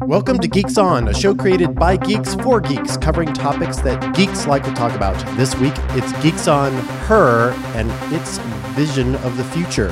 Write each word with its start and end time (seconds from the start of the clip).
Welcome 0.00 0.40
to 0.40 0.48
Geeks 0.48 0.76
On, 0.76 1.06
a 1.08 1.14
show 1.14 1.34
created 1.34 1.74
by 1.76 1.96
geeks 1.96 2.34
for 2.34 2.60
geeks, 2.60 2.96
covering 2.96 3.32
topics 3.32 3.80
that 3.82 4.14
geeks 4.14 4.46
like 4.46 4.64
to 4.64 4.72
talk 4.72 4.92
about. 4.92 5.14
This 5.36 5.54
week, 5.56 5.72
it's 5.90 6.12
Geeks 6.22 6.48
on 6.48 6.72
Her 7.06 7.52
and 7.74 7.90
its 8.12 8.38
vision 8.74 9.14
of 9.16 9.36
the 9.36 9.44
future. 9.44 9.90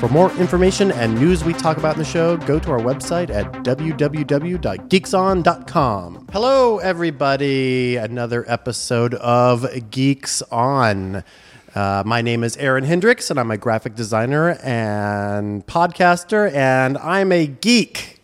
For 0.00 0.08
more 0.08 0.32
information 0.32 0.90
and 0.92 1.14
news 1.14 1.44
we 1.44 1.52
talk 1.52 1.76
about 1.76 1.94
in 1.94 2.00
the 2.00 2.04
show, 2.04 2.36
go 2.38 2.58
to 2.58 2.70
our 2.70 2.80
website 2.80 3.30
at 3.30 3.50
www.geekson.com. 3.52 6.26
Hello, 6.32 6.78
everybody. 6.78 7.96
Another 7.96 8.44
episode 8.48 9.14
of 9.14 9.90
Geeks 9.90 10.42
On. 10.50 11.22
Uh, 11.74 12.02
my 12.04 12.20
name 12.20 12.42
is 12.42 12.56
Aaron 12.56 12.84
Hendricks, 12.84 13.30
and 13.30 13.38
I'm 13.38 13.50
a 13.50 13.58
graphic 13.58 13.94
designer 13.94 14.58
and 14.62 15.64
podcaster, 15.66 16.52
and 16.52 16.98
I'm 16.98 17.30
a 17.32 17.46
geek. 17.46 18.15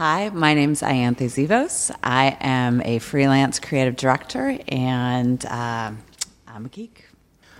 Hi, 0.00 0.30
my 0.30 0.54
name 0.54 0.72
is 0.72 0.80
Ianthe 0.80 1.26
Zivos. 1.26 1.94
I 2.02 2.34
am 2.40 2.80
a 2.86 3.00
freelance 3.00 3.60
creative 3.60 3.96
director 3.96 4.56
and 4.66 5.44
uh, 5.44 5.92
I'm 6.48 6.64
a 6.64 6.68
geek. 6.70 7.04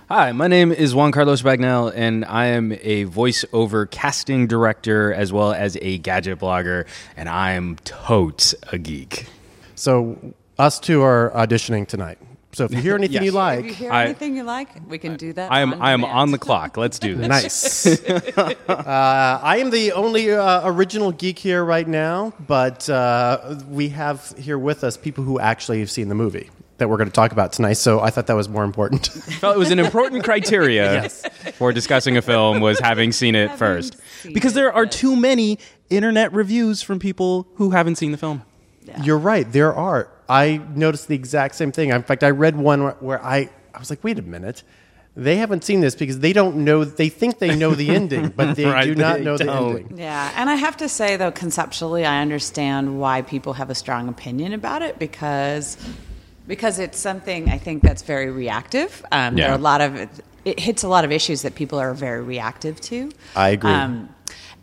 Hi, 0.09 0.31
my 0.31 0.47
name 0.47 0.71
is 0.71 0.95
Juan 0.95 1.11
Carlos 1.11 1.43
Bagnell, 1.43 1.93
and 1.95 2.25
I 2.25 2.47
am 2.47 2.71
a 2.71 3.05
voiceover 3.05 3.87
casting 3.91 4.47
director 4.47 5.13
as 5.13 5.31
well 5.31 5.53
as 5.53 5.77
a 5.83 5.99
gadget 5.99 6.39
blogger, 6.39 6.87
and 7.15 7.29
I 7.29 7.51
am 7.51 7.75
totes 7.83 8.55
a 8.71 8.79
geek. 8.79 9.27
So, 9.75 10.33
us 10.57 10.79
two 10.79 11.03
are 11.03 11.31
auditioning 11.35 11.87
tonight. 11.87 12.17
So, 12.53 12.65
if 12.65 12.73
you 12.73 12.81
hear 12.81 12.95
anything 12.95 13.13
Yes. 13.13 13.23
you 13.23 13.27
If 13.29 13.33
you 13.33 13.39
like, 13.39 13.65
hear 13.65 13.91
I- 13.91 14.03
anything 14.05 14.35
you 14.35 14.43
like, 14.43 14.67
we 14.89 14.97
can 14.97 15.15
do 15.15 15.31
that. 15.33 15.51
I 15.51 15.61
am 15.61 15.73
on 15.73 15.81
I 15.81 15.91
am 15.91 16.03
on 16.03 16.31
the 16.31 16.37
clock. 16.37 16.75
Let's 16.77 16.99
do 16.99 17.15
this. 17.15 17.27
nice. 17.27 17.85
uh, 18.67 19.39
I 19.41 19.57
am 19.57 19.69
the 19.69 19.93
only 19.93 20.31
uh, 20.33 20.61
original 20.69 21.11
geek 21.11 21.39
here 21.39 21.63
right 21.63 21.87
now, 21.87 22.33
but 22.47 22.89
uh, 22.89 23.55
we 23.69 23.89
have 23.89 24.33
here 24.37 24.57
with 24.59 24.83
us 24.83 24.97
people 24.97 25.23
who 25.23 25.39
actually 25.39 25.79
have 25.79 25.89
seen 25.89 26.09
the 26.09 26.15
movie 26.15 26.49
that 26.77 26.89
we're 26.89 26.97
going 26.97 27.07
to 27.09 27.13
talk 27.13 27.31
about 27.31 27.53
tonight. 27.53 27.73
So, 27.73 27.99
I 27.99 28.09
thought 28.09 28.27
that 28.27 28.35
was 28.35 28.49
more 28.49 28.63
important. 28.63 29.07
Felt 29.39 29.55
it 29.55 29.59
was 29.59 29.71
an 29.71 29.79
important 29.79 30.23
criteria 30.23 30.93
Yes. 31.03 31.23
for 31.53 31.71
discussing 31.71 32.17
a 32.17 32.21
film 32.21 32.59
was 32.59 32.79
having 32.79 33.11
seen 33.11 33.35
it 33.35 33.49
Having 33.51 33.57
first, 33.57 33.97
seen 34.23 34.33
because 34.33 34.51
it, 34.53 34.55
there 34.55 34.73
are 34.73 34.85
too 34.85 35.15
many 35.15 35.59
internet 35.89 36.33
reviews 36.33 36.81
from 36.81 36.99
people 36.99 37.47
who 37.55 37.69
haven't 37.71 37.95
seen 37.95 38.11
the 38.11 38.17
film. 38.17 38.41
You're 39.03 39.19
right. 39.19 39.49
There 39.49 39.73
are. 39.73 40.09
I 40.31 40.61
noticed 40.75 41.07
the 41.07 41.15
exact 41.15 41.55
same 41.55 41.71
thing. 41.71 41.89
In 41.89 42.03
fact, 42.03 42.23
I 42.23 42.29
read 42.29 42.55
one 42.55 42.83
where, 42.83 42.95
where 42.99 43.21
I, 43.23 43.49
I 43.75 43.79
was 43.79 43.89
like, 43.89 44.03
wait 44.03 44.17
a 44.17 44.21
minute. 44.21 44.63
They 45.13 45.35
haven't 45.35 45.65
seen 45.65 45.81
this 45.81 45.93
because 45.93 46.19
they 46.19 46.31
don't 46.31 46.63
know. 46.63 46.85
They 46.85 47.09
think 47.09 47.39
they 47.39 47.53
know 47.53 47.75
the 47.75 47.89
ending, 47.93 48.29
but 48.29 48.55
they 48.59 48.63
Right, 48.65 48.85
do 48.85 48.95
not 48.95 49.17
they 49.17 49.23
know 49.25 49.37
the 49.37 49.43
don't. 49.43 49.77
ending. 49.77 49.97
Yeah, 49.97 50.31
and 50.37 50.49
I 50.49 50.55
have 50.55 50.77
to 50.77 50.87
say 50.87 51.17
though, 51.17 51.31
conceptually, 51.31 52.05
I 52.05 52.21
understand 52.21 52.97
why 52.97 53.21
people 53.21 53.51
have 53.53 53.69
a 53.69 53.75
strong 53.75 54.07
opinion 54.07 54.53
about 54.53 54.81
it 54.81 54.97
because 54.99 55.75
because 56.47 56.79
it's 56.79 56.97
something 56.97 57.49
I 57.49 57.57
think 57.57 57.83
that's 57.83 58.03
very 58.03 58.31
reactive. 58.31 59.05
Um, 59.11 59.35
There 59.35 59.51
are 59.51 59.55
a 59.55 59.57
lot 59.57 59.81
of 59.81 59.95
it 60.45 60.59
hits 60.59 60.83
a 60.83 60.87
lot 60.87 61.03
of 61.03 61.11
issues 61.11 61.41
that 61.41 61.55
people 61.55 61.77
are 61.79 61.93
very 61.93 62.21
reactive 62.23 62.79
to. 62.81 63.11
I 63.35 63.49
agree. 63.49 63.71
Um, 63.71 64.07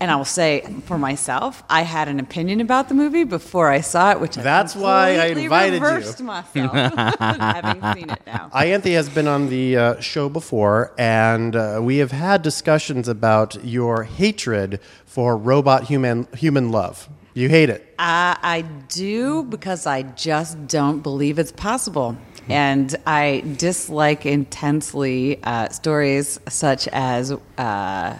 and 0.01 0.11
I 0.11 0.17
will 0.17 0.25
say 0.25 0.63
for 0.85 0.97
myself, 0.99 1.63
I 1.69 1.83
had 1.83 2.09
an 2.09 2.21
opinion 2.21 2.61
about 2.61 2.89
the 2.89 2.95
movie 2.95 3.25
before 3.25 3.69
I 3.69 3.81
saw 3.81 4.13
it, 4.13 4.21
which 4.21 4.37
That's 4.37 4.77
I 4.77 4.81
why 4.81 5.17
I 5.17 5.27
invited 5.27 5.81
you. 5.81 5.87
reversed 5.87 6.21
myself, 6.23 6.73
having 7.19 7.83
seen 7.95 8.11
it 8.11 8.23
now. 8.27 8.51
Ianthe 8.55 8.93
has 8.93 9.09
been 9.09 9.27
on 9.27 9.49
the 9.49 9.77
uh, 9.77 10.01
show 10.01 10.29
before, 10.29 10.93
and 10.99 11.57
uh, 11.57 11.81
we 11.83 11.99
have 11.99 12.13
had 12.13 12.43
discussions 12.43 13.09
about 13.09 13.65
your 13.65 14.05
hatred 14.05 14.81
for 15.05 15.37
robot 15.37 15.85
human 15.85 16.29
human 16.33 16.71
love. 16.71 17.09
You 17.35 17.49
hate 17.49 17.71
it. 17.71 17.83
Uh, 17.99 18.35
I 18.43 18.65
do 18.89 19.45
because 19.45 19.87
I 19.87 20.03
just 20.03 20.67
don't 20.67 21.01
believe 21.03 21.39
it's 21.39 21.53
possible. 21.53 22.17
And 22.49 22.97
I 23.07 23.45
dislike 23.59 24.25
intensely 24.25 25.39
uh, 25.45 25.69
stories 25.69 26.41
such 26.49 26.89
as, 26.89 27.31
uh, 27.59 28.17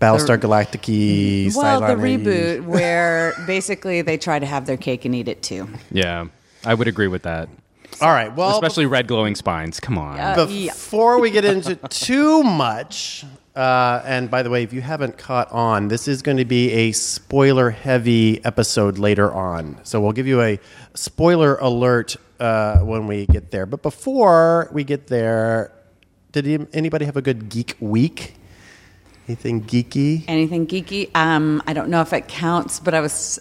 Battlestar 0.00 0.38
Galactica. 0.38 1.54
well, 1.56 1.80
the 1.80 1.94
reboot 1.94 2.64
where 2.64 3.34
basically 3.46 4.02
they 4.02 4.16
try 4.16 4.38
to 4.38 4.46
have 4.46 4.66
their 4.66 4.76
cake 4.76 5.04
and 5.04 5.14
eat 5.14 5.28
it 5.28 5.42
too. 5.42 5.68
Yeah, 5.90 6.26
I 6.64 6.74
would 6.74 6.88
agree 6.88 7.08
with 7.08 7.22
that. 7.22 7.48
All 8.00 8.10
right. 8.10 8.34
Well, 8.34 8.52
Especially 8.52 8.86
red 8.86 9.08
glowing 9.08 9.34
spines. 9.34 9.80
Come 9.80 9.98
on. 9.98 10.18
Uh, 10.20 10.46
yeah. 10.48 10.72
Before 10.72 11.20
we 11.20 11.30
get 11.30 11.44
into 11.44 11.74
too 11.88 12.42
much, 12.44 13.24
uh, 13.56 14.02
and 14.04 14.30
by 14.30 14.44
the 14.44 14.50
way, 14.50 14.62
if 14.62 14.72
you 14.72 14.80
haven't 14.80 15.18
caught 15.18 15.50
on, 15.50 15.88
this 15.88 16.06
is 16.06 16.22
going 16.22 16.36
to 16.36 16.44
be 16.44 16.70
a 16.70 16.92
spoiler 16.92 17.70
heavy 17.70 18.44
episode 18.44 18.98
later 18.98 19.32
on. 19.32 19.80
So 19.82 20.00
we'll 20.00 20.12
give 20.12 20.28
you 20.28 20.40
a 20.42 20.60
spoiler 20.94 21.56
alert 21.56 22.14
uh, 22.38 22.78
when 22.80 23.08
we 23.08 23.26
get 23.26 23.50
there. 23.50 23.66
But 23.66 23.82
before 23.82 24.68
we 24.72 24.84
get 24.84 25.08
there, 25.08 25.72
did 26.30 26.68
anybody 26.72 27.04
have 27.04 27.16
a 27.16 27.22
good 27.22 27.48
geek 27.48 27.74
week? 27.80 28.34
Anything 29.28 29.62
geeky? 29.64 30.24
Anything 30.26 30.66
geeky? 30.66 31.14
Um, 31.14 31.62
I 31.66 31.74
don't 31.74 31.90
know 31.90 32.00
if 32.00 32.14
it 32.14 32.28
counts, 32.28 32.80
but 32.80 32.94
I 32.94 33.00
was 33.00 33.38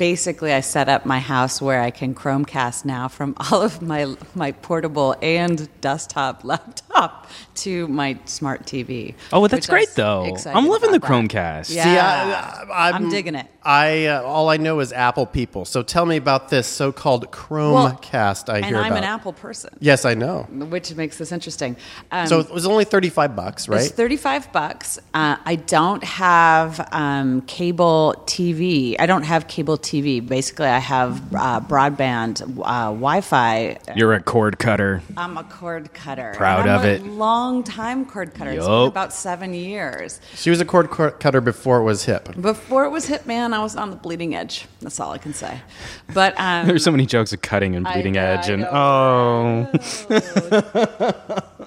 basically 0.00 0.50
I 0.54 0.60
set 0.60 0.88
up 0.88 1.04
my 1.04 1.18
house 1.18 1.60
where 1.60 1.82
I 1.82 1.90
can 1.90 2.14
Chromecast 2.14 2.86
now 2.86 3.06
from 3.08 3.34
all 3.52 3.60
of 3.60 3.82
my 3.82 4.16
my 4.34 4.52
portable 4.52 5.14
and 5.20 5.68
desktop 5.82 6.42
laptop 6.50 7.28
to 7.56 7.86
my 7.88 8.18
smart 8.24 8.64
TV. 8.64 9.14
Oh, 9.32 9.40
well, 9.40 9.48
that's 9.48 9.68
which 9.68 9.70
I 9.70 9.80
was 9.80 9.86
great, 9.86 9.96
though. 9.96 10.36
I'm 10.46 10.66
loving 10.68 10.90
the 10.92 10.96
about 10.96 11.08
that. 11.08 11.28
Chromecast. 11.30 11.74
Yeah, 11.74 11.84
See, 11.84 12.70
I, 12.72 12.90
I'm 12.92 13.10
digging 13.10 13.34
it. 13.34 13.46
I 13.62 14.06
uh, 14.06 14.22
all 14.22 14.48
I 14.48 14.56
know 14.56 14.80
is 14.80 14.90
Apple 14.90 15.26
people. 15.26 15.66
So 15.66 15.82
tell 15.82 16.06
me 16.06 16.16
about 16.16 16.48
this 16.48 16.66
so-called 16.66 17.30
Chromecast. 17.30 18.48
I 18.48 18.56
hear 18.56 18.64
and 18.64 18.76
hear 18.76 18.78
I'm 18.78 18.92
about. 18.92 18.98
an 18.98 19.04
Apple 19.04 19.34
person, 19.34 19.76
Yes, 19.80 20.06
I 20.06 20.14
know. 20.14 20.44
which 20.74 20.94
makes 20.94 21.18
this 21.18 21.30
interesting. 21.30 21.76
Um, 22.10 22.26
So 22.26 22.40
it 22.40 22.50
was 22.50 22.64
only 22.64 22.84
thirty-five 22.84 23.36
bucks, 23.36 23.68
right? 23.68 23.82
It's 23.82 23.90
35 23.90 24.50
bucks. 24.52 24.98
Uh, 25.12 25.36
I 25.44 25.56
don't 25.56 26.02
have 26.04 26.88
um, 26.92 27.42
cable 27.42 28.14
TV. 28.26 28.96
I 28.98 29.04
don't 29.04 29.24
have 29.24 29.46
cable 29.46 29.76
TV. 29.76 29.89
Basically, 29.90 30.66
I 30.66 30.78
have 30.78 31.20
uh, 31.34 31.60
broadband 31.60 32.42
uh, 32.42 32.92
Wi-Fi. 32.92 33.76
You're 33.96 34.12
a 34.14 34.22
cord 34.22 34.58
cutter. 34.58 35.02
I'm 35.16 35.36
a 35.36 35.42
cord 35.44 35.92
cutter. 35.92 36.32
Proud 36.36 36.68
I'm 36.68 36.78
of 36.78 36.84
a 36.84 36.94
it. 36.94 37.04
Long 37.04 37.64
time 37.64 38.06
cord 38.06 38.32
cutter. 38.34 38.52
It's 38.52 38.64
been 38.64 38.82
Yup. 38.84 38.92
about 38.92 39.12
seven 39.12 39.52
years. 39.52 40.20
She 40.36 40.48
was 40.50 40.60
a 40.60 40.64
cord 40.64 40.90
cor- 40.90 41.10
cutter 41.10 41.40
before 41.40 41.80
it 41.80 41.84
was 41.84 42.04
hip. 42.04 42.28
Before 42.40 42.84
it 42.84 42.90
was 42.90 43.06
Hitman, 43.06 43.52
I 43.52 43.60
was 43.62 43.74
on 43.74 43.90
the 43.90 43.96
bleeding 43.96 44.32
edge. 44.34 44.66
That's 44.80 45.00
all 45.00 45.10
I 45.12 45.18
can 45.18 45.34
say. 45.34 45.60
But 46.14 46.38
um, 46.38 46.68
There's 46.68 46.84
so 46.84 46.92
many 46.92 47.06
jokes 47.06 47.32
of 47.32 47.42
cutting 47.42 47.74
and 47.74 47.86
I 47.88 47.94
bleeding 47.94 48.12
know, 48.14 48.20
edge, 48.20 48.48
I 48.48 48.52
and 48.52 48.62
know. 48.62 48.70
oh, 48.72 49.66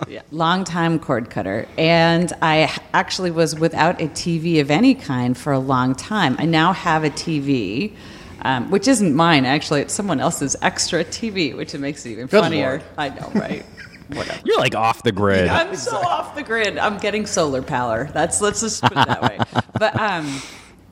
yeah, 0.08 0.22
long 0.32 0.64
time 0.64 0.98
cord 1.00 1.30
cutter. 1.30 1.68
And 1.78 2.32
i 2.42 2.72
actually 2.94 3.32
was 3.32 3.60
without 3.60 4.02
a 4.02 4.08
TV 4.08 4.62
of 4.62 4.72
any 4.72 4.96
kind 4.96 5.38
for 5.38 5.52
a 5.54 5.60
long 5.60 5.94
time. 5.96 6.36
I 6.40 6.46
now 6.46 6.72
have 6.74 7.04
a 7.04 7.10
TV, 7.10 7.94
um, 8.44 8.70
which 8.70 8.88
isn't 8.88 9.16
mine, 9.16 9.46
actually. 9.46 9.82
It's 9.82 9.94
someone 9.94 10.20
else's 10.20 10.56
extra 10.62 11.04
TV, 11.04 11.56
which 11.56 11.74
it 11.74 11.80
makes 11.80 12.06
it 12.06 12.12
even 12.12 12.28
Good 12.28 12.42
funnier. 12.42 12.70
Lord. 12.70 12.84
I 12.98 13.10
know, 13.10 13.32
right? 13.34 13.66
Whatever. 14.10 14.40
you're 14.44 14.60
like 14.60 14.76
off 14.76 15.02
the 15.02 15.12
grid. 15.14 15.48
I'm 15.48 15.76
so 15.76 15.96
off 15.96 16.36
the 16.36 16.44
grid. 16.44 16.78
I'm 16.78 16.98
getting 16.98 17.26
solar 17.26 17.62
power. 17.62 18.10
That's 18.14 18.42
let's 18.42 18.60
just 18.62 18.82
put 18.84 18.92
it 18.92 19.08
that 19.08 19.22
way. 19.22 19.40
But 19.80 20.00
um, 20.00 20.42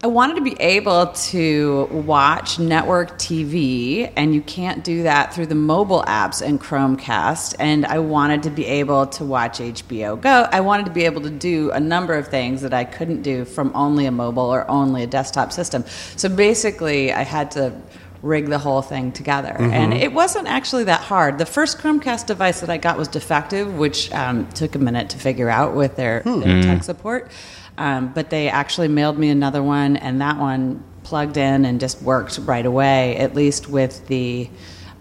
I 0.04 0.08
wanted 0.08 0.38
to 0.38 0.42
be 0.42 0.60
able 0.60 1.08
to 1.08 1.86
watch 1.92 2.58
network 2.58 3.20
TV, 3.20 4.12
and 4.16 4.34
you 4.34 4.42
can't 4.42 4.84
do 4.84 5.04
that 5.04 5.32
through 5.32 5.46
the 5.46 5.56
mobile 5.56 6.04
apps 6.08 6.42
and 6.42 6.60
Chromecast. 6.60 7.54
And 7.60 7.86
I 7.86 8.00
wanted 8.00 8.42
to 8.44 8.50
be 8.50 8.66
able 8.66 9.06
to 9.06 9.24
watch 9.24 9.60
HBO 9.60 10.20
Go. 10.20 10.48
I 10.52 10.62
wanted 10.62 10.88
to 10.88 10.92
be 10.92 11.06
able 11.06 11.22
to 11.22 11.30
do 11.30 11.70
a 11.70 11.80
number 11.80 12.16
of 12.16 12.30
things 12.30 12.64
that 12.64 12.74
I 12.74 12.84
couldn't 12.84 13.22
do 13.22 13.46
from 13.46 13.72
only 13.76 14.08
a 14.08 14.12
mobile 14.12 14.52
or 14.52 14.70
only 14.72 15.04
a 15.04 15.08
desktop 15.08 15.52
system. 15.52 15.86
So 16.16 16.30
basically, 16.30 17.14
I 17.14 17.22
had 17.22 17.52
to 17.52 17.72
rig 18.24 18.48
the 18.48 18.58
whole 18.58 18.82
thing 18.82 19.12
together. 19.12 19.54
Mm-hmm. 19.54 19.72
And 19.72 19.94
it 19.94 20.14
wasn't 20.14 20.48
actually 20.48 20.86
that 20.86 21.02
hard. 21.02 21.38
The 21.38 21.46
first 21.46 21.78
Chromecast 21.78 22.26
device 22.26 22.62
that 22.62 22.72
I 22.72 22.78
got 22.78 22.98
was 22.98 23.08
defective, 23.08 23.78
which 23.78 24.12
um, 24.14 24.48
took 24.50 24.74
a 24.74 24.80
minute 24.80 25.10
to 25.12 25.20
figure 25.20 25.50
out 25.50 25.76
with 25.76 25.96
their, 25.96 26.22
hmm. 26.22 26.40
their 26.40 26.62
tech 26.64 26.80
mm. 26.80 26.84
support. 26.84 27.32
Um, 27.78 28.12
but 28.14 28.30
they 28.30 28.50
actually 28.50 28.88
mailed 28.90 29.18
me 29.18 29.30
another 29.30 29.64
one, 29.64 29.98
and 29.98 30.22
that 30.22 30.38
one 30.38 30.84
plugged 31.04 31.38
in 31.38 31.66
and 31.66 31.80
just 31.80 32.02
worked 32.02 32.38
right 32.44 32.66
away, 32.66 33.16
at 33.18 33.36
least 33.36 33.68
with 33.70 34.08
the. 34.08 34.50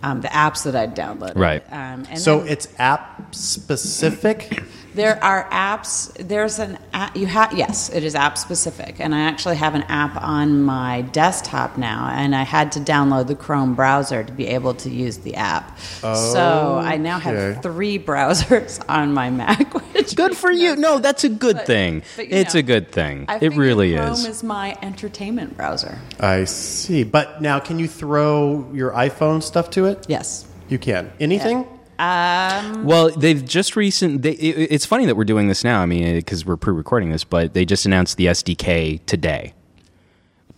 Um, 0.02 0.22
the 0.22 0.28
apps 0.28 0.64
that 0.64 0.74
I'd 0.74 0.96
downloaded. 0.96 1.36
Right. 1.36 1.62
Um, 1.70 2.06
and 2.08 2.18
So 2.18 2.38
then- 2.38 2.48
it's 2.48 2.68
app 2.78 3.34
specific. 3.34 4.62
There 4.94 5.22
are 5.22 5.48
apps. 5.50 6.12
There's 6.18 6.58
an 6.58 6.78
app. 6.92 7.16
You 7.16 7.26
have 7.26 7.52
yes, 7.52 7.88
it 7.90 8.02
is 8.04 8.14
app 8.14 8.36
specific, 8.36 8.96
and 8.98 9.14
I 9.14 9.20
actually 9.20 9.56
have 9.56 9.74
an 9.74 9.82
app 9.84 10.20
on 10.22 10.62
my 10.62 11.02
desktop 11.02 11.78
now, 11.78 12.10
and 12.12 12.34
I 12.34 12.42
had 12.42 12.72
to 12.72 12.80
download 12.80 13.26
the 13.28 13.34
Chrome 13.36 13.74
browser 13.74 14.24
to 14.24 14.32
be 14.32 14.46
able 14.48 14.74
to 14.74 14.90
use 14.90 15.18
the 15.18 15.36
app. 15.36 15.78
So 15.78 16.78
I 16.82 16.96
now 16.96 17.18
Okay. 17.18 17.30
have 17.30 17.62
three 17.62 17.98
browsers 18.10 18.82
on 18.88 19.12
my 19.14 19.30
Mac. 19.30 19.72
Which 19.94 20.16
Good 20.16 20.36
for 20.36 20.50
you. 20.50 20.76
no 20.76 20.90
No, 20.90 20.98
that's 20.98 21.22
a 21.24 21.28
good 21.28 21.56
But- 21.56 21.66
thing. 21.66 22.02
but, 22.16 22.26
you 22.28 22.36
It's 22.36 22.54
know, 22.54 22.60
a 22.60 22.62
good 22.62 22.90
thing. 22.90 23.26
I 23.28 23.36
It 23.36 23.40
figured 23.40 23.58
really 23.58 23.94
Chrome 23.94 24.12
is. 24.12 24.20
Chrome 24.22 24.30
is 24.32 24.42
my 24.42 24.76
entertainment 24.82 25.56
browser. 25.56 25.98
I 26.18 26.44
see. 26.44 27.04
But 27.04 27.40
now, 27.40 27.60
can 27.60 27.78
you 27.78 27.86
throw 27.86 28.66
your 28.72 28.90
iPhone 28.90 29.40
stuff 29.42 29.70
to 29.70 29.86
it? 29.86 30.04
Yes. 30.08 30.46
You 30.68 30.78
can. 30.78 31.12
Anything? 31.20 31.64
Um, 32.00 32.84
Well, 32.84 33.10
they've 33.10 33.44
just 33.44 33.76
recent. 33.76 34.22
They, 34.22 34.32
it, 34.32 34.72
it's 34.72 34.86
funny 34.86 35.04
that 35.06 35.16
we're 35.16 35.24
doing 35.24 35.48
this 35.48 35.62
now. 35.62 35.80
I 35.82 35.86
mean, 35.86 36.14
because 36.16 36.46
we're 36.46 36.56
pre-recording 36.56 37.10
this, 37.10 37.24
but 37.24 37.52
they 37.52 37.64
just 37.64 37.84
announced 37.84 38.16
the 38.16 38.26
SDK 38.26 39.04
today. 39.04 39.52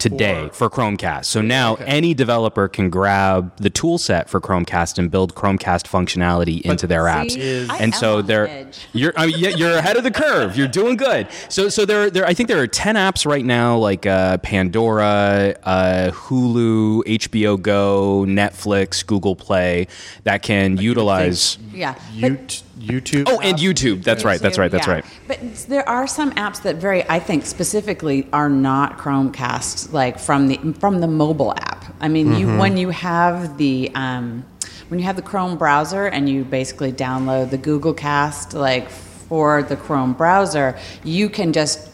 Today 0.02 0.50
for, 0.52 0.69
Chromecast. 0.69 1.26
So 1.26 1.40
now 1.40 1.76
any 1.76 2.14
developer 2.14 2.66
can 2.69 2.90
grab 2.90 3.56
the 3.56 3.70
tool 3.70 3.99
set 3.99 4.28
for 4.28 4.40
Chromecast 4.40 4.99
and 4.99 5.10
build 5.10 5.34
Chromecast 5.34 5.87
functionality 5.87 6.60
into 6.62 6.87
their 6.87 7.04
apps. 7.04 7.32
See, 7.32 7.69
I 7.69 7.76
and 7.76 7.93
am 7.94 8.00
so 8.00 8.20
they're 8.22 8.49
edge. 8.49 8.87
you're 8.93 9.12
I 9.16 9.26
mean, 9.26 9.56
you're 9.58 9.76
ahead 9.78 9.96
of 9.96 10.02
the 10.04 10.10
curve. 10.10 10.56
You're 10.56 10.66
doing 10.69 10.96
good. 10.96 11.28
So 11.49 11.69
so 11.69 11.84
there 11.84 12.10
there 12.10 12.26
I 12.26 12.34
think 12.34 12.49
there 12.49 12.60
are 12.60 12.66
ten 12.66 12.96
apps 12.96 13.25
right 13.26 13.44
now 13.44 13.76
like 13.76 14.04
uh, 14.06 14.38
Pandora, 14.38 15.54
uh, 15.62 16.10
Hulu, 16.12 17.02
HBO 17.05 17.60
Go, 17.60 18.25
Netflix, 18.26 19.06
Google 19.06 19.37
Play 19.37 19.87
that 20.25 20.43
can 20.43 20.78
utilize. 20.78 21.58
yeah. 21.72 21.94
But- 22.20 22.32
Yout- 22.32 22.62
YouTube. 22.82 23.25
Oh, 23.29 23.38
and? 23.40 23.58
YouTube. 23.58 24.02
That's 24.02 24.25
right. 24.25 24.40
That's 24.40 24.58
right. 24.58 24.70
That's 24.70 24.87
Yeah. 24.87 24.94
right. 24.94 25.05
But 25.29 25.38
there 25.69 25.88
are 25.88 26.06
some 26.06 26.32
apps 26.32 26.62
that 26.62 26.76
very, 26.76 27.08
I 27.08 27.19
think, 27.19 27.46
specifically 27.46 28.26
are 28.32 28.49
not 28.50 28.99
Chromecast, 28.99 29.93
like 29.93 30.19
from 30.19 30.49
the 30.49 30.58
from 30.79 31.00
the 31.00 31.06
mobile 31.06 31.52
app. 31.52 31.84
I 32.00 32.08
mean, 32.08 32.29
Mm-hmm. 32.29 32.38
you 32.38 32.58
when 32.58 32.76
you 32.76 32.90
have 32.90 33.56
the 33.58 33.90
um, 33.94 34.44
when 34.88 34.99
you 35.00 35.06
have 35.06 35.17
the 35.17 35.23
Chrome 35.23 35.56
browser 35.56 36.06
and 36.06 36.29
you 36.29 36.44
basically 36.44 36.93
download 36.93 37.50
the 37.50 37.58
Google 37.58 37.94
Cast, 37.94 38.55
like 38.55 38.88
for 38.90 39.62
the 39.62 39.76
Chrome 39.76 40.12
browser, 40.12 40.76
you 41.05 41.29
can 41.29 41.52
just 41.52 41.88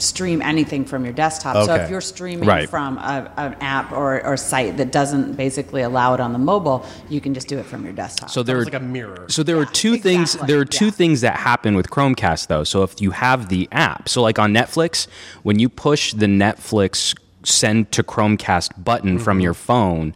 stream 0.00 0.42
anything 0.42 0.84
from 0.84 1.04
your 1.04 1.12
desktop. 1.12 1.66
So 1.66 1.74
if 1.74 1.90
you're 1.90 2.00
streaming 2.00 2.48
Right. 2.48 2.68
from 2.68 2.98
a, 2.98 3.30
an 3.36 3.54
app 3.60 3.92
or, 3.92 4.24
or 4.24 4.36
site 4.36 4.76
that 4.76 4.92
doesn't 4.92 5.34
basically 5.36 5.82
allow 5.82 6.14
it 6.14 6.20
on 6.20 6.32
the 6.32 6.38
mobile, 6.38 6.84
you 7.08 7.20
can 7.20 7.34
just 7.34 7.48
do 7.48 7.58
it 7.58 7.66
from 7.66 7.84
your 7.84 7.92
desktop. 7.92 8.30
So 8.30 8.42
there 8.42 8.58
are 8.58 8.64
like 8.64 8.74
a 8.74 8.80
mirror. 8.80 9.26
So 9.28 9.42
there 9.42 9.58
are 9.58 9.66
two 9.66 9.96
things. 9.96 10.34
There 10.46 10.58
are 10.60 10.64
two 10.64 10.86
Yeah. 10.86 10.90
things 10.92 11.20
that 11.22 11.36
happen 11.36 11.74
with 11.76 11.90
Chromecast 11.90 12.46
though. 12.48 12.64
So 12.64 12.82
if 12.82 13.00
you 13.00 13.12
have 13.12 13.48
the 13.48 13.68
app, 13.72 14.08
so 14.08 14.22
like 14.22 14.38
on 14.38 14.52
Netflix, 14.52 15.06
when 15.42 15.58
you 15.58 15.68
push 15.68 16.12
the 16.12 16.26
Netflix 16.26 17.14
send 17.44 17.92
to 17.92 18.02
Chromecast 18.02 18.82
button 18.82 19.18
from 19.18 19.36
Mm-hmm. 19.36 19.42
your 19.42 19.54
phone. 19.54 20.14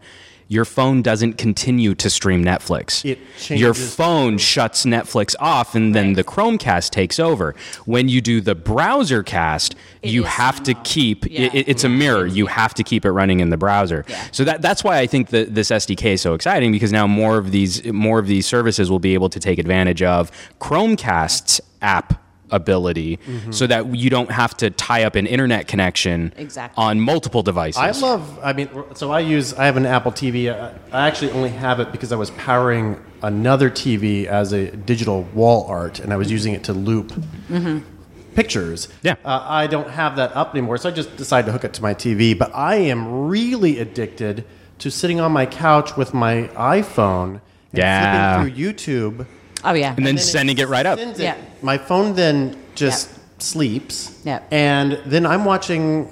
Your 0.51 0.65
phone 0.65 1.03
doesn't 1.03 1.35
continue 1.35 1.95
to 1.97 2.09
stream 2.09 2.43
Netflix. 2.43 3.05
It 3.05 3.19
your 3.51 3.75
phone 3.75 4.39
shuts 4.39 4.87
Netflix 4.87 5.35
off, 5.39 5.75
and 5.75 5.95
then 5.95 6.07
Right. 6.09 6.17
the 6.17 6.25
Chromecast 6.25 6.89
takes 6.91 7.19
over. 7.21 7.55
When 7.85 8.09
you 8.09 8.23
do 8.23 8.41
the 8.41 8.55
browser 8.55 9.23
cast, 9.23 9.75
It 10.03 10.11
you 10.11 10.23
have 10.23 10.63
to 10.63 10.73
keep 10.73 11.27
Yeah. 11.31 11.51
it, 11.53 11.69
it's 11.69 11.85
a 11.85 11.89
mirror. 11.91 12.25
You 12.27 12.47
have 12.47 12.73
to 12.75 12.83
keep 12.83 13.05
it 13.05 13.11
running 13.11 13.41
in 13.41 13.51
the 13.51 13.59
browser. 13.59 14.07
Yeah. 14.09 14.17
So 14.33 14.45
that 14.45 14.63
that's 14.63 14.83
why 14.83 14.99
I 14.99 15.07
think 15.07 15.29
that 15.29 15.55
this 15.55 15.71
SDK 15.71 16.15
is 16.15 16.23
so 16.23 16.33
exciting 16.33 16.73
because 16.73 16.93
now 16.93 17.07
more 17.07 17.37
of 17.37 17.51
these 17.53 17.85
more 17.85 18.19
of 18.19 18.27
these 18.27 18.47
services 18.47 18.91
will 18.91 18.99
be 19.01 19.13
able 19.13 19.29
to 19.29 19.39
take 19.41 19.59
advantage 19.59 20.03
of 20.03 20.31
Chromecast's 20.61 21.61
app 21.83 22.23
ability 22.51 23.19
so 23.51 23.67
that 23.67 23.95
you 23.95 24.11
don't 24.11 24.31
have 24.31 24.57
to 24.59 24.71
tie 24.71 25.05
up 25.05 25.15
an 25.17 25.27
internet 25.27 25.69
connection 25.69 26.33
Exactly. 26.37 26.83
on 26.83 27.01
multiple 27.01 27.43
devices. 27.43 27.79
I 27.81 27.91
love. 28.07 28.39
I 28.43 28.53
mean, 28.53 28.69
so 28.95 29.11
I 29.11 29.21
use. 29.21 29.55
I 29.55 29.67
have 29.67 29.77
an 29.77 29.87
Apple 29.87 30.13
TV. 30.13 30.53
I, 30.53 30.73
I 30.93 31.07
actually 31.09 31.31
only 31.33 31.51
have 31.51 31.81
it 31.81 31.93
because 31.93 32.13
I 32.13 32.17
was 32.17 32.31
powering 32.33 33.03
another 33.23 33.69
TV 33.71 34.27
as 34.27 34.53
a 34.53 34.71
digital 34.71 35.23
wall 35.35 35.67
art, 35.69 35.99
and 36.01 36.13
I 36.13 36.17
was 36.17 36.31
using 36.31 36.55
it 36.55 36.65
to 36.65 36.73
loop 36.73 37.13
pictures. 38.35 38.89
Yeah. 39.03 39.15
Uh, 39.25 39.45
I 39.49 39.67
don't 39.67 39.91
have 39.91 40.17
that 40.17 40.35
up 40.37 40.55
anymore, 40.55 40.79
so 40.79 40.89
I 40.89 40.93
just 40.93 41.17
decided 41.17 41.47
to 41.47 41.53
hook 41.53 41.65
it 41.65 41.75
to 41.75 41.83
my 41.83 41.95
TV. 41.95 42.39
But 42.39 42.55
I 42.55 42.77
am 42.77 43.27
really 43.29 43.79
addicted 43.81 44.45
to 44.79 44.91
sitting 44.91 45.21
on 45.21 45.33
my 45.33 45.45
couch 45.47 45.97
with 45.97 46.15
my 46.15 46.49
iPhone 46.55 47.31
and 47.31 47.41
Yeah. 47.73 48.37
flipping 48.43 48.55
through 48.55 48.73
YouTube. 48.73 49.27
Oh 49.65 49.73
yeah, 49.75 49.95
and 49.97 50.07
then 50.07 50.19
sending 50.19 50.59
it 50.59 50.69
right 50.69 50.87
up. 50.87 50.99
it. 50.99 51.19
Yeah. 51.19 51.37
My 51.63 51.79
phone 51.79 52.15
then 52.15 52.57
just 52.75 53.09
Yeah. 53.11 53.15
sleeps. 53.39 54.19
Yeah. 54.25 54.41
And 54.51 55.01
then 55.07 55.27
I'm 55.27 55.45
watching, 55.45 56.11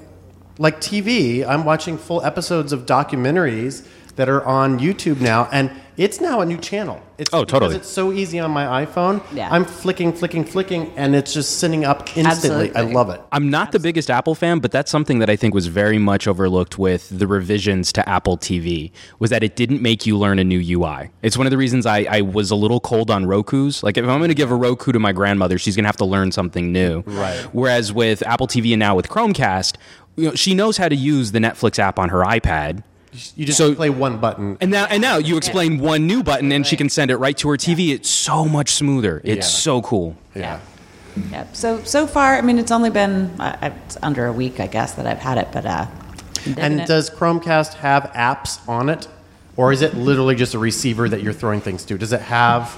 like 0.57 0.79
TV, 0.81 1.45
I'm 1.47 1.63
watching 1.65 1.97
full 1.97 2.21
episodes 2.23 2.71
of 2.73 2.85
documentaries 2.85 3.85
that 4.17 4.27
are 4.27 4.43
on 4.45 4.79
YouTube 4.79 5.21
now. 5.21 5.47
And 5.51 5.71
it's 5.95 6.19
now 6.21 6.41
a 6.41 6.45
new 6.45 6.57
channel. 6.57 7.01
It's, 7.17 7.29
Oh, 7.33 7.43
totally. 7.43 7.73
Because 7.73 7.87
it's 7.87 7.93
so 7.93 8.11
easy 8.11 8.39
on 8.39 8.51
my 8.51 8.85
iPhone. 8.85 9.23
Yeah. 9.33 9.47
I'm 9.51 9.65
flicking, 9.65 10.13
flicking, 10.13 10.43
flicking, 10.43 10.91
and 10.95 11.15
it's 11.15 11.33
just 11.33 11.59
sending 11.59 11.85
up 11.85 12.15
instantly. 12.15 12.75
I 12.75 12.81
love 12.81 13.09
it. 13.09 13.21
I'm 13.31 13.49
not 13.49 13.71
the 13.71 13.79
biggest 13.79 14.11
Apple 14.11 14.35
fan, 14.35 14.59
but 14.59 14.71
that's 14.71 14.91
something 14.91 15.19
that 15.19 15.29
I 15.29 15.35
think 15.35 15.55
was 15.55 15.67
very 15.67 15.97
much 15.97 16.27
overlooked 16.27 16.77
with 16.77 17.09
the 17.09 17.25
revisions 17.25 17.91
to 17.93 18.07
Apple 18.07 18.37
TV 18.37 18.91
was 19.17 19.31
that 19.31 19.43
it 19.43 19.55
didn't 19.55 19.81
make 19.81 20.05
you 20.05 20.17
learn 20.17 20.37
a 20.37 20.43
new 20.43 20.59
UI. 20.59 21.09
It's 21.23 21.37
one 21.37 21.47
of 21.47 21.51
the 21.51 21.57
reasons 21.57 21.85
I, 21.87 22.05
I 22.09 22.21
was 22.21 22.51
a 22.51 22.55
little 22.55 22.79
cold 22.79 23.09
on 23.09 23.25
Roku's. 23.25 23.81
Like 23.81 23.97
if 23.97 24.05
I'm 24.05 24.19
going 24.19 24.29
to 24.29 24.35
give 24.35 24.51
a 24.51 24.55
Roku 24.55 24.91
to 24.91 24.99
my 24.99 25.13
grandmother, 25.13 25.57
she's 25.57 25.75
going 25.75 25.83
to 25.85 25.89
have 25.89 25.97
to 25.97 26.05
learn 26.05 26.31
something 26.31 26.71
new. 26.71 27.01
Right. 27.07 27.39
Whereas 27.53 27.91
with 27.93 28.21
Apple 28.23 28.47
TV 28.47 28.73
and 28.73 28.79
now 28.79 28.95
with 28.95 29.09
Chromecast, 29.09 29.77
you 30.15 30.25
know, 30.29 30.35
she 30.35 30.53
knows 30.53 30.77
how 30.77 30.89
to 30.89 30.95
use 30.95 31.31
the 31.31 31.39
Netflix 31.39 31.79
app 31.79 31.97
on 31.97 32.09
her 32.09 32.19
iPad. 32.19 32.83
You 33.35 33.45
just 33.45 33.57
So- 33.57 33.73
play 33.73 33.89
one 33.89 34.17
button. 34.17 34.57
And 34.61 34.69
now, 34.71 34.85
and 34.89 35.01
now 35.01 35.17
you 35.17 35.37
explain 35.37 35.79
one 35.79 36.05
new 36.07 36.23
button, 36.23 36.51
and 36.51 36.65
she 36.67 36.75
can 36.75 36.89
send 36.89 37.09
it 37.11 37.17
right 37.17 37.37
to 37.37 37.49
her 37.49 37.57
TV. 37.57 37.91
It's 37.93 38.09
so 38.09 38.45
much 38.45 38.71
smoother. 38.73 39.21
It's 39.23 39.47
Yeah. 39.47 39.51
so 39.59 39.81
cool. 39.81 40.15
yeah. 40.35 40.59
Yeah. 41.31 41.45
So 41.53 41.81
so 41.83 42.05
far, 42.05 42.35
I 42.37 42.41
mean, 42.41 42.59
it's 42.59 42.71
only 42.71 42.91
been 42.91 43.31
uh, 43.39 43.55
it's 43.87 43.97
under 44.03 44.27
a 44.27 44.31
week, 44.31 44.59
I 44.59 44.67
guess, 44.67 44.91
that 44.93 45.07
I've 45.07 45.17
had 45.17 45.39
it. 45.39 45.47
But 45.51 45.65
uh, 45.65 45.85
And 46.57 46.81
it. 46.81 46.87
does 46.87 47.09
Chromecast 47.09 47.73
have 47.75 48.11
apps 48.15 48.59
on 48.69 48.89
it? 48.89 49.07
Or 49.55 49.71
is 49.71 49.81
it 49.81 49.95
literally 49.97 50.35
just 50.35 50.53
a 50.53 50.59
receiver 50.59 51.09
that 51.09 51.23
you're 51.23 51.33
throwing 51.33 51.59
things 51.61 51.83
to? 51.85 51.97
Does 51.97 52.13
it 52.13 52.21
have 52.21 52.77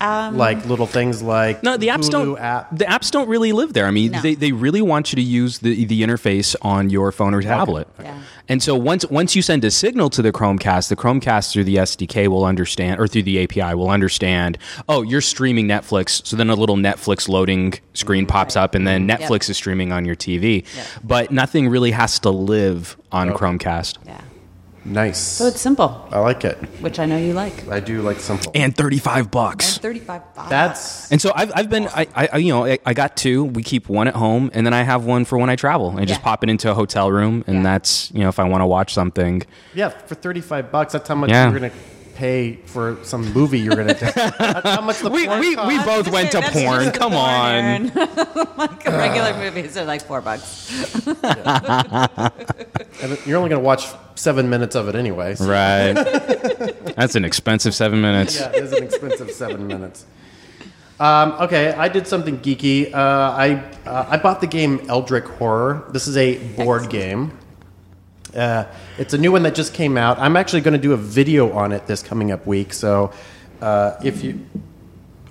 Um, 0.00 0.36
like 0.36 0.64
little 0.66 0.86
things 0.86 1.22
like 1.22 1.62
No, 1.62 1.76
the 1.76 1.88
apps 1.88 2.08
Hulu 2.08 2.10
don't. 2.10 2.38
app? 2.38 2.76
The 2.76 2.84
apps 2.84 3.10
don't 3.10 3.28
really 3.28 3.52
live 3.52 3.72
there. 3.72 3.86
I 3.86 3.90
mean, 3.90 4.12
No. 4.12 4.20
they, 4.20 4.34
they 4.34 4.52
really 4.52 4.82
want 4.82 5.12
you 5.12 5.16
to 5.16 5.22
use 5.22 5.58
the 5.60 5.84
the 5.84 6.02
interface 6.02 6.54
on 6.62 6.90
your 6.90 7.12
phone 7.12 7.32
or 7.34 7.42
tablet. 7.42 7.88
Yeah. 8.00 8.20
And 8.48 8.62
so 8.62 8.74
once 8.74 9.06
once 9.06 9.34
you 9.34 9.40
send 9.42 9.64
a 9.64 9.70
signal 9.70 10.10
to 10.10 10.20
the 10.22 10.32
Chromecast, 10.32 10.88
the 10.88 10.96
Chromecast 10.96 11.52
through 11.52 11.64
the 11.64 11.76
SDK 11.76 12.28
will 12.28 12.44
understand, 12.44 13.00
or 13.00 13.06
through 13.06 13.22
the 13.22 13.42
API 13.42 13.74
will 13.74 13.88
understand. 13.88 14.58
Oh, 14.88 15.02
you're 15.02 15.20
streaming 15.22 15.66
Netflix, 15.66 16.26
so 16.26 16.36
then 16.36 16.50
a 16.50 16.54
little 16.54 16.76
Netflix 16.76 17.28
loading 17.28 17.74
screen 17.94 18.26
pops 18.26 18.56
up, 18.56 18.74
and 18.74 18.86
then 18.86 19.08
Netflix 19.08 19.48
is 19.48 19.56
streaming 19.56 19.92
on 19.92 20.04
your 20.04 20.16
TV. 20.16 20.64
Yep. 20.76 20.86
But 21.04 21.30
nothing 21.30 21.68
really 21.68 21.92
has 21.92 22.18
to 22.20 22.30
live 22.30 22.96
on 23.12 23.30
Chromecast. 23.30 23.98
yeah. 24.04 24.20
Nice. 24.84 25.18
So 25.18 25.46
it's 25.46 25.60
simple, 25.60 26.06
I 26.12 26.18
like 26.18 26.44
it. 26.44 26.56
which 26.80 26.98
I 26.98 27.06
know 27.06 27.16
you 27.16 27.32
like. 27.32 27.66
I 27.68 27.80
do 27.80 28.02
like 28.02 28.20
simple. 28.20 28.52
And 28.54 28.76
thirty 28.76 28.98
five 28.98 29.30
bucks. 29.30 29.74
And 29.76 29.82
thirty-five. 29.82 30.34
bucks. 30.34 30.50
That's 30.50 31.10
And 31.10 31.22
so 31.22 31.32
I've, 31.34 31.52
I've 31.54 31.70
been, 31.70 31.88
I, 31.88 32.06
I, 32.14 32.36
you 32.36 32.52
know, 32.52 32.66
I, 32.66 32.78
I 32.84 32.92
got 32.92 33.16
two. 33.16 33.44
We 33.44 33.62
keep 33.62 33.88
one 33.88 34.08
at 34.08 34.14
home, 34.14 34.50
and 34.52 34.66
then 34.66 34.74
I 34.74 34.82
have 34.82 35.04
one 35.06 35.24
for 35.24 35.38
when 35.38 35.48
I 35.48 35.56
travel. 35.56 35.94
I 35.98 36.04
just 36.04 36.20
pop 36.22 36.44
it 36.44 36.50
into 36.50 36.70
a 36.70 36.74
hotel 36.74 37.10
room, 37.10 37.44
and 37.46 37.56
Yeah. 37.56 37.62
that's, 37.62 38.10
you 38.12 38.20
know, 38.20 38.28
if 38.28 38.38
I 38.38 38.44
want 38.44 38.60
to 38.60 38.66
watch 38.66 38.92
something. 38.92 39.42
yeah 39.74 39.88
for 39.88 40.14
thirty 40.14 40.40
five 40.42 40.70
bucks. 40.70 40.92
That's 40.92 41.08
how 41.08 41.14
much 41.14 41.30
Yeah. 41.30 41.50
you're 41.50 41.58
gonna 41.60 41.72
pay 42.14 42.56
for 42.66 42.98
some 43.02 43.32
movie 43.32 43.58
you're 43.60 43.76
gonna. 43.76 43.94
take. 43.94 44.14
that's 44.38 44.68
how 44.68 44.80
much 44.80 44.98
the 45.00 45.10
We, 45.10 45.26
porn 45.26 45.40
we, 45.40 45.48
we 45.50 45.54
costs. 45.56 45.84
both 45.86 46.08
went 46.10 46.30
to 46.32 46.40
That's 46.40 46.52
porn. 46.52 46.84
the 46.86 46.90
Come 46.92 47.12
porn, 47.12 47.24
on. 47.24 47.54
Aaron. 47.54 47.92
like 48.56 48.84
regular 48.86 49.34
movies 49.38 49.76
are 49.76 49.84
like 49.84 50.02
four 50.02 50.20
bucks. 50.20 50.70
And 53.02 53.18
you're 53.26 53.36
only 53.38 53.50
gonna 53.50 53.60
watch 53.60 53.86
seven 54.14 54.48
minutes 54.48 54.74
of 54.76 54.88
it 54.88 54.94
anyway. 54.94 55.34
so- 55.34 55.46
Right. 55.46 55.92
that's 56.96 57.14
an 57.16 57.24
expensive 57.24 57.74
seven 57.74 58.00
minutes. 58.00 58.38
Yeah, 58.38 58.50
it 58.50 58.62
is 58.64 58.72
an 58.72 58.84
expensive 58.84 59.30
seven 59.32 59.66
minutes. 59.66 60.06
Um, 61.00 61.32
okay, 61.40 61.72
I 61.72 61.88
did 61.88 62.06
something 62.06 62.38
geeky. 62.38 62.94
Uh, 62.94 62.96
I 63.36 63.54
uh, 63.84 64.06
I 64.08 64.16
bought 64.16 64.40
the 64.40 64.46
game 64.46 64.80
Eldritch 64.88 65.24
Horror. 65.24 65.84
This 65.90 66.06
is 66.06 66.16
a 66.16 66.38
board 66.54 66.88
game. 66.88 67.36
Uh, 68.34 68.66
it's 68.98 69.14
a 69.14 69.18
new 69.18 69.32
one 69.32 69.44
that 69.44 69.54
just 69.54 69.74
came 69.74 69.96
out. 69.96 70.18
I'm 70.18 70.36
actually 70.36 70.62
going 70.62 70.74
to 70.74 70.80
do 70.80 70.92
a 70.92 70.96
video 70.96 71.52
on 71.52 71.72
it 71.72 71.86
this 71.86 72.02
coming 72.02 72.32
up 72.32 72.46
week. 72.46 72.72
So 72.72 73.12
uh, 73.60 73.96
if 74.02 74.24
you 74.24 74.44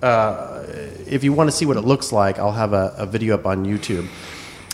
uh, 0.02 0.64
if 1.06 1.24
you 1.24 1.32
want 1.32 1.48
to 1.50 1.56
see 1.56 1.66
what 1.66 1.76
it 1.76 1.82
looks 1.82 2.12
like, 2.12 2.38
I'll 2.38 2.52
have 2.52 2.72
a, 2.72 2.94
a 2.98 3.06
video 3.06 3.34
up 3.34 3.46
on 3.46 3.64
YouTube. 3.64 4.08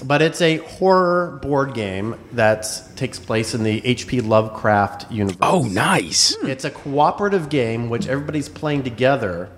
But 0.03 0.23
it's 0.23 0.41
a 0.41 0.57
horror 0.57 1.39
board 1.43 1.75
game 1.75 2.17
that 2.33 2.67
takes 2.97 3.19
place 3.19 3.55
in 3.55 3.63
the 3.63 3.85
H.P. 3.85 4.23
Lovecraft 4.23 5.13
universe. 5.13 5.37
Oh, 5.43 5.63
nice. 5.65 6.35
It's 6.43 6.65
a 6.65 6.71
cooperative 6.71 7.51
game 7.51 7.91
which 7.91 8.09
everybody's 8.09 8.49
playing 8.49 8.85
together, 8.85 9.51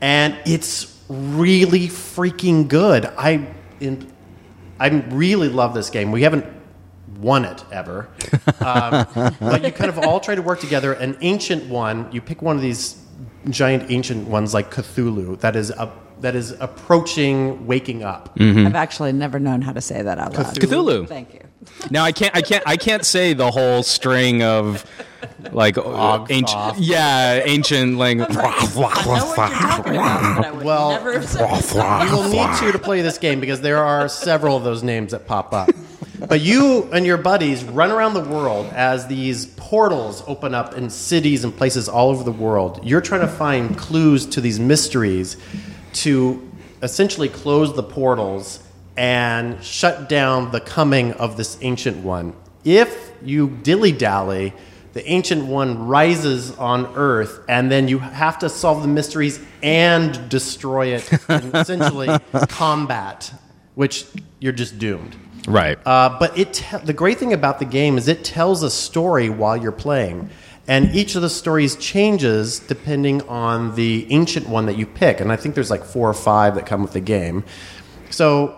and 0.00 0.36
it's 0.44 0.96
really 1.08 1.88
freaking 1.88 2.68
good. 2.68 3.06
I 3.06 3.46
in, 3.80 4.12
I 4.78 4.88
really 4.88 5.48
love 5.48 5.72
this 5.72 5.88
game. 5.88 6.12
We 6.12 6.22
haven't 6.22 6.44
won 7.20 7.44
it 7.44 7.64
ever, 7.72 8.08
um, 8.60 9.06
but 9.40 9.62
you 9.64 9.70
kind 9.72 9.90
of 9.90 9.98
all 9.98 10.20
try 10.20 10.34
to 10.34 10.42
work 10.42 10.60
together. 10.60 10.92
An 10.92 11.16
ancient 11.20 11.66
one, 11.68 12.10
you 12.12 12.20
pick 12.20 12.42
one 12.42 12.56
of 12.56 12.62
these 12.62 12.96
giant 13.48 13.90
ancient 13.90 14.28
ones 14.28 14.52
like 14.54 14.70
Cthulhu 14.70 15.38
that 15.40 15.56
is 15.56 15.70
a 15.70 15.90
that 16.20 16.34
is 16.36 16.50
approaching 16.60 17.66
waking 17.66 18.02
up. 18.02 18.30
I've 18.38 18.74
actually 18.74 19.12
never 19.12 19.38
known 19.38 19.62
how 19.62 19.72
to 19.72 19.80
say 19.80 20.02
that 20.02 20.18
out 20.18 20.34
loud. 20.34 20.54
Cthulhu. 20.54 21.06
Thank 21.08 21.34
you. 21.34 21.40
Now 21.90 22.04
I 22.04 22.12
can't 22.12 22.34
I 22.34 22.40
can't 22.40 22.62
I 22.66 22.76
can't 22.78 23.04
say 23.04 23.34
the 23.34 23.50
whole 23.50 23.82
string 23.82 24.42
of 24.42 24.84
like 25.52 25.76
uh, 25.76 26.24
ancient 26.30 26.58
Ogthoth. 26.58 26.74
yeah 26.78 27.42
ancient 27.44 27.98
language. 27.98 28.30
I 28.36 28.42
know 28.64 28.80
what 28.80 28.96
you're 29.04 29.36
talking 29.36 29.92
about, 29.94 30.36
but 30.36 30.44
I 30.46 30.50
would 30.52 30.64
Well, 30.64 30.90
never 30.92 31.12
have 31.12 31.28
said 31.28 32.04
We 32.06 32.10
will 32.10 32.28
need 32.30 32.56
to 32.60 32.72
to 32.72 32.78
play 32.78 33.02
this 33.02 33.18
game 33.18 33.40
because 33.40 33.60
there 33.60 33.84
are 33.84 34.08
several 34.08 34.56
of 34.56 34.64
those 34.64 34.82
names 34.82 35.12
that 35.12 35.26
pop 35.26 35.52
up. 35.52 35.68
But 36.28 36.40
you 36.40 36.88
and 36.92 37.06
your 37.06 37.16
buddies 37.16 37.64
run 37.64 37.90
around 37.90 38.14
the 38.14 38.24
world 38.24 38.66
as 38.66 39.06
these 39.06 39.46
portals 39.46 40.22
open 40.26 40.54
up 40.54 40.74
in 40.74 40.90
cities 40.90 41.44
and 41.44 41.56
places 41.56 41.88
all 41.88 42.10
over 42.10 42.24
the 42.24 42.32
world. 42.32 42.80
You're 42.84 43.00
trying 43.00 43.22
to 43.22 43.28
find 43.28 43.76
clues 43.76 44.26
to 44.26 44.40
these 44.40 44.60
mysteries 44.60 45.36
to 45.94 46.50
essentially 46.82 47.28
close 47.28 47.74
the 47.74 47.82
portals 47.82 48.62
and 48.96 49.62
shut 49.64 50.08
down 50.08 50.50
the 50.50 50.60
coming 50.60 51.12
of 51.12 51.36
this 51.36 51.58
ancient 51.62 51.98
one. 51.98 52.34
If 52.64 53.12
you 53.22 53.48
dilly 53.62 53.92
dally, 53.92 54.52
the 54.92 55.08
ancient 55.08 55.46
one 55.46 55.86
rises 55.86 56.50
on 56.58 56.86
Earth, 56.96 57.40
and 57.48 57.70
then 57.70 57.86
you 57.86 57.98
have 58.00 58.40
to 58.40 58.48
solve 58.48 58.82
the 58.82 58.88
mysteries 58.88 59.40
and 59.62 60.28
destroy 60.28 60.88
it 60.88 61.10
and 61.28 61.54
essentially 61.54 62.08
combat, 62.48 63.32
which 63.74 64.06
you're 64.40 64.52
just 64.52 64.78
doomed. 64.78 65.16
Right. 65.46 65.78
Uh, 65.86 66.18
but 66.18 66.36
it 66.38 66.54
te- 66.54 66.78
the 66.78 66.92
great 66.92 67.18
thing 67.18 67.32
about 67.32 67.58
the 67.58 67.64
game 67.64 67.96
is 67.98 68.08
it 68.08 68.24
tells 68.24 68.62
a 68.62 68.70
story 68.70 69.30
while 69.30 69.56
you're 69.56 69.72
playing, 69.72 70.30
and 70.68 70.94
each 70.94 71.14
of 71.14 71.22
the 71.22 71.30
stories 71.30 71.76
changes 71.76 72.60
depending 72.60 73.22
on 73.22 73.74
the 73.74 74.06
ancient 74.10 74.48
one 74.48 74.66
that 74.66 74.76
you 74.76 74.86
pick. 74.86 75.20
And 75.20 75.32
I 75.32 75.36
think 75.36 75.54
there's 75.54 75.70
like 75.70 75.84
four 75.84 76.08
or 76.08 76.14
five 76.14 76.54
that 76.54 76.66
come 76.66 76.82
with 76.82 76.92
the 76.92 77.00
game. 77.00 77.44
So, 78.10 78.56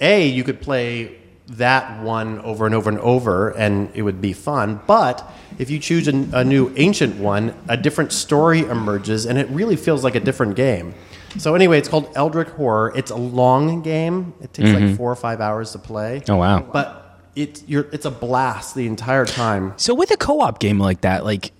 a 0.00 0.26
you 0.26 0.44
could 0.44 0.60
play 0.60 1.16
that 1.46 2.02
one 2.02 2.40
over 2.40 2.66
and 2.66 2.74
over 2.74 2.88
and 2.90 2.98
over, 3.00 3.50
and 3.50 3.90
it 3.94 4.02
would 4.02 4.20
be 4.20 4.32
fun. 4.32 4.80
But 4.86 5.30
if 5.58 5.70
you 5.70 5.78
choose 5.78 6.08
a, 6.08 6.12
a 6.32 6.44
new 6.44 6.72
ancient 6.76 7.16
one, 7.16 7.54
a 7.68 7.76
different 7.76 8.12
story 8.12 8.60
emerges, 8.60 9.26
and 9.26 9.38
it 9.38 9.48
really 9.50 9.76
feels 9.76 10.04
like 10.04 10.14
a 10.14 10.20
different 10.20 10.56
game. 10.56 10.94
So 11.38 11.54
anyway, 11.54 11.78
it's 11.78 11.88
called 11.88 12.10
Eldritch 12.14 12.48
Horror. 12.48 12.92
It's 12.94 13.10
a 13.10 13.16
long 13.16 13.82
game. 13.82 14.34
It 14.40 14.52
takes 14.52 14.70
like 14.70 14.82
mm-hmm. 14.82 14.94
four 14.94 15.10
or 15.10 15.16
five 15.16 15.40
hours 15.40 15.72
to 15.72 15.78
play. 15.78 16.22
Oh, 16.28 16.36
wow. 16.36 16.60
But 16.60 17.04
it's 17.36 17.64
you're 17.66 17.88
it's 17.92 18.04
a 18.04 18.10
blast 18.10 18.74
the 18.74 18.86
entire 18.86 19.26
time. 19.26 19.74
So 19.76 19.94
with 19.94 20.10
a 20.10 20.16
co-op 20.16 20.60
game 20.60 20.78
like 20.78 21.00
that, 21.02 21.24
like 21.24 21.52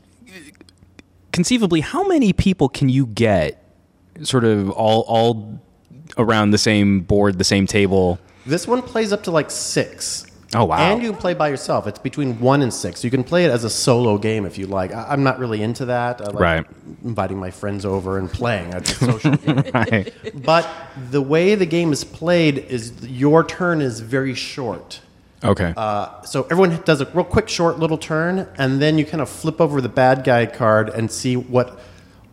conceivably, 1.33 1.81
how 1.81 2.07
many 2.07 2.33
people 2.33 2.69
can 2.69 2.89
you 2.89 3.07
get 3.07 3.61
sort 4.23 4.45
of 4.45 4.71
all 4.71 5.01
all 5.03 5.61
around 6.17 6.53
the 6.53 6.59
same 6.59 7.01
board, 7.01 7.39
the 7.39 7.45
same 7.45 7.67
table? 7.67 8.19
This 8.47 8.69
one 8.69 8.83
plays 8.83 9.13
up 9.13 9.25
to 9.25 9.31
like 9.31 9.51
six. 9.51 10.27
Oh, 10.55 10.65
wow. 10.65 10.79
And 10.79 11.03
you 11.03 11.11
can 11.11 11.21
play 11.21 11.35
by 11.35 11.49
yourself. 11.49 11.87
It's 11.87 11.99
between 11.99 12.39
one 12.41 12.63
and 12.63 12.73
six. 12.73 13.03
You 13.03 13.11
can 13.11 13.25
play 13.25 13.45
it 13.45 13.51
as 13.51 13.65
a 13.65 13.71
solo 13.71 14.19
game 14.19 14.47
if 14.47 14.57
you 14.57 14.67
like. 14.67 14.93
I, 14.93 15.09
I'm 15.11 15.23
not 15.23 15.39
really 15.39 15.63
into 15.63 15.87
that. 15.87 16.21
I 16.21 16.25
like 16.27 16.35
Right. 16.41 16.67
Inviting 17.05 17.39
my 17.39 17.51
friends 17.51 17.85
over 17.85 18.19
and 18.19 18.31
playing. 18.31 18.73
It's 18.73 18.93
a 18.93 18.95
social 19.13 19.37
game. 19.37 19.71
Right. 19.75 20.15
But 20.35 20.69
the 21.11 21.21
way 21.23 21.55
the 21.55 21.67
game 21.67 21.93
is 21.93 22.05
played 22.05 22.59
is 22.59 22.93
your 23.03 23.45
turn 23.45 23.81
is 23.81 24.01
very 24.01 24.35
short. 24.35 25.01
Okay. 25.43 25.75
Uh, 25.77 26.23
so 26.23 26.45
everyone 26.45 26.81
does 26.85 27.01
a 27.01 27.07
real 27.13 27.25
quick, 27.25 27.49
short 27.49 27.79
little 27.79 27.99
turn, 27.99 28.49
and 28.57 28.81
then 28.81 28.97
you 28.97 29.05
kind 29.05 29.21
of 29.21 29.29
flip 29.29 29.61
over 29.61 29.81
the 29.81 29.91
bad 29.91 30.25
guy 30.25 30.47
card 30.47 30.89
and 30.89 31.11
see 31.11 31.37
what 31.37 31.79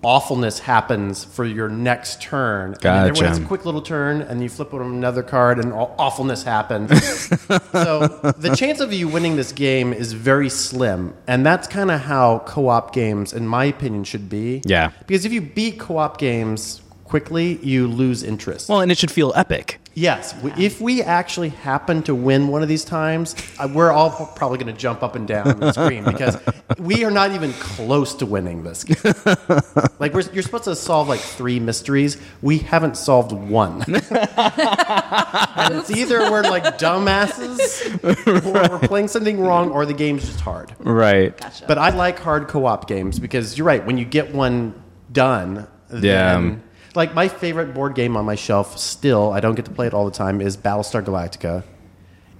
awfulness 0.03 0.59
happens 0.59 1.23
for 1.23 1.45
your 1.45 1.69
next 1.69 2.21
turn. 2.21 2.73
And 2.73 2.81
then 2.81 3.07
everyone 3.07 3.25
has 3.25 3.37
a 3.37 3.45
quick 3.45 3.65
little 3.65 3.81
turn, 3.81 4.21
and 4.21 4.41
you 4.41 4.49
flip 4.49 4.73
over 4.73 4.83
another 4.83 5.23
card, 5.23 5.59
and 5.59 5.73
awfulness 5.73 6.43
happens. 6.43 6.89
so 7.71 8.07
the 8.37 8.53
chance 8.55 8.79
of 8.79 8.93
you 8.93 9.07
winning 9.07 9.35
this 9.35 9.51
game 9.51 9.93
is 9.93 10.13
very 10.13 10.49
slim, 10.49 11.13
and 11.27 11.45
that's 11.45 11.67
kind 11.67 11.91
of 11.91 12.01
how 12.01 12.39
co-op 12.39 12.93
games, 12.93 13.33
in 13.33 13.47
my 13.47 13.65
opinion, 13.65 14.03
should 14.03 14.29
be. 14.29 14.61
Yeah. 14.65 14.91
Because 15.07 15.25
if 15.25 15.31
you 15.31 15.41
beat 15.41 15.79
co-op 15.79 16.17
games 16.17 16.81
quickly, 17.11 17.57
you 17.61 17.87
lose 17.87 18.23
interest. 18.23 18.69
well, 18.69 18.79
and 18.81 18.91
it 18.91 18.97
should 18.97 19.11
feel 19.11 19.31
epic. 19.35 19.77
Yes, 19.93 20.33
if 20.57 20.79
we 20.79 21.03
actually 21.03 21.49
happen 21.49 22.01
to 22.03 22.15
win 22.15 22.47
one 22.47 22.63
of 22.63 22.69
these 22.69 22.85
times, 22.85 23.35
uh, 23.59 23.67
we're 23.71 23.91
all 23.91 24.09
probably 24.37 24.57
going 24.57 24.73
to 24.73 24.79
jump 24.79 25.03
up 25.03 25.15
and 25.15 25.27
down 25.27 25.61
and 25.61 25.73
scream 25.79 26.05
because 26.05 26.37
we 26.79 27.03
are 27.03 27.11
not 27.11 27.31
even 27.31 27.51
close 27.53 28.13
to 28.15 28.25
winning 28.25 28.63
this. 28.63 28.85
Game. 28.85 28.95
like 29.99 30.13
we're, 30.13 30.21
you're 30.31 30.43
supposed 30.43 30.63
to 30.63 30.77
solve 30.77 31.09
like 31.09 31.19
three 31.19 31.59
mysteries. 31.59 32.15
We 32.41 32.59
haven't 32.59 32.95
solved 32.95 33.33
one, 33.33 33.81
and 33.87 35.73
it's 35.75 35.91
either 35.91 36.31
we're 36.31 36.43
like 36.43 36.63
dumbasses, 36.77 38.03
or 38.03 38.51
we're 38.79 38.87
playing 38.87 39.09
something 39.09 39.39
wrong, 39.41 39.71
or 39.71 39.85
the 39.85 39.93
game's 39.93 40.25
just 40.25 40.39
hard. 40.39 40.73
Right. 40.79 41.37
Gotcha. 41.37 41.65
But 41.67 41.77
I 41.77 41.89
like 41.89 42.17
hard 42.19 42.47
co-op 42.47 42.87
games 42.87 43.19
because 43.19 43.57
you're 43.57 43.67
right. 43.67 43.85
When 43.85 43.97
you 43.97 44.05
get 44.05 44.33
one 44.33 44.81
done, 45.11 45.67
Yeah. 45.91 45.99
then, 46.39 46.63
like 46.95 47.13
my 47.13 47.27
favorite 47.27 47.73
board 47.73 47.95
game 47.95 48.17
on 48.17 48.25
my 48.25 48.35
shelf 48.35 48.77
still, 48.77 49.31
I 49.31 49.39
don't 49.39 49.55
get 49.55 49.65
to 49.65 49.71
play 49.71 49.87
it 49.87 49.93
all 49.93 50.05
the 50.05 50.11
time, 50.11 50.41
is 50.41 50.57
Battlestar 50.57 51.03
Galactica. 51.03 51.63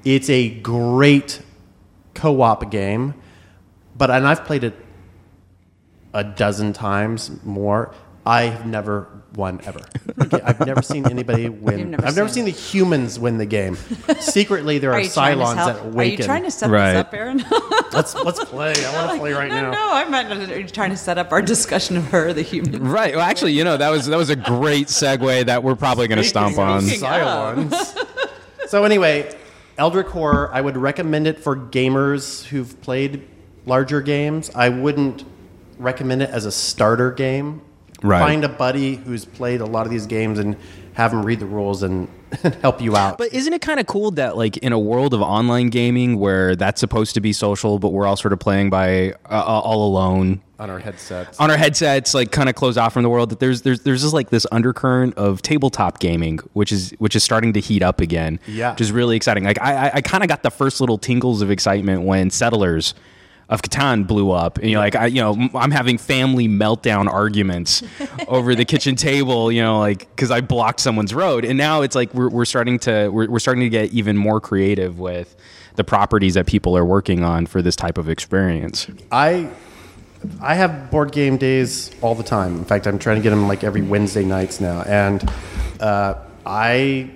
It's 0.04 0.30
a 0.30 0.50
great 0.50 1.42
co-op 2.14 2.72
game, 2.72 3.14
but 3.96 4.10
and 4.10 4.28
I've 4.28 4.46
played 4.46 4.64
it 4.64 4.76
a 6.14 6.24
dozen 6.24 6.74
times 6.74 7.32
more. 7.44 7.94
I've 8.26 8.66
never 8.66 9.08
won 9.36 9.62
ever. 9.64 9.80
I've 10.44 10.66
never 10.66 10.82
seen 10.82 11.06
anybody 11.10 11.50
win. 11.50 11.92
Never 11.92 12.06
I've 12.06 12.16
never 12.16 12.28
seen 12.28 12.46
seen 12.46 12.46
the 12.46 12.52
humans 12.52 13.20
win 13.20 13.38
the 13.38 13.46
game. 13.46 13.76
Secretly, 14.20 14.78
there 14.78 14.92
are, 14.92 14.96
Are 14.96 15.02
you 15.02 15.10
trying 15.10 15.38
to 15.38 15.44
Cylons 15.46 15.56
help- 15.56 15.94
that 15.94 16.00
Are 16.00 16.04
you 16.04 16.18
trying 16.18 16.44
to 16.44 16.52
set 16.52 16.70
Right. 16.70 16.94
this 16.94 17.00
up, 17.00 17.14
Aaron? 17.14 17.38
let's 17.94 18.16
let's 18.16 18.44
play. 18.46 18.74
I 18.78 18.94
want 18.96 19.12
to 19.14 19.18
play 19.20 19.34
right 19.34 19.50
no, 19.50 19.62
now. 19.62 19.72
no, 19.72 19.94
I 19.94 20.08
meant 20.10 20.52
are 20.52 20.60
you 20.60 20.68
trying 20.68 20.92
to 20.92 20.98
set 20.98 21.18
up 21.18 21.32
our 21.32 21.42
discussion 21.42 21.98
of 21.98 22.06
her, 22.08 22.34
the 22.34 22.42
human. 22.42 22.88
Right. 22.90 23.16
Well, 23.16 23.26
actually, 23.26 23.54
you 23.54 23.64
know 23.64 23.78
that 23.78 23.90
was 23.90 24.06
that 24.08 24.18
was 24.18 24.30
a 24.30 24.36
great 24.36 24.88
segue 24.88 25.46
that 25.46 25.64
we're 25.64 25.76
probably 25.76 26.08
going 26.08 26.22
to 26.22 26.28
stomp 26.28 26.58
on. 26.58 26.84
Cylons. 26.84 27.98
so 28.68 28.84
anyway, 28.84 29.34
Eldritch 29.78 30.08
Horror, 30.08 30.50
I 30.54 30.62
would 30.62 30.78
recommend 30.78 31.28
it 31.28 31.40
for 31.40 31.56
gamers 31.56 32.46
who've 32.46 32.80
played 32.82 33.28
larger 33.66 34.02
games. 34.02 34.52
I 34.56 34.70
wouldn't 34.70 35.24
recommend 35.78 36.22
it 36.22 36.30
as 36.30 36.46
a 36.46 36.52
starter 36.52 37.12
game. 37.12 37.62
Right. 38.04 38.20
Find 38.20 38.44
a 38.44 38.50
buddy 38.50 38.96
who's 38.96 39.26
played 39.26 39.62
a 39.62 39.66
lot 39.66 39.86
of 39.86 39.92
these 39.92 40.08
games 40.08 40.40
and 40.40 40.56
have 40.94 41.12
them 41.12 41.26
read 41.26 41.40
the 41.40 41.46
rules 41.46 41.84
and 41.84 42.08
help 42.62 42.82
you 42.82 42.96
out. 42.96 43.18
But 43.18 43.34
isn't 43.34 43.54
it 43.54 43.62
kind 43.62 43.80
of 43.80 43.86
cool 43.88 44.12
that, 44.12 44.38
like, 44.38 44.58
in 44.58 44.74
a 44.74 44.80
world 44.80 45.14
of 45.14 45.22
online 45.22 45.70
gaming 45.70 46.18
where 46.20 46.56
that's 46.56 46.80
supposed 46.80 47.14
to 47.16 47.22
be 47.22 47.34
social, 47.34 47.80
but 47.80 47.90
we're 47.90 48.06
all 48.06 48.16
sort 48.18 48.34
of 48.34 48.40
playing 48.40 48.70
by 48.70 49.12
uh, 49.30 49.44
all 49.44 49.88
alone 49.88 50.42
on 50.60 50.70
our 50.70 50.80
headsets. 50.80 51.40
on 51.40 51.50
our 51.50 51.58
headsets, 51.58 52.14
like, 52.14 52.32
kind 52.32 52.48
of 52.50 52.56
closed 52.56 52.78
off 52.78 52.94
from 52.94 53.04
the 53.04 53.10
world, 53.10 53.30
that 53.30 53.40
there's 53.40 53.62
there's 53.64 53.82
there's 53.82 54.02
just 54.02 54.14
like 54.14 54.30
this 54.30 54.46
undercurrent 54.52 55.16
of 55.16 55.42
tabletop 55.42 56.00
gaming, 56.00 56.38
which 56.54 56.72
is 56.72 56.92
which 57.00 57.16
is 57.16 57.24
starting 57.24 57.54
to 57.54 57.60
heat 57.60 57.84
up 57.84 58.00
again. 58.02 58.40
Yeah. 58.48 58.72
which 58.72 58.82
is 58.82 58.92
really 58.92 59.16
exciting. 59.16 59.44
Like, 59.44 59.62
I 59.62 59.88
I, 59.88 59.92
I 59.96 60.02
kind 60.02 60.24
of 60.24 60.28
got 60.28 60.44
the 60.44 60.52
first 60.52 60.80
little 60.82 60.98
tingles 60.98 61.42
of 61.42 61.52
excitement 61.52 62.04
when 62.04 62.30
Settlers. 62.30 62.94
Of 63.52 63.62
Catan 63.62 64.08
blew 64.08 64.32
up, 64.32 64.60
and 64.60 64.70
you're 64.70 64.80
like, 64.80 64.96
I, 64.96 65.08
you 65.08 65.22
know, 65.22 65.50
I'm 65.54 65.72
having 65.72 65.98
family 65.98 66.48
meltdown 66.48 67.08
arguments 67.12 67.84
over 68.30 68.56
the 68.56 68.64
kitchen 68.64 68.96
table, 68.96 69.52
you 69.52 69.62
know, 69.62 69.78
like 69.78 70.10
because 70.16 70.32
I 70.32 70.40
blocked 70.40 70.80
someone's 70.80 71.14
road, 71.14 71.44
and 71.44 71.58
now 71.58 71.82
it's 71.82 71.94
like 71.94 72.14
we're, 72.14 72.30
we're 72.30 72.46
starting 72.46 72.80
to 72.80 73.10
we're, 73.10 73.30
we're 73.30 73.40
starting 73.40 73.64
to 73.64 73.70
get 73.70 73.92
even 73.92 74.16
more 74.16 74.40
creative 74.40 75.00
with 75.00 75.36
the 75.76 75.84
properties 75.84 76.36
that 76.36 76.46
people 76.46 76.78
are 76.78 76.86
working 76.86 77.24
on 77.26 77.46
for 77.46 77.62
this 77.62 77.76
type 77.76 77.98
of 77.98 78.08
experience. 78.08 78.88
I 79.12 79.50
I 80.42 80.56
have 80.56 80.90
board 80.90 81.12
game 81.12 81.36
days 81.36 81.92
all 82.02 82.16
the 82.16 82.24
time. 82.24 82.58
In 82.58 82.64
fact, 82.64 82.88
I'm 82.88 83.00
trying 83.00 83.18
to 83.18 83.22
get 83.22 83.32
them 83.32 83.50
like 83.50 83.66
every 83.66 83.82
Wednesday 83.82 84.24
nights 84.24 84.62
now, 84.62 84.84
and 84.84 85.30
uh, 85.82 86.16
I 86.46 87.12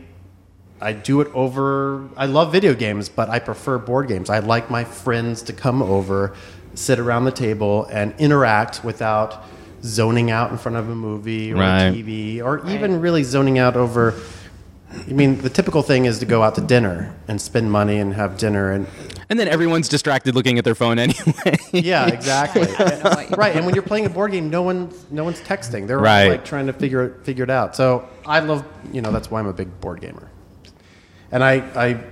I 0.82 0.94
do 0.94 1.22
it 1.22 1.30
over. 1.34 2.08
I 2.18 2.26
love 2.26 2.52
video 2.52 2.74
games, 2.74 3.08
but 3.10 3.30
I 3.30 3.40
prefer 3.40 3.78
board 3.78 4.08
games. 4.08 4.30
I 4.30 4.40
like 4.40 4.70
my 4.70 4.84
friends 4.84 5.42
to 5.44 5.54
come 5.54 5.82
over, 5.82 6.34
sit 6.74 7.00
around 7.00 7.26
the 7.26 7.32
table, 7.32 7.86
and 7.92 8.14
interact 8.20 8.84
without 8.84 9.46
zoning 9.84 10.32
out 10.32 10.52
in 10.52 10.58
front 10.58 10.78
of 10.78 10.90
a 10.90 10.96
movie 10.96 11.54
or 11.54 11.58
Right. 11.58 11.88
a 11.88 11.92
TV, 11.94 12.42
or 12.44 12.68
even 12.70 13.00
really 13.02 13.24
zoning 13.24 13.58
out 13.58 13.76
over. 13.78 14.14
I 15.08 15.12
mean, 15.14 15.40
the 15.42 15.50
typical 15.50 15.82
thing 15.82 16.06
is 16.06 16.20
to 16.20 16.26
go 16.26 16.42
out 16.42 16.56
to 16.56 16.62
dinner 16.62 17.14
and 17.28 17.40
spend 17.42 17.72
money 17.72 17.98
and 18.00 18.14
have 18.14 18.38
dinner, 18.38 18.72
and 18.72 18.88
And 19.30 19.40
then 19.40 19.48
everyone's 19.48 19.90
distracted 19.90 20.36
looking 20.36 20.58
at 20.60 20.64
their 20.64 20.76
phone 20.76 21.00
anyway. 21.06 21.58
Yeah, 21.72 22.06
exactly. 22.08 22.62
I 22.80 22.90
don't 22.90 23.04
know 23.04 23.10
what 23.12 23.30
you 23.30 23.36
right, 23.36 23.56
and 23.56 23.66
when 23.66 23.74
you're 23.76 23.84
playing 23.84 24.06
a 24.06 24.10
board 24.10 24.32
game, 24.32 24.50
no 24.50 24.62
one, 24.62 24.90
no 25.12 25.24
one's 25.24 25.40
texting. 25.42 25.88
They're 25.88 26.00
Right. 26.00 26.30
like 26.30 26.46
trying 26.46 26.68
to 26.68 26.74
figure 26.74 27.04
it, 27.04 27.26
figure 27.26 27.44
it 27.44 27.50
out. 27.50 27.76
So 27.76 28.08
I 28.26 28.40
love, 28.40 28.64
you 28.92 29.02
know, 29.02 29.12
that's 29.12 29.32
why 29.32 29.40
I'm 29.40 29.48
a 29.48 29.54
big 29.54 29.80
board 29.82 30.02
gamer. 30.02 30.30
And 31.32 31.44
I, 31.44 31.54
I, 31.76 32.04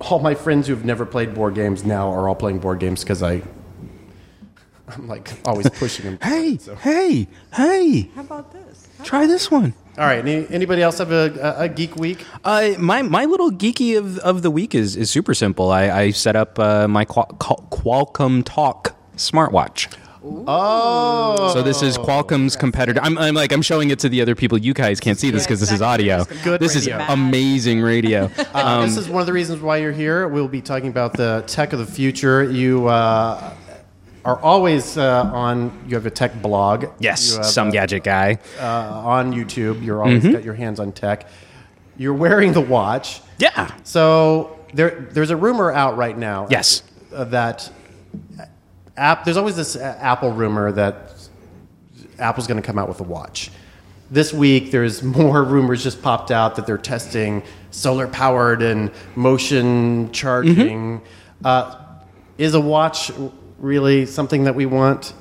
all 0.00 0.18
my 0.18 0.34
friends 0.34 0.66
who've 0.68 0.84
never 0.84 1.04
played 1.06 1.34
board 1.34 1.54
games 1.54 1.84
now 1.84 2.10
are 2.12 2.28
all 2.28 2.34
playing 2.34 2.58
board 2.58 2.78
games 2.78 3.02
because 3.02 3.22
I, 3.22 3.42
I'm 4.88 5.08
like 5.08 5.30
always 5.44 5.68
pushing 5.70 6.04
them. 6.04 6.18
hey, 6.22 6.58
So- 6.58 6.74
hey, 6.76 7.26
hey, 7.54 8.10
How 8.14 8.20
about 8.20 8.52
this? 8.52 8.88
try 9.04 9.26
this 9.26 9.50
one. 9.50 9.74
All 9.98 10.04
right. 10.04 10.18
Any, 10.18 10.46
anybody 10.50 10.82
else 10.82 10.98
have 10.98 11.10
a, 11.10 11.54
a, 11.58 11.62
a 11.64 11.68
geek 11.70 11.96
week? 11.96 12.24
Uh, 12.44 12.72
my 12.78 13.00
my 13.02 13.24
little 13.24 13.50
geeky 13.50 13.96
of, 13.98 14.18
of 14.18 14.42
the 14.42 14.50
week 14.50 14.74
is, 14.74 14.94
is 14.94 15.08
super 15.10 15.32
simple. 15.32 15.70
I, 15.70 15.90
I 15.90 16.10
set 16.10 16.36
up 16.36 16.58
uh, 16.58 16.86
my 16.86 17.06
Qual- 17.06 17.34
Qual- 17.38 17.66
Qualcomm 17.70 18.42
Toq 18.44 18.94
smartwatch. 19.16 19.90
Oh, 20.48 21.50
So 21.52 21.62
this 21.62 21.82
is 21.82 21.98
Qualcomm's 21.98 22.56
competitor. 22.56 23.00
I'm, 23.02 23.16
I'm 23.18 23.34
like 23.34 23.52
I'm 23.52 23.62
showing 23.62 23.90
it 23.90 23.98
to 24.00 24.08
the 24.08 24.20
other 24.22 24.34
people. 24.34 24.58
You 24.58 24.74
guys 24.74 25.00
can't 25.00 25.18
see 25.18 25.30
this 25.30 25.42
Yeah, 25.42 25.46
because 25.46 25.60
this 25.60 25.72
is 25.72 25.82
audio. 25.82 26.24
Good 26.44 26.60
this 26.60 26.74
radio. 26.76 26.98
is 26.98 27.04
amazing 27.10 27.80
radio. 27.80 28.30
Uh, 28.56 28.86
this 28.86 28.96
is 28.96 29.08
one 29.08 29.20
of 29.20 29.26
the 29.26 29.32
reasons 29.32 29.60
why 29.60 29.76
you're 29.76 29.92
here. 29.92 30.26
We'll 30.28 30.48
be 30.48 30.62
talking 30.62 30.88
about 30.88 31.12
the 31.12 31.44
tech 31.46 31.72
of 31.72 31.78
the 31.78 31.84
future. 31.86 32.42
You 32.42 32.86
uh, 32.88 33.52
are 34.24 34.40
always 34.40 34.96
uh, 34.96 35.22
on. 35.24 35.84
You 35.86 35.94
have 35.96 36.06
a 36.06 36.10
tech 36.10 36.40
blog. 36.40 36.86
yes, 36.98 37.30
You 37.32 37.36
have, 37.36 37.46
some 37.46 37.70
gadget 37.70 38.02
guy. 38.02 38.38
uh, 38.58 38.64
on 39.04 39.32
YouTube. 39.32 39.84
You're 39.84 40.00
always 40.02 40.22
Mm-hmm. 40.22 40.32
got 40.32 40.44
your 40.44 40.54
hands 40.54 40.80
on 40.80 40.92
tech. 40.92 41.28
You're 41.98 42.14
wearing 42.14 42.52
the 42.54 42.60
watch. 42.62 43.20
Yeah. 43.38 43.70
So 43.84 44.58
there, 44.72 45.06
there's 45.12 45.30
a 45.30 45.36
rumor 45.36 45.70
out 45.72 45.96
right 45.98 46.16
now. 46.16 46.46
Yes. 46.50 46.82
uh, 47.14 47.24
that 47.24 47.70
app. 48.96 49.24
There's 49.24 49.36
always 49.36 49.56
this 49.56 49.76
uh, 49.76 49.98
Apple 50.00 50.32
rumor 50.32 50.72
that 50.72 51.12
Apple's 52.18 52.46
going 52.46 52.60
to 52.60 52.66
come 52.66 52.78
out 52.78 52.88
with 52.88 53.00
a 53.00 53.04
watch. 53.04 53.50
This 54.10 54.32
week, 54.32 54.70
there's 54.70 55.02
more 55.18 55.42
rumors 55.44 55.82
just 55.82 56.02
popped 56.02 56.30
out 56.30 56.56
that 56.56 56.66
they're 56.66 56.78
testing 56.78 57.42
solar 57.70 58.08
powered 58.08 58.62
and 58.62 58.90
motion 59.14 60.10
charging. 60.12 61.00
Mm-hmm. 61.00 61.46
Uh, 61.46 61.82
is 62.38 62.54
a 62.54 62.60
watch 62.60 63.10
really 63.58 64.06
something 64.06 64.44
that 64.44 64.54
we 64.54 64.66
want? 64.66 65.12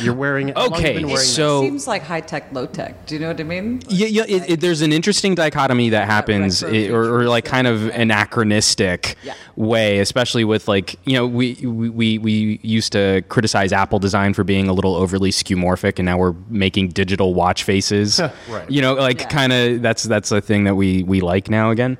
You're 0.00 0.14
wearing 0.14 0.48
it. 0.50 0.56
How 0.56 0.62
long 0.64 0.72
have 0.72 0.80
Okay, 0.80 0.94
been 0.94 1.02
wearing 1.06 1.16
that? 1.16 1.22
so- 1.24 1.62
Seems 1.62 1.86
like 1.86 2.02
high 2.02 2.20
tech, 2.20 2.52
low 2.52 2.66
tech. 2.66 3.06
Do 3.06 3.14
you 3.14 3.20
know 3.20 3.28
what 3.28 3.40
I 3.40 3.44
mean? 3.44 3.82
Yeah, 3.88 4.06
yeah. 4.08 4.24
It, 4.28 4.50
it, 4.50 4.60
there's 4.60 4.80
an 4.82 4.92
interesting 4.92 5.34
dichotomy 5.34 5.90
that 5.90 6.06
happens, 6.06 6.62
it- 6.62 6.90
or, 6.90 7.14
or 7.14 7.24
like 7.28 7.44
kind 7.44 7.66
of 7.66 7.88
anachronistic 7.88 9.16
Yeah. 9.22 9.34
way, 9.56 9.98
especially 9.98 10.44
with 10.44 10.68
like 10.68 10.96
you 11.04 11.14
know 11.14 11.26
we, 11.26 11.54
we 11.62 11.88
we 11.88 12.18
we 12.18 12.60
used 12.62 12.92
to 12.92 13.22
criticize 13.28 13.72
Apple 13.72 13.98
design 13.98 14.34
for 14.34 14.44
being 14.44 14.68
a 14.68 14.72
little 14.72 14.94
overly 14.96 15.30
skeuomorphic, 15.30 15.98
and 15.98 16.06
now 16.06 16.18
we're 16.18 16.34
making 16.48 16.88
digital 16.88 17.34
watch 17.34 17.64
faces. 17.64 18.20
Right. 18.48 18.68
You 18.70 18.80
know, 18.82 18.94
like 18.94 19.20
Yeah. 19.20 19.28
kind 19.28 19.52
of 19.52 19.82
that's 19.82 20.02
that's 20.04 20.32
a 20.32 20.40
thing 20.40 20.64
that 20.64 20.74
we 20.74 21.02
we 21.02 21.20
like 21.20 21.50
now 21.50 21.70
again. 21.70 21.98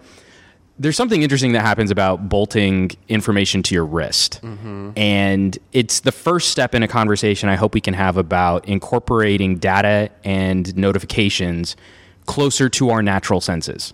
There's 0.80 0.96
something 0.96 1.20
interesting 1.20 1.52
that 1.52 1.60
happens 1.60 1.90
about 1.90 2.30
bolting 2.30 2.92
information 3.06 3.62
to 3.64 3.74
your 3.74 3.84
wrist. 3.84 4.40
Mm-hmm. 4.42 4.92
And 4.96 5.58
it's 5.72 6.00
the 6.00 6.10
first 6.10 6.48
step 6.48 6.74
in 6.74 6.82
a 6.82 6.88
conversation 6.88 7.50
I 7.50 7.56
hope 7.56 7.74
we 7.74 7.82
can 7.82 7.92
have 7.92 8.16
about 8.16 8.66
incorporating 8.66 9.58
data 9.58 10.10
and 10.24 10.74
notifications 10.78 11.76
closer 12.24 12.70
to 12.70 12.88
our 12.88 13.02
natural 13.02 13.42
senses. 13.42 13.92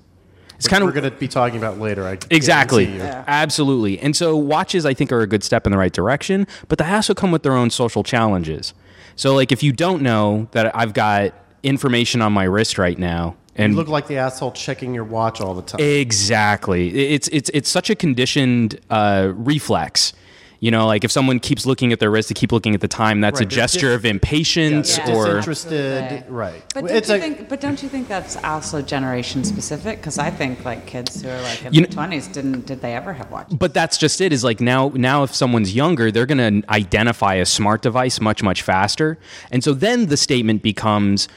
It's 0.54 0.66
Which 0.66 0.70
kind 0.70 0.84
we're 0.84 0.90
of 0.90 0.94
going 0.94 1.10
to 1.10 1.18
be 1.18 1.26
talking 1.26 1.58
about 1.58 1.80
later. 1.80 2.06
I 2.06 2.18
Exactly. 2.30 2.84
Yeah. 2.84 3.24
Absolutely. 3.26 3.98
And 3.98 4.14
so 4.14 4.36
watches 4.36 4.86
I 4.86 4.94
think 4.94 5.10
are 5.10 5.22
a 5.22 5.26
good 5.26 5.42
step 5.42 5.66
in 5.66 5.72
the 5.72 5.78
right 5.78 5.92
direction, 5.92 6.46
but 6.68 6.78
they 6.78 6.86
also 6.86 7.14
come 7.14 7.32
with 7.32 7.42
their 7.42 7.54
own 7.54 7.70
social 7.70 8.04
challenges. 8.04 8.74
So 9.16 9.34
like 9.34 9.50
if 9.50 9.64
you 9.64 9.72
don't 9.72 10.02
know 10.02 10.46
that 10.52 10.74
I've 10.76 10.94
got 10.94 11.34
information 11.64 12.22
on 12.22 12.32
my 12.32 12.44
wrist 12.44 12.78
right 12.78 12.96
now 12.96 13.34
and 13.56 13.72
You 13.72 13.76
look 13.78 13.88
like 13.88 14.06
the 14.06 14.18
asshole 14.18 14.52
checking 14.52 14.94
your 14.94 15.04
watch 15.04 15.40
all 15.40 15.54
the 15.54 15.62
time. 15.62 15.80
Exactly. 15.80 16.88
It's 17.14 17.28
it's 17.28 17.50
it's 17.54 17.68
such 17.70 17.90
a 17.90 17.94
conditioned 17.94 18.78
uh, 18.90 19.32
reflex. 19.34 20.12
You 20.58 20.70
know, 20.70 20.86
like 20.86 21.04
if 21.04 21.12
someone 21.12 21.38
keeps 21.38 21.66
looking 21.66 21.92
at 21.92 22.00
their 22.00 22.10
wrist, 22.10 22.28
to 22.28 22.34
keep 22.34 22.50
looking 22.50 22.75
at 22.75 22.80
the 22.80 22.88
time, 22.88 23.20
that's 23.20 23.40
Right, 23.40 23.46
a 23.46 23.54
gesture 23.54 23.88
dis- 23.88 23.96
of 23.96 24.04
impatience 24.06 24.96
Yeah. 24.96 25.14
or 25.14 25.26
disinterested, 25.26 26.25
right? 26.30 26.62
But 26.75 26.86
don't, 26.86 26.96
it's 26.96 27.08
you 27.10 27.14
a- 27.14 27.18
think, 27.18 27.48
but 27.50 27.60
don't 27.60 27.82
you 27.82 27.90
think 27.90 28.08
that's 28.08 28.36
also 28.42 28.80
generation 28.80 29.44
specific? 29.44 29.98
Because 29.98 30.18
I 30.18 30.30
think 30.30 30.64
like 30.64 30.86
kids 30.86 31.20
who 31.20 31.28
are 31.28 31.42
like 31.42 31.62
in 31.66 31.75
You 31.75 31.80
their 31.82 31.90
twenties 31.90 32.26
didn't 32.28 32.64
did 32.66 32.80
they 32.80 32.94
ever 32.94 33.12
have 33.12 33.30
watches? 33.30 33.54
but 33.58 33.75
that's 33.75 33.98
just 33.98 34.20
it 34.22 34.32
is 34.32 34.42
like 34.44 34.60
now 34.60 34.90
now 34.94 35.22
if 35.25 35.34
someone's 35.34 35.75
younger 35.75 36.10
they're 36.10 36.26
going 36.26 36.62
to 36.62 36.70
identify 36.72 37.34
a 37.34 37.44
smart 37.44 37.82
device 37.82 38.18
much 38.20 38.42
much 38.42 38.62
faster 38.62 39.18
and 39.50 39.62
so 39.62 39.75
then 39.75 40.06
the 40.06 40.16
statement 40.16 40.62
becomes 40.62 41.28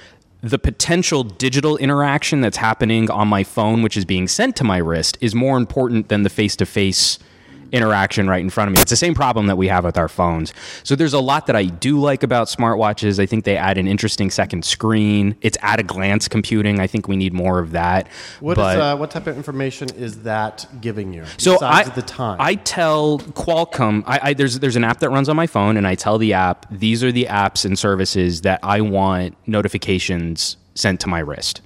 the 0.42 0.60
potential 0.60 1.24
digital 1.24 1.76
interaction 1.78 2.42
that's 2.42 2.58
happening 2.58 3.12
on 3.12 3.28
my 3.28 3.44
phone 3.44 3.82
which 3.82 3.98
is 3.98 4.06
being 4.06 4.28
sent 4.28 4.56
to 4.56 4.64
my 4.64 4.78
wrist 4.78 5.18
is 5.20 5.36
more 5.36 5.58
important 5.58 6.08
than 6.10 6.24
the 6.24 6.30
face 6.30 6.56
to 6.56 6.66
face 6.66 7.20
interaction 7.72 8.28
right 8.30 8.42
in 8.42 8.50
front 8.50 8.70
of 8.70 8.76
me. 8.76 8.82
It's 8.82 8.90
the 8.90 8.98
same 8.98 9.14
problem 9.14 9.48
that 9.48 9.58
we 9.58 9.68
have 9.68 9.84
with 9.84 9.98
our 9.98 10.08
phones. 10.08 10.54
So 10.84 10.96
there's 10.96 11.14
a 11.14 11.20
lot 11.20 11.48
that 11.48 11.56
I 11.56 11.66
do 11.66 12.00
like 12.00 12.24
about 12.24 12.48
smartwatches. 12.48 13.20
I 13.20 13.26
think 13.26 13.46
they 13.46 13.58
add 13.58 13.78
an 13.78 13.88
interesting 13.88 14.30
second 14.30 14.66
screen. 14.66 15.36
It's 15.42 15.58
at 15.62 15.80
a 15.80 15.84
glance 15.84 16.28
computing. 16.28 16.80
I 16.80 16.88
think 16.88 17.08
we 17.08 17.16
need 17.16 17.34
more 17.34 17.60
of 17.60 17.72
that. 17.72 18.08
What 18.40 18.54
is, 18.54 18.58
but, 18.58 18.80
uh, 18.80 18.98
what 18.98 19.12
type 19.12 19.28
of 19.28 19.38
information 19.38 19.90
is 19.96 20.24
that 20.24 20.68
giving 20.82 21.14
you? 21.14 21.26
so 21.38 21.58
I, 21.62 21.84
the 21.84 22.02
time. 22.02 22.38
I 22.40 22.56
tell 22.56 23.20
Qualcomm, 23.20 24.04
I, 24.06 24.20
I, 24.24 24.34
there's 24.34 24.60
there's 24.60 24.76
an 24.76 24.84
app 24.84 25.00
that 25.00 25.10
runs 25.10 25.30
on 25.30 25.36
my 25.36 25.48
phone, 25.48 25.78
and 25.78 25.88
I 25.88 25.96
tell 25.96 26.18
the 26.18 26.34
app 26.34 26.66
these 26.72 27.04
are 27.04 27.12
the 27.12 27.26
apps 27.26 27.66
and 27.66 27.78
services 27.78 28.42
that 28.42 28.60
I 28.64 28.82
want 28.82 29.36
notifications 29.48 30.58
sent 30.76 31.00
to 31.02 31.08
my 31.08 31.20
wrist. 31.20 31.62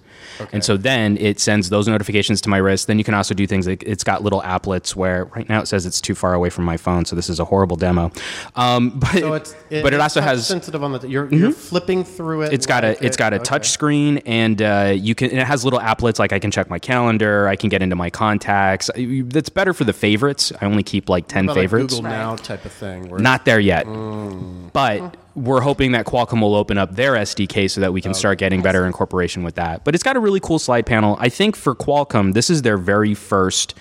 And 0.51 0.63
so 0.63 0.77
then 0.77 1.17
it 1.17 1.39
sends 1.39 1.69
those 1.69 1.87
notifications 1.87 2.41
to 2.41 2.49
my 2.49 2.57
wrist. 2.57 2.87
Then 2.87 2.97
you 2.97 3.03
can 3.03 3.13
also 3.13 3.33
do 3.33 3.45
things 3.47 3.67
like 3.67 3.83
it's 3.83 4.03
got 4.03 4.23
little 4.23 4.41
applets 4.41 4.95
where 4.95 5.25
right 5.25 5.47
now 5.47 5.61
it 5.61 5.67
says 5.67 5.85
it's 5.85 6.01
too 6.01 6.15
far 6.15 6.33
away 6.33 6.49
from 6.49 6.63
my 6.65 6.77
phone, 6.77 7.05
so 7.05 7.15
this 7.15 7.29
is 7.29 7.39
a 7.39 7.45
horrible 7.45 7.75
demo. 7.77 8.11
Um, 8.55 8.89
but 8.99 9.11
so 9.19 9.33
it's, 9.33 9.55
but 9.69 9.93
it 9.93 9.99
also 9.99 10.21
has 10.21 10.33
Mm-hmm. 10.43 10.51
sensitive 10.53 10.83
on 10.83 10.91
the. 10.93 11.07
You're, 11.07 11.33
you're 11.33 11.51
flipping 11.51 12.03
through 12.03 12.43
it. 12.43 12.53
it's 12.53 12.65
got 12.65 12.83
a 12.83 13.03
it's 13.05 13.17
got 13.17 13.33
a 13.33 13.37
okay. 13.37 13.43
touch 13.45 13.69
screen 13.69 14.17
and 14.25 14.61
uh, 14.61 14.93
you 14.95 15.15
can 15.15 15.29
and 15.29 15.39
it 15.39 15.45
has 15.47 15.63
little 15.63 15.79
applets 15.79 16.17
like 16.19 16.33
I 16.33 16.39
can 16.39 16.51
check 16.51 16.69
my 16.69 16.79
calendar, 16.79 17.47
I 17.47 17.55
can 17.55 17.69
get 17.69 17.81
into 17.81 17.95
my 17.95 18.09
contacts. 18.09 18.89
That's 18.95 19.49
better 19.49 19.73
for 19.73 19.83
the 19.83 19.93
favorites. 19.93 20.51
I 20.61 20.65
only 20.65 20.83
keep 20.83 21.09
like 21.09 21.27
ten 21.27 21.45
About 21.45 21.55
like 21.55 21.63
favorites. 21.63 21.93
Google 21.95 22.09
Right. 22.09 22.17
Now 22.17 22.35
type 22.35 22.65
of 22.65 22.71
thing. 22.71 23.09
Where 23.09 23.19
Not 23.19 23.45
there 23.45 23.59
yet, 23.59 23.85
Mm. 23.85 24.71
but 24.73 25.15
we're 25.35 25.61
hoping 25.61 25.93
that 25.93 26.05
Qualcomm 26.05 26.41
will 26.41 26.55
open 26.55 26.77
up 26.77 26.95
their 26.95 27.13
SDK 27.13 27.69
so 27.69 27.81
that 27.81 27.91
we 27.93 28.01
can 28.01 28.13
start 28.13 28.37
getting 28.37 28.61
better 28.61 28.85
incorporation 28.85 29.43
with 29.43 29.55
that. 29.55 29.83
But 29.83 29.95
it's 29.95 30.03
got 30.03 30.15
a 30.15 30.19
really 30.19 30.39
cool 30.39 30.59
slide 30.59 30.85
panel. 30.85 31.17
I 31.19 31.29
think 31.29 31.55
for 31.55 31.73
Qualcomm, 31.75 32.33
this 32.33 32.49
is 32.49 32.61
their 32.61 32.77
very 32.77 33.13
first 33.13 33.73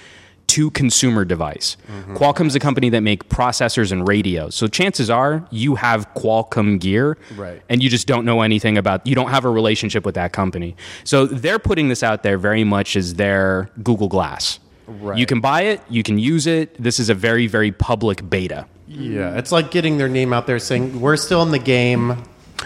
to 0.49 0.71
consumer 0.73 1.25
device. 1.25 1.77
Mm-hmm. 1.91 2.17
Qualcomm's 2.17 2.55
a 2.55 2.61
company 2.61 2.91
that 2.91 3.01
make 3.03 3.29
processors 3.31 3.91
and 3.91 4.07
radios. 4.07 4.55
So 4.55 4.67
chances 4.67 5.09
are 5.09 5.47
you 5.51 5.77
have 5.77 6.13
Qualcomm 6.15 6.79
gear 6.79 7.17
Right. 7.37 7.63
and 7.71 7.83
you 7.83 7.89
just 7.89 8.07
don't 8.07 8.25
know 8.27 8.43
anything 8.43 8.77
about 8.77 9.07
you 9.07 9.15
don't 9.15 9.31
have 9.31 9.45
a 9.47 9.51
relationship 9.51 10.05
with 10.05 10.15
that 10.17 10.33
company. 10.33 10.77
So 11.05 11.25
they're 11.27 11.59
putting 11.59 11.89
this 11.89 12.03
out 12.03 12.23
there 12.23 12.37
very 12.39 12.65
much 12.65 12.97
as 12.97 13.15
their 13.15 13.71
Google 13.83 14.09
Glass. 14.09 14.59
Right. 15.01 15.19
You 15.19 15.27
can 15.27 15.41
buy 15.41 15.63
it, 15.63 15.81
you 15.89 16.03
can 16.03 16.19
use 16.19 16.47
it. 16.47 16.81
This 16.83 16.99
is 16.99 17.09
a 17.09 17.15
very 17.15 17.47
very 17.47 17.73
public 17.73 18.29
beta. 18.29 18.67
yeah, 18.89 19.39
it's 19.39 19.53
like 19.53 19.71
getting 19.71 19.97
their 19.99 20.09
name 20.09 20.33
out 20.33 20.47
there, 20.47 20.59
saying 20.59 21.01
we're 21.01 21.17
still 21.17 21.43
in 21.43 21.51
the 21.51 21.59
game. 21.59 22.23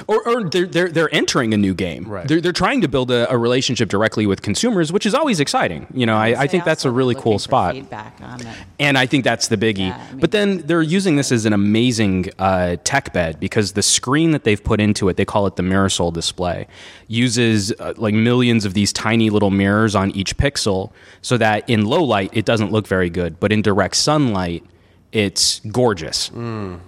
Or, 0.06 0.26
or 0.28 0.44
they're, 0.48 0.66
they're, 0.66 0.88
they're 0.88 1.14
entering 1.14 1.54
a 1.54 1.56
new 1.56 1.74
game. 1.74 2.04
Right. 2.04 2.26
They're, 2.26 2.40
they're 2.40 2.52
trying 2.52 2.80
to 2.82 2.88
build 2.88 3.10
a, 3.10 3.30
a 3.32 3.36
relationship 3.38 3.88
directly 3.88 4.26
with 4.26 4.42
consumers, 4.42 4.92
which 4.92 5.06
is 5.06 5.14
always 5.14 5.40
exciting. 5.40 5.86
You 5.92 6.06
know, 6.06 6.16
I, 6.16 6.42
I 6.42 6.46
think 6.46 6.64
that's 6.64 6.84
a 6.84 6.90
really 6.90 7.14
cool 7.14 7.38
spot. 7.38 7.74
Feedback 7.74 8.18
on 8.22 8.40
it. 8.46 8.56
And 8.78 8.96
I 8.98 9.06
think 9.06 9.24
that's 9.24 9.48
the 9.48 9.56
biggie. 9.56 9.88
Yeah, 9.88 9.96
I 9.96 10.10
mean- 10.12 10.20
but 10.20 10.30
then 10.32 10.58
they're 10.66 10.82
using 10.82 11.16
this 11.16 11.32
as 11.32 11.44
an 11.46 11.52
amazing 11.52 12.30
uh, 12.38 12.76
tech 12.84 13.12
bed 13.12 13.40
because 13.40 13.72
the 13.72 13.82
screen 13.82 14.30
that 14.32 14.44
they've 14.44 14.62
put 14.62 14.80
into 14.80 15.08
it, 15.08 15.16
they 15.16 15.24
call 15.24 15.46
it 15.46 15.56
the 15.56 15.62
Mirasol 15.62 16.12
display, 16.12 16.66
uses 17.08 17.72
uh, 17.78 17.94
like 17.96 18.14
millions 18.14 18.64
of 18.64 18.74
these 18.74 18.92
tiny 18.92 19.30
little 19.30 19.50
mirrors 19.50 19.94
on 19.94 20.10
each 20.12 20.36
pixel 20.36 20.92
so 21.22 21.36
that 21.38 21.68
in 21.68 21.84
low 21.84 22.02
light 22.02 22.30
it 22.32 22.44
doesn't 22.44 22.72
look 22.72 22.86
very 22.86 23.10
good, 23.10 23.38
but 23.40 23.52
in 23.52 23.62
direct 23.62 23.96
sunlight 23.96 24.64
it's 25.12 25.60
gorgeous. 25.60 26.30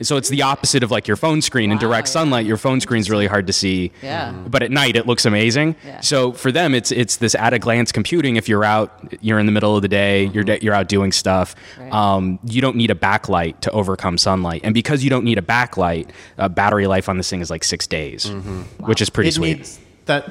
So 0.02 0.16
it's 0.16 0.28
the 0.28 0.42
opposite 0.42 0.83
of 0.83 0.90
like 0.90 1.07
your 1.09 1.16
phone 1.16 1.40
screen. 1.40 1.72
in 1.72 1.78
direct 1.78 2.09
yeah. 2.09 2.12
sunlight, 2.12 2.46
your 2.46 2.57
phone 2.57 2.81
screen's 2.81 3.09
really 3.09 3.26
hard 3.26 3.46
to 3.46 3.52
see. 3.52 3.92
Yeah. 4.02 4.33
But 4.33 4.62
at 4.62 4.70
night, 4.70 4.96
it 4.96 5.07
looks 5.07 5.24
amazing. 5.24 5.76
Yeah. 5.85 6.00
So 6.00 6.33
for 6.33 6.52
them, 6.52 6.74
it's 6.74 6.90
it's 6.92 7.16
this 7.16 7.35
at 7.35 7.54
a 7.54 7.59
glance 7.59 7.92
computing. 7.92 8.37
If 8.37 8.48
you're 8.48 8.64
out, 8.64 9.14
you're 9.22 9.38
in 9.38 9.46
the 9.46 9.52
middle 9.52 9.76
of 9.76 9.83
the 9.83 9.88
day, 9.88 10.26
you're 10.26 10.44
da- 10.44 10.59
you're 10.61 10.74
out 10.74 10.88
doing 10.88 11.12
stuff. 11.12 11.54
Right. 11.78 11.92
Um, 11.92 12.38
you 12.44 12.61
don't 12.61 12.76
need 12.76 12.90
a 12.90 12.94
backlight 12.94 13.61
to 13.61 13.70
overcome 13.70 14.18
sunlight, 14.18 14.61
and 14.64 14.74
because 14.74 15.02
you 15.04 15.11
don't 15.11 15.24
need 15.24 15.38
a 15.38 15.42
backlight, 15.42 16.11
uh, 16.38 16.48
battery 16.48 16.87
life 16.87 17.09
on 17.09 17.16
this 17.16 17.31
thing 17.31 17.40
is 17.40 17.50
like 17.50 17.64
six 17.64 17.87
days, 17.87 18.31
which 18.78 19.00
is 19.00 19.11
pretty 19.11 19.28
it 19.28 19.35
sweet. 19.35 19.57
needs 19.59 19.78
that. 20.07 20.28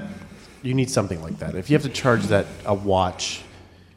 You 0.63 0.73
need 0.73 0.89
something 0.89 1.21
like 1.21 1.39
that. 1.39 1.55
If 1.55 1.69
you 1.69 1.75
have 1.75 1.83
to 1.83 1.89
charge 1.89 2.23
that 2.25 2.45
a 2.65 2.73
watch, 2.73 3.43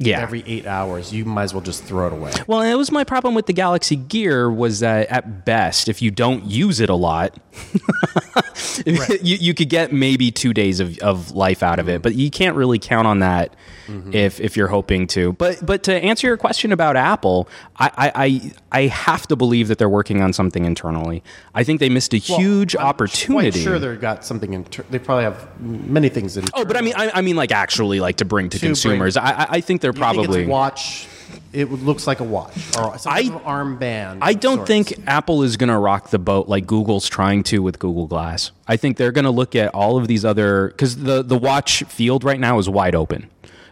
Yeah. 0.03 0.21
every 0.21 0.43
eight 0.47 0.67
hours, 0.67 1.13
you 1.13 1.27
might 1.27 1.45
as 1.45 1.55
well 1.55 1.61
just 1.63 1.85
throw 1.85 2.07
it 2.07 2.15
away. 2.15 2.33
Well, 2.47 2.63
it 2.63 2.75
was 2.75 2.91
my 2.91 3.05
problem 3.05 3.35
with 3.35 3.45
the 3.45 3.53
Galaxy 3.53 3.97
Gear 3.97 4.51
was 4.51 4.81
that 4.81 5.09
at 5.09 5.45
best, 5.45 5.89
if 5.89 6.01
you 6.01 6.11
don't 6.11 6.45
use 6.47 6.81
it 6.81 6.89
a 6.89 6.95
lot, 6.95 7.39
you, 8.87 8.97
you 9.23 9.55
could 9.55 9.69
get 9.69 9.93
maybe 9.93 10.31
two 10.31 10.55
days 10.55 10.81
of, 10.81 10.99
of 10.99 11.33
life 11.33 11.63
out 11.63 11.79
of 11.79 11.89
it, 11.89 11.97
mm-hmm. 11.97 12.03
but 12.03 12.15
you 12.15 12.31
can't 12.31 12.57
really 12.57 12.79
count 12.79 13.07
on 13.07 13.19
that 13.19 13.55
mm-hmm. 13.91 14.15
if 14.15 14.41
if 14.41 14.57
you're 14.57 14.69
hoping 14.69 15.07
to. 15.09 15.33
But 15.35 15.65
but 15.65 15.83
to 15.85 15.95
answer 15.95 16.27
your 16.27 16.37
question 16.37 16.73
about 16.73 16.97
Apple, 16.97 17.49
I 17.79 18.13
I, 18.15 18.53
I, 18.73 18.83
have 18.87 19.27
to 19.29 19.37
believe 19.37 19.69
that 19.69 19.79
they're 19.79 19.89
working 19.89 20.23
on 20.23 20.33
something 20.33 20.65
internally. 20.65 21.23
I 21.55 21.65
think 21.65 21.81
they 21.81 21.89
missed 21.89 22.15
a 22.15 22.19
huge 22.19 22.77
I'm 22.77 22.87
opportunity. 22.87 23.51
Quite 23.51 23.63
sure 23.63 23.79
they've 23.79 24.01
got 24.01 24.25
something. 24.25 24.53
Inter- 24.53 24.85
they 24.91 24.99
probably 24.99 25.25
have 25.25 25.61
many 25.61 26.09
things 26.09 26.37
in. 26.37 26.45
oh, 26.55 26.65
but 26.65 26.77
I 26.77 26.81
mean 26.81 26.95
I, 26.97 27.11
I 27.15 27.21
mean 27.21 27.37
like 27.37 27.53
actually 27.53 28.01
like 28.01 28.17
to 28.17 28.25
bring 28.25 28.49
to, 28.51 28.59
bring- 28.59 28.71
consumers. 28.71 29.17
I 29.17 29.31
I- 29.31 29.47
I 29.51 29.61
think 29.61 29.81
they're 29.81 29.90
You 29.91 30.03
think 30.03 30.17
probably. 30.17 30.41
it's 30.43 30.49
watch. 30.49 31.07
It 31.53 31.71
looks 31.71 32.07
like 32.07 32.21
a 32.21 32.25
watch 32.25 32.57
or 32.79 32.97
some 32.99 33.13
I- 33.13 33.23
kind 33.23 33.35
of 33.35 33.43
armband. 33.43 34.19
I 34.23 34.31
of 34.31 34.41
don't 34.41 34.57
sorts. 34.59 34.69
think 34.69 34.95
Apple 35.07 35.43
is 35.43 35.57
going 35.57 35.69
to 35.69 35.79
rock 35.79 36.11
the 36.11 36.19
boat 36.19 36.49
like 36.49 36.67
Google's 36.67 37.09
trying 37.09 37.43
to 37.45 37.61
with 37.63 37.79
Google 37.79 38.07
Glass. 38.07 38.51
I 38.69 38.77
think 38.77 38.97
they're 38.97 39.13
going 39.13 39.25
to 39.25 39.31
look 39.31 39.55
at 39.57 39.73
all 39.75 39.97
of 39.97 40.07
these 40.09 40.25
other 40.25 40.69
because 40.69 40.97
the 40.97 41.23
the 41.23 41.39
watch 41.39 41.83
field 41.85 42.25
right 42.25 42.39
now 42.39 42.59
is 42.59 42.69
wide 42.69 42.95
open. 42.95 43.29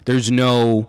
There's 0.07 0.31
no 0.31 0.89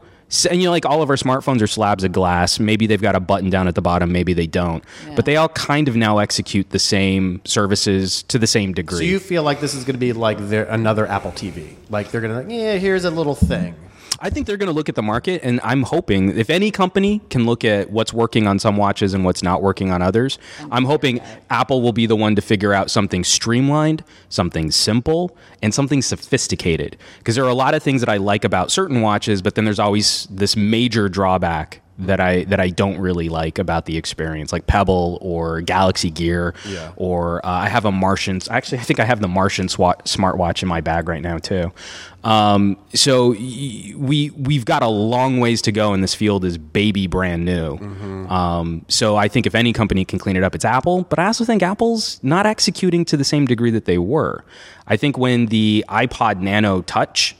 and 0.49 0.59
you 0.61 0.65
know 0.65 0.71
like 0.71 0.85
all 0.85 1.01
of 1.01 1.09
our 1.09 1.15
smartphones 1.15 1.61
are 1.61 1.67
slabs 1.67 2.03
of 2.03 2.11
glass. 2.11 2.59
Maybe 2.59 2.85
they've 2.87 3.01
got 3.01 3.15
a 3.15 3.19
button 3.19 3.49
down 3.49 3.67
at 3.67 3.73
the 3.75 3.81
bottom, 3.81 4.11
maybe 4.11 4.33
they 4.33 4.47
don't. 4.47 4.83
But 5.15 5.25
they 5.25 5.35
all 5.37 5.49
kind 5.49 5.87
of 5.87 5.95
now 5.95 6.19
execute 6.19 6.69
the 6.69 6.79
same 6.79 7.41
services 7.45 8.23
to 8.23 8.37
the 8.39 8.47
same 8.47 8.73
degree. 8.73 8.97
So 8.97 9.03
you 9.03 9.19
feel 9.19 9.41
like 9.43 9.59
this 9.59 9.73
is 9.73 9.83
going 9.83 9.95
to 9.95 9.99
be 9.99 10.13
like 10.13 10.37
their, 10.37 10.65
another 10.65 11.07
Apple 11.07 11.31
TV? 11.31 11.75
Like 11.89 12.11
they're 12.11 12.21
going 12.21 12.33
to, 12.33 12.39
like, 12.47 12.49
yeah, 12.61 12.75
here's 12.77 13.05
a 13.05 13.11
little 13.11 13.33
thing. 13.35 13.75
I 14.19 14.29
think 14.29 14.47
they're 14.47 14.57
going 14.57 14.67
to 14.67 14.73
look 14.73 14.89
at 14.89 14.95
the 14.95 15.03
market, 15.03 15.41
and 15.43 15.59
I'm 15.63 15.83
hoping 15.83 16.37
if 16.37 16.49
any 16.49 16.71
company 16.71 17.21
can 17.29 17.45
look 17.45 17.63
at 17.63 17.89
what's 17.89 18.13
working 18.13 18.47
on 18.47 18.59
some 18.59 18.75
watches 18.77 19.13
and 19.13 19.23
what's 19.23 19.41
not 19.43 19.61
working 19.61 19.91
on 19.91 20.01
others, 20.01 20.37
I'm 20.71 20.85
hoping 20.85 21.21
Apple 21.49 21.81
will 21.81 21.93
be 21.93 22.05
the 22.05 22.15
one 22.15 22.35
to 22.35 22.41
figure 22.41 22.73
out 22.73 22.91
something 22.91 23.23
streamlined, 23.23 24.03
something 24.27 24.71
simple, 24.71 25.35
and 25.61 25.73
something 25.73 26.01
sophisticated. 26.01 26.97
Because 27.19 27.35
there 27.35 27.45
are 27.45 27.49
a 27.49 27.53
lot 27.53 27.73
of 27.73 27.83
things 27.83 28.01
that 28.01 28.09
I 28.09 28.17
like 28.17 28.43
about 28.43 28.71
certain 28.71 29.01
watches, 29.01 29.41
but 29.41 29.55
then 29.55 29.65
there's 29.65 29.79
always 29.79 30.27
this 30.29 30.55
major 30.55 31.07
drawback 31.09 31.81
that 31.99 32.19
I 32.19 32.43
that 32.45 32.59
I 32.59 32.69
don't 32.69 32.97
really 32.97 33.29
like 33.29 33.59
about 33.59 33.85
the 33.85 33.97
experience, 33.97 34.51
like 34.53 34.67
Pebble 34.67 35.17
or 35.21 35.61
Galaxy 35.61 36.09
Gear, 36.09 36.53
Yeah. 36.67 36.91
or 36.95 37.45
uh, 37.45 37.49
I 37.49 37.69
have 37.69 37.85
a 37.85 37.91
Martian. 37.91 38.39
Actually, 38.49 38.79
I 38.79 38.81
think 38.83 38.99
I 38.99 39.05
have 39.05 39.19
the 39.21 39.27
Martian 39.27 39.67
swat, 39.69 40.05
smartwatch 40.05 40.61
in 40.63 40.69
my 40.69 40.81
bag 40.81 41.07
right 41.09 41.21
now 41.21 41.37
too. 41.37 41.71
Um, 42.23 42.77
so 42.93 43.29
y- 43.31 43.93
we 43.97 44.29
we've 44.31 44.65
got 44.65 44.81
a 44.83 44.87
long 44.87 45.39
ways 45.39 45.61
to 45.63 45.71
go, 45.71 45.93
and 45.93 46.03
this 46.03 46.13
field 46.15 46.43
is 46.45 46.57
baby 46.57 47.07
brand 47.07 47.45
new. 47.45 47.77
Um, 48.29 48.85
so 48.87 49.15
I 49.15 49.27
think 49.27 49.45
if 49.47 49.55
any 49.55 49.73
company 49.73 50.05
can 50.05 50.19
clean 50.19 50.35
it 50.35 50.43
up, 50.43 50.55
it's 50.55 50.65
Apple. 50.65 51.03
But 51.09 51.19
I 51.19 51.25
also 51.27 51.45
think 51.45 51.63
Apple's 51.63 52.19
not 52.23 52.45
executing 52.45 53.05
to 53.05 53.17
the 53.17 53.23
same 53.23 53.45
degree 53.45 53.71
that 53.71 53.85
they 53.85 53.97
were. 53.97 54.43
I 54.87 54.97
think 54.97 55.17
when 55.17 55.47
the 55.47 55.85
iPod 55.89 56.39
Nano 56.41 56.81
Touch 56.81 57.35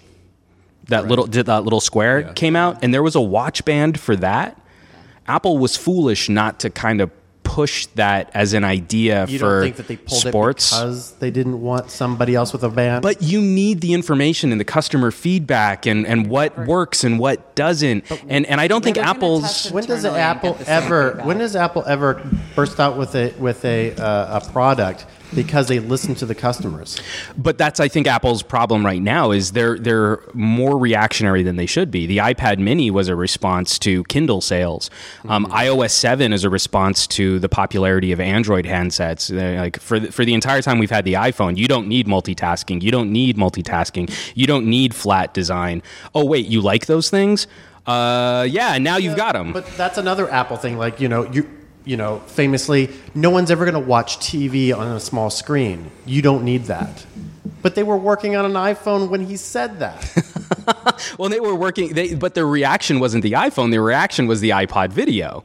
that 0.90 1.08
little 1.08 1.26
did 1.28 1.46
that 1.48 1.64
little 1.64 1.82
square 1.82 2.32
came 2.34 2.56
out 2.56 2.84
and 2.84 2.94
there 2.94 3.04
was 3.04 3.16
a 3.16 3.22
watch 3.22 3.64
band 3.66 4.00
for 4.00 4.16
that. 4.18 4.60
Apple 5.28 5.58
was 5.58 5.78
foolish 5.78 6.28
not 6.30 6.60
to 6.62 6.70
kind 6.70 7.02
of 7.02 7.12
push 7.44 7.88
that 7.96 8.30
as 8.36 8.54
an 8.54 8.64
idea 8.64 9.26
You 9.28 9.40
for 9.40 9.46
don't 9.56 9.64
think 9.64 9.76
that 9.78 9.88
they 9.88 9.98
pulled 9.98 10.22
sports? 10.22 10.72
it 10.72 10.76
because 10.76 11.12
they 11.14 11.32
didn't 11.32 11.60
want 11.62 11.90
somebody 11.90 12.36
else 12.36 12.54
with 12.54 12.64
a 12.64 12.70
band? 12.70 13.02
but 13.02 13.24
you 13.24 13.42
need 13.42 13.82
the 13.82 13.94
information 13.94 14.52
and 14.52 14.62
the 14.62 14.66
customer 14.66 15.10
feedback 15.10 15.88
and, 15.88 16.06
and 16.06 16.28
what 16.28 16.56
works 16.68 17.04
and 17.04 17.18
what 17.18 17.56
doesn't. 17.56 18.04
And 18.28 18.46
and 18.46 18.62
i 18.62 18.68
don't 18.68 18.84
think 18.84 18.98
apple's 18.98 19.72
when 19.72 19.84
does 19.86 20.06
Apple 20.06 20.52
get 20.52 20.60
the 20.60 20.66
same 20.66 20.84
ever? 20.84 21.22
When 21.24 21.40
does 21.40 21.56
Apple 21.56 21.84
ever 21.88 22.22
burst 22.56 22.80
out 22.80 22.98
with 22.98 23.16
a 23.16 23.34
with 23.40 23.66
a 23.66 23.96
uh, 23.96 24.40
a 24.40 24.52
product 24.52 25.06
because 25.34 25.68
they 25.68 25.80
listen 25.80 26.16
to 26.16 26.26
the 26.26 26.36
customers? 26.36 27.00
But 27.38 27.58
that's 27.58 27.80
I 27.80 27.88
think 27.88 28.08
Apple's 28.08 28.44
problem 28.44 28.86
right 28.86 29.02
now 29.02 29.32
is 29.32 29.52
they're 29.52 29.78
they're 29.78 30.20
more 30.34 30.78
reactionary 30.78 31.44
than 31.44 31.56
they 31.56 31.66
should 31.66 31.92
be. 31.92 32.06
The 32.06 32.18
iPad 32.18 32.60
Mini 32.60 32.92
was 32.92 33.08
a 33.08 33.16
response 33.16 33.80
to 33.80 34.04
Kindle 34.06 34.42
sales. 34.42 34.90
Um, 35.28 35.46
iOS 35.48 35.92
seven 35.92 36.34
is 36.34 36.44
a 36.44 36.50
response 36.50 37.08
to 37.08 37.40
the 37.40 37.50
popularity 37.50 38.12
of 38.12 38.20
Android 38.20 38.66
handsets. 38.66 39.30
Like 39.58 39.80
for 39.80 40.00
the, 40.00 40.12
for 40.12 40.26
the 40.26 40.34
entire 40.34 40.62
time 40.62 40.80
we've 40.80 40.90
had 40.90 41.06
the 41.06 41.14
iPhone, 41.14 41.58
you 41.58 41.68
don't 41.68 41.88
need 41.88 42.08
multitasking. 42.08 42.82
You 42.82 42.92
don't 42.92 43.12
need 43.12 43.38
multitasking. 43.38 44.12
You 44.36 44.48
don't 44.48 44.66
need 44.66 44.94
flat 44.96 45.34
design. 45.34 45.84
Oh 46.16 46.26
wait, 46.26 46.48
you 46.48 46.62
like 46.62 46.86
those 46.86 47.10
things? 47.10 47.48
Uh, 47.86 48.46
yeah, 48.50 48.78
now 48.78 48.98
you've 48.98 49.18
got 49.18 49.34
them. 49.34 49.52
But 49.52 49.66
that's 49.76 49.98
another 49.98 50.30
Apple 50.30 50.58
thing. 50.58 50.78
Like 50.78 51.00
you 51.00 51.08
know, 51.08 51.30
you 51.32 51.50
you 51.90 51.98
know, 51.98 52.20
famously, 52.28 52.88
no 53.16 53.32
one's 53.32 53.50
ever 53.50 53.66
going 53.66 53.74
to 53.74 53.80
watch 53.80 54.20
TV 54.20 54.78
on 54.78 54.96
a 54.96 55.00
small 55.00 55.32
screen. 55.32 55.90
You 56.06 56.22
don't 56.22 56.44
need 56.44 56.66
that. 56.66 57.04
But 57.64 57.74
they 57.74 57.82
were 57.82 57.98
working 57.98 58.36
on 58.36 58.46
an 58.46 58.54
iPhone 58.54 59.10
when 59.10 59.26
he 59.26 59.36
said 59.38 59.80
that. 59.80 60.08
Well, 61.18 61.30
they 61.30 61.40
were 61.40 61.56
working, 61.56 61.94
they, 61.94 62.14
but 62.14 62.36
their 62.36 62.46
reaction 62.46 63.00
wasn't 63.00 63.24
the 63.24 63.34
iPhone. 63.34 63.72
Their 63.72 63.82
reaction 63.82 64.28
was 64.28 64.40
the 64.40 64.52
iPod 64.52 64.90
video. 64.90 65.44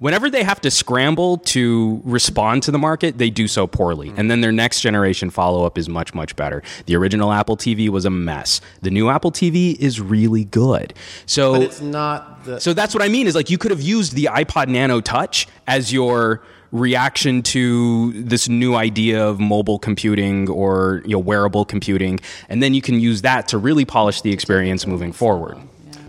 Whenever 0.00 0.30
they 0.30 0.42
have 0.42 0.62
to 0.62 0.70
scramble 0.70 1.36
to 1.36 2.00
respond 2.04 2.62
to 2.62 2.70
the 2.70 2.78
market, 2.78 3.18
they 3.18 3.28
do 3.28 3.46
so 3.46 3.66
poorly. 3.66 4.08
Mm. 4.08 4.18
And 4.18 4.30
then 4.30 4.40
their 4.40 4.50
next 4.50 4.80
generation 4.80 5.28
follow 5.28 5.66
up 5.66 5.76
is 5.76 5.90
much, 5.90 6.14
much 6.14 6.34
better. 6.36 6.62
The 6.86 6.96
original 6.96 7.32
Apple 7.32 7.58
TV 7.58 7.90
was 7.90 8.06
a 8.06 8.10
mess. 8.10 8.62
The 8.80 8.90
new 8.90 9.10
Apple 9.10 9.30
TV 9.30 9.78
is 9.78 10.00
really 10.00 10.44
good. 10.46 10.94
So, 11.26 11.52
But 11.52 11.62
it's 11.62 11.82
not 11.82 12.44
the. 12.44 12.58
so 12.60 12.72
that's 12.72 12.94
what 12.94 13.02
I 13.02 13.08
mean 13.08 13.26
is 13.26 13.34
like 13.34 13.50
you 13.50 13.58
could 13.58 13.70
have 13.70 13.82
used 13.82 14.14
the 14.14 14.30
iPod 14.32 14.68
Nano 14.68 15.02
Touch 15.02 15.46
as 15.66 15.92
your 15.92 16.42
reaction 16.72 17.42
to 17.42 18.12
this 18.22 18.48
new 18.48 18.76
idea 18.76 19.22
of 19.22 19.38
mobile 19.38 19.78
computing 19.78 20.48
or 20.48 21.02
you 21.04 21.10
know 21.10 21.18
wearable 21.18 21.64
computing 21.64 22.18
and 22.48 22.62
then 22.62 22.74
you 22.74 22.80
can 22.80 23.00
use 23.00 23.22
that 23.22 23.48
to 23.48 23.58
really 23.58 23.84
polish 23.84 24.22
the 24.22 24.32
experience 24.32 24.86
moving 24.86 25.12
forward. 25.12 25.58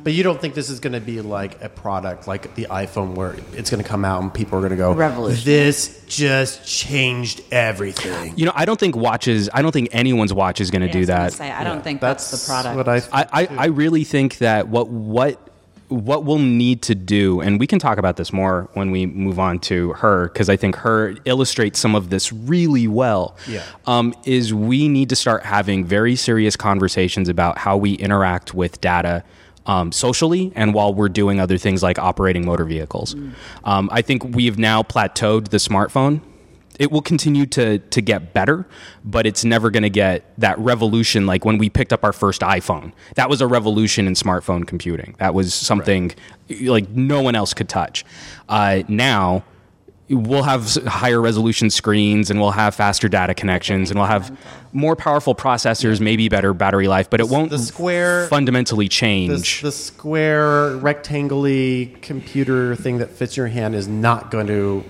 But 0.03 0.13
you 0.13 0.23
don't 0.23 0.39
think 0.41 0.53
this 0.53 0.69
is 0.69 0.79
going 0.79 0.93
to 0.93 0.99
be 0.99 1.21
like 1.21 1.61
a 1.63 1.69
product 1.69 2.27
like 2.27 2.55
the 2.55 2.65
iPhone 2.65 3.15
where 3.15 3.35
it's 3.53 3.69
going 3.69 3.83
to 3.83 3.87
come 3.87 4.03
out 4.03 4.21
and 4.21 4.33
people 4.33 4.57
are 4.57 4.61
going 4.61 4.71
to 4.71 4.77
go, 4.77 4.93
Revolution. 4.93 5.43
This 5.45 6.03
just 6.07 6.65
changed 6.65 7.41
everything. 7.51 8.33
You 8.37 8.45
know, 8.45 8.53
I 8.55 8.65
don't 8.65 8.79
think 8.79 8.95
watches. 8.95 9.49
I 9.53 9.61
don't 9.61 9.71
think 9.71 9.89
anyone's 9.91 10.33
watch 10.33 10.59
is 10.61 10.71
going 10.71 10.81
to 10.81 10.87
Yeah, 10.87 10.91
I 10.91 10.93
do 10.93 10.99
was 10.99 11.07
that. 11.07 11.33
Say, 11.33 11.51
I 11.51 11.63
don't 11.63 11.83
think 11.83 12.01
that's, 12.01 12.31
the 12.31 12.51
product. 12.51 12.77
What 12.77 12.87
I, 12.87 12.97
I, 13.11 13.27
I, 13.31 13.47
I 13.57 13.65
really 13.67 14.03
think 14.03 14.39
that 14.39 14.67
what 14.67 14.87
what 14.89 15.39
what 15.91 16.23
we'll 16.23 16.39
need 16.39 16.81
to 16.83 16.95
do, 16.95 17.41
and 17.41 17.59
we 17.59 17.67
can 17.67 17.77
talk 17.77 17.97
about 17.97 18.15
this 18.15 18.31
more 18.31 18.69
when 18.73 18.91
we 18.91 19.05
move 19.05 19.39
on 19.39 19.59
to 19.59 19.91
her, 19.93 20.29
because 20.29 20.49
I 20.49 20.55
think 20.55 20.77
her 20.77 21.15
illustrates 21.25 21.79
some 21.79 21.95
of 21.95 22.09
this 22.09 22.31
really 22.31 22.87
well. 22.87 23.35
Yeah. 23.47 23.63
Um, 23.85 24.15
is 24.25 24.53
we 24.53 24.87
need 24.87 25.09
to 25.09 25.15
start 25.15 25.43
having 25.43 25.83
very 25.83 26.15
serious 26.15 26.55
conversations 26.55 27.27
about 27.27 27.57
how 27.57 27.75
we 27.75 27.93
interact 27.95 28.53
with 28.53 28.79
data. 28.79 29.23
Um, 29.67 29.91
socially 29.91 30.51
and 30.55 30.73
while 30.73 30.91
we're 30.91 31.07
doing 31.07 31.39
other 31.39 31.59
things 31.59 31.83
like 31.83 31.99
operating 31.99 32.47
motor 32.47 32.65
vehicles. 32.65 33.15
Um, 33.63 33.89
I 33.91 34.01
think 34.01 34.23
we've 34.23 34.57
now 34.57 34.81
plateaued 34.81 35.49
the 35.49 35.57
smartphone 35.57 36.21
it 36.81 36.91
will 36.91 37.03
continue 37.03 37.45
to 37.45 37.77
to 37.77 38.01
get 38.01 38.33
better, 38.33 38.65
but 39.05 39.27
it's 39.27 39.45
never 39.45 39.69
going 39.69 39.83
to 39.83 39.89
get 39.89 40.33
that 40.39 40.57
revolution 40.57 41.27
like 41.27 41.45
when 41.45 41.59
we 41.59 41.69
picked 41.69 41.93
up 41.93 42.03
our 42.03 42.11
first 42.11 42.41
iPhone. 42.41 42.91
That 43.15 43.29
was 43.29 43.39
a 43.39 43.45
revolution 43.45 44.07
in 44.07 44.13
smartphone 44.13 44.65
computing. 44.65 45.15
That 45.19 45.35
was 45.35 45.53
something 45.53 46.11
like 46.61 46.89
no 46.89 47.21
one 47.21 47.35
else 47.35 47.53
could 47.53 47.69
touch. 47.69 48.03
Uh, 48.49 48.81
now 48.87 49.43
we'll 50.11 50.43
have 50.43 50.75
higher 50.85 51.21
resolution 51.21 51.69
screens 51.69 52.29
and 52.29 52.39
we'll 52.39 52.51
have 52.51 52.75
faster 52.75 53.07
data 53.07 53.33
connections 53.33 53.89
and 53.89 53.99
we'll 53.99 54.07
have 54.09 54.35
more 54.73 54.95
powerful 54.95 55.33
processors, 55.33 55.99
maybe 55.99 56.29
better 56.29 56.53
battery 56.53 56.87
life, 56.87 57.09
but 57.09 57.19
it 57.19 57.29
won't 57.29 57.49
the 57.49 57.59
square- 57.59 58.27
fundamentally 58.27 58.87
change. 58.87 59.61
the 59.61 59.71
square 59.71 60.75
rectangle 60.77 61.43
computer 62.01 62.75
thing 62.75 62.97
that 62.97 63.09
fits 63.09 63.37
your 63.37 63.47
hand 63.47 63.73
is 63.75 63.87
not 63.87 64.31
going 64.31 64.47
to 64.47 64.83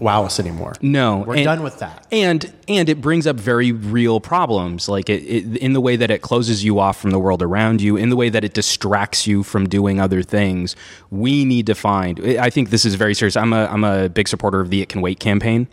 wow 0.00 0.24
us 0.24 0.38
anymore. 0.38 0.74
No, 0.82 1.18
We're 1.18 1.36
and- 1.36 1.44
done 1.44 1.62
with 1.62 1.78
that. 1.78 2.06
and 2.12 2.52
and 2.68 2.88
it 2.88 3.00
brings 3.00 3.26
up 3.26 3.36
very 3.36 3.72
real 3.72 4.20
problems 4.20 4.88
like 4.88 5.08
it, 5.08 5.22
it 5.22 5.56
in 5.58 5.72
the 5.72 5.80
way 5.80 5.96
that 5.96 6.10
it 6.10 6.20
closes 6.22 6.64
you 6.64 6.78
off 6.78 7.00
from 7.00 7.10
the 7.10 7.18
world 7.18 7.42
around 7.42 7.80
you 7.80 7.96
in 7.96 8.10
the 8.10 8.16
way 8.16 8.28
that 8.28 8.44
it 8.44 8.52
distracts 8.54 9.26
you 9.26 9.42
from 9.42 9.68
doing 9.68 10.00
other 10.00 10.22
things 10.22 10.74
we 11.10 11.44
need 11.44 11.66
to 11.66 11.74
find 11.74 12.20
i 12.38 12.50
think 12.50 12.70
this 12.70 12.84
is 12.84 12.94
very 12.96 13.14
serious 13.14 13.36
i'm 13.36 13.52
a 13.52 13.66
i'm 13.66 13.84
a 13.84 14.08
big 14.08 14.26
supporter 14.28 14.60
of 14.60 14.70
the 14.70 14.82
it 14.82 14.88
can 14.88 15.00
wait 15.00 15.20
campaign 15.20 15.68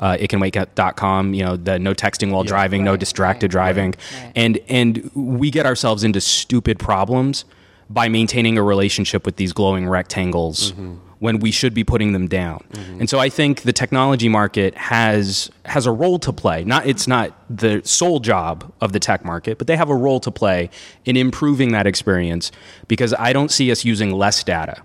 uh, 0.00 0.16
itcanwait.com 0.16 1.32
you 1.34 1.44
know 1.44 1.56
the 1.56 1.78
no 1.78 1.94
texting 1.94 2.32
while 2.32 2.42
driving 2.44 2.82
no 2.82 2.96
distracted 2.96 3.54
right, 3.54 3.72
driving 3.74 3.94
right. 4.20 4.32
and 4.34 4.58
and 4.68 5.10
we 5.14 5.50
get 5.50 5.64
ourselves 5.64 6.02
into 6.04 6.20
stupid 6.20 6.78
problems 6.78 7.44
by 7.88 8.08
maintaining 8.08 8.58
a 8.58 8.62
relationship 8.62 9.24
with 9.24 9.36
these 9.36 9.52
glowing 9.52 9.88
rectangles 9.88 10.72
when 11.22 11.38
we 11.38 11.52
should 11.52 11.72
be 11.72 11.84
putting 11.84 12.12
them 12.12 12.26
down. 12.26 12.64
Mm-hmm. 12.72 12.98
And 12.98 13.08
so 13.08 13.20
I 13.20 13.28
think 13.28 13.62
the 13.62 13.72
technology 13.72 14.28
market 14.28 14.74
has 14.74 15.52
has 15.66 15.86
a 15.86 15.92
role 15.92 16.18
to 16.18 16.32
play. 16.32 16.64
Not 16.64 16.84
it's 16.84 17.06
not 17.06 17.32
the 17.48 17.80
sole 17.84 18.18
job 18.18 18.72
of 18.80 18.90
the 18.92 18.98
tech 18.98 19.24
market, 19.24 19.56
but 19.56 19.68
they 19.68 19.76
have 19.76 19.88
a 19.88 19.94
role 19.94 20.18
to 20.18 20.32
play 20.32 20.68
in 21.04 21.16
improving 21.16 21.70
that 21.70 21.86
experience 21.86 22.50
because 22.88 23.14
I 23.20 23.32
don't 23.32 23.52
see 23.52 23.70
us 23.70 23.84
using 23.84 24.10
less 24.10 24.42
data 24.42 24.82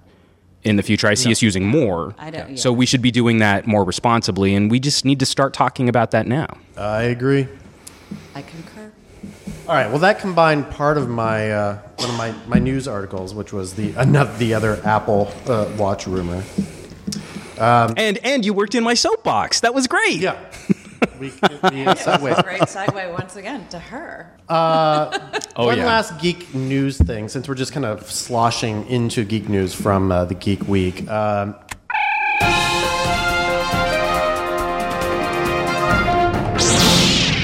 in 0.63 0.75
the 0.75 0.83
future. 0.83 1.07
I 1.07 1.15
see 1.15 1.31
us 1.31 1.41
using 1.41 1.65
more. 1.65 2.13
I 2.19 2.29
don't- 2.29 2.51
yeah. 2.51 2.55
So 2.55 2.71
we 2.71 2.85
should 2.85 3.01
be 3.01 3.09
doing 3.09 3.39
that 3.39 3.65
more 3.65 3.83
responsibly 3.83 4.53
and 4.53 4.69
we 4.69 4.79
just 4.79 5.05
need 5.05 5.19
to 5.21 5.25
start 5.25 5.55
talking 5.55 5.89
about 5.89 6.11
that 6.11 6.27
now. 6.27 6.55
I 6.77 7.01
agree. 7.03 7.47
I 8.35 8.43
concur. 8.43 8.76
All 9.67 9.73
right. 9.75 9.89
Well, 9.89 9.99
that 9.99 10.19
combined 10.19 10.69
part 10.69 10.97
of 10.97 11.09
my 11.09 11.51
uh, 11.51 11.79
one 11.97 12.09
of 12.09 12.15
my, 12.15 12.33
my 12.47 12.57
news 12.57 12.87
articles, 12.87 13.33
which 13.33 13.51
was 13.51 13.73
the 13.73 13.91
another 13.97 14.33
the 14.37 14.53
other 14.53 14.79
Apple 14.85 15.29
uh, 15.45 15.69
Watch 15.77 16.07
rumor. 16.07 16.41
And 17.97 18.17
and 18.19 18.45
you 18.45 18.53
worked 18.53 18.75
in 18.75 18.83
my 18.85 18.93
soapbox. 18.93 19.59
That 19.59 19.73
was 19.73 19.87
great. 19.87 20.21
Yeah. 20.21 20.39
we, 21.19 21.31
the 21.31 21.39
segue. 21.97 22.43
Great 22.45 22.61
segue 22.61 23.11
once 23.11 23.35
again 23.35 23.67
to 23.67 23.79
her. 23.79 24.31
Oh 25.57 25.65
One 25.65 25.77
yeah. 25.77 25.83
One 25.83 25.91
last 25.91 26.21
geek 26.21 26.55
news 26.55 26.97
thing, 26.97 27.27
since 27.27 27.49
we're 27.49 27.55
just 27.55 27.73
kind 27.73 27.85
of 27.85 28.09
sloshing 28.09 28.87
into 28.87 29.25
geek 29.25 29.49
news 29.49 29.73
from 29.73 30.13
uh, 30.13 30.23
the 30.23 30.35
Geek 30.35 30.65
Week. 30.67 31.09
Um, 31.09 31.55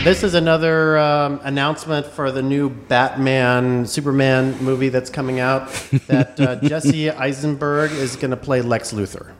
this 0.04 0.24
is 0.24 0.34
another 0.34 0.98
um, 0.98 1.40
announcement 1.44 2.06
for 2.06 2.32
the 2.32 2.42
new 2.42 2.70
Batman 2.70 3.86
Superman 3.86 4.58
movie 4.64 4.90
that's 4.90 5.10
coming 5.10 5.40
out. 5.40 5.70
That 6.08 6.40
uh, 6.40 6.56
Jesse 6.58 7.10
Eisenberg 7.10 7.92
is 7.92 8.16
going 8.18 8.32
to 8.32 8.38
play 8.38 8.62
Lex 8.62 8.92
Luthor. 8.94 9.32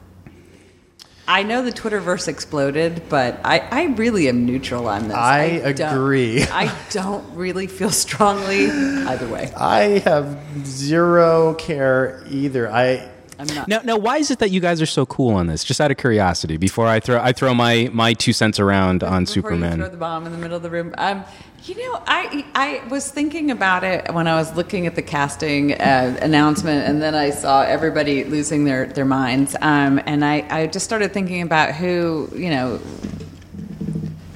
I 1.28 1.44
know 1.44 1.62
the 1.62 1.72
Twitterverse 1.72 2.28
exploded, 2.28 3.04
but 3.10 3.40
I, 3.44 3.60
I 3.60 3.84
really 3.96 4.28
am 4.30 4.46
neutral 4.46 4.88
on 4.88 5.08
this. 5.08 5.18
I 5.18 5.74
don't- 5.74 5.94
agree. 5.94 6.44
I 6.44 6.74
don't 6.92 7.36
really 7.36 7.68
feel 7.68 7.90
strongly 7.92 8.70
either 8.70 9.28
way. 9.28 9.52
I 9.56 10.00
have 10.00 10.38
zero 10.66 11.54
care 11.56 12.24
either. 12.30 12.72
I 12.72 13.10
I'm 13.50 13.56
not. 13.56 13.68
Now, 13.68 13.82
now, 13.84 13.98
why 13.98 14.18
is 14.18 14.32
it 14.32 14.40
that 14.40 14.52
you 14.52 14.60
guys 14.60 14.82
are 14.82 14.86
so 14.86 15.06
cool 15.06 15.36
on 15.36 15.48
this? 15.48 15.64
Just 15.64 15.82
out 15.82 15.92
of 15.92 15.98
curiosity, 15.98 16.58
before 16.58 16.88
I 16.88 17.00
throw 17.00 17.20
I 17.20 17.34
throw 17.34 17.54
my 17.54 17.90
my 17.94 18.14
two 18.14 18.34
cents 18.34 18.60
around 18.60 19.04
on 19.04 19.10
Before 19.10 19.20
You 19.20 19.26
Superman. 19.26 19.78
throw 19.80 19.90
the 19.90 19.98
bomb 19.98 20.26
in 20.26 20.32
the 20.32 20.38
middle 20.38 20.58
of 20.58 20.64
the 20.64 20.70
room. 20.70 20.94
Um, 20.98 21.24
you 21.66 21.76
know, 21.76 22.02
I 22.08 22.46
I 22.56 22.88
was 22.90 23.10
thinking 23.10 23.52
about 23.52 23.84
it 23.84 24.14
when 24.14 24.28
I 24.28 24.36
was 24.36 24.54
looking 24.56 24.86
at 24.88 24.96
the 24.96 25.02
casting 25.02 25.74
uh, 25.74 26.18
announcement, 26.22 26.88
and 26.88 27.02
then 27.02 27.16
I 27.16 27.30
saw 27.30 27.64
everybody 27.64 28.24
losing 28.24 28.66
their 28.66 28.86
their 28.88 29.06
minds. 29.06 29.56
Um, 29.62 30.00
and 30.06 30.24
I 30.26 30.46
I 30.50 30.68
just 30.68 30.86
started 30.86 31.14
thinking 31.14 31.42
about 31.42 31.74
who 31.76 32.30
you 32.36 32.50
know 32.50 32.80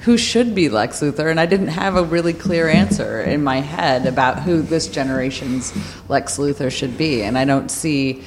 who 0.00 0.16
should 0.16 0.54
be 0.54 0.68
Lex 0.70 1.00
Luthor, 1.00 1.30
and 1.30 1.38
I 1.38 1.44
didn't 1.44 1.68
have 1.68 1.96
a 1.96 2.02
really 2.02 2.32
clear 2.32 2.68
answer 2.68 3.20
in 3.20 3.44
my 3.44 3.60
head 3.60 4.06
about 4.06 4.40
who 4.42 4.62
this 4.62 4.86
generation's 4.86 5.72
Lex 6.08 6.38
Luthor 6.38 6.70
should 6.70 6.96
be, 6.96 7.22
and 7.22 7.36
I 7.36 7.44
don't 7.44 7.70
see. 7.70 8.22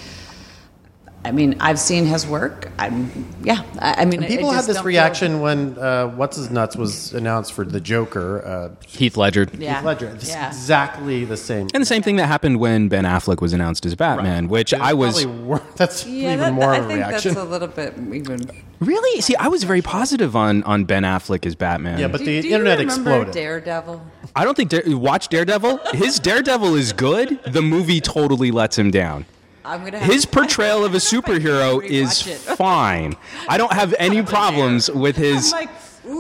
I 1.24 1.32
mean, 1.32 1.58
I've 1.60 1.78
seen 1.78 2.06
his 2.08 2.26
work. 2.26 2.72
I'm, 2.80 3.12
yeah. 3.44 3.62
I, 3.78 4.02
I 4.02 4.06
mean, 4.06 4.24
people 4.24 4.50
I 4.50 4.56
had 4.56 4.62
this 4.66 4.68
don't 4.78 4.78
feel- 4.78 4.84
reaction 4.86 5.40
when 5.40 5.78
uh, 5.78 6.08
what's 6.08 6.36
his 6.36 6.50
nuts 6.50 6.76
was 6.76 7.14
announced 7.14 7.54
for 7.54 7.64
the 7.64 7.80
Joker. 7.80 8.44
Uh, 8.44 8.70
Heath 8.88 9.18
Ledger. 9.18 9.48
Yeah. 9.56 9.76
Heath 9.76 9.86
Ledger. 9.86 10.08
It's 10.16 10.30
Yeah. 10.30 10.48
exactly 10.48 11.24
the 11.26 11.38
same. 11.38 11.68
And 11.76 11.82
the 11.82 11.86
same 11.86 12.02
thing 12.02 12.16
that 12.16 12.26
happened 12.26 12.60
when 12.60 12.88
Ben 12.90 13.04
Affleck 13.04 13.40
was 13.40 13.54
announced 13.54 13.86
as 13.86 13.94
Batman, 13.94 14.48
which 14.48 14.74
I 14.74 14.94
was 14.94 15.24
Probably 15.24 15.42
wor- 15.44 15.62
that's 15.76 16.08
Yeah, 16.08 16.30
even 16.34 16.40
that, 16.40 16.54
more 16.54 16.74
I 16.74 16.78
of 16.78 16.86
a 16.86 16.88
think 16.88 16.98
reaction. 17.06 17.34
that's 17.36 17.46
a 17.46 17.50
little 17.50 17.68
bit 17.68 17.94
even. 18.14 18.40
really 18.80 19.22
see. 19.22 19.36
I 19.36 19.48
was 19.48 19.64
very 19.64 19.84
positive 19.84 20.36
on 20.36 20.64
on 20.64 20.86
Ben 20.86 21.04
Affleck 21.04 21.46
as 21.46 21.54
Batman. 21.54 22.00
Yeah, 22.00 22.08
but 22.08 22.18
Do, 22.18 22.26
the 22.26 22.42
do 22.42 22.48
internet 22.50 22.80
remember 22.80 23.12
exploded. 23.12 23.34
Daredevil? 23.36 24.02
I 24.36 24.44
don't 24.44 24.56
think 24.58 24.70
Dare, 24.72 24.82
watch 24.98 25.28
Daredevil. 25.30 25.82
His 25.94 26.20
Daredevil 26.20 26.74
is 26.74 26.94
good. 26.94 27.40
The 27.44 27.62
movie 27.62 28.02
totally 28.02 28.50
lets 28.50 28.76
him 28.78 28.90
down. 28.90 29.26
I'm 29.64 29.84
gonna. 29.84 30.00
Have, 30.00 30.12
His 30.12 30.26
portrayal 30.26 30.84
of 30.86 30.94
a 30.94 30.98
I 30.98 31.00
don't 31.00 31.28
know 31.28 31.30
if 31.30 31.36
I 31.36 31.40
can 31.40 31.42
superhero 31.42 31.84
is 31.84 32.22
fine. 32.58 33.16
I 33.48 33.58
don't 33.58 33.74
have 33.74 33.94
any 34.00 34.22
problems 34.24 34.90
with 34.90 35.16
his. 35.16 35.52
Like, 35.52 35.70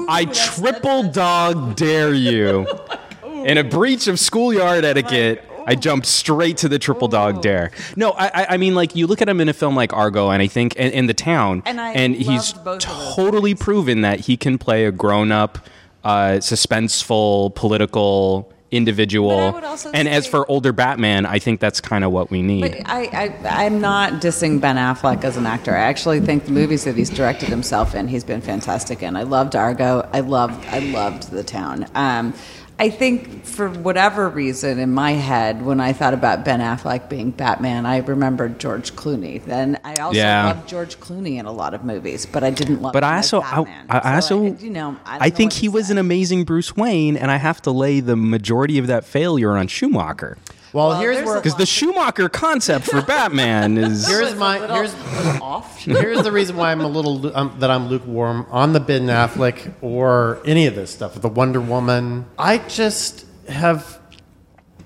I 0.08 0.26
triple 0.26 1.04
dog 1.12 1.76
dare 1.84 2.14
you. 2.14 2.68
In 3.46 3.58
a 3.58 3.64
breach 3.64 4.08
of 4.08 4.20
schoolyard 4.20 4.86
etiquette, 4.86 5.44
I 5.66 5.74
jumped 5.74 6.06
straight 6.06 6.58
to 6.58 6.70
the 6.70 6.78
triple 6.78 7.08
dog 7.08 7.42
dare. 7.42 7.72
No, 7.96 8.12
I, 8.12 8.28
I- 8.28 8.46
I 8.52 8.58
mean, 8.58 8.76
like 8.76 8.96
you 8.96 9.08
look 9.08 9.22
at 9.22 9.28
him 9.30 9.42
in 9.42 9.50
a 9.50 9.54
film 9.54 9.76
like 9.76 9.94
Argo, 9.94 10.30
and 10.30 10.42
I 10.44 10.48
think, 10.48 10.76
and, 10.78 10.94
and 10.94 11.10
the 11.10 11.14
town, 11.16 11.64
And 11.66 11.82
I 11.82 11.94
he's 12.16 12.54
loved 12.54 12.64
both 12.64 12.84
of 12.86 12.90
those 12.90 13.16
totally 13.16 13.56
proven 13.56 14.02
that 14.02 14.20
he 14.22 14.38
can 14.38 14.60
play 14.60 14.86
a 14.86 14.92
grown-up, 14.92 15.58
uh, 16.04 16.38
suspenseful, 16.40 17.56
political 17.56 18.52
individual. 18.72 19.58
And 19.94 20.08
as 20.08 20.26
for 20.26 20.50
older 20.50 20.72
Batman, 20.72 21.26
I 21.26 21.40
think 21.40 21.60
that's 21.60 21.82
kind 21.82 22.04
of 22.04 22.12
what 22.12 22.32
we 22.32 22.42
need. 22.42 22.62
But 22.62 22.90
I, 22.90 23.36
I, 23.44 23.66
I'm 23.66 23.82
not 23.82 24.14
dissing 24.22 24.60
Ben 24.60 24.78
Affleck 24.78 25.24
as 25.24 25.38
an 25.38 25.46
actor. 25.46 25.76
I 25.76 25.82
actually 25.82 26.22
think 26.22 26.46
the 26.46 26.52
movies 26.52 26.86
that 26.86 26.96
he's 26.96 27.10
directed 27.10 27.50
himself 27.50 27.94
in, 27.94 28.08
he's 28.08 28.24
been 28.24 28.42
fantastic 28.42 29.04
in. 29.04 29.16
I 29.16 29.24
loved 29.24 29.56
Argo. 29.56 30.08
I 30.14 30.22
loved, 30.22 30.66
I 30.68 30.80
loved 30.80 31.32
The 31.32 31.44
Town. 31.44 31.86
Um, 31.96 32.34
I 32.82 32.90
think 32.90 33.46
for 33.46 33.70
whatever 33.70 34.28
reason 34.28 34.80
in 34.80 34.92
my 34.92 35.12
head, 35.12 35.64
when 35.64 35.80
I 35.80 35.94
thought 35.94 36.16
about 36.16 36.44
Ben 36.44 36.62
Affleck 36.62 37.10
being 37.10 37.30
Batman, 37.30 37.86
I 37.86 37.98
remembered 37.98 38.58
George 38.60 38.96
Clooney. 38.96 39.46
Then 39.46 39.78
I 39.84 39.94
also 39.98 40.18
Yeah. 40.18 40.48
loved 40.48 40.68
George 40.68 41.00
Clooney 41.00 41.38
in 41.38 41.46
a 41.46 41.52
lot 41.52 41.76
of 41.76 41.84
movies, 41.84 42.26
but 42.26 42.44
I 42.44 42.50
didn't 42.50 42.82
love. 42.82 42.94
But 42.94 43.04
I 43.04 43.18
also, 43.18 43.42
I, 43.42 43.52
Batman. 43.58 43.86
I 43.88 43.98
I 44.16 44.20
So 44.22 44.46
also, 44.48 44.56
you 44.64 44.72
know, 44.72 44.98
I, 45.06 45.18
I 45.28 45.30
know 45.30 45.36
think 45.36 45.54
he 45.54 45.70
was 45.70 45.92
an 45.92 46.00
amazing 46.00 46.44
Bruce 46.44 46.76
Wayne, 46.76 47.18
and 47.18 47.30
I 47.30 47.36
have 47.36 47.62
to 47.64 47.72
lay 47.72 48.00
the 48.00 48.16
majority 48.16 48.80
of 48.80 48.88
that 48.88 49.06
failure 49.06 49.52
on 49.52 49.68
Schumacher 49.68 50.40
well, 50.74 50.90
Well, 50.90 51.00
here's 51.00 51.24
where 51.26 51.38
a 51.38 51.40
because 51.40 51.56
the 51.58 51.66
Schumacher 51.66 52.30
concept 52.30 52.86
for 52.86 53.02
Batman 53.02 53.78
is. 53.78 54.08
Here's 54.08 54.36
my- 54.36 54.60
here's- 54.60 54.96
off. 55.42 55.78
here's 55.84 56.24
the 56.24 56.32
reason 56.32 56.56
why 56.58 56.72
I'm 56.72 56.82
a 56.82 56.88
little 56.88 57.36
um, 57.36 57.56
that 57.60 57.70
I'm 57.72 57.88
lukewarm 57.88 58.46
on 58.50 58.74
the 58.74 58.80
Ben 58.80 59.08
Affleck 59.08 59.74
or 59.82 60.40
any 60.46 60.68
of 60.68 60.76
this 60.76 60.92
stuff. 60.92 61.16
The 61.22 61.28
Wonder 61.28 61.60
Woman. 61.62 62.26
I 62.38 62.58
just 62.60 63.26
have 63.50 64.00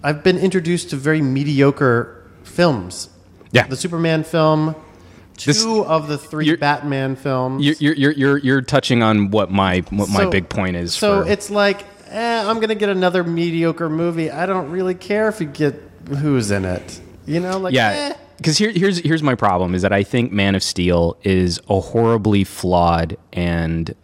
I've 0.04 0.24
been 0.24 0.38
introduced 0.38 0.92
to 0.92 0.96
very 0.96 1.22
mediocre 1.22 2.26
films. 2.44 3.10
Yeah. 3.52 3.68
the 3.68 3.78
Superman 3.78 4.24
film. 4.24 4.76
Two 5.38 5.52
This- 5.52 5.66
of 5.66 6.08
the 6.08 6.18
3 6.18 6.46
you're- 6.46 6.58
Batman 6.58 7.16
films. 7.16 7.64
You're, 7.66 7.76
you're, 7.80 7.94
you're, 7.96 8.12
you're, 8.14 8.38
you're 8.38 8.62
touching 8.62 9.04
on 9.04 9.32
what 9.32 9.52
my 9.52 9.80
what 9.90 10.10
my 10.10 10.26
big 10.30 10.48
point 10.50 10.78
is. 10.78 10.94
So 10.94 11.24
for- 11.24 11.30
it's 11.30 11.50
like, 11.50 11.84
eh, 12.16 12.44
I'm 12.48 12.56
going 12.56 12.70
to 12.70 12.76
get 12.76 12.90
another 12.90 13.24
mediocre 13.24 13.90
movie. 13.90 14.32
I 14.32 14.46
don't 14.46 14.72
really 14.72 14.96
care 14.96 15.28
if 15.28 15.40
you 15.40 15.48
get 15.48 15.76
who's 16.08 16.52
in 16.52 16.66
it. 16.66 17.02
You 17.26 17.40
know, 17.40 17.58
like 17.58 17.74
yeah. 17.74 17.90
eh. 17.90 18.14
Because 18.38 18.58
here, 18.58 18.72
here's 18.72 18.98
here's 19.00 19.24
my 19.24 19.36
problem 19.36 19.74
is 19.74 19.82
that 19.82 19.94
I 19.94 20.04
think 20.04 20.32
Man 20.32 20.56
of 20.56 20.64
Steel 20.64 21.18
is 21.24 21.60
a 21.70 21.80
horribly 21.80 22.44
flawed 22.44 23.18
and 23.32 23.96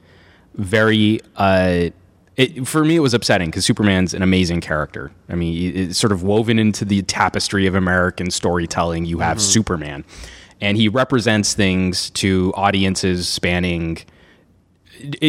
very 0.56 1.20
uh, 1.36 1.90
it, 2.38 2.66
for 2.66 2.86
me 2.86 2.96
it 2.96 3.02
was 3.02 3.14
upsetting 3.14 3.50
because 3.50 3.66
Superman's 3.66 4.14
an 4.14 4.22
amazing 4.22 4.62
character. 4.62 5.12
I 5.28 5.36
mean, 5.36 5.76
it's 5.76 6.00
sort 6.00 6.14
of 6.14 6.24
woven 6.24 6.60
into 6.60 6.86
the 6.86 7.02
tapestry 7.04 7.68
of 7.68 7.76
American 7.76 8.32
storytelling. 8.32 9.06
You 9.06 9.20
have 9.20 9.42
Superman, 9.42 10.06
and 10.62 10.78
he 10.78 10.88
represents 10.88 11.54
things 11.54 12.10
to 12.12 12.54
audiences 12.56 13.28
spanning 13.28 13.98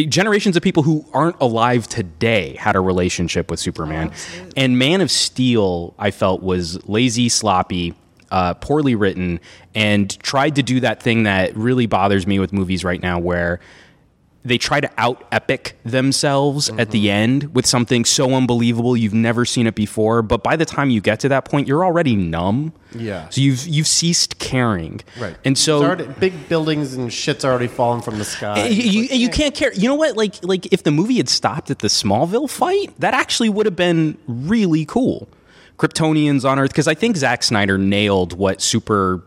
generations 0.07 0.55
of 0.55 0.63
people 0.63 0.83
who 0.83 1.05
aren't 1.13 1.39
alive 1.41 1.87
today 1.87 2.55
had 2.55 2.75
a 2.75 2.79
relationship 2.79 3.49
with 3.51 3.59
Superman. 3.59 4.11
and 4.55 4.77
Man 4.77 5.01
of 5.01 5.11
Steel, 5.11 5.93
I 5.97 6.11
felt, 6.11 6.41
was 6.41 6.87
lazy, 6.87 7.29
sloppy, 7.29 7.95
uh, 8.31 8.55
poorly 8.55 8.95
written, 8.95 9.39
and 9.75 10.17
tried 10.21 10.55
to 10.55 10.63
do 10.63 10.79
that 10.79 11.01
thing 11.01 11.23
that 11.23 11.55
really 11.55 11.85
bothers 11.85 12.25
me 12.25 12.39
with 12.39 12.51
movies 12.51 12.83
right 12.83 13.01
now 13.01 13.19
where 13.19 13.59
they 14.45 14.57
try 14.57 14.79
to 14.79 14.89
out 14.97 15.23
epic 15.31 15.77
themselves 15.83 16.69
at 16.77 16.91
the 16.91 17.05
mm-hmm. 17.05 17.23
end 17.23 17.55
with 17.55 17.65
something 17.65 18.05
so 18.05 18.33
unbelievable 18.33 18.97
you've 18.97 19.13
never 19.13 19.45
seen 19.45 19.67
it 19.67 19.75
before 19.75 20.21
but 20.21 20.43
by 20.43 20.55
the 20.55 20.65
time 20.65 20.89
you 20.89 21.01
get 21.01 21.19
to 21.19 21.29
that 21.29 21.45
point 21.45 21.67
you're 21.67 21.83
already 21.85 22.15
numb 22.15 22.73
Yeah. 22.93 23.29
so 23.29 23.41
you've 23.41 23.65
you've 23.67 23.87
ceased 23.87 24.39
caring 24.39 25.01
Right. 25.19 25.35
and 25.45 25.57
so 25.57 25.83
already, 25.83 26.07
big 26.19 26.49
buildings 26.49 26.93
and 26.93 27.11
shit's 27.11 27.45
already 27.45 27.67
fallen 27.67 28.01
from 28.01 28.17
the 28.17 28.25
sky. 28.25 28.59
Eh, 28.59 28.67
you, 28.67 29.01
you, 29.03 29.17
you 29.17 29.29
can't 29.29 29.55
care. 29.55 29.73
You 29.73 29.87
know 29.87 29.95
what? 29.95 30.15
Like, 30.17 30.43
like 30.43 30.71
if 30.73 30.83
the 30.83 30.91
movie 30.91 31.17
had 31.17 31.29
stopped 31.29 31.71
at 31.71 31.79
the 31.79 31.87
Smallville 31.87 32.49
fight, 32.49 32.93
that 32.99 33.13
actually 33.13 33.49
would 33.49 33.65
have 33.65 33.75
been 33.75 34.17
really 34.27 34.85
cool. 34.85 35.27
Kryptonians 35.77 36.47
on 36.47 36.59
Earth, 36.59 36.69
because 36.69 36.87
I 36.87 36.93
think 36.93 37.17
Zack 37.17 37.43
Snyder 37.43 37.77
nailed 37.77 38.33
what 38.33 38.61
super 38.61 39.23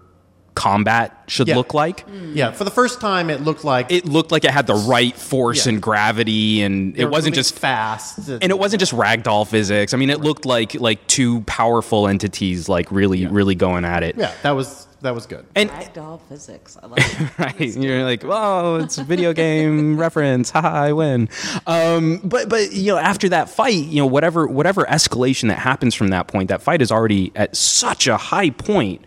combat 0.57 1.12
should 1.29 1.47
Yeah. 1.47 1.57
look 1.57 1.73
like. 1.75 2.05
Yeah, 2.35 2.51
for 2.51 2.64
the 2.64 2.71
first 2.73 3.01
time, 3.01 3.31
it 3.31 3.42
looked 3.45 3.62
like 3.62 3.92
It 3.92 4.07
looked 4.07 4.33
like 4.33 4.45
it 4.45 4.51
had 4.51 4.66
the 4.66 4.75
right 4.75 5.14
force 5.16 5.66
Yeah. 5.66 5.75
and 5.75 5.83
gravity, 5.83 6.62
and 6.62 6.95
they 6.95 7.03
it 7.03 7.11
wasn't 7.11 7.35
just 7.37 7.57
fast, 7.57 8.29
and 8.29 8.42
it 8.45 8.59
wasn't 8.59 8.81
just 8.81 8.92
ragdoll 8.92 9.47
physics. 9.47 9.95
I 9.95 9.97
mean, 9.99 10.11
it 10.11 10.21
looked 10.21 10.45
like 10.47 10.75
like 10.81 11.07
two 11.07 11.42
powerful 11.42 12.09
entities 12.09 12.69
like 12.69 12.90
really 12.90 13.27
really 13.27 13.55
going 13.55 13.85
at 13.85 14.03
it. 14.03 14.16
Yeah, 14.19 14.33
that 14.42 14.53
was 14.57 14.87
that 15.03 15.14
was 15.14 15.27
good. 15.27 15.45
And 15.55 15.71
Ragdoll 15.71 16.21
physics. 16.29 16.79
I 16.83 16.87
love 16.87 16.99
it. 16.99 17.29
right, 17.38 17.61
you're 17.61 18.03
like, 18.03 18.23
"Whoa, 18.23 18.81
it's 18.83 18.97
a 18.97 19.05
video 19.05 19.35
game 19.35 20.01
reference! 20.01 20.51
Haha, 20.51 20.69
I 20.69 20.92
win." 20.92 21.29
Um, 21.66 22.21
but 22.25 22.49
but 22.49 22.73
you 22.73 22.92
know, 22.92 22.99
after 22.99 23.29
that 23.29 23.51
fight, 23.51 23.75
you 23.75 24.01
know, 24.01 24.07
whatever 24.07 24.47
whatever 24.47 24.85
escalation 24.87 25.49
that 25.49 25.59
happens 25.59 25.95
from 25.95 26.09
that 26.09 26.29
point, 26.29 26.49
that 26.49 26.62
fight 26.62 26.81
is 26.81 26.90
already 26.90 27.31
at 27.37 27.55
such 27.57 28.07
a 28.07 28.16
high 28.16 28.51
point. 28.51 29.05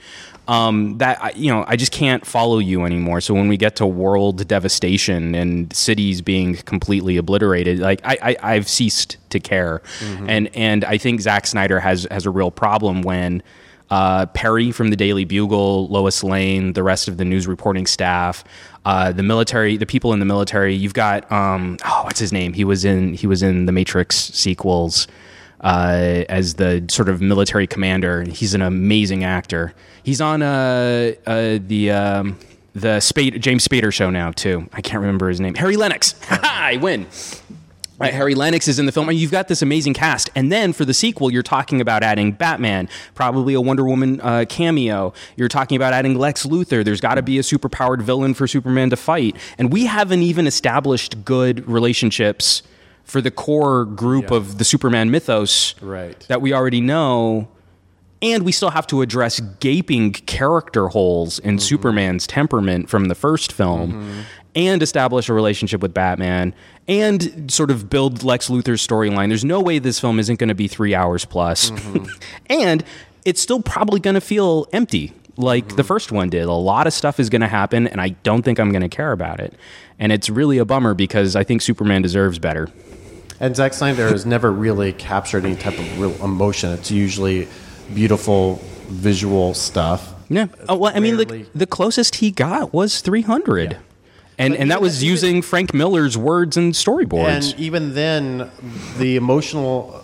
Um, 0.50 0.98
that 0.98 1.24
I, 1.24 1.32
you 1.36 1.52
know, 1.52 1.64
I 1.68 1.76
just 1.76 1.92
can't 1.92 2.26
follow 2.26 2.58
you 2.58 2.84
anymore. 2.84 3.22
So 3.22 3.36
when 3.36 3.48
we 3.50 3.56
get 3.56 3.76
to 3.76 3.86
world 3.86 4.48
devastation 4.48 5.36
and 5.36 5.72
cities 5.76 6.24
being 6.24 6.56
completely 6.56 7.18
obliterated, 7.18 7.78
like 7.78 8.02
I, 8.04 8.18
I 8.22 8.54
I've 8.54 8.68
ceased 8.68 9.18
to 9.30 9.40
care, 9.40 9.84
and 10.28 10.50
and 10.56 10.84
I 10.86 10.98
think 10.98 11.22
Zack 11.22 11.46
Snyder 11.46 11.80
has 11.80 12.08
has 12.10 12.26
a 12.26 12.32
real 12.32 12.50
problem 12.50 13.04
when 13.04 13.44
uh, 13.92 14.26
Perry 14.28 14.72
from 14.72 14.90
the 14.90 14.96
Daily 14.96 15.24
Bugle, 15.24 15.88
Lois 15.88 16.24
Lane, 16.24 16.74
the 16.74 16.84
rest 16.84 17.08
of 17.08 17.18
the 17.18 17.26
news 17.26 17.46
reporting 17.46 17.86
staff, 17.86 18.44
uh, 18.86 19.12
the 19.12 19.24
military, 19.24 19.78
the 19.78 19.86
people 19.86 20.14
in 20.14 20.20
the 20.20 20.26
military. 20.26 20.74
You've 20.74 20.96
got 20.96 21.32
um, 21.32 21.78
oh, 21.86 22.02
what's 22.06 22.20
his 22.20 22.34
name? 22.34 22.54
He 22.54 22.64
was 22.64 22.86
in 22.86 23.14
he 23.14 23.28
was 23.28 23.44
in 23.44 23.68
the 23.68 23.72
Matrix 23.72 24.16
sequels 24.16 25.08
uh, 25.62 26.24
as 26.30 26.56
the 26.56 26.86
sort 26.90 27.10
of 27.10 27.22
military 27.22 27.68
commander. 27.68 28.24
He's 28.24 28.54
an 28.54 28.62
amazing 28.62 29.24
actor. 29.24 29.74
He's 30.04 30.22
on 30.22 30.42
uh, 30.42 31.14
uh, 31.26 31.60
the. 31.62 31.92
Um, 31.92 32.40
the 32.76 33.00
Spade, 33.00 33.42
James 33.42 33.68
Spader 33.68 33.92
show 33.92 34.12
now 34.12 34.32
too. 34.32 34.70
I 34.72 34.82
can't 34.82 35.02
remember 35.02 35.28
his 35.28 35.42
name. 35.42 35.56
Harry 35.56 35.76
Lennix. 35.76 36.16
I 36.44 36.78
win. 36.78 37.08
Right, 38.00 38.14
Harry 38.14 38.34
Lennix 38.34 38.70
is 38.70 38.80
in 38.80 38.86
the 38.86 38.94
film, 38.94 39.10
and 39.10 39.18
you've 39.18 39.32
got 39.32 39.50
this 39.50 39.62
amazing 39.62 39.94
cast. 39.94 40.30
And 40.34 40.50
then 40.50 40.72
for 40.72 40.86
the 40.86 40.94
sequel, 40.94 41.30
you're 41.34 41.44
talking 41.44 41.82
about 41.82 42.02
adding 42.02 42.32
Batman, 42.32 42.88
probably 43.14 43.54
a 43.54 43.60
Wonder 43.60 43.84
Woman 43.84 44.22
uh, 44.22 44.46
cameo. 44.48 45.12
You're 45.36 45.50
talking 45.50 45.76
about 45.76 45.92
adding 45.92 46.18
Lex 46.18 46.46
Luthor. 46.46 46.86
There's 46.86 47.02
got 47.02 47.16
to 47.16 47.22
be 47.22 47.40
a 47.40 47.42
superpowered 47.42 48.02
villain 48.02 48.34
for 48.36 48.48
Superman 48.48 48.90
to 48.92 48.96
fight. 48.96 49.36
And 49.58 49.74
we 49.74 49.86
haven't 49.86 50.22
even 50.22 50.48
established 50.48 51.26
good 51.26 51.68
relationships 51.68 52.64
for 53.10 53.22
the 53.22 53.32
core 53.32 53.86
group 53.86 54.30
Yeah. 54.32 54.38
of 54.38 54.58
the 54.58 54.64
Superman 54.64 55.12
mythos 55.12 55.76
Right. 55.82 56.20
that 56.28 56.42
we 56.42 56.54
already 56.54 56.82
know. 56.82 57.48
And 58.22 58.44
we 58.44 58.52
still 58.52 58.72
have 58.72 58.86
to 58.88 59.02
address 59.02 59.40
gaping 59.60 60.12
character 60.12 60.90
holes 60.90 61.40
in 61.40 61.56
mm-hmm. 61.56 61.60
Superman's 61.60 62.28
temperament 62.28 62.90
from 62.90 63.06
the 63.06 63.16
first 63.16 63.54
film 63.54 63.94
mm-hmm. 63.94 64.20
and 64.56 64.84
establish 64.84 65.30
a 65.30 65.34
relationship 65.34 65.82
with 65.82 65.94
Batman 65.94 66.54
and 66.88 67.50
sort 67.50 67.72
of 67.72 67.90
build 67.90 68.24
Lex 68.24 68.50
Luthor's 68.50 68.86
storyline. 68.86 69.30
There's 69.30 69.46
no 69.46 69.62
way 69.62 69.80
this 69.80 70.02
film 70.02 70.20
isn't 70.20 70.38
going 70.38 70.50
to 70.50 70.56
be 70.56 70.68
three 70.68 70.94
hours 70.94 71.24
plus. 71.24 71.72
Mm-hmm. 71.72 72.06
and 72.50 72.84
it's 73.24 73.42
still 73.42 73.62
probably 73.62 74.02
going 74.02 74.16
to 74.16 74.22
feel 74.22 74.68
empty 74.74 75.14
like 75.40 75.78
the 75.78 75.84
first 75.84 76.12
one 76.12 76.30
did. 76.30 76.44
A 76.44 76.52
lot 76.52 76.86
of 76.86 76.94
stuff 76.94 77.20
is 77.20 77.30
going 77.30 77.42
to 77.42 77.48
happen, 77.48 77.88
and 77.88 78.02
I 78.02 78.10
don't 78.10 78.44
think 78.44 78.60
I'm 78.60 78.72
going 78.72 78.82
to 78.82 78.90
care 78.90 79.14
about 79.14 79.40
it. 79.40 79.54
And 79.98 80.12
it's 80.12 80.30
really 80.30 80.58
a 80.58 80.66
bummer 80.66 80.94
because 80.94 81.36
I 81.36 81.44
think 81.44 81.62
Superman 81.62 82.02
deserves 82.02 82.40
better. 82.40 82.68
And 83.40 83.56
Zack 83.56 83.74
Snyder 83.74 84.08
has 84.10 84.26
never 84.26 84.52
really 84.52 84.92
captured 84.94 85.46
any 85.46 85.56
type 85.56 85.80
of 85.80 86.00
real 86.00 86.14
emotion. 86.24 86.72
It's 86.72 86.92
usually 86.92 87.48
beautiful 87.94 88.60
visual 88.88 89.54
stuff. 89.54 90.14
Yeah. 90.30 90.48
Oh, 90.68 90.76
well, 90.76 90.92
I 90.96 91.00
mean, 91.00 91.16
Rarely- 91.18 91.44
the, 91.44 91.60
the 91.60 91.68
closest 91.68 92.16
he 92.16 92.32
got 92.32 92.74
was 92.74 93.02
300. 93.02 93.78
And, 94.38 94.54
But 94.54 94.60
and 94.62 94.72
that 94.72 94.82
was 94.82 95.04
using 95.04 95.42
Frank 95.42 95.74
Miller's 95.74 96.18
words 96.18 96.56
and 96.58 96.74
storyboards. 96.74 97.52
And 97.52 97.60
even 97.60 97.94
then, 97.94 98.50
the 98.98 99.16
emotional 99.16 100.02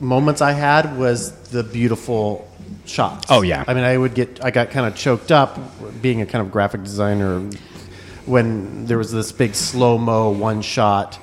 moments 0.00 0.40
I 0.42 0.52
had 0.52 0.98
was 0.98 1.32
the 1.48 1.62
beautiful 1.62 2.46
shots. 2.84 3.26
Oh, 3.30 3.42
yeah. 3.42 3.64
I 3.66 3.74
mean, 3.74 3.84
I 3.84 3.96
would 3.96 4.14
get, 4.14 4.44
I 4.44 4.50
got 4.50 4.70
kind 4.70 4.86
of 4.86 4.96
choked 4.96 5.30
up 5.32 5.58
being 6.02 6.20
a 6.20 6.26
kind 6.26 6.44
of 6.44 6.50
graphic 6.52 6.82
designer 6.82 7.40
when 8.26 8.86
there 8.86 8.98
was 8.98 9.12
this 9.12 9.32
big 9.32 9.54
slow 9.54 9.96
mo 9.98 10.30
one 10.30 10.62
shot 10.62 11.18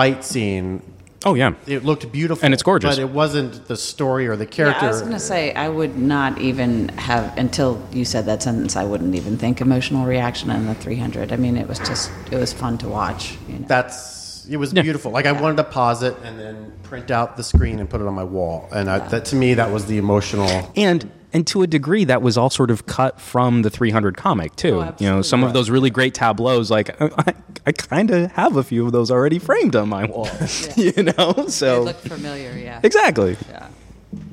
fight 0.00 0.24
scene. 0.24 0.82
oh, 1.26 1.34
yeah. 1.34 1.52
It 1.66 1.84
looked 1.84 2.10
beautiful, 2.10 2.42
And 2.42 2.54
it's 2.54 2.62
gorgeous. 2.62 2.96
but 2.96 2.98
it 2.98 3.10
wasn't 3.10 3.68
the 3.68 3.76
story 3.76 4.26
or 4.26 4.34
the 4.36 4.46
Yeah, 4.46 4.50
character. 4.50 4.86
I 4.86 4.88
was 4.88 5.00
going 5.02 5.12
to 5.12 5.18
say, 5.20 5.52
I 5.52 5.68
would 5.68 5.98
not 5.98 6.38
even 6.38 6.88
have, 7.10 7.36
until 7.36 7.70
you 7.92 8.06
said 8.06 8.24
that 8.24 8.42
sentence, 8.42 8.76
I 8.76 8.84
wouldn't 8.84 9.14
even 9.14 9.36
think 9.36 9.60
emotional 9.60 10.06
reaction 10.06 10.48
in 10.50 10.64
the 10.66 10.74
300. 10.74 11.32
I 11.32 11.36
mean, 11.36 11.58
it 11.58 11.68
was 11.68 11.78
just, 11.80 12.10
it 12.30 12.38
was 12.38 12.54
fun 12.54 12.78
to 12.78 12.88
watch. 12.88 13.36
You 13.46 13.58
know? 13.58 13.66
That's 13.68 14.46
it 14.48 14.56
was 14.56 14.72
beautiful. 14.72 15.12
Like 15.12 15.26
I 15.26 15.32
wanted 15.32 15.58
to 15.58 15.64
pause 15.64 16.02
it 16.02 16.16
and 16.24 16.40
then 16.40 16.72
print 16.82 17.10
out 17.10 17.36
the 17.36 17.44
screen 17.44 17.78
and 17.78 17.88
put 17.88 18.00
it 18.00 18.06
on 18.06 18.14
my 18.14 18.24
wall. 18.24 18.68
And 18.72 18.88
I, 18.90 18.98
that 19.08 19.26
to 19.26 19.36
me, 19.36 19.54
that 19.54 19.70
was 19.70 19.84
the 19.84 19.98
emotional. 19.98 20.72
And 20.76 21.08
and 21.32 21.46
to 21.48 21.62
a 21.62 21.66
degree, 21.66 22.04
that 22.04 22.22
was 22.22 22.36
all 22.36 22.50
sort 22.50 22.70
of 22.70 22.86
cut 22.86 23.20
from 23.20 23.62
the 23.62 23.70
300 23.70 24.16
comic 24.16 24.56
too. 24.56 24.80
Oh, 24.80 24.94
you 24.98 25.08
know, 25.08 25.22
some 25.22 25.42
of 25.44 25.52
those 25.52 25.70
really 25.70 25.90
great 25.90 26.14
tableaus, 26.14 26.70
like 26.70 27.00
I, 27.00 27.34
I 27.66 27.72
kind 27.72 28.10
of 28.10 28.32
have 28.32 28.56
a 28.56 28.62
few 28.62 28.86
of 28.86 28.92
those 28.92 29.10
already 29.10 29.38
framed 29.38 29.76
on 29.76 29.88
my 29.88 30.06
wall. 30.06 30.28
you 30.76 30.92
know, 31.02 31.32
They 31.32 31.46
so 31.48 31.82
look 31.82 31.96
familiar, 31.96 32.52
yeah. 32.56 32.80
exactly. 32.82 33.36
yeah. 33.48 33.68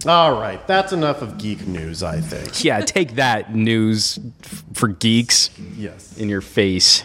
All 0.08 0.40
right, 0.40 0.66
that's 0.68 0.92
enough 0.92 1.22
of 1.22 1.38
geek 1.38 1.68
news. 1.68 2.02
I 2.02 2.20
think. 2.22 2.64
Yeah, 2.64 2.82
take 2.82 3.16
that 3.16 3.54
news 3.54 4.18
f- 4.44 4.64
for 4.74 4.88
geeks 4.88 5.52
Yes. 5.76 6.18
in 6.18 6.30
your 6.30 6.42
face. 6.42 7.04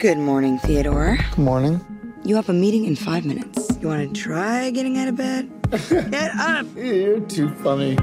Good 0.00 0.16
morning, 0.16 0.58
Theodore. 0.60 1.18
Good 1.18 1.38
morning. 1.44 1.78
You 2.24 2.34
have 2.36 2.48
a 2.48 2.54
meeting 2.54 2.86
in 2.86 2.96
five 2.96 3.26
minutes. 3.26 3.68
You 3.82 3.88
want 3.88 4.14
to 4.14 4.18
try 4.18 4.70
getting 4.70 4.96
out 4.96 5.08
of 5.08 5.16
bed? 5.16 5.50
Get 6.10 6.30
up! 6.36 6.64
You're 6.74 7.20
too 7.20 7.50
funny. 7.56 7.98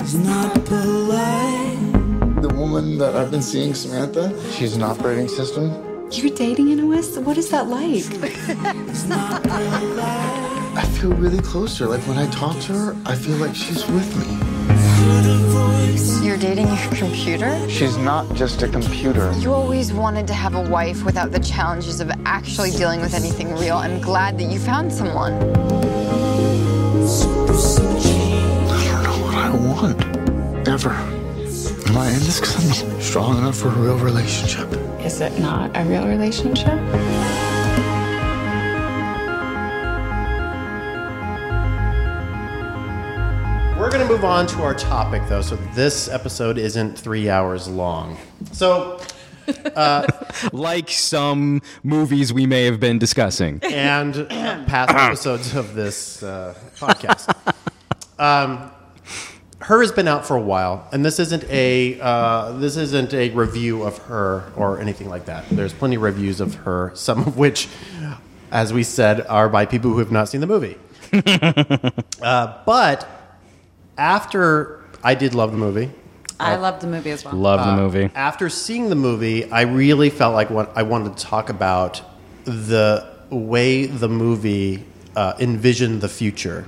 It's 0.00 0.14
not 0.14 0.52
polite. 0.64 2.42
The 2.42 2.48
woman 2.52 2.98
that 2.98 3.14
I've 3.14 3.30
been 3.30 3.42
seeing, 3.42 3.74
Samantha, 3.74 4.34
she's 4.54 4.74
an 4.74 4.82
operating 4.82 5.28
system. 5.28 5.70
You're 6.10 6.34
dating 6.34 6.72
an 6.72 6.80
OS? 6.92 7.16
What 7.16 7.38
is 7.38 7.48
that 7.50 7.68
like? 7.68 8.02
I 10.76 10.84
feel 10.98 11.12
really 11.12 11.42
close 11.42 11.78
to 11.78 11.84
her. 11.84 11.90
Like 11.90 12.02
when 12.08 12.18
I 12.18 12.28
talk 12.30 12.58
to 12.62 12.72
her, 12.72 12.96
I 13.06 13.14
feel 13.14 13.36
like 13.36 13.54
she's 13.54 13.86
with 13.86 14.16
me. 14.16 14.55
You're 16.22 16.36
dating 16.36 16.66
your 16.68 16.76
computer? 16.94 17.68
She's 17.68 17.96
not 17.96 18.32
just 18.34 18.62
a 18.62 18.68
computer. 18.68 19.32
You 19.38 19.52
always 19.52 19.92
wanted 19.92 20.26
to 20.26 20.34
have 20.34 20.54
a 20.54 20.60
wife 20.60 21.04
without 21.04 21.32
the 21.32 21.40
challenges 21.40 22.00
of 22.00 22.10
actually 22.24 22.70
dealing 22.72 23.00
with 23.00 23.14
anything 23.14 23.52
real. 23.54 23.76
I'm 23.76 24.00
glad 24.00 24.38
that 24.38 24.44
you 24.44 24.58
found 24.58 24.92
someone. 24.92 25.32
I 25.32 25.38
don't 28.92 29.02
know 29.04 29.18
what 29.24 29.34
I 29.34 29.50
want. 29.50 30.68
Ever. 30.68 30.90
Am 30.90 31.96
I 31.96 32.08
in 32.08 32.20
this 32.20 32.40
because 32.40 32.82
I'm 32.82 32.92
not 32.92 33.02
strong 33.02 33.38
enough 33.38 33.56
for 33.56 33.68
a 33.68 33.72
real 33.72 33.98
relationship? 33.98 34.70
Is 35.00 35.20
it 35.20 35.38
not 35.38 35.70
a 35.74 35.84
real 35.84 36.06
relationship? 36.06 36.78
We're 43.86 43.92
going 43.92 44.08
to 44.08 44.12
move 44.12 44.24
on 44.24 44.48
to 44.48 44.64
our 44.64 44.74
topic, 44.74 45.22
though. 45.28 45.42
So 45.42 45.54
this 45.72 46.08
episode 46.08 46.58
isn't 46.58 46.98
three 46.98 47.30
hours 47.30 47.68
long. 47.68 48.16
So 48.50 49.00
Like 50.52 50.90
some 50.90 51.62
movies 51.84 52.32
we 52.32 52.46
may 52.46 52.64
have 52.64 52.80
been 52.80 52.98
discussing. 52.98 53.60
and 53.62 54.16
uh, 54.16 54.24
past 54.66 54.90
episodes 54.92 55.54
of 55.54 55.76
this 55.76 56.20
uh, 56.24 56.56
podcast. 56.78 57.32
Um, 58.18 58.72
her 59.60 59.80
has 59.82 59.92
been 59.92 60.08
out 60.08 60.26
for 60.26 60.36
a 60.36 60.42
while, 60.42 60.88
and 60.92 61.04
this 61.04 61.20
isn't 61.20 61.44
a 61.44 62.00
uh, 62.00 62.58
this 62.58 62.76
isn't 62.76 63.14
a 63.14 63.30
review 63.30 63.84
of 63.84 63.98
her 63.98 64.50
or 64.56 64.80
anything 64.80 65.08
like 65.08 65.26
that. 65.26 65.48
There's 65.48 65.72
plenty 65.72 65.94
of 65.94 66.02
reviews 66.02 66.40
of 66.40 66.56
her, 66.56 66.90
some 66.96 67.20
of 67.20 67.36
which, 67.36 67.68
as 68.50 68.72
we 68.72 68.82
said, 68.82 69.24
are 69.28 69.48
by 69.48 69.64
people 69.64 69.92
who 69.92 70.00
have 70.00 70.10
not 70.10 70.28
seen 70.28 70.40
the 70.40 70.48
movie. 70.48 70.76
uh, 72.20 72.64
but 72.66 73.15
after 73.98 74.84
I 75.02 75.14
did 75.14 75.34
love 75.34 75.52
the 75.52 75.58
movie, 75.58 75.90
I 76.38 76.56
loved 76.56 76.82
the 76.82 76.86
movie 76.86 77.10
as 77.10 77.24
well. 77.24 77.34
Love 77.34 77.66
the 77.66 77.82
movie. 77.82 78.10
after 78.14 78.48
seeing 78.48 78.88
the 78.90 78.94
movie, 78.96 79.50
I 79.50 79.62
really 79.62 80.10
felt 80.10 80.34
like 80.34 80.50
what 80.50 80.76
I 80.76 80.82
wanted 80.82 81.16
to 81.16 81.24
talk 81.24 81.48
about 81.48 82.02
the 82.44 83.06
way 83.30 83.86
the 83.86 84.08
movie 84.08 84.84
uh, 85.14 85.34
envisioned 85.38 86.00
the 86.00 86.08
future, 86.08 86.66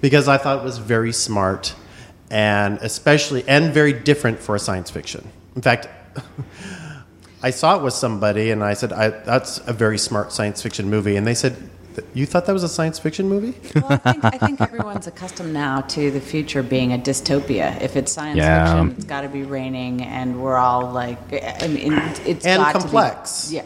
because 0.00 0.28
I 0.28 0.38
thought 0.38 0.58
it 0.58 0.64
was 0.64 0.78
very 0.78 1.12
smart, 1.12 1.74
and 2.30 2.78
especially 2.82 3.44
and 3.48 3.72
very 3.72 3.92
different 3.92 4.38
for 4.38 4.54
a 4.54 4.60
science 4.60 4.90
fiction. 4.90 5.28
In 5.56 5.62
fact. 5.62 5.88
I 7.42 7.50
saw 7.52 7.78
it 7.78 7.82
with 7.82 7.94
somebody, 7.94 8.50
and 8.50 8.62
I 8.62 8.74
said, 8.74 8.92
I, 8.92 9.08
"That's 9.08 9.66
a 9.66 9.72
very 9.72 9.96
smart 9.96 10.30
science 10.30 10.60
fiction 10.60 10.90
movie." 10.90 11.16
And 11.16 11.26
they 11.26 11.32
said, 11.34 11.56
Th- 11.56 11.69
You 12.14 12.26
thought 12.26 12.46
that 12.46 12.52
was 12.52 12.62
a 12.62 12.68
science 12.68 12.98
fiction 12.98 13.28
movie? 13.28 13.54
Well, 13.74 13.86
I 14.04 14.12
think, 14.12 14.24
I 14.24 14.38
think 14.38 14.60
everyone's 14.60 15.06
accustomed 15.06 15.52
now 15.52 15.80
to 15.82 16.10
the 16.10 16.20
future 16.20 16.62
being 16.62 16.92
a 16.92 16.98
dystopia. 16.98 17.80
If 17.80 17.96
it's 17.96 18.12
science 18.12 18.38
Yeah. 18.38 18.64
fiction, 18.82 18.96
it's 18.96 19.04
got 19.06 19.22
to 19.22 19.28
be 19.28 19.42
raining, 19.42 20.02
and 20.02 20.40
we're 20.42 20.56
all 20.56 20.90
like, 20.90 21.18
eh, 21.32 21.58
I 21.60 21.68
mean, 21.68 21.92
it's 22.26 22.44
And 22.46 22.62
got 22.62 22.72
complex. 22.74 23.44
To 23.44 23.50
be, 23.50 23.56
yeah, 23.56 23.62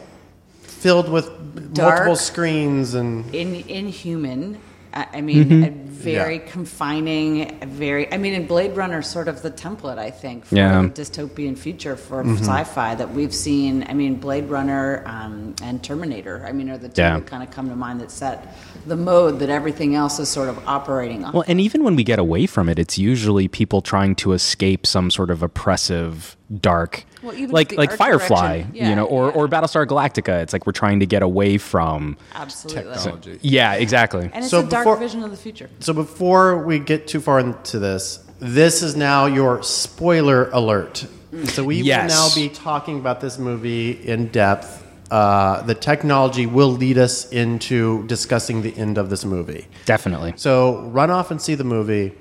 Filled 0.62 1.08
with 1.10 1.26
Dark. 1.74 1.94
multiple 2.06 2.16
screens 2.16 2.94
and 2.94 3.34
in 3.34 3.54
inhuman. 3.68 4.58
I, 4.94 5.06
I 5.14 5.20
mean, 5.20 5.44
Mm-hmm. 5.44 5.64
a 5.64 5.70
very 5.70 6.36
Yeah. 6.36 6.50
confining, 6.50 7.62
a 7.62 7.66
very. 7.66 8.12
I 8.12 8.16
mean, 8.18 8.34
in 8.34 8.46
Blade 8.46 8.76
Runner, 8.76 9.02
sort 9.02 9.26
of 9.28 9.42
the 9.42 9.50
template, 9.50 9.98
I 9.98 10.10
think, 10.10 10.44
for 10.44 10.54
Yeah. 10.54 10.82
the 10.82 10.88
dystopian 10.88 11.56
future 11.58 11.96
for 11.96 12.22
Mm-hmm. 12.22 12.36
sci-fi 12.44 12.94
that 12.94 13.12
we've 13.12 13.34
seen. 13.34 13.84
I 13.88 13.94
mean, 13.94 14.16
Blade 14.16 14.48
Runner 14.48 15.02
um, 15.06 15.54
and 15.62 15.82
Terminator. 15.82 16.44
I 16.46 16.52
mean, 16.52 16.70
are 16.70 16.78
the 16.78 16.88
two 16.88 17.02
Yeah. 17.02 17.14
that 17.18 17.26
kind 17.26 17.42
of 17.42 17.50
come 17.50 17.68
to 17.70 17.76
mind 17.76 18.00
that 18.00 18.10
set 18.10 18.54
the 18.86 18.96
mode 18.96 19.38
that 19.40 19.48
everything 19.50 19.94
else 19.94 20.18
is 20.18 20.28
sort 20.28 20.48
of 20.48 20.58
operating 20.66 21.24
on. 21.24 21.32
Well, 21.32 21.44
and 21.48 21.60
even 21.60 21.82
when 21.84 21.96
we 21.96 22.04
get 22.04 22.18
away 22.18 22.46
from 22.46 22.68
it, 22.68 22.78
it's 22.78 22.98
usually 22.98 23.48
people 23.48 23.82
trying 23.82 24.14
to 24.16 24.32
escape 24.32 24.86
some 24.86 25.10
sort 25.10 25.30
of 25.30 25.42
oppressive, 25.42 26.36
dark, 26.60 27.04
Well, 27.24 27.34
even 27.34 27.50
like 27.50 27.72
like 27.76 27.92
Firefly, 27.96 28.58
direction. 28.62 28.74
you 28.90 28.94
know, 28.94 29.06
or 29.06 29.26
yeah. 29.28 29.32
or 29.34 29.48
Battlestar 29.48 29.86
Galactica. 29.86 30.42
It's 30.42 30.52
like 30.52 30.66
we're 30.66 30.72
trying 30.72 31.00
to 31.00 31.06
get 31.06 31.22
away 31.22 31.58
from. 31.58 32.16
Absolutely. 32.34 33.38
Yeah, 33.42 33.74
exactly. 33.74 34.30
And 34.32 34.44
it's 34.44 34.50
So 34.50 34.60
a 34.60 34.62
dark 34.62 34.84
before- 34.84 34.96
vision 34.98 35.22
of 35.24 35.30
the 35.30 35.36
future. 35.36 35.68
So 35.80 35.92
before 35.92 36.58
we 36.58 36.78
get 36.78 37.06
too 37.06 37.20
far 37.20 37.40
into 37.40 37.78
this, 37.78 38.20
this 38.40 38.82
is 38.82 38.94
now 38.96 39.26
your 39.26 39.62
spoiler 39.62 40.50
alert. 40.50 41.06
So 41.44 41.64
we 41.64 41.76
Yes. 41.82 42.10
will 42.10 42.28
now 42.28 42.34
be 42.34 42.48
talking 42.54 42.98
about 42.98 43.20
this 43.20 43.38
movie 43.38 43.90
in 43.92 44.28
depth. 44.28 44.82
Uh, 45.10 45.62
the 45.62 45.74
technology 45.74 46.46
will 46.46 46.70
lead 46.70 46.98
us 46.98 47.30
into 47.30 48.06
discussing 48.06 48.62
the 48.62 48.76
end 48.76 48.98
of 48.98 49.10
this 49.10 49.24
movie. 49.24 49.66
Definitely. 49.84 50.34
So 50.36 50.80
run 50.92 51.10
off 51.10 51.30
and 51.30 51.40
see 51.40 51.54
the 51.54 51.64
movie. 51.64 52.12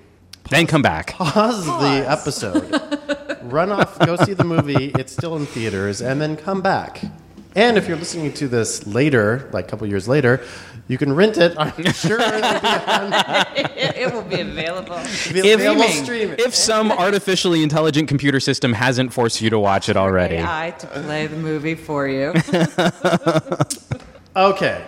Then 0.49 0.67
come 0.67 0.81
back. 0.81 1.13
Pause, 1.13 1.65
the 1.65 2.05
episode. 2.09 2.99
run 3.53 3.71
off, 3.71 3.99
go 3.99 4.15
see 4.17 4.33
the 4.33 4.43
movie. 4.43 4.91
It's 4.95 5.13
still 5.13 5.35
in 5.35 5.45
theaters, 5.45 6.01
and 6.01 6.19
then 6.19 6.35
come 6.35 6.61
back. 6.61 7.01
And 7.55 7.77
if 7.77 7.87
you're 7.87 7.97
listening 7.97 8.33
to 8.33 8.47
this 8.47 8.87
later, 8.87 9.49
like 9.53 9.65
a 9.65 9.67
couple 9.69 9.85
years 9.87 10.07
later, 10.07 10.41
you 10.87 10.97
can 10.97 11.13
rent 11.13 11.37
it. 11.37 11.55
I'm 11.57 11.71
sure 11.93 12.19
it'll 12.19 12.41
be 12.41 12.67
on 12.67 13.13
it, 13.55 13.71
it 13.95 14.13
will 14.13 14.23
be 14.23 14.41
available. 14.41 14.99
be 15.31 15.51
available 15.51 15.87
streaming. 15.89 16.35
If 16.39 16.55
some 16.55 16.91
artificially 16.91 17.61
intelligent 17.61 18.09
computer 18.09 18.39
system 18.39 18.73
hasn't 18.73 19.13
forced 19.13 19.39
you 19.39 19.51
to 19.51 19.59
watch 19.59 19.87
it 19.87 19.95
already. 19.95 20.37
AI 20.37 20.73
to 20.79 20.87
play 20.87 21.27
the 21.27 21.37
movie 21.37 21.75
for 21.75 22.07
you. 22.07 22.33
Okay. 24.35 24.83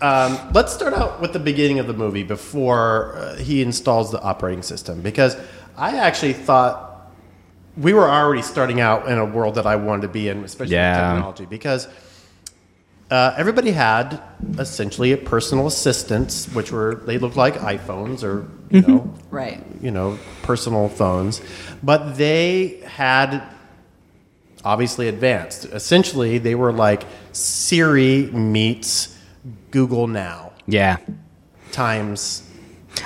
Um, 0.00 0.38
let's 0.54 0.72
start 0.72 0.92
out 0.92 1.20
with 1.20 1.32
the 1.32 1.38
beginning 1.38 1.78
of 1.78 1.86
the 1.86 1.92
movie 1.92 2.24
before 2.24 3.16
uh, 3.16 3.36
he 3.36 3.62
installs 3.62 4.10
the 4.10 4.20
operating 4.20 4.62
system 4.62 5.02
because 5.02 5.36
I 5.76 5.98
actually 5.98 6.32
thought 6.32 6.87
we 7.78 7.92
were 7.92 8.08
already 8.08 8.42
starting 8.42 8.80
out 8.80 9.08
in 9.08 9.18
a 9.18 9.24
world 9.24 9.54
that 9.54 9.66
I 9.66 9.76
wanted 9.76 10.02
to 10.02 10.08
be 10.08 10.28
in, 10.28 10.44
especially 10.44 10.72
with 10.74 10.80
Yeah. 10.82 11.12
technology, 11.14 11.46
because 11.46 11.88
uh, 13.10 13.34
everybody 13.36 13.70
had 13.70 14.20
essentially 14.58 15.12
a 15.12 15.16
personal 15.16 15.66
assistants, 15.66 16.46
which 16.54 16.70
were 16.72 16.96
they 17.06 17.16
looked 17.18 17.36
like 17.36 17.54
iPhones 17.54 18.22
or 18.22 18.46
you 18.70 18.82
know 18.82 19.14
right. 19.30 19.64
you 19.80 19.90
know, 19.90 20.18
personal 20.42 20.88
phones, 20.88 21.40
but 21.82 22.16
they 22.18 22.82
had 22.86 23.42
obviously 24.64 25.08
advanced. 25.08 25.64
Essentially, 25.66 26.38
they 26.38 26.54
were 26.54 26.72
like 26.72 27.04
Siri 27.32 28.26
meets 28.32 29.16
Google 29.70 30.06
Now 30.06 30.52
Yeah. 30.66 30.96
times. 31.72 32.42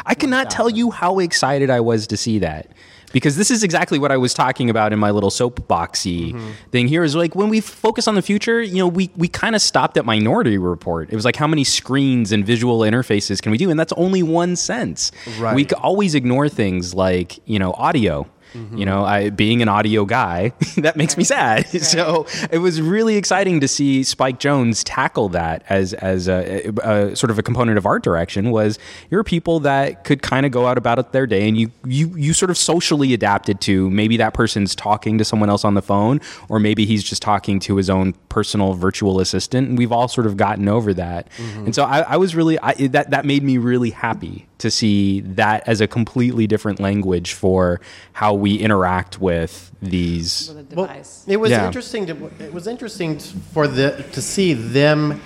I 0.07 0.15
cannot 0.15 0.49
tell 0.51 0.71
you 0.71 0.91
how 0.91 1.19
excited 1.19 1.69
I 1.71 1.81
was 1.81 2.07
to 2.09 2.17
see 2.17 2.39
that. 2.41 2.67
Because 3.13 3.37
this 3.37 3.51
is 3.51 3.63
exactly 3.63 3.99
what 3.99 4.11
I 4.11 4.17
was 4.17 4.35
talking 4.35 4.71
about 4.71 4.93
in 4.93 4.99
my 4.99 5.11
little 5.11 5.31
soapboxy 5.31 6.39
thing 6.71 6.89
here 6.89 7.05
is 7.05 7.15
like 7.15 7.35
when 7.35 7.49
we 7.49 7.61
focus 7.61 8.09
on 8.09 8.15
the 8.15 8.23
future, 8.23 8.63
you 8.63 8.77
know, 8.77 8.89
we, 8.89 9.11
we 9.17 9.29
kind 9.29 9.55
of 9.55 9.63
stopped 9.63 9.97
at 9.97 10.05
Minority 10.05 10.59
Report. 10.59 11.11
It 11.11 11.15
was 11.15 11.25
like 11.25 11.37
how 11.37 11.47
many 11.47 11.65
screens 11.65 12.33
and 12.33 12.45
visual 12.45 12.81
interfaces 12.81 13.41
can 13.43 13.53
we 13.53 13.59
do? 13.59 13.71
And 13.71 13.79
that's 13.79 13.93
only 13.95 14.23
one 14.23 14.57
sense. 14.57 15.13
Right. 15.39 15.55
We 15.55 15.67
always 15.77 16.15
ignore 16.15 16.49
things 16.49 16.95
like, 16.95 17.39
you 17.47 17.59
know, 17.59 17.73
audio. 17.75 18.27
Mm-hmm. 18.55 18.77
You 18.77 18.87
know, 18.87 19.05
I, 19.05 19.31
being 19.31 19.63
an 19.63 19.69
audio 19.69 20.05
guy, 20.05 20.53
that 20.77 20.97
makes 20.97 21.17
me 21.17 21.25
sad. 21.25 21.67
So 21.93 22.27
it 22.51 22.59
was 22.59 22.81
really 22.81 23.17
exciting 23.17 23.61
to 23.61 23.69
see 23.69 24.03
Spike 24.03 24.39
Jonze 24.39 24.83
tackle 24.85 25.29
that 25.31 25.63
as 25.69 25.93
as 25.95 26.29
a, 26.29 26.69
a, 26.83 27.11
a 27.11 27.17
sort 27.17 27.31
of 27.31 27.39
a 27.39 27.43
component 27.43 27.77
of 27.77 27.85
art 27.85 28.03
direction. 28.03 28.51
Was 28.51 28.79
you're 29.11 29.25
people 29.25 29.61
that 29.61 30.05
could 30.05 30.23
kind 30.23 30.47
of 30.47 30.53
go 30.53 30.67
out 30.67 30.79
about 30.79 30.99
it 30.99 31.13
their 31.13 31.27
day, 31.27 31.49
and 31.49 31.59
you 31.59 31.71
you 31.85 32.17
you 32.17 32.33
sort 32.33 32.51
of 32.51 32.57
socially 32.57 33.13
adapted 33.13 33.61
to 33.63 33.91
maybe 33.91 34.17
that 34.19 34.33
person's 34.33 34.75
talking 34.75 35.19
to 35.19 35.25
someone 35.25 35.51
else 35.51 35.65
on 35.65 35.75
the 35.75 35.83
phone, 35.83 36.21
or 36.49 36.59
maybe 36.59 36.87
he's 36.87 37.03
just 37.03 37.21
talking 37.21 37.59
to 37.61 37.77
his 37.77 37.91
own 37.91 38.15
personal 38.29 38.75
virtual 38.75 39.21
assistant. 39.21 39.69
And 39.69 39.77
we've 39.79 39.93
all 39.93 40.09
sort 40.09 40.27
of 40.27 40.37
gotten 40.37 40.69
over 40.69 40.95
that, 40.95 41.29
mm-hmm. 41.37 41.67
and 41.67 41.75
so 41.75 41.85
I, 41.85 42.01
I 42.01 42.17
was 42.17 42.35
really 42.35 42.59
I, 42.61 42.73
that 42.89 43.11
that 43.11 43.25
made 43.25 43.43
me 43.43 43.59
really 43.59 43.91
happy 43.91 44.47
to 44.63 44.71
see 44.71 45.21
that 45.23 45.67
as 45.67 45.81
a 45.81 45.89
completely 45.89 46.47
different 46.47 46.79
language 46.79 47.33
for 47.33 47.81
how 48.13 48.33
we 48.43 48.57
interact 48.57 49.21
with 49.21 49.71
these. 49.81 50.49
With 50.53 50.73
a 50.73 50.75
Well, 50.75 50.91
it 51.29 51.37
was 51.39 51.51
Yeah. 51.53 51.65
interesting. 51.67 52.07
To, 52.07 52.31
it 52.41 52.53
was 52.53 52.67
interesting 52.67 53.19
for 53.55 53.69
the 53.69 54.05
to 54.13 54.21
see 54.21 54.53
them 54.53 55.21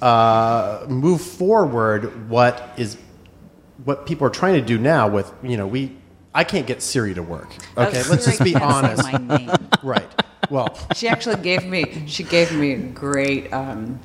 uh, 0.00 0.86
move 0.88 1.20
forward. 1.20 2.28
What 2.30 2.72
is 2.78 2.96
what 3.84 4.06
people 4.06 4.26
are 4.26 4.30
trying 4.30 4.54
to 4.54 4.62
do 4.66 4.78
now 4.78 5.08
with 5.08 5.30
you 5.42 5.56
know 5.58 5.66
we. 5.66 5.92
I 6.36 6.42
can't 6.42 6.66
get 6.66 6.82
Siri 6.82 7.14
to 7.14 7.22
work. 7.22 7.50
Okay, 7.78 8.02
Oh, 8.04 8.10
let's 8.10 8.24
just 8.24 8.42
be 8.42 8.56
honest. 8.56 9.04
My 9.12 9.12
name. 9.36 9.50
Right. 9.84 10.08
Well, 10.50 10.76
She 10.96 11.06
actually 11.06 11.36
gave 11.42 11.64
me. 11.64 12.02
She 12.06 12.24
gave 12.24 12.50
me 12.52 12.72
a 12.72 12.78
great. 12.78 13.52
Um, 13.52 14.00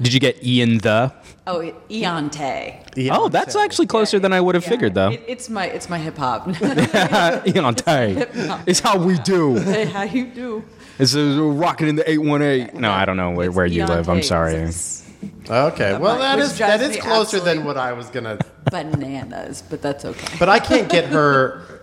Did 0.00 0.12
you 0.14 0.20
get 0.20 0.44
Ian 0.44 0.78
the? 0.78 1.12
Oh, 1.46 1.72
Eonte. 1.88 3.10
Oh, 3.10 3.28
that's 3.28 3.56
actually 3.56 3.86
closer 3.86 4.18
than 4.18 4.32
I 4.32 4.40
would 4.40 4.54
have 4.54 4.64
figured, 4.64 4.94
though. 4.94 5.10
It, 5.10 5.24
it's 5.26 5.48
my 5.48 5.66
it's 5.66 5.88
my 5.88 5.98
hip 5.98 6.16
hop. 6.16 6.48
Ian 7.46 7.74
Tay. 7.74 8.26
It's 8.66 8.80
how 8.80 8.98
we 8.98 9.18
do. 9.18 9.56
hey, 9.56 9.84
how 9.84 10.02
you 10.02 10.26
do? 10.26 10.64
It's 10.98 11.14
uh, 11.14 11.42
rocking 11.42 11.88
in 11.88 11.96
the 11.96 12.10
eight 12.10 12.18
one 12.18 12.42
eight. 12.42 12.74
No, 12.74 12.90
I 12.90 13.04
don't 13.04 13.16
know 13.16 13.30
where, 13.30 13.52
where 13.52 13.66
you 13.66 13.84
live. 13.84 14.08
I'm 14.08 14.22
sorry. 14.22 14.54
it's 14.54 15.06
Okay, 15.48 15.96
well 15.96 16.18
that 16.18 16.36
Which 16.36 16.46
is 16.46 16.58
that 16.58 16.78
drives 16.78 16.82
is 16.82 16.96
me 16.96 17.02
closer 17.02 17.40
than 17.40 17.64
what 17.64 17.76
I 17.76 17.92
was 17.92 18.08
gonna. 18.10 18.38
Bananas, 18.70 19.62
but 19.62 19.80
that's 19.80 20.04
okay. 20.04 20.36
But 20.38 20.48
I 20.48 20.58
can't 20.58 20.90
get 20.90 21.06
her. 21.06 21.75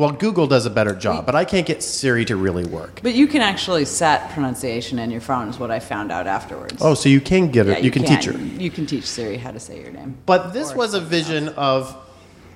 Well, 0.00 0.12
Google 0.12 0.46
does 0.46 0.64
a 0.64 0.70
better 0.70 0.94
job, 0.94 1.26
but 1.26 1.34
I 1.34 1.44
can't 1.44 1.66
get 1.66 1.82
Siri 1.82 2.24
to 2.24 2.34
really 2.36 2.64
work. 2.64 3.00
But 3.02 3.12
you 3.14 3.26
can 3.26 3.42
actually 3.42 3.84
set 3.84 4.30
pronunciation 4.30 4.98
in 4.98 5.10
your 5.10 5.20
phone. 5.20 5.48
Is 5.50 5.58
what 5.58 5.70
I 5.70 5.78
found 5.78 6.10
out 6.10 6.26
afterwards. 6.26 6.78
Oh, 6.80 6.94
so 6.94 7.10
you 7.10 7.20
can 7.20 7.50
get 7.50 7.66
her. 7.66 7.72
Yeah, 7.72 7.78
you, 7.80 7.90
can, 7.90 8.04
teach 8.04 8.24
her. 8.24 8.32
You 8.32 8.70
can 8.70 8.86
teach 8.86 9.04
Siri 9.04 9.36
how 9.36 9.50
to 9.50 9.60
say 9.60 9.78
your 9.82 9.92
name. 9.92 10.16
But 10.24 10.54
this 10.54 10.72
Or 10.72 10.76
was 10.78 10.94
a 10.94 11.00
something 11.00 11.10
vision 11.10 11.48
of, 11.50 11.94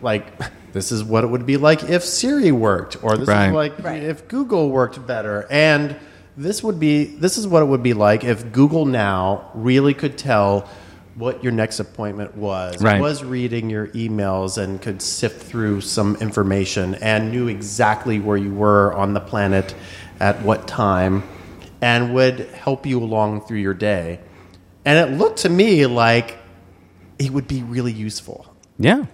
like, 0.00 0.24
this 0.72 0.90
is 0.90 1.04
what 1.04 1.22
it 1.22 1.26
would 1.26 1.44
be 1.44 1.58
like 1.58 1.84
if 1.84 2.02
Siri 2.02 2.50
worked, 2.50 2.96
or 3.04 3.18
this 3.18 3.28
Right. 3.28 3.48
is 3.48 3.54
like 3.54 3.78
Right. 3.84 4.02
if 4.02 4.26
Google 4.26 4.70
worked 4.70 5.06
better, 5.06 5.46
and 5.50 5.96
this 6.38 6.62
would 6.64 6.80
be 6.80 7.04
this 7.04 7.36
is 7.36 7.46
what 7.46 7.62
it 7.62 7.66
would 7.66 7.82
be 7.82 7.92
like 7.92 8.24
if 8.24 8.52
Google 8.52 8.86
Now 8.86 9.50
really 9.54 9.92
could 9.92 10.16
tell 10.16 10.66
what 11.16 11.42
your 11.44 11.52
next 11.52 11.78
appointment 11.80 12.36
was, 12.36 12.82
Right. 12.82 13.00
was 13.00 13.22
reading 13.22 13.70
your 13.70 13.86
emails 13.88 14.58
and 14.58 14.80
could 14.82 15.00
sift 15.00 15.42
through 15.42 15.80
some 15.80 16.16
information 16.16 16.96
and 16.96 17.30
knew 17.30 17.46
exactly 17.48 18.18
where 18.18 18.36
you 18.36 18.52
were 18.52 18.92
on 18.94 19.14
the 19.14 19.20
planet 19.20 19.74
at 20.20 20.42
what 20.42 20.66
time, 20.66 21.22
and 21.80 22.14
would 22.14 22.40
help 22.54 22.86
you 22.86 23.02
along 23.02 23.42
through 23.42 23.58
your 23.58 23.74
day. 23.74 24.18
And 24.84 24.98
it 24.98 25.16
looked 25.16 25.38
to 25.40 25.48
me 25.48 25.86
like 25.86 26.38
it 27.18 27.30
would 27.30 27.46
be 27.48 27.62
really 27.62 27.92
useful. 27.92 28.46
Yeah. 28.78 29.04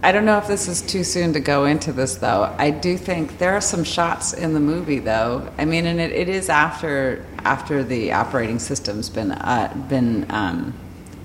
I 0.00 0.12
don't 0.12 0.24
know 0.24 0.38
if 0.38 0.46
this 0.46 0.68
is 0.68 0.80
too 0.80 1.02
soon 1.02 1.32
to 1.32 1.40
go 1.40 1.64
into 1.64 1.92
this, 1.92 2.16
though. 2.16 2.54
I 2.56 2.70
do 2.70 2.96
think 2.96 3.38
there 3.38 3.54
are 3.54 3.60
some 3.60 3.82
shots 3.82 4.32
in 4.32 4.54
the 4.54 4.60
movie, 4.60 5.00
though. 5.00 5.52
I 5.58 5.64
mean, 5.64 5.86
and 5.86 5.98
it, 5.98 6.12
it 6.12 6.28
is 6.28 6.48
after 6.48 7.26
after 7.38 7.82
the 7.82 8.12
operating 8.12 8.60
system's 8.60 9.10
been 9.10 9.32
uh, 9.32 9.74
been 9.88 10.24
um, 10.30 10.72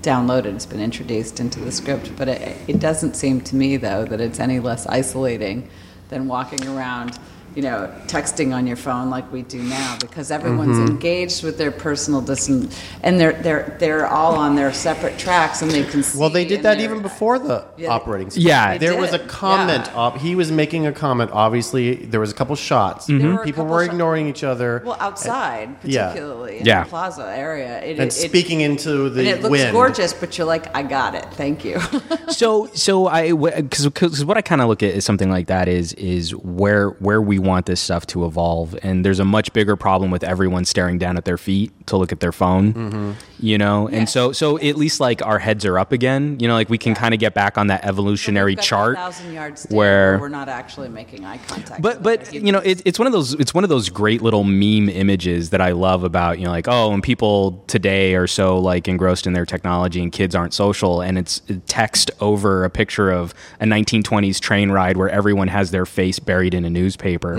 downloaded, 0.02 0.56
it's 0.56 0.66
been 0.66 0.80
introduced 0.80 1.38
into 1.38 1.60
the 1.60 1.70
script. 1.70 2.16
But 2.16 2.28
it, 2.28 2.58
it 2.66 2.80
doesn't 2.80 3.14
seem 3.14 3.42
to 3.42 3.54
me, 3.54 3.76
though, 3.76 4.04
that 4.06 4.20
it's 4.20 4.40
any 4.40 4.58
less 4.58 4.86
isolating 4.88 5.68
than 6.08 6.26
walking 6.26 6.66
around 6.66 7.16
you 7.54 7.62
know, 7.62 7.88
texting 8.06 8.54
on 8.54 8.66
your 8.66 8.76
phone 8.76 9.10
like 9.10 9.30
we 9.32 9.42
do 9.42 9.62
now 9.62 9.96
because 10.00 10.30
everyone's 10.30 10.76
Mm-hmm. 10.78 10.88
engaged 10.92 11.44
with 11.44 11.56
their 11.58 11.70
personal 11.70 12.20
distance 12.20 12.76
and 13.02 13.20
they're 13.20 13.32
they're 13.42 13.76
they're 13.78 14.06
all 14.08 14.34
on 14.34 14.56
their 14.56 14.72
separate 14.72 15.18
tracks 15.18 15.62
and 15.62 15.70
they 15.70 15.84
can 15.84 16.02
see. 16.02 16.18
Well, 16.18 16.30
they 16.30 16.44
did 16.44 16.62
that 16.62 16.80
even 16.80 17.00
before 17.02 17.38
the 17.38 17.64
Yeah, 17.76 17.90
operating 17.90 18.30
system. 18.30 18.48
Yeah. 18.48 18.76
there 18.78 18.94
They 18.94 19.00
was 19.00 19.12
a 19.12 19.18
comment. 19.20 19.86
yeah. 19.86 19.94
Op- 19.94 20.18
he 20.18 20.34
was 20.34 20.50
making 20.50 20.86
a 20.86 20.92
comment. 20.92 21.30
Obviously, 21.32 21.94
there 22.06 22.18
was 22.20 22.30
a 22.32 22.34
couple 22.34 22.56
shots. 22.56 23.06
There 23.06 23.18
were 23.18 23.44
People 23.44 23.64
couple 23.64 23.76
were 23.76 23.84
sho- 23.84 23.90
ignoring 23.92 24.26
each 24.28 24.42
other. 24.42 24.82
Well, 24.84 24.96
outside, 24.98 25.68
Yeah. 25.84 26.08
particularly 26.08 26.58
in 26.58 26.66
Yeah. 26.66 26.82
the 26.84 26.90
plaza 26.90 27.32
area, 27.36 27.80
it, 27.82 27.98
and 28.00 28.08
it- 28.08 28.12
speaking 28.12 28.62
into 28.62 29.10
the 29.10 29.20
and 29.20 29.28
it 29.28 29.42
looks 29.42 29.50
wind. 29.52 29.72
gorgeous, 29.72 30.12
but 30.12 30.36
you're 30.36 30.46
like, 30.46 30.74
I 30.74 30.82
got 30.82 31.14
it, 31.14 31.26
thank 31.34 31.64
you. 31.64 31.78
so 32.28 32.68
so 32.74 33.06
I 33.06 33.32
because 33.32 33.84
because 33.84 34.24
what 34.24 34.36
I 34.36 34.42
kind 34.42 34.60
of 34.60 34.68
look 34.68 34.82
at 34.82 34.92
is 34.94 35.04
something 35.04 35.30
like 35.30 35.46
that 35.46 35.68
is 35.68 35.92
is 35.94 36.34
where 36.34 36.90
where 37.00 37.22
we 37.22 37.38
want 37.44 37.66
this 37.66 37.80
stuff 37.80 38.06
to 38.08 38.24
evolve, 38.24 38.76
and 38.82 39.04
there's 39.04 39.20
a 39.20 39.24
much 39.24 39.52
bigger 39.52 39.76
problem 39.76 40.10
with 40.10 40.24
everyone 40.24 40.64
staring 40.64 40.98
down 40.98 41.16
at 41.16 41.24
their 41.24 41.38
feet 41.38 41.72
to 41.86 41.96
look 41.96 42.10
at 42.12 42.20
their 42.20 42.32
phone, 42.32 42.72
Mm-hmm. 42.74 43.12
you 43.38 43.58
know, 43.58 43.88
and 43.88 44.08
so 44.08 44.32
so 44.32 44.58
at 44.58 44.76
least 44.76 45.00
like 45.00 45.24
our 45.24 45.38
heads 45.38 45.64
are 45.64 45.78
up 45.78 45.92
again, 45.92 46.38
you 46.40 46.48
know, 46.48 46.54
like 46.54 46.68
we 46.70 46.78
can 46.78 46.94
kind 46.94 47.14
of 47.14 47.20
get 47.20 47.34
back 47.34 47.56
on 47.58 47.66
that 47.68 47.84
evolutionary 47.84 48.52
We've 48.52 48.56
got 48.56 48.62
that 48.62 48.66
chart 48.66 48.96
thousand 48.96 49.32
yard 49.32 49.58
where 49.70 50.18
we're 50.18 50.28
not 50.28 50.48
actually 50.48 50.88
making 50.88 51.24
eye 51.24 51.38
contact. 51.46 51.82
but 51.82 52.02
but 52.02 52.32
you 52.32 52.52
know 52.52 52.60
it, 52.60 52.82
it's 52.84 52.98
one 52.98 53.06
of 53.06 53.12
those 53.12 53.34
it's 53.34 53.52
one 53.54 53.64
of 53.64 53.70
those 53.70 53.88
great 53.90 54.22
little 54.22 54.44
meme 54.44 54.88
images 54.88 55.50
that 55.50 55.60
I 55.60 55.72
love 55.72 56.04
about 56.04 56.38
you 56.38 56.44
know 56.46 56.50
like 56.50 56.66
oh 56.68 56.92
and 56.92 57.02
people 57.02 57.62
today 57.66 58.14
are 58.14 58.26
so 58.26 58.58
like 58.58 58.88
engrossed 58.88 59.26
in 59.26 59.32
their 59.34 59.46
technology 59.46 60.02
and 60.02 60.10
kids 60.10 60.34
aren't 60.34 60.54
social. 60.54 61.00
And 61.02 61.18
it's 61.18 61.42
text 61.66 62.10
over 62.20 62.64
a 62.64 62.70
picture 62.70 63.10
of 63.10 63.34
a 63.60 63.64
1920s 63.64 64.40
train 64.40 64.70
ride 64.70 64.96
where 64.96 65.10
everyone 65.10 65.48
has 65.48 65.70
their 65.70 65.84
face 65.86 66.18
buried 66.18 66.54
in 66.54 66.64
a 66.64 66.70
newspaper 66.70 67.33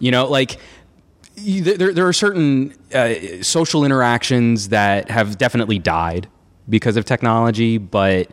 you 0.00 0.10
know 0.10 0.26
like 0.26 0.58
there, 1.36 1.92
there 1.92 2.06
are 2.06 2.12
certain 2.12 2.74
uh, 2.92 3.14
social 3.42 3.84
interactions 3.84 4.68
that 4.68 5.10
have 5.10 5.38
definitely 5.38 5.78
died 5.78 6.28
because 6.68 6.96
of 6.96 7.04
technology, 7.04 7.78
but 7.78 8.30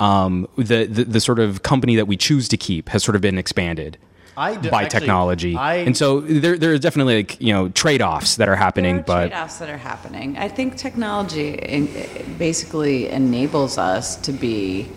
um, 0.00 0.46
the, 0.56 0.86
the 0.86 1.04
the 1.04 1.20
sort 1.20 1.38
of 1.38 1.62
company 1.62 1.96
that 1.96 2.06
we 2.06 2.16
choose 2.16 2.48
to 2.48 2.56
keep 2.56 2.88
has 2.88 3.02
sort 3.04 3.14
of 3.16 3.22
been 3.22 3.38
expanded 3.38 3.96
I 4.36 4.54
d- 4.56 4.70
by 4.70 4.84
actually, 4.84 5.00
technology, 5.00 5.56
I- 5.56 5.76
and 5.86 5.96
so 5.96 6.20
there 6.20 6.56
there 6.58 6.72
are 6.72 6.78
definitely 6.78 7.16
like 7.16 7.40
you 7.40 7.52
know 7.52 7.68
trade 7.70 8.02
offs 8.02 8.36
that 8.36 8.48
are 8.48 8.56
happening, 8.56 8.96
There 8.96 9.02
are 9.02 9.06
but 9.06 9.28
trade-offs 9.28 9.58
that 9.58 9.68
are 9.70 9.78
happening. 9.78 10.36
I 10.38 10.48
think 10.48 10.76
technology 10.76 11.50
in- 11.54 12.34
basically 12.38 13.08
enables 13.08 13.78
us 13.78 14.16
to 14.26 14.32
be 14.32 14.88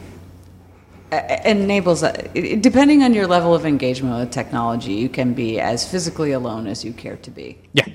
enables 1.11 2.03
uh, 2.03 2.11
depending 2.33 3.03
on 3.03 3.13
your 3.13 3.27
level 3.27 3.53
of 3.53 3.65
engagement 3.65 4.17
with 4.17 4.31
technology, 4.31 4.93
you 4.93 5.09
can 5.09 5.33
be 5.33 5.59
as 5.59 5.89
physically 5.89 6.31
alone 6.31 6.67
as 6.67 6.85
you 6.85 6.93
care 6.93 7.17
to 7.17 7.31
be. 7.31 7.57
yeah, 7.73 7.85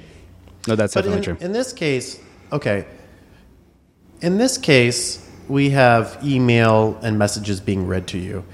no, 0.67 0.77
that's 0.77 0.95
But 0.95 1.03
definitely 1.03 1.19
in, 1.19 1.37
true. 1.37 1.47
in 1.47 1.53
this 1.53 1.73
case, 1.73 2.21
okay. 2.53 2.87
In 4.21 4.39
this 4.39 4.59
case, 4.59 5.31
we 5.49 5.71
have 5.71 6.19
email 6.25 6.99
and 7.03 7.19
messages 7.19 7.61
being 7.61 7.87
read 7.87 8.07
to 8.09 8.19
you. 8.19 8.45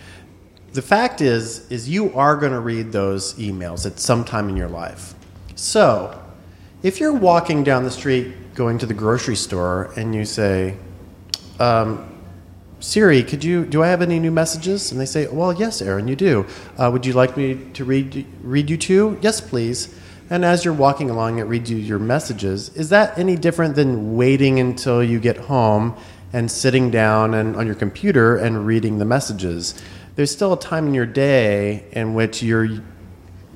The 0.73 0.83
fact 0.83 1.21
is, 1.21 1.71
is 1.71 1.89
you 1.89 2.13
are 2.15 2.37
going 2.37 2.53
to 2.53 2.61
read 2.61 2.93
those 2.93 3.35
emails 3.35 3.87
at 3.87 3.99
some 3.99 4.25
time 4.25 4.49
in 4.49 4.57
your 4.57 4.69
life. 4.69 5.15
So, 5.55 6.19
if 6.83 6.99
you're 6.99 7.13
walking 7.13 7.63
down 7.63 7.85
the 7.85 7.91
street 7.91 8.55
going 8.55 8.79
to 8.79 8.87
the 8.87 8.95
grocery 8.95 9.37
store 9.37 9.93
and 9.97 10.15
you 10.15 10.25
say, 10.25 10.77
um, 11.61 12.12
Siri, 12.83 13.23
could 13.23 13.45
you 13.45 13.65
do 13.65 13.85
I 13.85 13.87
have 13.87 14.03
any 14.03 14.19
new 14.19 14.33
messages? 14.33 14.91
And 14.91 15.01
they 15.01 15.07
say, 15.07 15.29
Well, 15.29 15.53
yes, 15.53 15.81
Aaron, 15.81 16.09
you 16.09 16.17
do. 16.17 16.47
Uh, 16.77 16.91
would 16.93 17.07
you 17.07 17.13
like 17.13 17.37
me 17.37 17.55
to 17.75 17.85
read 17.85 18.27
read 18.43 18.69
you 18.69 18.77
two? 18.77 19.19
Yes, 19.23 19.41
please. 19.41 19.95
And 20.29 20.45
as 20.45 20.65
you're 20.65 20.75
walking 20.75 21.09
along, 21.09 21.39
it 21.39 21.45
reads 21.45 21.71
you 21.71 21.77
your 21.77 22.01
messages. 22.01 22.71
Is 22.71 22.89
that 22.89 23.17
any 23.17 23.37
different 23.37 23.77
than 23.77 24.17
waiting 24.17 24.59
until 24.59 25.03
you 25.03 25.21
get 25.21 25.37
home 25.37 25.95
and 26.33 26.51
sitting 26.51 26.91
down 26.91 27.35
and 27.35 27.55
on 27.55 27.67
your 27.67 27.77
computer 27.77 28.37
and 28.37 28.67
reading 28.67 28.99
the 28.99 29.05
messages? 29.05 29.81
There's 30.17 30.33
still 30.33 30.53
a 30.53 30.59
time 30.59 30.89
in 30.89 30.95
your 30.95 31.07
day 31.07 31.85
in 31.93 32.15
which 32.15 32.43
you're 32.43 32.83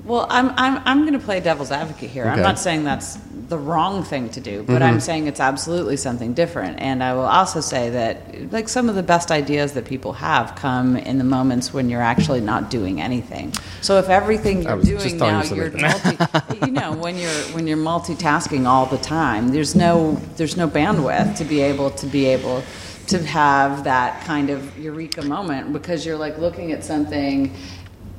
Well, 0.05 0.27
I'm 0.29 0.49
I'm 0.51 0.81
I'm 0.85 1.01
going 1.01 1.19
to 1.19 1.25
play 1.25 1.39
devil's 1.39 1.71
advocate 1.71 2.09
here. 2.09 2.25
I'm 2.25 2.41
not 2.41 2.59
saying 2.59 2.83
that's 2.83 3.17
the 3.49 3.57
wrong 3.57 4.03
thing 4.03 4.29
to 4.29 4.41
do, 4.41 4.63
but 4.63 4.81
I'm 4.81 4.99
saying 4.99 5.27
it's 5.27 5.39
absolutely 5.39 5.97
something 5.97 6.33
different. 6.33 6.79
And 6.79 7.03
I 7.03 7.13
will 7.13 7.25
also 7.25 7.61
say 7.61 7.89
that 7.91 8.51
like 8.51 8.69
some 8.69 8.89
of 8.89 8.95
the 8.95 9.03
best 9.03 9.31
ideas 9.31 9.73
that 9.73 9.85
people 9.85 10.13
have 10.13 10.55
come 10.55 10.97
in 10.97 11.17
the 11.17 11.23
moments 11.23 11.73
when 11.73 11.89
you're 11.89 12.01
actually 12.01 12.41
not 12.41 12.69
doing 12.69 13.01
anything. 13.01 13.53
So 13.81 13.97
if 13.99 14.09
everything 14.09 14.63
you're 14.63 14.81
doing 14.81 15.17
now 15.17 15.43
you 15.43 15.55
you're 15.55 15.71
multi, 15.71 16.17
you 16.65 16.71
know 16.71 16.93
when 16.93 17.17
you're 17.17 17.31
when 17.53 17.67
you're 17.67 17.77
multitasking 17.77 18.65
all 18.65 18.85
the 18.85 18.97
time, 18.97 19.49
there's 19.49 19.75
no 19.75 20.13
there's 20.35 20.57
no 20.57 20.67
bandwidth 20.67 21.37
to 21.37 21.45
be 21.45 21.61
able 21.61 21.91
to 21.91 22.05
be 22.05 22.25
able 22.25 22.63
to 23.07 23.23
have 23.25 23.85
that 23.85 24.21
kind 24.25 24.49
of 24.49 24.77
eureka 24.77 25.21
moment 25.21 25.71
because 25.71 26.05
you're 26.05 26.17
like 26.17 26.37
looking 26.37 26.73
at 26.73 26.83
something 26.83 27.53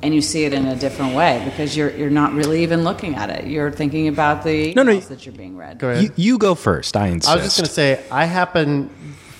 and 0.01 0.13
you 0.15 0.21
see 0.21 0.45
it 0.45 0.53
in 0.53 0.65
a 0.65 0.75
different 0.75 1.15
way 1.15 1.41
because 1.45 1.75
you're 1.75 1.91
you're 1.91 2.09
not 2.09 2.33
really 2.33 2.63
even 2.63 2.83
looking 2.83 3.15
at 3.15 3.29
it. 3.29 3.45
You're 3.47 3.71
thinking 3.71 4.07
about 4.07 4.43
the 4.43 4.73
No, 4.73 4.83
no, 4.83 4.91
emails 4.93 5.01
you- 5.03 5.07
that 5.15 5.25
you're 5.25 5.35
being 5.35 5.57
read. 5.57 5.77
Go 5.79 5.89
ahead. 5.89 6.03
You, 6.03 6.11
you 6.15 6.37
go 6.37 6.55
first. 6.55 6.95
I 6.95 7.07
insist. 7.07 7.31
I 7.31 7.35
was 7.35 7.45
just 7.45 7.57
going 7.57 7.67
to 7.67 7.73
say, 7.73 8.03
I 8.11 8.25
happen. 8.25 8.89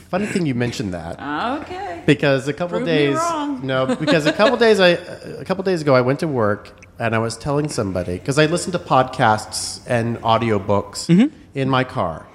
Funny 0.10 0.26
thing 0.26 0.45
you 0.47 0.55
mentioned 0.55 0.93
that. 0.95 1.20
Okay. 1.62 2.01
because 2.07 2.47
a 2.47 2.53
couple 2.53 2.78
Prove 2.80 2.88
me 2.88 2.93
days 2.93 3.16
wrong. 3.16 3.66
no 3.66 3.95
because 3.95 4.26
a 4.26 4.34
couple 4.34 4.57
days 4.57 4.80
i 4.80 4.89
a 5.43 5.45
couple 5.45 5.64
days 5.64 5.82
ago 5.84 5.93
i 5.93 6.01
went 6.01 6.20
to 6.22 6.28
work 6.28 6.72
and 6.97 7.14
i 7.14 7.20
was 7.20 7.38
telling 7.38 7.70
somebody 7.70 8.18
because 8.18 8.39
i 8.39 8.47
listen 8.47 8.72
to 8.72 8.80
podcasts 8.80 9.82
and 9.86 10.18
audiobooks 10.24 11.05
Mm-hmm. 11.07 11.28
in 11.53 11.70
my 11.70 11.84
car 11.84 12.26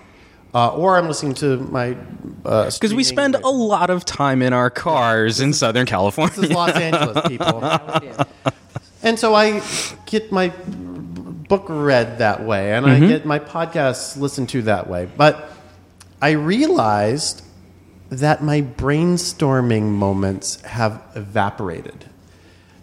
uh, 0.54 0.74
or 0.74 0.96
i'm 0.96 1.06
listening 1.08 1.34
to 1.34 1.58
my 1.58 1.96
uh, 2.44 2.70
because 2.70 2.94
we 2.94 3.02
spend 3.04 3.34
a 3.34 3.48
lot 3.48 3.90
of 3.90 4.04
time 4.04 4.42
in 4.42 4.52
our 4.52 4.70
cars 4.70 5.40
in 5.40 5.52
Southern 5.52 5.86
California. 5.86 6.34
this 6.36 6.50
is 6.50 6.56
los 6.56 6.70
angeles 6.76 7.18
people 7.28 7.62
and 9.02 9.18
so 9.18 9.34
i 9.34 9.62
get 10.06 10.30
my 10.32 10.48
book 11.48 11.66
read 11.68 12.18
that 12.18 12.42
way 12.44 12.72
and 12.72 12.86
Mm-hmm. 12.86 13.04
i 13.04 13.08
get 13.08 13.26
my 13.26 13.38
podcasts 13.38 14.16
listened 14.16 14.48
to 14.50 14.62
that 14.62 14.88
way 14.88 15.08
but 15.16 15.50
i 16.22 16.30
realized 16.30 17.42
that 18.10 18.42
my 18.42 18.60
brainstorming 18.62 19.82
moments 19.84 20.60
have 20.62 21.02
evaporated. 21.16 22.04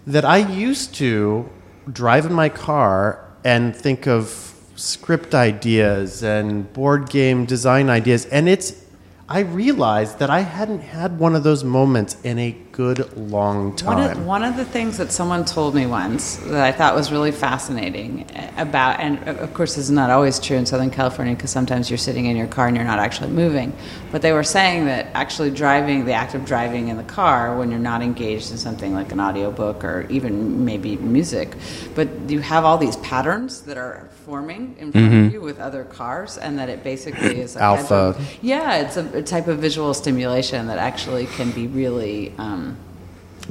That 0.06 0.26
I 0.26 0.38
used 0.38 0.96
to 0.96 1.50
drive 1.90 2.26
in 2.26 2.34
my 2.34 2.50
car 2.50 3.24
and 3.46 3.74
think 3.76 4.08
of 4.08 4.51
script 4.82 5.36
ideas 5.36 6.24
and 6.24 6.72
board 6.74 7.10
game 7.10 7.46
design 7.46 7.90
ideas, 7.90 8.26
and 8.26 8.50
it's 8.50 8.84
I 9.30 9.40
realized 9.42 10.20
that 10.20 10.30
I 10.30 10.42
hadn't 10.42 10.82
had 10.82 11.18
one 11.18 11.36
of 11.36 11.44
those 11.44 11.64
moments 11.64 12.18
in 12.24 12.38
a 12.38 12.52
good 12.72 13.18
long 13.18 13.68
One 13.72 13.76
time. 13.76 14.12
of, 14.18 14.26
one 14.26 14.44
of 14.44 14.56
the 14.56 14.64
things 14.64 14.98
that 14.98 15.12
someone 15.12 15.44
told 15.46 15.76
me 15.76 15.86
once 15.86 16.38
that 16.38 16.64
I 16.64 16.72
thought 16.72 16.96
was 16.96 17.12
really 17.12 17.32
fascinating 17.32 18.26
about, 18.58 19.00
and 19.00 19.20
of 19.28 19.54
course, 19.54 19.76
this 19.76 19.86
is 19.86 19.92
not 19.92 20.10
always 20.10 20.40
true 20.40 20.58
in 20.58 20.66
Southern 20.66 20.90
California 20.90 21.36
because 21.36 21.52
sometimes 21.52 21.90
you're 21.90 21.98
sitting 21.98 22.26
in 22.26 22.38
your 22.38 22.48
car 22.48 22.68
and 22.68 22.76
you're 22.76 22.86
not 22.86 23.00
actually 23.00 23.30
moving. 23.32 23.74
But 24.12 24.22
they 24.22 24.32
were 24.32 24.44
saying 24.44 24.86
that 24.86 25.08
actually 25.14 25.52
driving, 25.52 26.06
the 26.06 26.14
act 26.14 26.34
of 26.34 26.46
driving 26.46 26.88
in 26.88 26.98
the 26.98 27.04
car 27.04 27.58
when 27.58 27.72
you're 27.72 27.80
not 27.80 28.02
engaged 28.02 28.52
in 28.52 28.58
something 28.58 28.94
like 28.94 29.12
an 29.12 29.20
audiobook 29.20 29.84
or 29.84 30.08
even 30.10 30.64
maybe 30.64 30.96
music, 30.98 31.56
but 31.94 32.08
you 32.30 32.40
have 32.40 32.64
all 32.64 32.78
these 32.78 32.98
patterns 32.98 33.62
that 33.64 33.78
are 33.78 34.10
forming 34.26 34.76
in 34.80 34.92
front 34.92 35.14
of 35.26 35.34
you 35.34 35.42
with 35.42 35.60
other 35.60 35.84
cars, 35.84 36.38
and 36.38 36.58
that 36.60 36.70
it 36.70 36.84
basically 36.84 37.42
is 37.42 37.56
a 37.56 37.62
Alpha. 37.62 37.96
of- 37.96 38.38
yeah, 38.42 38.76
it's 38.78 38.96
a, 38.96 39.18
a 39.18 39.22
type 39.24 39.48
of 39.48 39.58
visual 39.60 39.94
stimulation 39.94 40.68
that 40.68 40.78
actually 40.78 41.26
can 41.26 41.52
be 41.52 41.68
really 41.68 42.34
um, 42.38 42.71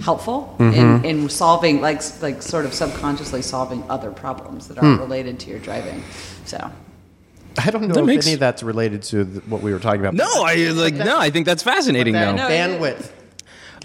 helpful 0.00 0.56
in, 0.58 0.72
mm-hmm. 0.72 1.04
in 1.04 1.28
solving, 1.28 1.80
like, 1.80 2.02
like 2.22 2.42
sort 2.42 2.64
of 2.64 2.74
subconsciously 2.74 3.42
solving 3.42 3.82
other 3.90 4.10
problems 4.10 4.68
that 4.68 4.78
aren't 4.78 4.96
hmm. 4.96 5.02
related 5.02 5.38
to 5.40 5.50
your 5.50 5.58
driving. 5.58 6.02
So, 6.44 6.70
I 7.58 7.70
don't 7.70 7.88
know 7.88 7.94
That 7.94 8.00
if 8.00 8.06
makes- 8.06 8.26
any 8.26 8.34
of 8.34 8.40
that's 8.40 8.62
related 8.62 9.02
to 9.04 9.24
th- 9.24 9.46
what 9.46 9.62
we 9.62 9.72
were 9.72 9.78
talking 9.78 10.00
about. 10.00 10.14
no, 10.14 10.44
I 10.44 10.54
like 10.70 10.94
no. 10.94 11.18
I 11.18 11.30
think 11.30 11.46
that's 11.46 11.62
fascinating 11.62 12.14
that 12.14 12.36
though. 12.36 12.36
No, 12.36 12.48
bandwidth. 12.48 13.10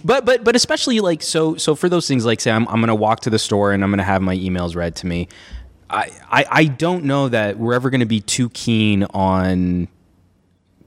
But 0.04 0.24
but 0.24 0.44
but 0.44 0.56
especially 0.56 1.00
like 1.00 1.24
so 1.24 1.56
so 1.56 1.74
for 1.74 1.90
those 1.90 2.08
things 2.08 2.26
like 2.26 2.40
say 2.40 2.52
I'm 2.52 2.68
I'm 2.68 2.80
gonna 2.80 2.94
walk 2.96 3.22
to 3.22 3.30
the 3.30 3.40
store 3.40 3.72
and 3.72 3.84
I'm 3.84 3.90
gonna 3.90 4.04
have 4.04 4.22
my 4.22 4.36
emails 4.36 4.76
read 4.76 4.96
to 4.98 5.08
me. 5.08 5.28
I 5.90 6.12
I, 6.30 6.46
I 6.50 6.66
don't 6.66 7.06
know 7.06 7.30
that 7.30 7.58
we're 7.58 7.74
ever 7.74 7.90
gonna 7.90 8.06
be 8.06 8.22
too 8.22 8.50
keen 8.50 9.04
on 9.06 9.88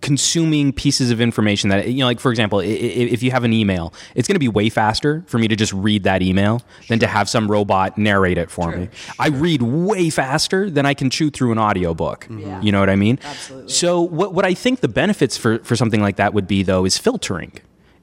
consuming 0.00 0.72
pieces 0.72 1.10
of 1.10 1.20
information 1.20 1.70
that 1.70 1.88
you 1.88 1.98
know 1.98 2.06
like 2.06 2.20
for 2.20 2.30
example 2.30 2.60
i- 2.60 2.62
i- 2.62 2.66
if 2.66 3.22
you 3.22 3.30
have 3.32 3.42
an 3.44 3.52
email 3.52 3.92
it's 4.14 4.28
going 4.28 4.34
to 4.36 4.38
be 4.40 4.48
way 4.48 4.68
faster 4.68 5.24
for 5.26 5.38
me 5.38 5.48
to 5.48 5.56
just 5.56 5.72
read 5.72 6.04
that 6.04 6.22
email 6.22 6.62
than 6.88 6.98
to 7.00 7.06
have 7.06 7.28
some 7.28 7.50
robot 7.50 7.98
narrate 7.98 8.38
it 8.38 8.50
for 8.50 8.70
True. 8.70 8.80
me. 8.82 8.88
I 9.18 9.28
read 9.28 9.60
way 9.62 10.08
faster 10.10 10.70
than 10.70 10.86
i 10.86 10.94
can 10.94 11.10
chew 11.10 11.30
through 11.30 11.52
an 11.52 11.58
audiobook. 11.58 12.24
Mm-hmm. 12.24 12.38
Yeah. 12.40 12.60
you 12.62 12.70
know 12.72 12.80
what 12.80 12.90
i 12.90 12.96
mean? 12.96 13.18
Absolutely. 13.24 13.72
so 13.72 14.00
what, 14.00 14.32
what 14.34 14.44
i 14.44 14.54
think 14.54 14.80
the 14.80 14.88
benefits 14.88 15.36
for, 15.36 15.58
for 15.60 15.74
something 15.76 16.00
like 16.00 16.16
that 16.16 16.32
would 16.32 16.46
be 16.46 16.62
though 16.62 16.84
is 16.84 16.96
filtering 16.96 17.52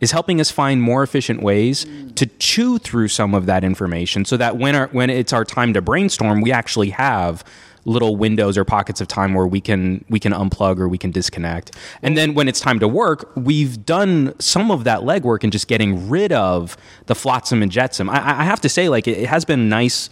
is 0.02 0.12
helping 0.12 0.41
us 0.41 0.52
find 0.52 0.82
more 0.82 1.02
efficient 1.04 1.41
ways 1.41 1.86
mm. 1.86 2.14
to 2.16 2.26
chew 2.38 2.78
through 2.78 3.08
some 3.08 3.34
of 3.34 3.46
that 3.46 3.64
information 3.64 4.26
so 4.26 4.36
that 4.36 4.58
when 4.58 4.76
our, 4.76 4.88
when 4.88 5.10
it's 5.10 5.32
our 5.32 5.46
time 5.46 5.74
to 5.74 5.82
brainstorm, 5.82 6.41
we 6.41 6.52
actually 6.52 6.89
have 6.89 7.46
little 7.86 8.16
windows 8.16 8.58
or 8.58 8.66
pockets 8.66 9.00
of 9.00 9.08
time 9.08 9.34
where 9.34 9.48
we 9.48 9.62
can 9.62 10.04
we 10.10 10.20
can 10.20 10.34
unplug 10.34 10.80
or 10.80 10.90
we 10.90 10.98
can 10.98 11.12
disconnect. 11.12 11.76
And 12.02 12.18
then 12.18 12.34
when 12.34 12.48
it's 12.48 12.60
time 12.60 12.80
to 12.80 12.88
work, 12.88 13.32
we've 13.36 13.86
done 13.86 14.34
some 14.40 14.72
of 14.72 14.84
that 14.84 15.02
legwork 15.02 15.44
in 15.44 15.52
just 15.52 15.68
getting 15.68 16.10
rid 16.10 16.34
of 16.34 16.76
the 17.06 17.16
flotsam 17.16 17.62
and 17.62 17.72
jetsam. 17.72 18.10
I, 18.10 18.42
I 18.42 18.44
have 18.44 18.60
to 18.62 18.70
say, 18.70 18.90
like 18.90 19.08
it, 19.08 19.20
it 19.20 19.30
has 19.30 19.46
been 19.46 19.70
nice 19.70 20.10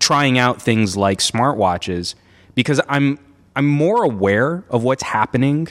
trying 0.00 0.38
out 0.38 0.60
things 0.60 0.96
like 0.96 1.20
smartwatches 1.20 2.14
because 2.54 2.80
I'm 2.88 3.18
I'm 3.56 3.66
more 3.66 4.02
aware 4.02 4.64
of 4.68 4.82
what's 4.82 5.04
happening 5.04 5.68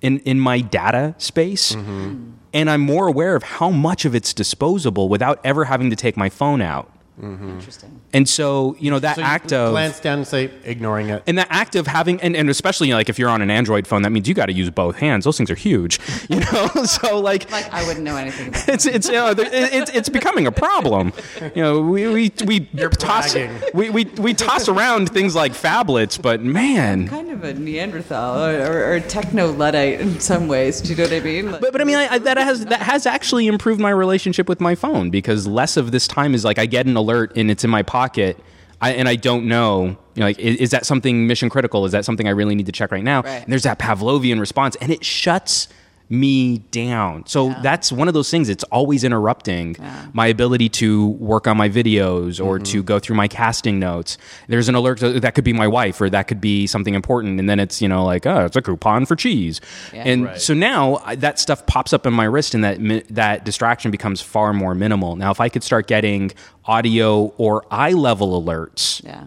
in 0.00 0.20
in 0.20 0.38
my 0.38 0.60
data 0.60 1.14
space. 1.18 1.72
Mm-hmm. 1.72 2.30
And 2.52 2.70
I'm 2.70 2.82
more 2.82 3.08
aware 3.08 3.34
of 3.34 3.42
how 3.42 3.70
much 3.70 4.04
of 4.04 4.14
it's 4.14 4.32
disposable 4.32 5.08
without 5.08 5.40
ever 5.42 5.64
having 5.64 5.90
to 5.90 5.96
take 5.96 6.16
my 6.16 6.28
phone 6.28 6.62
out. 6.62 6.88
Mm-hmm. 7.20 7.48
Interesting. 7.50 8.00
And 8.12 8.28
so, 8.28 8.76
you 8.80 8.90
know, 8.90 8.98
that 8.98 9.14
So 9.16 9.20
you 9.22 9.26
act 9.26 9.52
of 9.52 9.70
glance 9.70 10.00
down 10.00 10.18
and 10.18 10.26
say, 10.26 10.50
ignoring 10.64 11.10
it. 11.10 11.22
and 11.28 11.38
that 11.38 11.46
act 11.50 11.76
of 11.76 11.86
having 11.86 12.20
and, 12.20 12.34
and 12.36 12.50
especially 12.50 12.88
you 12.88 12.92
know, 12.94 12.98
like 12.98 13.08
if 13.08 13.18
you're 13.20 13.28
on 13.28 13.40
an 13.40 13.50
android 13.50 13.86
phone 13.86 14.02
that 14.02 14.10
means 14.10 14.26
you 14.28 14.34
got 14.34 14.46
to 14.46 14.52
use 14.52 14.68
both 14.70 14.96
hands 14.96 15.24
those 15.24 15.36
things 15.36 15.48
are 15.50 15.54
huge 15.54 16.00
you 16.28 16.40
know 16.40 16.66
so 16.84 17.20
like 17.20 17.48
Like 17.52 17.72
I 17.72 17.86
wouldn't 17.86 18.04
know 18.04 18.16
anything 18.16 18.48
about 18.48 18.68
it's 18.68 18.86
it's 18.86 19.06
you 19.06 19.12
know, 19.14 19.28
it- 19.30 19.38
it's 19.38 19.90
it's 19.92 20.08
becoming 20.08 20.46
a 20.46 20.52
problem. 20.52 21.12
You 21.54 21.62
know, 21.62 21.80
we 21.82 22.08
we 22.08 22.32
we 22.44 22.60
toss 22.90 23.32
bragging. 23.34 23.60
we, 23.74 23.90
we 23.90 24.04
we 24.18 24.34
toss 24.34 24.68
around 24.68 25.10
things 25.10 25.34
like 25.36 25.52
phablets, 25.52 26.20
but 26.20 26.42
man. 26.42 27.06
kind 27.08 27.30
of 27.30 27.44
a 27.44 27.54
Neanderthal 27.54 28.44
or, 28.44 28.56
or, 28.72 28.94
or 28.94 29.00
techno 29.00 29.52
luddite 29.52 30.00
in 30.00 30.18
some 30.20 30.48
ways. 30.48 30.80
Do 30.80 30.90
you 30.90 30.96
know 30.96 31.04
what 31.04 31.12
I 31.12 31.20
mean? 31.20 31.52
Like- 31.52 31.60
But, 31.60 31.72
but 31.72 31.80
I 31.80 31.84
mean, 31.84 31.96
I, 31.96 32.14
I, 32.14 32.18
that 32.18 32.38
has 32.38 32.64
that 32.66 32.80
has 32.82 33.06
actually 33.06 33.46
improved 33.46 33.80
my 33.80 33.90
relationship 33.90 34.48
with 34.48 34.60
my 34.60 34.74
phone 34.74 35.10
because 35.10 35.46
less 35.46 35.76
of 35.76 35.92
this 35.92 36.08
time 36.08 36.34
is 36.34 36.44
like 36.44 36.58
I 36.58 36.66
get 36.66 36.86
an 36.86 36.96
alert 37.04 37.36
and 37.36 37.50
it's 37.50 37.64
in 37.64 37.70
my 37.70 37.82
pocket, 37.82 38.38
I, 38.80 38.92
and 38.92 39.08
I 39.08 39.16
don't 39.16 39.46
know, 39.46 39.96
you 40.14 40.20
know, 40.20 40.26
like 40.26 40.38
is, 40.38 40.56
is 40.56 40.70
that 40.70 40.84
something 40.86 41.26
mission 41.26 41.48
critical? 41.48 41.84
Is 41.84 41.92
that 41.92 42.04
something 42.04 42.26
I 42.26 42.32
really 42.32 42.54
need 42.54 42.66
to 42.66 42.72
check 42.72 42.90
right 42.90 43.04
now? 43.04 43.22
Right. 43.22 43.42
And 43.42 43.52
there's 43.52 43.62
that 43.62 43.78
Pavlovian 43.78 44.40
response, 44.40 44.76
and 44.80 44.90
it 44.90 45.04
shuts 45.04 45.68
me 46.08 46.58
down. 46.58 47.26
So 47.26 47.54
that's 47.62 47.90
one 47.90 48.08
of 48.08 48.14
those 48.14 48.30
things. 48.30 48.48
It's 48.48 48.64
always 48.64 49.04
interrupting 49.04 49.76
my 50.12 50.26
ability 50.26 50.68
to 50.70 51.08
work 51.08 51.46
on 51.46 51.56
my 51.56 51.68
videos 51.68 52.44
or 52.44 52.58
to 52.58 52.78
mm-hmm. 52.78 52.84
go 52.84 52.98
through 52.98 53.16
my 53.16 53.28
casting 53.28 53.78
notes. 53.78 54.18
There's 54.48 54.68
an 54.68 54.74
alert 54.74 55.00
that 55.00 55.22
that 55.22 55.34
could 55.34 55.44
be 55.44 55.52
my 55.52 55.66
wife 55.66 56.00
or 56.00 56.10
that 56.10 56.28
could 56.28 56.40
be 56.40 56.66
something 56.66 56.94
important, 56.94 57.40
and 57.40 57.48
then 57.48 57.58
it's 57.58 57.80
you 57.80 57.88
know 57.88 58.04
like 58.04 58.26
oh 58.26 58.44
it's 58.44 58.56
a 58.56 58.62
coupon 58.62 59.06
for 59.06 59.16
cheese, 59.16 59.60
and 59.92 60.30
so 60.36 60.54
now 60.54 60.96
I- 61.04 61.16
that 61.16 61.38
stuff 61.38 61.66
pops 61.66 61.92
up 61.92 62.06
in 62.06 62.12
my 62.12 62.24
wrist, 62.24 62.54
and 62.54 62.64
that 62.64 63.08
that 63.10 63.44
distraction 63.44 63.90
becomes 63.90 64.20
far 64.20 64.52
more 64.52 64.74
minimal. 64.74 65.16
Now 65.16 65.30
if 65.30 65.40
I 65.40 65.48
could 65.48 65.62
start 65.62 65.86
getting 65.86 66.32
audio 66.66 67.32
or 67.36 67.64
eye 67.70 67.92
level 67.92 68.40
alerts 68.40 69.04
yeah. 69.04 69.24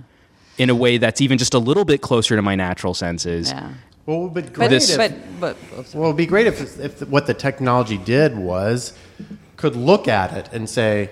in 0.57 0.69
a 0.69 0.75
way 0.75 0.97
that's 0.97 1.21
even 1.21 1.37
just 1.37 1.53
a 1.53 1.59
little 1.59 1.85
bit 1.85 2.01
closer 2.01 2.35
to 2.35 2.41
my 2.41 2.55
natural 2.55 2.93
senses. 2.93 3.53
Yeah. 4.07 4.13
Well, 4.13 4.21
it 4.21 4.23
would 4.23 4.33
be 4.33 4.41
But, 4.41 4.53
great 4.53 4.69
This- 4.69 4.89
if, 4.89 4.97
but, 4.97 5.13
but, 5.39 5.57
well, 5.95 6.05
it'd 6.05 6.17
be 6.17 6.25
great 6.25 6.47
if, 6.47 6.79
if 6.79 7.07
what 7.07 7.27
the 7.27 7.33
technology 7.33 7.97
did 7.97 8.37
was 8.37 8.93
could 9.57 9.75
look 9.75 10.07
at 10.07 10.35
it 10.35 10.49
and 10.53 10.69
say, 10.69 11.09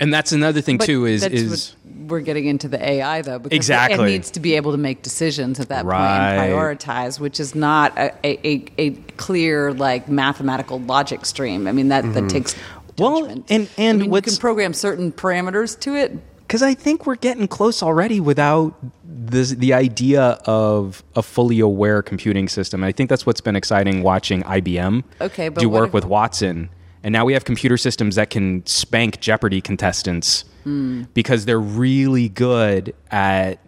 And 0.00 0.12
that's 0.12 0.32
another 0.32 0.60
thing 0.60 0.78
but 0.78 0.84
too 0.86 1.06
is 1.06 1.22
that's 1.22 1.34
is 1.34 1.74
what 1.84 2.08
we're 2.08 2.20
getting 2.20 2.46
into 2.46 2.68
the 2.68 2.82
AI 2.82 3.20
though 3.22 3.38
because 3.40 3.56
Exactly. 3.56 4.08
it 4.08 4.12
needs 4.12 4.30
to 4.30 4.40
be 4.40 4.54
able 4.54 4.70
to 4.72 4.78
make 4.78 5.02
decisions 5.02 5.58
at 5.60 5.68
that 5.68 5.84
Right. 5.84 5.98
point 6.36 6.50
and 6.50 6.52
prioritize, 6.54 7.18
which 7.20 7.40
is 7.40 7.54
not 7.54 7.96
a, 7.98 8.14
a, 8.24 8.48
a, 8.48 8.64
a 8.78 8.90
clear 9.16 9.74
like 9.74 10.08
mathematical 10.08 10.78
logic 10.80 11.26
stream. 11.26 11.66
I 11.66 11.72
mean 11.72 11.88
that 11.88 12.12
that 12.14 12.28
takes 12.30 12.54
Mm-hmm. 12.54 13.02
Well, 13.04 13.24
and- 13.26 13.44
and 13.48 13.68
I 13.78 13.92
mean, 13.92 14.12
you 14.12 14.22
can 14.22 14.36
program 14.36 14.72
certain 14.72 15.12
parameters 15.12 15.78
to 15.80 15.94
it. 15.94 16.18
Because 16.48 16.62
I 16.62 16.72
think 16.72 17.06
we're 17.06 17.16
getting 17.16 17.46
close 17.46 17.82
already 17.82 18.20
without 18.20 18.74
this, 19.04 19.50
the 19.50 19.74
idea 19.74 20.38
of 20.46 21.04
a 21.14 21.22
fully 21.22 21.60
aware 21.60 22.00
computing 22.02 22.48
system. 22.48 22.82
I 22.82 22.90
think 22.90 23.10
that's 23.10 23.26
what's 23.26 23.42
been 23.42 23.54
exciting 23.54 24.02
watching 24.02 24.42
IBM 24.44 25.04
Okay, 25.20 25.50
but 25.50 25.60
do 25.60 25.68
work 25.68 25.88
if- 25.88 25.92
with 25.94 26.06
Watson. 26.06 26.70
And 27.04 27.12
now 27.12 27.24
we 27.26 27.34
have 27.34 27.44
computer 27.44 27.76
systems 27.76 28.16
that 28.16 28.30
can 28.30 28.64
spank 28.66 29.20
Jeopardy 29.20 29.60
contestants 29.60 30.44
Hmm. 30.64 31.02
because 31.14 31.44
they're 31.44 31.60
really 31.60 32.28
good 32.30 32.94
at 33.10 33.60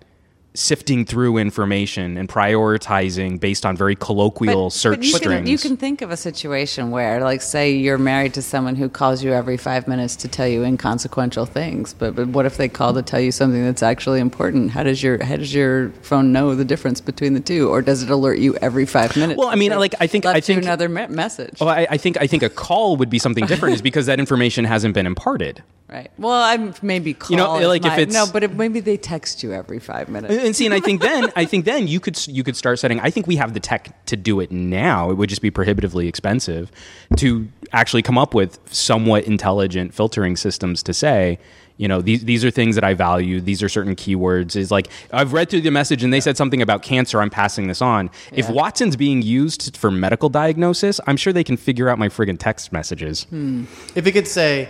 sifting 0.53 1.05
through 1.05 1.37
information 1.39 2.17
and 2.17 2.29
prioritizing 2.29 3.39
based 3.39 3.65
on 3.65 3.77
very 3.77 3.95
colloquial 3.95 4.69
search 4.71 5.07
you 5.07 5.13
strings. 5.13 5.41
Can, 5.43 5.47
you 5.47 5.59
can 5.59 5.77
think 5.77 6.03
of 6.03 6.11
a 6.11 6.17
situation 6.17 6.91
where, 6.91 7.21
like, 7.23 7.41
say 7.41 7.73
you're 7.73 7.99
married 7.99 8.35
to 8.35 8.43
someone 8.43 8.75
who 8.75 8.89
calls 8.89 9.23
you 9.23 9.33
every 9.33 9.57
five 9.57 9.87
minutes 9.87 10.17
to 10.17 10.29
tell 10.29 10.49
you 10.49 10.65
inconsequential 10.65 11.47
things, 11.47 11.95
but, 11.95 12.17
but 12.17 12.29
what 12.29 12.47
if 12.47 12.57
they 12.57 12.69
call 12.69 12.93
to 12.95 13.03
tell 13.03 13.21
you 13.21 13.31
something 13.31 13.65
that's 13.65 13.83
actually 13.83 14.19
important? 14.21 14.73
How 14.73 14.83
does 14.83 15.03
your 15.03 15.23
how 15.23 15.37
does 15.37 15.55
your 15.55 15.91
phone 16.03 16.33
know 16.33 16.55
the 16.55 16.65
difference 16.65 17.01
between 17.01 17.35
the 17.35 17.41
two, 17.41 17.69
or 17.69 17.81
does 17.81 18.03
it 18.03 18.11
alert 18.11 18.39
you 18.39 18.57
every 18.57 18.87
five 18.87 19.17
minutes? 19.17 19.39
Well, 19.39 19.49
I 19.49 19.55
mean, 19.55 19.71
like, 19.79 19.95
I 20.01 20.07
think- 20.07 20.27
I 20.27 20.41
think- 20.41 20.63
another 20.63 20.89
me- 20.89 21.07
message. 21.07 21.59
Oh, 21.61 21.69
I, 21.69 21.87
I 21.91 21.97
think 21.97 22.17
I 22.21 22.27
think 22.27 22.43
a 22.43 22.51
call 22.51 22.97
would 22.97 23.11
be 23.11 23.19
something 23.19 23.47
different, 23.47 23.75
is 23.77 23.83
because 23.83 24.07
that 24.07 24.19
information 24.19 24.65
hasn't 24.65 24.95
been 24.95 25.07
imparted. 25.07 25.63
Right. 25.91 26.09
Well, 26.19 26.41
I'm 26.41 26.73
maybe 26.83 27.15
call. 27.15 27.31
You 27.33 27.37
know, 27.37 27.59
is 27.59 27.67
like, 27.67 27.85
if 27.85 27.89
my- 27.93 27.99
it's- 27.99 28.15
no, 28.15 28.31
but 28.33 28.45
if 28.45 28.53
maybe 28.53 28.79
they 28.79 28.97
text 28.97 29.43
you 29.43 29.53
every 29.53 29.81
five 29.81 30.09
minutes. 30.09 30.33
And 30.33 30.55
see, 30.55 30.65
and 30.65 30.73
I 30.75 30.79
think 30.79 31.01
then 31.11 31.33
I 31.35 31.45
think 31.45 31.65
then 31.65 31.89
you 31.89 31.99
could 31.99 32.25
you 32.29 32.45
could 32.45 32.55
start 32.57 32.79
setting. 32.79 33.01
I 33.01 33.11
think 33.11 33.27
we 33.27 33.37
have 33.37 33.55
the 33.55 33.61
tech 33.61 34.07
to 34.07 34.17
do 34.17 34.39
it 34.39 34.53
now. 34.53 35.11
It 35.11 35.15
would 35.15 35.29
just 35.29 35.43
be 35.43 35.51
prohibitively 35.51 36.07
expensive 36.07 36.71
to 37.17 37.49
actually 37.73 38.03
come 38.03 38.19
up 38.19 38.35
with 38.35 38.61
somewhat 38.73 39.25
intelligent 39.25 39.93
filtering 39.93 40.37
systems 40.37 40.83
to 40.85 40.95
say. 40.95 41.39
You 41.77 41.89
know, 41.89 42.03
these 42.03 42.25
these 42.25 42.45
are 42.45 42.51
things 42.51 42.75
that 42.75 42.85
I 42.85 42.93
value. 42.93 43.41
These 43.41 43.63
are 43.63 43.69
certain 43.69 43.97
keywords. 43.97 44.55
Is 44.55 44.71
like 44.71 44.89
I've 45.13 45.33
read 45.33 45.49
through 45.49 45.63
the 45.63 45.71
message 45.71 46.05
and 46.05 46.13
they 46.13 46.21
said 46.21 46.37
something 46.37 46.61
about 46.61 46.83
cancer. 46.83 47.21
I'm 47.23 47.31
passing 47.31 47.69
this 47.69 47.81
on. 47.81 48.11
If 48.33 48.51
Watson's 48.51 48.97
being 48.97 49.23
used 49.23 49.77
for 49.79 49.91
medical 49.91 50.29
diagnosis, 50.29 51.01
I'm 51.07 51.17
sure 51.17 51.33
they 51.33 51.43
can 51.43 51.57
figure 51.57 51.89
out 51.89 51.99
my 51.99 52.09
friggin' 52.09 52.39
text 52.39 52.71
messages. 52.71 53.23
Hmm. 53.25 53.65
if 53.95 54.07
it 54.07 54.13
could 54.13 54.29
say, 54.29 54.69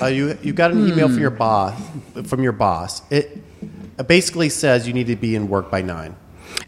uh, 0.00 0.06
you 0.06 0.38
you 0.42 0.52
got 0.52 0.70
an 0.72 0.88
email 0.88 1.08
from 1.08 1.18
your 1.20 1.30
boss, 1.30 1.80
from 2.26 2.42
your 2.42 2.52
boss, 2.52 3.02
it 3.10 3.38
basically 4.06 4.48
says 4.48 4.86
you 4.86 4.92
need 4.94 5.06
to 5.08 5.16
be 5.16 5.34
in 5.34 5.48
work 5.48 5.70
by 5.70 5.82
nine 5.82 6.14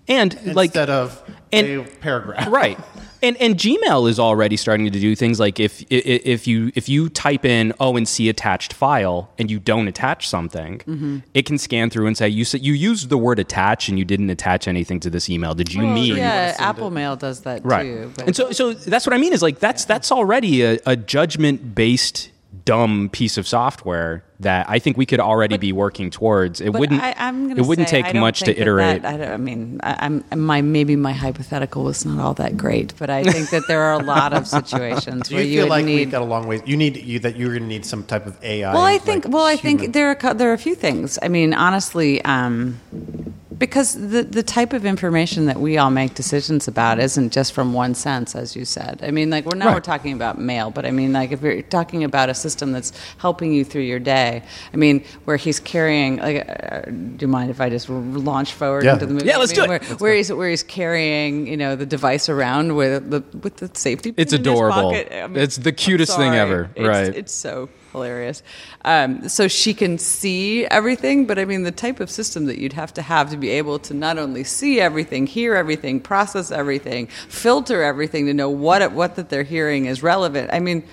And 0.08 0.34
like 0.54 0.68
instead 0.68 0.90
of 0.90 1.22
and- 1.52 1.66
a 1.80 1.84
paragraph. 2.00 2.48
right 2.50 2.78
and 3.22 3.36
and 3.36 3.54
gmail 3.56 4.08
is 4.08 4.18
already 4.18 4.56
starting 4.56 4.90
to 4.90 4.98
do 4.98 5.14
things 5.14 5.38
like 5.38 5.60
if 5.60 5.82
i- 5.90 5.94
i- 5.94 6.22
if 6.24 6.46
you 6.46 6.72
if 6.74 6.88
you 6.88 7.08
type 7.10 7.44
in 7.44 7.72
oh 7.78 7.96
and 7.96 8.08
see 8.08 8.28
attached 8.30 8.72
file 8.72 9.30
and 9.38 9.50
you 9.50 9.58
don't 9.60 9.86
attach 9.88 10.26
something 10.28 10.78
Mm-hmm. 10.80 11.18
it 11.34 11.44
can 11.46 11.58
scan 11.58 11.90
through 11.90 12.06
and 12.06 12.16
say 12.16 12.28
you 12.28 12.44
said 12.44 12.62
you 12.62 12.72
used 12.72 13.10
the 13.10 13.18
word 13.18 13.38
attach 13.38 13.88
and 13.90 13.98
you 13.98 14.04
didn't 14.06 14.30
attach 14.30 14.66
anything 14.66 15.00
to 15.00 15.10
this 15.10 15.28
email 15.30 15.54
did 15.54 15.72
you 15.72 15.82
Well, 15.84 15.92
mean 15.94 16.16
yeah, 16.16 16.56
Apple 16.58 16.90
Mail 16.90 17.14
does 17.14 17.42
that 17.42 17.64
right 17.64 17.82
too. 17.84 18.12
but- 18.16 18.26
and 18.26 18.34
so 18.36 18.52
so 18.52 18.72
that's 18.72 19.06
what 19.06 19.12
i 19.14 19.18
mean 19.18 19.32
is 19.34 19.42
like 19.42 19.58
that's 19.60 19.84
that's 19.84 20.10
already 20.10 20.62
a, 20.62 20.78
a 20.86 20.96
judgment 20.96 21.74
based 21.74 22.30
dumb 22.64 23.08
piece 23.10 23.36
of 23.38 23.46
software 23.46 24.24
that 24.40 24.64
i 24.68 24.78
think 24.78 24.96
we 24.96 25.06
could 25.06 25.20
already 25.20 25.56
be 25.58 25.72
working 25.72 26.10
towards 26.10 26.60
it 26.60 26.70
wouldn't 26.72 27.00
I, 27.02 27.14
I'm 27.18 27.48
gonna 27.48 27.62
it 27.62 27.66
wouldn't 27.66 27.88
say, 27.88 28.02
take 28.02 28.14
I 28.14 28.18
much 28.18 28.40
to 28.40 28.46
think 28.46 28.56
that 28.58 28.62
iterate 28.62 29.02
That, 29.02 29.20
I, 29.20 29.34
I 29.34 29.36
mean, 29.36 29.80
I, 29.82 29.96
I'm 30.06 30.24
my 30.40 30.62
maybe 30.62 30.96
my 30.96 31.12
hypothetical 31.12 31.84
was 31.84 32.04
not 32.04 32.18
all 32.18 32.34
that 32.34 32.56
great, 32.56 32.94
but 32.98 33.10
I 33.10 33.22
think 33.24 33.50
that 33.50 33.62
there 33.68 33.82
are 33.82 33.94
a 34.00 34.02
lot 34.02 34.32
of 34.32 34.46
situations 34.58 35.28
Do 35.28 35.34
where 35.36 35.44
you 35.44 35.50
you 35.50 35.60
feel 35.60 35.68
like 35.68 35.84
need. 35.84 35.94
we've 35.96 36.10
got 36.10 36.22
a 36.22 36.30
long 36.34 36.46
way? 36.46 36.60
You 36.64 36.76
need 36.76 36.96
you 36.96 37.18
that 37.20 37.36
you're 37.36 37.50
going 37.50 37.62
to 37.62 37.68
need 37.68 37.84
some 37.84 38.02
type 38.04 38.26
of 38.26 38.34
AI. 38.42 38.72
well, 38.72 38.82
I 38.84 38.98
think. 38.98 39.24
like, 39.26 39.34
well, 39.34 39.44
I 39.44 39.56
human- 39.56 39.78
think 39.78 39.92
there 39.96 40.08
are 40.10 40.30
a 40.30 40.34
there 40.34 40.50
are 40.50 40.54
a 40.62 40.64
few 40.68 40.74
things. 40.74 41.18
I 41.22 41.28
mean, 41.28 41.52
honestly, 41.54 42.22
um, 42.24 42.80
because 43.64 43.88
the 44.14 44.22
the 44.22 44.42
type 44.42 44.72
of 44.72 44.84
information 44.86 45.46
that 45.46 45.58
we 45.60 45.76
all 45.76 45.90
make 45.90 46.14
decisions 46.14 46.66
about 46.68 46.98
isn't 46.98 47.30
just 47.32 47.52
from 47.52 47.72
one 47.74 47.94
sense, 47.94 48.34
as 48.34 48.56
you 48.56 48.64
said. 48.64 49.00
I 49.02 49.10
mean, 49.10 49.28
like 49.30 49.44
we're 49.44 49.56
now 49.56 49.66
Right. 49.66 49.74
we're 49.74 49.80
talking 49.94 50.14
about 50.14 50.38
mail, 50.38 50.70
but 50.70 50.84
I 50.86 50.90
mean, 50.90 51.12
like 51.12 51.30
if 51.32 51.42
you're 51.42 51.60
talking 51.62 52.02
about 52.04 52.28
a 52.30 52.34
system 52.34 52.72
that's 52.72 52.92
helping 53.18 53.52
you 53.52 53.64
through 53.64 53.82
your 53.92 53.98
day, 54.16 54.29
I 54.72 54.76
mean, 54.76 55.04
where 55.24 55.36
he's 55.36 55.60
carrying. 55.60 56.16
Like, 56.18 56.46
uh, 56.48 56.82
do 56.90 57.16
you 57.20 57.28
mind 57.28 57.50
if 57.50 57.60
I 57.60 57.68
just 57.70 57.88
launch 57.88 58.52
forward 58.52 58.84
Yeah. 58.84 58.94
into 58.94 59.06
the 59.06 59.14
movie? 59.14 59.26
Yeah, 59.26 59.36
let's 59.38 59.52
I 59.58 59.60
mean, 59.62 59.68
do 59.68 59.74
it. 59.74 59.82
Where, 59.88 59.96
where 59.98 60.14
he's 60.14 60.32
where 60.32 60.48
he's 60.50 60.62
carrying, 60.62 61.46
you 61.46 61.56
know, 61.56 61.76
the 61.76 61.86
device 61.86 62.28
around 62.28 62.76
with 62.76 63.10
the 63.10 63.22
with 63.42 63.56
the 63.56 63.70
safety. 63.74 64.14
It's 64.16 64.32
pin 64.32 64.40
in 64.40 64.44
his 64.46 64.52
adorable. 64.52 64.90
pocket. 64.92 65.12
I 65.12 65.26
mean, 65.26 65.38
It's 65.42 65.56
the 65.56 65.72
cutest 65.72 66.12
thing 66.16 66.32
sorry. 66.32 66.38
ever. 66.38 66.70
It's- 66.74 66.86
Right. 66.86 67.16
It's 67.16 67.32
so 67.32 67.68
hilarious. 67.92 68.42
Um, 68.84 69.28
so 69.28 69.48
she 69.48 69.74
can 69.74 69.98
see 69.98 70.64
everything, 70.66 71.26
but 71.26 71.38
I 71.40 71.44
mean, 71.44 71.64
the 71.64 71.72
type 71.72 71.98
of 71.98 72.08
system 72.08 72.46
that 72.46 72.58
you'd 72.58 72.72
have 72.74 72.94
to 72.94 73.02
have 73.02 73.30
to 73.30 73.36
be 73.36 73.50
able 73.50 73.78
to 73.80 73.94
not 73.94 74.16
only 74.16 74.44
see 74.44 74.80
everything, 74.80 75.26
hear 75.26 75.56
everything, 75.56 75.98
process 75.98 76.52
everything, 76.52 77.08
filter 77.28 77.82
everything 77.82 78.26
to 78.26 78.34
know 78.34 78.48
what 78.48 78.80
it, 78.82 78.92
what 78.92 79.16
that 79.16 79.28
they're 79.28 79.42
hearing 79.42 79.86
is 79.86 80.02
relevant. 80.04 80.50
I 80.52 80.60
mean, 80.60 80.84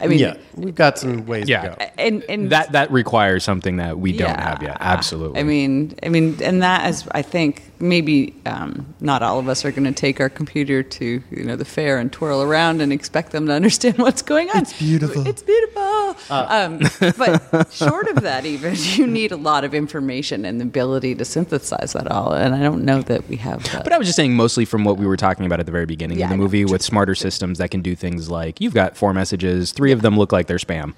I 0.00 0.06
mean, 0.08 0.18
yeah, 0.18 0.36
we've 0.56 0.74
got 0.74 0.98
some 0.98 1.24
ways 1.26 1.48
Yeah. 1.48 1.62
to 1.62 1.68
go. 1.68 1.86
and 1.98 2.24
and 2.28 2.50
that 2.50 2.72
that 2.72 2.90
requires 2.90 3.44
something 3.44 3.76
that 3.76 3.98
we 3.98 4.12
don't 4.16 4.38
have 4.38 4.62
yet. 4.62 4.76
Absolutely. 4.80 5.40
I 5.40 5.44
mean, 5.44 5.94
I 6.02 6.08
mean, 6.08 6.36
and 6.42 6.62
that 6.62 6.88
is, 6.90 7.06
I 7.12 7.22
think, 7.22 7.62
maybe 7.84 8.34
um, 8.46 8.94
not 9.00 9.22
all 9.22 9.38
of 9.38 9.48
us 9.48 9.64
are 9.64 9.70
going 9.70 9.84
to 9.84 9.92
take 9.92 10.18
our 10.20 10.28
computer 10.28 10.82
to 10.82 11.22
you 11.30 11.44
know 11.44 11.54
the 11.54 11.64
fair 11.64 11.98
and 11.98 12.10
twirl 12.12 12.42
around 12.42 12.80
and 12.80 12.92
expect 12.92 13.30
them 13.32 13.46
to 13.46 13.52
understand 13.52 13.98
what's 14.04 14.22
going 14.22 14.48
on. 14.50 14.62
It's 14.62 14.78
beautiful. 14.78 15.26
It's 15.26 15.42
beautiful. 15.42 16.16
um, 16.30 16.80
but 17.16 17.72
short 17.72 18.08
of 18.08 18.22
that, 18.22 18.44
even 18.46 18.74
you 18.78 19.06
need 19.06 19.30
a 19.32 19.36
lot 19.36 19.64
of 19.64 19.74
information 19.74 20.44
and 20.44 20.60
the 20.60 20.64
ability 20.64 21.14
to 21.16 21.24
synthesize 21.24 21.92
that 21.92 22.10
all. 22.10 22.32
And 22.32 22.54
I 22.54 22.62
don't 22.62 22.84
know 22.84 23.02
that 23.02 23.28
we 23.28 23.36
have. 23.36 23.62
That. 23.72 23.84
But 23.84 23.92
I 23.92 23.98
was 23.98 24.06
just 24.08 24.16
saying, 24.16 24.34
mostly 24.34 24.64
from 24.64 24.84
what 24.84 24.96
we 24.96 25.06
were 25.06 25.16
talking 25.16 25.46
about 25.46 25.60
at 25.60 25.66
the 25.66 25.72
very 25.72 25.86
beginning 25.86 26.18
Yeah, 26.18 26.26
of 26.26 26.30
the 26.30 26.34
I 26.34 26.36
know. 26.38 26.42
movie, 26.44 26.64
with 26.64 26.82
smarter 26.82 27.14
systems 27.14 27.58
that 27.58 27.70
can 27.70 27.82
do 27.82 27.94
things 27.94 28.30
like 28.30 28.60
you've 28.60 28.74
got 28.74 28.96
four 28.96 29.12
messages, 29.14 29.72
three 29.72 29.92
of 29.92 30.02
them 30.02 30.16
look 30.16 30.32
like 30.32 30.46
they're 30.46 30.56
spam. 30.58 30.94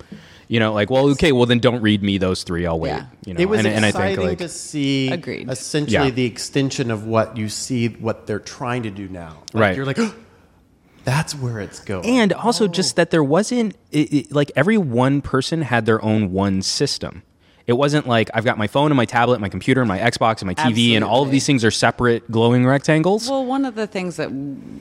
You 0.48 0.60
know, 0.60 0.72
like, 0.72 0.90
well, 0.90 1.08
okay, 1.10 1.32
well 1.32 1.46
then 1.46 1.58
don't 1.58 1.82
read 1.82 2.02
me 2.02 2.18
those 2.18 2.44
three. 2.44 2.66
I'll 2.66 2.78
wait. 2.78 2.90
Yeah. 2.90 3.06
You 3.24 3.34
know, 3.34 3.40
it 3.40 3.48
was 3.48 3.58
and, 3.60 3.68
and 3.68 3.84
I 3.84 3.88
exciting 3.88 4.16
think 4.16 4.28
like 4.28 4.38
to 4.38 4.48
see 4.48 5.10
Agreed. 5.10 5.50
essentially 5.50 5.92
Yeah. 6.08 6.10
the 6.10 6.24
extension 6.24 6.90
of 6.90 7.04
what 7.06 7.36
you 7.36 7.48
see, 7.48 7.88
what 7.88 8.26
they're 8.26 8.38
trying 8.38 8.84
to 8.84 8.90
do 8.90 9.08
now. 9.08 9.42
Like, 9.52 9.60
Right. 9.60 9.76
You're 9.76 9.86
like, 9.86 9.98
that's 11.04 11.34
where 11.34 11.60
it's 11.60 11.80
going. 11.80 12.04
and 12.04 12.32
also 12.32 12.68
just 12.68 12.94
oh. 12.94 12.96
that 12.96 13.10
there 13.10 13.24
wasn't 13.24 13.76
it, 13.90 14.12
it, 14.12 14.32
like 14.32 14.52
every 14.54 14.78
one 14.78 15.20
person 15.20 15.62
had 15.62 15.86
their 15.86 16.02
own 16.04 16.32
one 16.32 16.62
system. 16.62 17.22
It 17.66 17.72
wasn't 17.72 18.06
like 18.06 18.30
I've 18.32 18.44
got 18.44 18.58
my 18.58 18.68
phone 18.68 18.92
and 18.92 18.96
my 18.96 19.06
tablet, 19.06 19.40
my 19.40 19.48
computer 19.48 19.80
and 19.80 19.88
my 19.88 19.98
Xbox 19.98 20.40
and 20.40 20.46
my 20.46 20.54
TV, 20.54 20.94
and 20.94 21.04
all 21.04 21.22
of 21.22 21.32
these 21.32 21.44
things 21.44 21.64
are 21.64 21.70
separate 21.72 22.30
glowing 22.30 22.64
rectangles. 22.64 23.28
Well, 23.28 23.44
one 23.44 23.64
of 23.64 23.74
the 23.74 23.88
things 23.88 24.16
that 24.16 24.30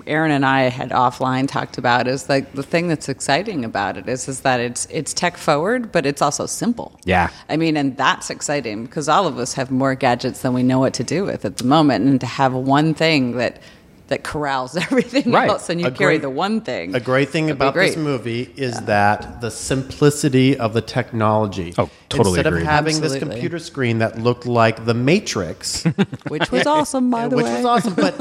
Aaron 0.06 0.32
and 0.32 0.46
I 0.46 0.64
had 0.64 0.92
offline 0.92 1.48
talked 1.48 1.80
about 1.80 2.08
is 2.08 2.30
like 2.30 2.54
the 2.54 2.62
thing 2.62 2.88
that's 2.88 3.10
exciting 3.10 3.66
about 3.66 3.98
it 3.98 4.08
is 4.08 4.28
is 4.28 4.42
that 4.42 4.60
it's 4.60 4.86
it's 4.92 5.14
tech 5.16 5.36
forward, 5.38 5.92
but 5.92 6.06
it's 6.06 6.22
also 6.22 6.46
simple. 6.46 7.00
Yeah. 7.06 7.32
I 7.50 7.58
mean, 7.58 7.76
and 7.76 7.98
that's 7.98 8.30
exciting 8.30 8.86
because 8.86 9.10
all 9.10 9.26
of 9.26 9.40
us 9.40 9.54
have 9.54 9.72
more 9.72 9.96
gadgets 9.96 10.44
than 10.44 10.54
we 10.54 10.62
know 10.62 10.78
what 10.78 10.94
to 10.96 11.04
do 11.04 11.26
with 11.26 11.44
at 11.44 11.58
the 11.58 11.64
moment, 11.64 12.06
and 12.06 12.20
to 12.22 12.28
have 12.28 12.54
one 12.54 12.94
thing 12.94 13.38
that 13.38 13.60
that 14.08 14.24
corrals 14.24 14.76
everything 14.86 15.32
Right. 15.32 15.50
else, 15.50 15.70
and 15.70 15.82
you 15.82 15.88
A 15.88 15.92
carry 15.92 16.14
great- 16.16 16.22
the 16.22 16.30
one 16.30 16.62
thing. 16.62 16.94
A 16.96 17.00
great 17.00 17.30
thing 17.30 17.48
That'd 17.48 17.60
be 17.60 17.66
about 17.66 17.74
this 17.76 17.98
movie 17.98 18.52
is 18.56 18.80
that 18.82 19.42
the 19.42 19.50
simplicity 19.52 20.58
of 20.58 20.74
the 20.74 20.82
technology. 20.82 21.74
Oh, 21.78 21.90
totally 22.10 22.32
Instead 22.40 22.48
agreed. 22.48 22.62
of 22.62 22.68
having 22.68 23.02
this 23.02 23.18
computer 23.18 23.58
screen 23.60 24.00
that 24.00 24.20
looked 24.20 24.46
like 24.46 24.86
the 24.86 24.94
Matrix, 24.94 25.84
which 26.28 26.52
was 26.52 26.68
awesome, 26.68 27.10
by 27.10 27.28
the 27.30 27.36
which 27.36 27.46
way. 27.46 27.52
Which 27.56 27.64
was 27.64 27.66
awesome, 27.66 27.94
but 27.96 28.18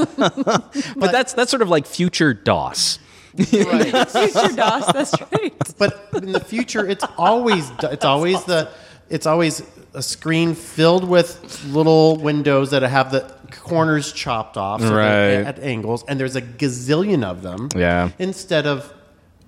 but 0.97 1.12
that's 1.12 1.32
that's 1.35 1.51
sort 1.51 1.62
of 1.62 1.68
like 1.68 1.87
future 1.87 2.32
DOS. 2.35 2.99
right. 3.37 4.09
Future 4.11 4.55
DOS, 4.55 4.93
that's 4.93 5.14
right. 5.32 5.53
but 5.76 6.09
in 6.22 6.30
the 6.32 6.39
future 6.41 6.87
it's 6.89 7.05
always 7.18 7.70
it's 7.82 8.05
always 8.05 8.43
the 8.45 8.68
it's 9.11 9.26
always 9.26 9.62
a 9.94 10.02
screen 10.02 10.55
filled 10.55 11.05
with 11.09 11.64
little 11.66 12.16
windows 12.16 12.70
that 12.70 12.82
have 12.82 13.12
the 13.12 13.32
corners 13.50 14.12
chopped 14.12 14.57
off 14.57 14.80
so 14.80 14.94
Right. 14.94 15.44
at 15.46 15.59
angles 15.61 16.05
and 16.09 16.18
there's 16.18 16.34
a 16.36 16.42
gazillion 16.42 17.22
of 17.22 17.42
them 17.42 17.68
Yeah. 17.76 18.11
instead 18.18 18.66
of 18.66 18.92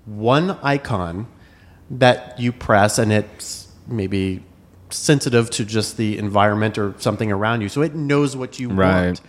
one 0.04 0.56
icon 0.62 1.26
that 1.90 2.38
you 2.38 2.52
press 2.52 2.98
and 2.98 3.12
it's 3.12 3.68
maybe 3.88 4.42
sensitive 4.90 5.50
to 5.50 5.64
just 5.64 5.96
the 5.96 6.16
environment 6.18 6.78
or 6.78 6.94
something 6.98 7.32
around 7.32 7.60
you 7.60 7.68
so 7.68 7.82
it 7.82 7.94
knows 7.94 8.36
what 8.36 8.58
you 8.60 8.68
Right. 8.68 9.06
want 9.06 9.20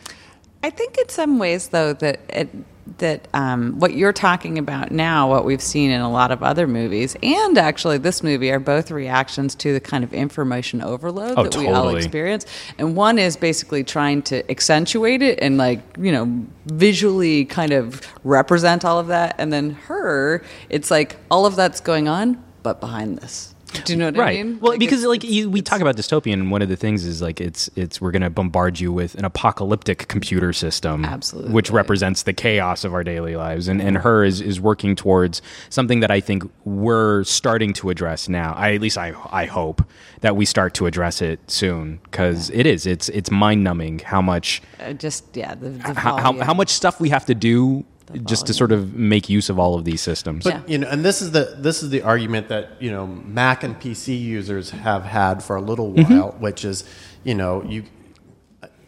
I 0.63 0.69
think 0.71 0.97
in 0.97 1.07
some 1.07 1.37
ways, 1.37 1.67
though, 1.69 1.93
that 1.93 2.19
it, 2.29 2.49
that 2.97 3.27
um, 3.33 3.79
what 3.79 3.93
you're 3.93 4.13
talking 4.13 4.57
about 4.57 4.91
now, 4.91 5.29
what 5.29 5.45
we've 5.45 5.61
seen 5.61 5.91
in 5.91 6.01
a 6.01 6.11
lot 6.11 6.31
of 6.31 6.43
other 6.43 6.67
movies, 6.67 7.15
and 7.21 7.57
actually 7.57 7.97
this 7.97 8.23
movie, 8.23 8.51
are 8.51 8.59
both 8.59 8.91
reactions 8.91 9.55
to 9.55 9.73
the 9.73 9.79
kind 9.79 10.03
of 10.03 10.13
information 10.13 10.81
overload 10.81 11.37
Oh, 11.37 11.43
that 11.43 11.55
we 11.55 11.67
all 11.67 11.95
experience. 11.95 12.45
And 12.77 12.95
one 12.95 13.19
is 13.19 13.37
basically 13.37 13.83
trying 13.83 14.21
to 14.23 14.49
accentuate 14.49 15.21
it 15.21 15.39
and, 15.41 15.57
like, 15.57 15.81
you 15.97 16.11
know, 16.11 16.45
visually 16.65 17.45
kind 17.45 17.73
of 17.73 18.01
represent 18.23 18.85
all 18.85 18.99
of 18.99 19.07
that. 19.07 19.35
And 19.37 19.51
then 19.51 19.71
her, 19.71 20.43
it's 20.69 20.89
like 20.91 21.17
all 21.29 21.45
of 21.45 21.55
that's 21.55 21.79
going 21.79 22.07
on, 22.07 22.43
but 22.63 22.79
behind 22.79 23.17
this. 23.19 23.53
Do 23.73 23.93
you 23.93 23.99
know 23.99 24.05
what 24.05 24.17
right. 24.17 24.39
I 24.39 24.43
mean? 24.43 24.59
Well, 24.59 24.77
because 24.77 24.99
it's- 24.99 25.09
like 25.09 25.23
you, 25.23 25.49
we 25.49 25.61
talk 25.61 25.81
about 25.81 25.95
dystopian, 25.95 26.33
and 26.33 26.51
one 26.51 26.61
of 26.61 26.69
the 26.69 26.75
things 26.75 27.05
is 27.05 27.21
like 27.21 27.41
it's 27.41 27.69
it's 27.75 27.99
we're 27.99 28.11
going 28.11 28.21
to 28.21 28.29
bombard 28.29 28.79
you 28.79 28.91
with 28.91 29.15
an 29.15 29.25
apocalyptic 29.25 30.07
computer 30.07 30.53
system, 30.53 31.03
Absolutely. 31.05 31.51
which 31.51 31.69
represents 31.69 32.23
the 32.23 32.33
chaos 32.33 32.83
of 32.83 32.93
our 32.93 33.03
daily 33.03 33.35
lives, 33.35 33.67
and 33.67 33.81
and 33.81 33.97
her 33.97 34.23
is 34.23 34.41
is 34.41 34.59
working 34.59 34.95
towards 34.95 35.41
something 35.69 35.99
that 35.99 36.11
I 36.11 36.19
think 36.19 36.43
we're 36.65 37.23
starting 37.23 37.73
to 37.73 37.89
address 37.89 38.29
now. 38.29 38.53
I 38.55 38.73
at 38.75 38.81
least 38.81 38.97
I 38.97 39.13
I 39.31 39.45
hope 39.45 39.83
that 40.21 40.35
we 40.35 40.45
start 40.45 40.73
to 40.75 40.85
address 40.85 41.21
it 41.21 41.39
soon 41.49 41.99
because 42.03 42.49
it 42.51 42.65
is 42.65 42.85
it's 42.85 43.09
it's 43.09 43.29
mind 43.29 43.63
numbing 43.63 43.99
how 43.99 44.21
much 44.21 44.61
uh, 44.79 44.93
just, 44.93 45.35
yeah, 45.35 45.55
the, 45.55 45.69
the 45.69 45.93
how, 45.93 46.17
how 46.17 46.33
how 46.41 46.53
much 46.53 46.69
stuff 46.69 46.99
we 46.99 47.09
have 47.09 47.25
to 47.25 47.35
do 47.35 47.85
just 48.25 48.47
to 48.47 48.53
sort 48.53 48.71
of 48.71 48.93
make 48.95 49.29
use 49.29 49.49
of 49.49 49.59
all 49.59 49.75
of 49.75 49.83
these 49.85 50.01
systems. 50.01 50.43
But 50.45 50.53
Yeah. 50.53 50.61
you 50.67 50.77
know, 50.77 50.87
and 50.89 51.03
this 51.03 51.21
is 51.21 51.31
the 51.31 51.55
this 51.57 51.83
is 51.83 51.89
the 51.89 52.01
argument 52.03 52.47
that 52.49 52.69
you 52.81 52.89
know 52.91 53.05
Mac 53.07 53.63
and 53.63 53.79
PC 53.79 54.19
users 54.19 54.69
have 54.71 55.03
had 55.03 55.43
for 55.43 55.55
a 55.55 55.61
little 55.61 55.93
Mm-hmm. 55.93 56.17
while, 56.19 56.35
which 56.39 56.63
is 56.65 56.83
you 57.23 57.35
know 57.35 57.63
you 57.63 57.83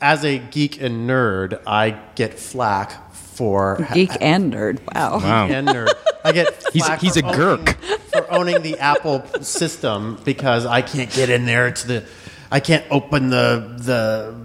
as 0.02 0.24
a 0.24 0.38
geek 0.38 0.82
and 0.82 1.10
nerd, 1.10 1.60
I 1.68 2.00
get 2.16 2.40
flack 2.40 3.12
for 3.14 3.86
Geek 3.94 4.12
and 4.22 4.54
nerd. 4.54 4.80
Wow. 4.96 5.20
Wow. 5.20 5.48
and 5.48 5.68
nerd. 5.68 5.90
I 6.24 6.32
get 6.32 6.48
He's- 6.74 6.86
flack 6.88 7.00
he's 7.02 7.18
for 7.20 7.28
a 7.28 7.32
gurk. 7.32 7.76
owning- 7.84 8.00
for 8.14 8.32
owning 8.32 8.62
the 8.62 8.80
Apple 8.80 9.24
system 9.42 10.18
because 10.24 10.66
I 10.66 10.82
can't 10.82 11.12
get 11.12 11.30
in 11.30 11.46
there. 11.46 11.72
to 11.72 11.88
the 11.88 12.06
I 12.52 12.60
can't 12.62 12.86
open 12.90 13.30
the 13.30 13.74
the 13.78 14.36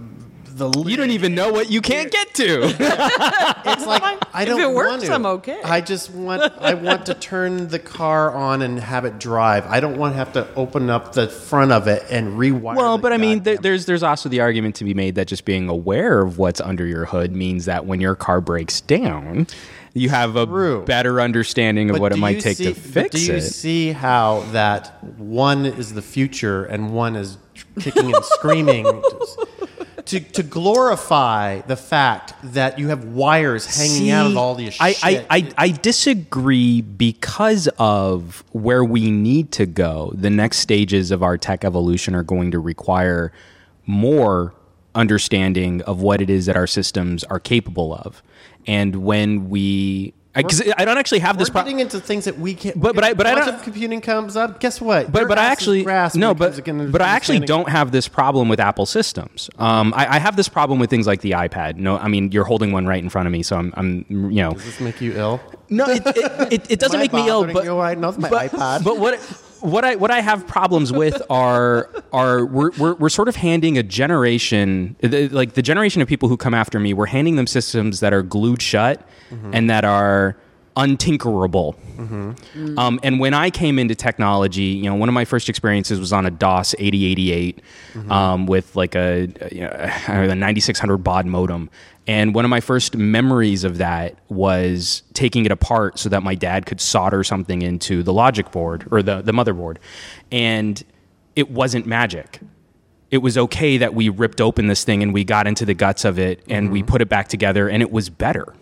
the. 0.55 0.69
you 0.87 0.95
don't 0.97 1.11
even 1.11 1.35
know 1.35 1.51
what 1.51 1.69
you 1.69 1.81
can't 1.81 2.11
get 2.11 2.33
to. 2.35 2.75
It's 3.67 3.85
like 3.87 4.03
I 4.33 4.45
don't 4.45 4.61
it 4.61 4.71
works, 4.71 4.89
want 4.91 5.01
to. 5.05 5.13
I'm 5.13 5.25
okay. 5.25 5.59
I 5.63 5.81
just 5.81 6.11
want 6.11 6.41
I 6.61 6.75
want 6.75 7.07
to 7.07 7.15
turn 7.15 7.67
the 7.67 7.79
car 7.79 8.31
on 8.31 8.61
and 8.61 8.79
have 8.79 9.05
it 9.05 9.19
drive. 9.19 9.65
I 9.65 9.79
don't 9.79 9.97
want 9.97 10.13
to 10.13 10.17
have 10.17 10.33
to 10.33 10.53
open 10.53 10.89
up 10.91 11.13
the 11.13 11.27
front 11.27 11.71
of 11.71 11.87
it 11.87 12.03
and 12.11 12.37
rewire. 12.37 12.75
Well, 12.75 12.97
but 12.99 13.11
I 13.11 13.17
mean, 13.17 13.41
there, 13.41 13.57
there's 13.57 13.87
there's 13.87 14.03
also 14.03 14.29
the 14.29 14.41
argument 14.41 14.75
to 14.75 14.83
be 14.83 14.93
made 14.93 15.15
that 15.15 15.27
just 15.27 15.45
being 15.45 15.67
aware 15.67 16.21
of 16.21 16.37
what's 16.37 16.61
under 16.61 16.85
your 16.85 17.05
hood 17.05 17.35
means 17.35 17.65
that 17.65 17.85
when 17.87 17.99
your 17.99 18.15
car 18.15 18.39
breaks 18.39 18.81
down, 18.81 19.47
you 19.93 20.09
have 20.09 20.35
a 20.35 20.45
True. 20.45 20.85
better 20.85 21.19
understanding 21.19 21.89
of 21.89 21.95
But 21.95 22.01
what 22.01 22.11
it 22.11 22.17
might 22.17 22.39
take 22.41 22.57
see, 22.57 22.65
to 22.65 22.73
but 22.73 22.79
fix 22.81 23.15
Do 23.15 23.25
you 23.25 23.33
it. 23.37 23.41
see 23.41 23.91
how 23.93 24.41
that 24.51 25.03
one 25.17 25.65
is 25.65 25.93
the 25.95 26.03
future 26.03 26.63
and 26.65 26.93
one 26.93 27.15
is 27.15 27.37
kicking 27.79 28.13
and 28.13 28.23
screaming? 28.23 28.85
To, 30.05 30.19
to 30.19 30.43
glorify 30.43 31.61
the 31.61 31.75
fact 31.75 32.33
that 32.43 32.77
you 32.77 32.89
have 32.89 33.05
wires 33.05 33.65
hanging 33.65 34.11
out 34.11 34.27
of 34.27 34.33
See, 34.33 34.37
all 34.37 34.55
this 34.55 34.77
I. 34.79 34.95
I, 35.01 35.25
I, 35.29 35.53
I 35.57 35.69
disagree 35.69 36.81
because 36.81 37.67
of 37.79 38.43
where 38.51 38.83
we 38.83 39.09
need 39.09 39.51
to 39.53 39.65
go. 39.65 40.11
The 40.13 40.29
next 40.29 40.59
stages 40.59 41.09
of 41.09 41.23
our 41.23 41.37
tech 41.37 41.65
evolution 41.65 42.13
are 42.13 42.23
going 42.23 42.51
to 42.51 42.59
require 42.59 43.31
more 43.87 44.53
understanding 44.93 45.81
of 45.83 46.01
what 46.01 46.21
it 46.21 46.29
is 46.29 46.45
that 46.45 46.55
our 46.55 46.67
systems 46.67 47.23
are 47.25 47.39
capable 47.39 47.93
of. 47.95 48.21
And 48.67 48.97
when 48.97 49.49
we. 49.49 50.13
Because 50.35 50.61
I 50.77 50.83
don't 50.85 50.97
actually 50.97 51.19
have 51.19 51.35
We're 51.37 51.39
this 51.39 51.49
problem. 51.49 51.73
getting 51.77 51.79
into 51.79 51.99
things 51.99 52.25
that 52.25 52.37
we 52.37 52.53
can't. 52.55 52.79
But- 52.79 52.93
but 52.95 53.03
I- 53.03 53.13
but 53.13 53.25
I 53.25 53.35
don't- 53.35 53.63
computing 53.63 54.01
comes 54.01 54.35
up. 54.35 54.59
Guess 54.59 54.81
what? 54.81 55.11
but 55.11 55.19
Your 55.19 55.27
but 55.29 55.37
I 55.39 55.45
actually 55.45 55.83
no, 56.15 56.33
but 56.33 56.59
but 56.91 57.01
I 57.01 57.07
actually 57.09 57.39
don't 57.39 57.69
have 57.69 57.91
this 57.91 58.07
problem 58.07 58.49
with 58.49 58.59
Apple 58.59 58.85
systems. 58.85 59.49
Um, 59.57 59.93
I, 59.95 60.15
I 60.15 60.19
have 60.19 60.35
this 60.35 60.49
problem 60.49 60.79
with 60.79 60.89
things 60.89 61.07
like 61.07 61.21
the 61.21 61.31
iPad. 61.31 61.77
No, 61.77 61.97
I 61.97 62.07
mean 62.07 62.31
you're 62.31 62.43
holding 62.43 62.71
one 62.71 62.85
right 62.85 63.01
in 63.01 63.09
front 63.09 63.27
of 63.27 63.31
me, 63.31 63.43
so 63.43 63.55
I'm, 63.57 63.73
I'm 63.77 64.05
you 64.09 64.41
know, 64.43 64.51
Does 64.53 64.65
this 64.65 64.79
make 64.81 64.99
you 65.01 65.13
ill? 65.13 65.39
no, 65.69 65.85
it, 65.87 66.03
it, 66.05 66.53
it, 66.53 66.71
it 66.71 66.79
doesn't 66.79 66.99
make 66.99 67.13
me 67.13 67.27
ill, 67.27 67.45
but 67.51 67.63
you 67.63 67.77
right 67.77 67.97
now 67.97 68.07
with 68.07 68.19
my 68.19 68.29
but, 68.29 68.51
iPad? 68.51 68.83
but 68.83 68.99
what 68.99 69.19
what 69.65 69.83
I 69.83 69.95
what 69.95 70.11
I 70.11 70.21
have 70.21 70.47
problems 70.47 70.91
with 70.93 71.21
are 71.29 71.89
are 72.13 72.45
we're, 72.45 72.71
we're, 72.77 72.93
we're 72.95 73.09
sort 73.09 73.27
of 73.27 73.35
handing 73.35 73.77
a 73.77 73.83
generation 73.83 74.95
the- 75.01 75.29
like 75.29 75.53
the 75.53 75.61
generation 75.61 76.01
of 76.01 76.07
people 76.07 76.29
who 76.29 76.37
come 76.37 76.53
after 76.53 76.79
me. 76.79 76.93
We're 76.93 77.07
handing 77.07 77.35
them 77.35 77.47
systems 77.47 77.99
that 77.99 78.13
are 78.13 78.21
glued 78.23 78.61
shut 78.61 79.07
and 79.53 79.69
that 79.69 79.83
are 79.83 80.37
untinkerable. 80.77 81.75
Um, 82.77 82.99
and 83.03 83.19
when 83.19 83.33
I 83.33 83.49
came 83.49 83.79
into 83.79 83.95
technology, 83.95 84.63
you 84.63 84.83
know, 84.89 84.95
one 84.95 85.07
of 85.09 85.13
my 85.15 85.23
first 85.25 85.47
experiences 85.49 85.99
was 85.99 86.11
on 86.13 86.25
a 86.25 86.31
DOS 86.31 86.75
8088 86.77 87.61
um, 88.09 88.45
with 88.45 88.75
like 88.75 88.95
a, 88.95 89.27
you 89.51 89.61
know, 89.61 89.71
a 90.07 90.35
9600 90.35 90.97
baud 90.97 91.25
modem. 91.25 91.69
And 92.07 92.35
one 92.35 92.45
of 92.45 92.49
my 92.49 92.59
first 92.59 92.95
memories 92.95 93.63
of 93.63 93.79
that 93.79 94.19
was 94.29 95.01
taking 95.13 95.45
it 95.45 95.51
apart 95.51 95.97
so 95.97 96.09
that 96.09 96.21
my 96.21 96.35
dad 96.35 96.65
could 96.65 96.79
solder 96.79 97.23
something 97.23 97.61
into 97.61 98.03
the 98.03 98.13
logic 98.13 98.51
board 98.51 98.87
or 98.91 99.01
the, 99.01 99.21
the 99.21 99.31
motherboard. 99.31 99.77
And 100.31 100.83
it 101.35 101.49
wasn't 101.49 101.87
magic. 101.87 102.39
It 103.09 103.19
was 103.19 103.37
okay 103.37 103.77
that 103.77 103.95
we 103.95 104.09
ripped 104.09 104.39
open 104.39 104.67
this 104.67 104.83
thing 104.83 105.01
and 105.01 105.13
we 105.13 105.23
got 105.23 105.47
into 105.47 105.65
the 105.65 105.73
guts 105.73 106.05
of 106.05 106.19
it 106.19 106.43
and 106.47 106.71
we 106.71 106.79
mm-hmm. 106.79 106.89
put 106.89 107.01
it 107.01 107.09
back 107.09 107.27
together 107.27 107.67
and 107.69 107.81
it 107.81 107.91
was 107.91 108.09
better 108.09 108.53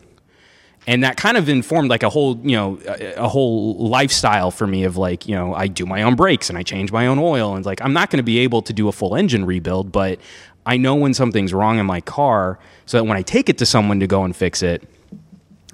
and 0.88 1.04
that 1.04 1.18
kind 1.18 1.38
of 1.38 1.50
informed 1.50 1.90
like 1.90 2.04
a 2.04 2.10
whole 2.10 2.38
you 2.44 2.56
know 2.56 2.80
a, 2.88 3.14
a 3.14 3.28
whole 3.28 3.76
lifestyle 3.78 4.52
for 4.52 4.68
me 4.68 4.84
of 4.84 4.98
like 4.98 5.28
you 5.28 5.36
know 5.36 5.54
I 5.54 5.68
do 5.68 5.86
my 5.86 6.04
own 6.04 6.16
brakes 6.16 6.50
and 6.50 6.58
I 6.58 6.64
change 6.64 6.92
my 6.92 7.08
own 7.08 7.20
oil 7.20 7.56
and 7.56 7.66
like 7.66 7.82
I'm 7.82 7.94
not 7.94 8.10
going 8.10 8.18
to 8.18 8.24
be 8.24 8.40
able 8.40 8.62
to 8.64 8.74
do 8.74 8.88
a 8.88 8.92
full 8.92 9.16
engine 9.16 9.46
rebuild, 9.46 9.92
but 9.92 10.20
I 10.66 10.78
know 10.78 10.96
when 10.96 11.14
something's 11.14 11.54
wrong 11.54 11.78
in 11.80 11.86
my 11.86 12.02
car, 12.02 12.60
so 12.86 12.98
that 12.98 13.04
when 13.04 13.18
I 13.18 13.22
take 13.22 13.50
it 13.50 13.58
to 13.60 13.66
someone 13.66 14.00
to 14.00 14.08
go 14.08 14.24
and 14.24 14.36
fix 14.36 14.64
it, 14.64 14.88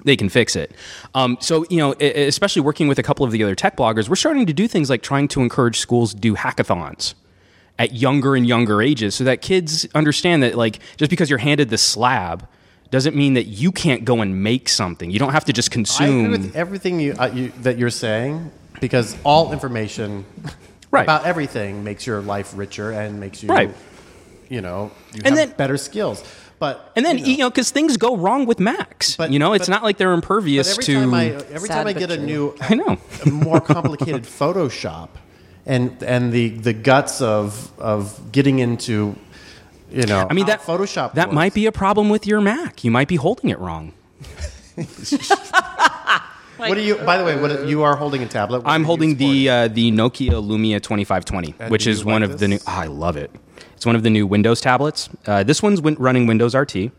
they 0.04 0.16
can 0.16 0.28
fix 0.28 0.56
it. 0.56 0.72
Um, 1.14 1.36
so, 1.40 1.64
you 1.68 1.76
know, 1.76 1.92
especially 1.92 2.62
working 2.62 2.88
with 2.88 2.98
a 2.98 3.02
couple 3.02 3.24
of 3.26 3.32
the 3.32 3.42
other 3.42 3.54
tech 3.54 3.76
bloggers, 3.76 4.08
we're 4.08 4.16
starting 4.16 4.46
to 4.46 4.52
do 4.52 4.66
things 4.66 4.88
like 4.88 5.02
trying 5.02 5.28
to 5.28 5.42
encourage 5.42 5.78
schools 5.78 6.14
to 6.14 6.20
do 6.20 6.34
hackathons 6.34 7.14
at 7.78 7.92
younger 7.94 8.34
and 8.34 8.46
younger 8.46 8.80
ages 8.82 9.14
so 9.14 9.24
that 9.24 9.42
kids 9.42 9.86
understand 9.94 10.42
that, 10.42 10.54
like, 10.54 10.78
just 10.96 11.10
because 11.10 11.28
you're 11.30 11.38
handed 11.38 11.68
the 11.70 11.78
slab 11.78 12.48
doesn't 12.90 13.14
mean 13.14 13.34
that 13.34 13.44
you 13.44 13.70
can't 13.70 14.04
go 14.04 14.20
and 14.20 14.42
make 14.42 14.68
something. 14.68 15.10
You 15.10 15.18
don't 15.18 15.32
have 15.32 15.44
to 15.44 15.52
just 15.52 15.70
consume. 15.70 16.06
I 16.06 16.08
agree 16.08 16.22
consume. 16.24 16.46
with 16.46 16.56
everything 16.56 17.00
you, 17.00 17.14
uh, 17.18 17.26
you 17.32 17.52
that 17.62 17.78
you're 17.78 17.90
saying 17.90 18.50
because 18.80 19.16
all 19.22 19.52
information 19.52 20.24
Right. 20.90 21.04
about 21.04 21.24
everything 21.24 21.84
makes 21.84 22.04
your 22.04 22.20
life 22.20 22.52
richer 22.56 22.90
and 22.90 23.20
makes 23.20 23.44
you 23.44 23.48
Right. 23.48 23.72
You 24.50 24.60
know, 24.60 24.90
you 25.14 25.22
And 25.24 25.38
have 25.38 25.48
then- 25.48 25.56
better 25.56 25.78
skills. 25.78 26.22
But 26.58 26.92
and 26.94 27.06
then, 27.06 27.16
you 27.16 27.24
you 27.24 27.38
know, 27.38 27.48
because 27.48 27.70
things 27.70 27.96
go 27.96 28.14
wrong 28.18 28.44
with 28.44 28.60
Macs. 28.60 29.16
But- 29.16 29.32
you 29.32 29.38
know, 29.38 29.54
it's 29.54 29.66
but- 29.68 29.72
not 29.76 29.82
like 29.82 29.96
they're 29.96 30.10
But 30.10 30.22
impervious 30.24 30.72
every 30.72 30.84
to. 30.84 30.94
time 31.00 31.14
I 31.14 31.24
every 31.54 31.68
Sad 31.68 31.74
time 31.76 31.86
I 31.86 31.92
but 31.94 32.00
get 32.00 32.10
a 32.10 32.18
new, 32.18 32.54
I 32.60 32.74
know. 32.74 32.98
a 33.24 33.30
more 33.30 33.60
complicated 33.62 34.24
Photoshop, 34.40 35.08
and 35.64 36.02
and 36.02 36.32
the 36.32 36.50
the 36.50 36.74
guts 36.74 37.22
of 37.22 37.70
of 37.78 38.20
getting 38.32 38.58
into, 38.58 39.14
you 39.90 40.04
know, 40.06 40.26
I 40.28 40.34
mean, 40.34 40.46
that 40.46 40.60
Photoshop 40.60 41.14
that 41.14 41.28
works. 41.28 41.34
might 41.34 41.54
be 41.54 41.64
a 41.64 41.72
problem 41.72 42.10
with 42.10 42.26
your 42.26 42.42
Mac. 42.42 42.84
You 42.84 42.90
might 42.90 43.08
be 43.08 43.16
holding 43.16 43.48
it 43.48 43.58
wrong. 43.58 43.92
What 46.56 46.74
do 46.74 46.82
you? 46.82 46.96
By 46.96 47.16
the 47.16 47.24
way, 47.24 47.40
what 47.40 47.66
you 47.68 47.82
are 47.84 47.96
holding 47.96 48.22
a 48.22 48.26
tablet? 48.28 48.64
What 48.64 48.70
I'm 48.70 48.84
holding 48.84 49.16
the 49.16 49.48
uh, 49.48 49.68
the 49.68 49.90
Nokia 49.92 50.32
Lumia 50.44 50.76
2520, 50.82 51.54
And 51.58 51.70
which 51.70 51.86
is 51.86 52.00
you 52.00 52.06
one 52.06 52.20
like 52.20 52.30
of 52.32 52.38
the 52.38 52.48
new. 52.48 52.58
Oh, 52.66 52.70
I 52.70 52.84
love 52.86 53.16
it. 53.16 53.30
It's 53.80 53.86
one 53.86 53.96
of 53.96 54.02
the 54.02 54.10
new 54.10 54.26
Windows 54.26 54.60
tablets. 54.60 55.08
Uh, 55.26 55.42
this 55.42 55.62
one's 55.62 55.80
win- 55.80 55.94
running 55.98 56.26
Windows 56.26 56.54
RT, 56.54 56.90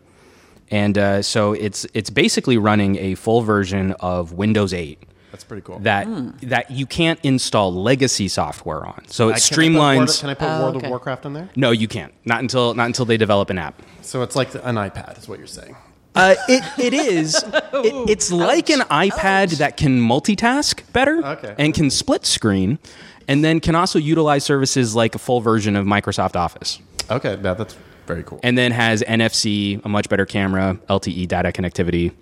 and 0.71 0.97
uh, 0.97 1.21
so 1.21 1.53
it's 1.53 1.85
it's 1.93 2.09
basically 2.09 2.57
running 2.57 2.95
a 2.97 3.13
full 3.13 3.43
version 3.43 3.91
of 3.99 4.33
Windows 4.33 4.73
8 4.73 4.97
That's 5.29 5.43
pretty 5.43 5.61
cool. 5.61 5.77
that 5.81 6.07
that 6.41 6.71
you 6.71 6.87
can't 6.87 7.19
install 7.21 7.71
legacy 7.71 8.27
software 8.27 8.83
on. 8.83 9.03
So 9.09 9.29
it 9.29 9.33
I- 9.33 9.37
can 9.37 9.59
I 9.59 9.67
put 9.67 9.77
World- 9.77 10.07
streamlines. 10.09 10.19
Can 10.21 10.29
I 10.31 10.33
put 10.33 10.47
Oh, 10.49 10.59
World 10.63 10.75
okay. 10.77 10.85
of 10.87 10.89
Warcraft 10.89 11.27
on 11.27 11.33
there? 11.33 11.49
no, 11.55 11.69
you 11.69 11.87
can't. 11.87 12.13
Not 12.25 12.39
until 12.39 12.73
not 12.73 12.87
until 12.87 13.05
they 13.05 13.17
develop 13.17 13.51
an 13.51 13.59
app. 13.59 13.79
So 14.01 14.23
it's 14.23 14.35
like 14.35 14.55
an 14.55 14.77
iPad, 14.77 15.19
is 15.19 15.27
what 15.29 15.37
you're 15.37 15.45
saying. 15.45 15.75
Uh, 16.15 16.33
it 16.49 16.63
it 16.79 16.93
is. 16.95 17.45
It, 17.73 18.09
it's 18.09 18.31
like 18.31 18.69
an 18.71 18.81
iPad 18.81 19.57
that 19.59 19.77
can 19.77 19.99
multitask 20.01 20.81
better 20.93 21.25
Okay. 21.25 21.55
and 21.57 21.73
can 21.73 21.89
split 21.89 22.25
screen, 22.25 22.79
and 23.27 23.43
then 23.43 23.59
can 23.59 23.75
also 23.75 23.99
utilize 23.99 24.43
services 24.43 24.95
like 24.95 25.15
a 25.15 25.19
full 25.19 25.41
version 25.41 25.75
of 25.75 25.85
Microsoft 25.85 26.35
Office, 26.35 26.79
Okay, 27.09 27.37
now 27.41 27.53
that's 27.53 27.75
very 28.07 28.23
cool. 28.23 28.39
and 28.43 28.57
then 28.57 28.71
has 28.71 29.01
NFC, 29.03 29.83
a 29.85 29.89
much 29.89 30.09
better 30.09 30.25
camera, 30.25 30.77
LTE 30.89 31.27
data 31.27 31.51
connectivity. 31.51 32.13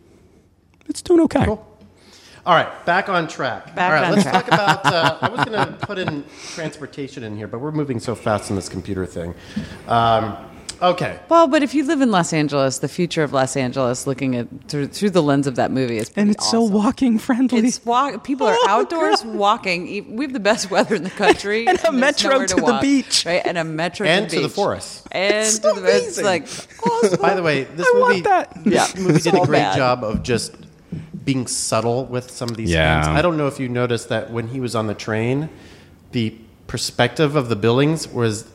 It's 0.88 1.02
doing 1.02 1.22
okay. 1.22 1.46
Cool. 1.46 1.66
All 2.46 2.56
right, 2.56 2.86
back 2.86 3.10
on 3.10 3.28
track. 3.28 3.76
Back 3.76 3.92
All 3.92 3.96
right, 3.96 4.04
on 4.06 4.12
let's 4.12 4.24
track. 4.24 4.46
talk 4.46 4.48
about. 4.48 4.86
Uh, 4.86 5.18
I 5.22 5.30
was 5.30 5.46
going 5.46 5.52
to 5.68 5.86
put 5.86 6.00
in 6.00 6.24
transportation 6.54 7.24
in 7.24 7.36
here, 7.38 7.48
but 7.48 7.60
we're 7.60 7.72
moving 7.72 8.00
so 8.00 8.16
fast 8.16 8.50
in 8.50 8.56
this 8.56 8.70
computer 8.70 9.06
thing. 9.06 9.36
Um, 9.88 10.36
okay. 10.82 11.20
Well, 11.30 11.48
but 11.48 11.64
if 11.64 11.74
you 11.74 11.84
live 11.86 12.02
in 12.02 12.12
Los 12.12 12.34
Angeles, 12.34 12.80
the 12.80 12.88
future 12.88 13.24
of 13.24 13.34
Los 13.34 13.56
Angeles, 13.58 14.08
looking 14.08 14.36
at 14.36 14.48
through, 14.68 14.88
through 14.88 15.12
the 15.12 15.22
lens 15.24 15.48
of 15.48 15.56
that 15.56 15.72
movie, 15.72 15.98
is 15.98 16.08
And 16.10 16.16
pretty 16.16 16.32
it's 16.32 16.50
so 16.50 16.62
walking 16.64 17.18
friendly. 17.20 17.60
It's 17.60 17.84
walk. 17.86 18.24
People 18.24 18.48
are 18.48 18.56
Oh, 18.62 18.66
outdoors 18.70 19.22
God. 19.22 19.36
walking. 19.36 20.16
We 20.16 20.26
have 20.26 20.34
the 20.34 20.40
best 20.40 20.70
weather 20.72 20.96
in 20.96 21.04
the 21.04 21.10
country, 21.10 21.68
And 21.70 21.80
a 21.86 21.92
metro 21.92 22.32
nowhere 22.32 22.48
to 22.48 22.56
the 22.56 22.80
beach. 22.82 23.26
right? 23.26 23.42
And 23.46 23.58
a 23.58 23.64
metro 23.64 24.08
And 24.08 24.30
to 24.30 24.36
to 24.36 24.42
the, 24.42 24.48
the 24.48 24.54
forest. 24.54 25.08
And 25.12 25.36
It's 25.46 25.60
to 25.60 25.74
the, 25.74 25.84
it's 25.86 26.18
amazing. 26.18 26.26
like 27.12 27.20
By 27.22 27.36
the 27.36 27.44
way, 27.44 27.64
this 27.66 27.88
I 27.88 28.00
want 28.00 28.10
movie, 28.12 28.22
that. 28.22 28.64
this 28.64 28.96
Yeah, 28.96 29.02
movie 29.02 29.20
did 29.22 29.34
a 29.36 29.46
great 29.46 29.60
bad. 29.60 29.78
job 29.78 30.04
of 30.04 30.24
just 30.24 30.54
being 31.26 31.46
subtle 31.48 32.06
with 32.06 32.32
some 32.32 32.50
of 32.50 32.58
these 32.58 32.72
Yeah. 32.72 33.04
things. 33.04 33.18
I 33.18 33.22
don't 33.22 33.38
know 33.38 33.48
if 33.48 33.60
you 33.60 33.70
noticed 33.70 34.10
that 34.10 34.32
when 34.32 34.48
he 34.48 34.60
was 34.60 34.76
on 34.76 34.88
the 34.88 34.94
train, 34.96 35.50
the 36.12 36.34
perspective 36.68 37.36
of 37.36 37.50
the 37.50 37.56
buildings 37.56 38.08
was 38.08 38.46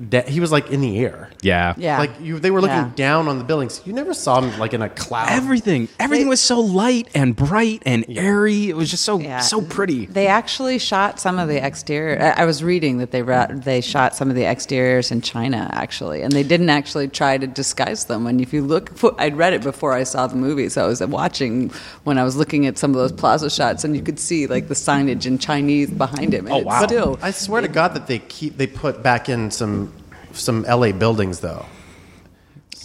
that 0.00 0.28
he 0.28 0.40
was 0.40 0.50
like 0.50 0.70
in 0.70 0.80
the 0.80 0.98
air. 0.98 1.30
yeah. 1.40 1.72
yeah, 1.76 1.98
Like 1.98 2.10
you, 2.20 2.40
they 2.40 2.50
were 2.50 2.60
looking 2.60 2.76
Yeah. 2.76 2.90
down 2.96 3.28
on 3.28 3.38
the 3.38 3.44
buildings. 3.44 3.80
You 3.84 3.92
never 3.92 4.12
saw 4.12 4.40
him 4.40 4.58
like 4.58 4.74
in 4.74 4.82
a 4.82 4.88
cloud. 4.88 5.28
Everything, 5.30 5.88
everything 6.00 6.26
was 6.26 6.40
so 6.40 6.58
light 6.58 7.08
and 7.14 7.36
bright 7.36 7.80
and 7.86 8.04
airy. 8.08 8.68
It 8.68 8.76
was 8.76 8.90
just 8.90 9.04
so 9.04 9.20
Yeah. 9.20 9.38
so 9.38 9.62
pretty. 9.62 10.06
They 10.06 10.26
actually 10.26 10.78
shot 10.80 11.20
some 11.20 11.38
of 11.38 11.46
the 11.48 11.64
exterior. 11.64 12.20
I 12.36 12.42
I 12.42 12.44
was 12.44 12.64
reading 12.64 12.98
that 12.98 13.12
they 13.12 13.22
ra- 13.22 13.46
they 13.50 13.80
shot 13.80 14.16
some 14.16 14.28
of 14.30 14.34
the 14.36 14.44
exteriors 14.44 15.12
in 15.12 15.20
China 15.20 15.70
actually, 15.72 16.22
and 16.22 16.32
they 16.32 16.42
didn't 16.42 16.70
actually 16.70 17.06
try 17.08 17.38
to 17.38 17.46
disguise 17.46 18.06
them. 18.06 18.26
And 18.26 18.40
if 18.40 18.52
you 18.52 18.62
look, 18.62 18.90
I'd 19.18 19.36
read 19.36 19.52
it 19.52 19.62
before 19.62 19.92
I 19.92 20.02
saw 20.02 20.26
the 20.26 20.36
movie, 20.36 20.68
so 20.68 20.84
I 20.84 20.88
was 20.88 21.00
watching 21.06 21.70
when 22.02 22.18
I 22.18 22.24
was 22.24 22.34
looking 22.36 22.66
at 22.66 22.78
some 22.78 22.90
of 22.90 22.96
those 22.96 23.12
plaza 23.12 23.48
shots, 23.48 23.84
and 23.84 23.94
you 23.96 24.02
could 24.02 24.18
see 24.18 24.48
like 24.48 24.66
the 24.66 24.74
signage 24.74 25.24
in 25.24 25.38
Chinese 25.38 25.90
behind 25.90 26.34
him. 26.34 26.46
And 26.46 26.54
Oh, 26.54 26.58
it's 26.58 26.66
wow. 26.66 26.82
Still, 26.86 27.18
I 27.22 27.30
swear 27.30 27.62
to 27.62 27.68
God 27.68 27.94
that 27.94 28.08
they 28.08 28.18
keep 28.18 28.56
they 28.58 28.66
put 28.66 29.02
back 29.02 29.28
in 29.28 29.50
some 29.52 29.84
some 30.38 30.62
LA 30.62 30.92
buildings 30.92 31.40
though. 31.40 31.66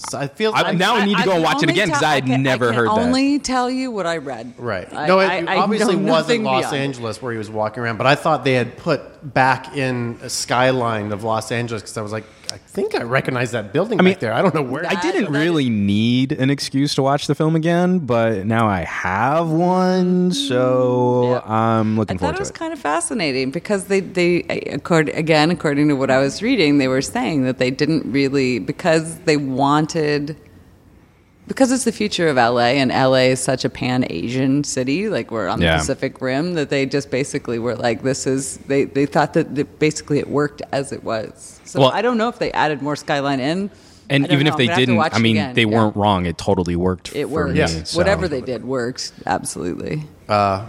So 0.09 0.17
I 0.17 0.27
feel 0.27 0.51
I- 0.55 0.71
now 0.71 0.95
I 0.95 1.05
need 1.05 1.17
to 1.17 1.23
go 1.23 1.31
can 1.31 1.35
and 1.37 1.43
watch 1.43 1.63
it 1.63 1.69
again 1.69 1.87
because 1.87 2.01
tell- 2.01 2.09
I 2.11 2.15
had 2.15 2.25
can- 2.25 2.43
never 2.43 2.65
I 2.65 2.67
can 2.69 2.75
heard 2.75 2.87
that. 2.89 2.91
Only 2.99 3.39
tell 3.39 3.69
you 3.69 3.91
what 3.91 4.05
I 4.07 4.17
read. 4.17 4.53
Right. 4.57 4.87
I- 4.93 5.07
no, 5.07 5.19
it, 5.19 5.25
I- 5.25 5.35
it 5.39 5.49
I 5.49 5.55
obviously 5.57 5.95
wasn't 5.95 6.05
nothing 6.07 6.43
Los 6.43 6.61
beyond. 6.63 6.75
Angeles 6.77 7.21
where 7.21 7.31
he 7.31 7.37
was 7.37 7.49
walking 7.49 7.83
around, 7.83 7.97
but 7.97 8.07
I 8.07 8.15
thought 8.15 8.43
they 8.43 8.53
had 8.53 8.77
put 8.77 9.01
back 9.33 9.75
in 9.75 10.17
a 10.23 10.29
skyline 10.29 11.11
of 11.11 11.23
Los 11.23 11.51
Angeles 11.51 11.81
because 11.81 11.97
I 11.97 12.01
was 12.01 12.11
like, 12.13 12.23
I 12.51 12.57
think 12.57 12.95
I 12.95 13.03
recognize 13.03 13.51
that 13.51 13.73
building 13.73 13.99
I 13.99 14.01
mean, 14.01 14.13
back 14.15 14.21
there. 14.21 14.33
I 14.33 14.41
don't 14.41 14.55
know 14.55 14.63
where. 14.63 14.83
I 14.87 14.99
didn't 15.01 15.31
really 15.31 15.69
need 15.69 16.31
an 16.31 16.49
excuse 16.49 16.95
to 16.95 17.03
watch 17.03 17.27
the 17.27 17.35
film 17.35 17.55
again, 17.55 17.99
but 17.99 18.43
now 18.47 18.67
I 18.67 18.81
have 18.85 19.49
one, 19.49 20.31
so 20.31 21.21
mm, 21.25 21.31
Yeah. 21.31 21.53
I'm 21.53 21.93
I 21.93 21.97
looking 21.99 22.17
thought 22.17 22.21
forward 22.21 22.33
it 22.33 22.37
to 22.37 22.41
was 22.41 22.49
it. 22.49 22.55
kind 22.55 22.73
of 22.73 22.79
fascinating 22.79 23.51
because 23.51 23.85
they, 23.85 23.99
they 23.99 24.39
accord, 24.71 25.09
again, 25.09 25.51
according 25.51 25.89
to 25.89 25.93
what 25.95 26.09
I 26.09 26.17
was 26.17 26.41
reading, 26.41 26.79
they 26.79 26.87
were 26.87 27.03
saying 27.03 27.43
that 27.43 27.59
they 27.59 27.69
didn't 27.69 28.11
really, 28.11 28.57
because 28.57 29.19
they 29.19 29.37
wanted, 29.93 30.35
because 31.47 31.71
it's 31.71 31.83
the 31.83 31.91
future 31.91 32.27
of 32.27 32.35
LA 32.37 32.77
and 32.79 32.91
LA 32.91 33.31
is 33.33 33.39
such 33.39 33.65
a 33.65 33.69
pan 33.69 34.05
Asian 34.09 34.63
city, 34.63 35.09
like 35.09 35.31
we're 35.31 35.47
on 35.47 35.59
the 35.59 35.65
Yeah. 35.65 35.77
Pacific 35.77 36.21
Rim, 36.21 36.53
that 36.55 36.69
they 36.69 36.85
just 36.85 37.09
basically 37.09 37.59
were 37.59 37.75
like, 37.75 38.03
this 38.03 38.27
is, 38.27 38.57
they, 38.67 38.85
they 38.85 39.05
thought 39.05 39.33
that, 39.33 39.55
that 39.55 39.79
basically 39.79 40.19
it 40.19 40.29
worked 40.29 40.61
as 40.71 40.91
it 40.91 41.03
was. 41.03 41.59
So 41.65 41.79
Well- 41.81 41.91
I 41.91 42.01
don't 42.01 42.17
know 42.17 42.29
if 42.29 42.39
they 42.39 42.51
added 42.51 42.81
more 42.81 42.95
skyline 42.95 43.39
in. 43.39 43.71
And 44.11 44.25
even 44.31 44.45
know. 44.45 44.51
if 44.53 44.57
they 44.57 44.63
I'm 44.63 44.67
gonna 44.69 44.71
have 44.71 44.75
to 44.79 44.85
didn't, 44.87 45.13
I 45.13 45.19
mean, 45.19 45.35
again. 45.37 45.55
they 45.55 45.65
Yeah. 45.65 45.67
weren't 45.77 45.95
wrong. 45.95 46.25
It 46.25 46.35
totally 46.37 46.75
worked. 46.75 47.15
It 47.15 47.25
for 47.25 47.29
worked. 47.29 47.53
me, 47.53 47.59
Yeah. 47.59 47.67
so- 47.67 47.97
Whatever 47.97 48.27
they 48.27 48.41
did 48.41 48.65
worked. 48.65 49.11
Absolutely. 49.27 50.03
Uh, 50.27 50.65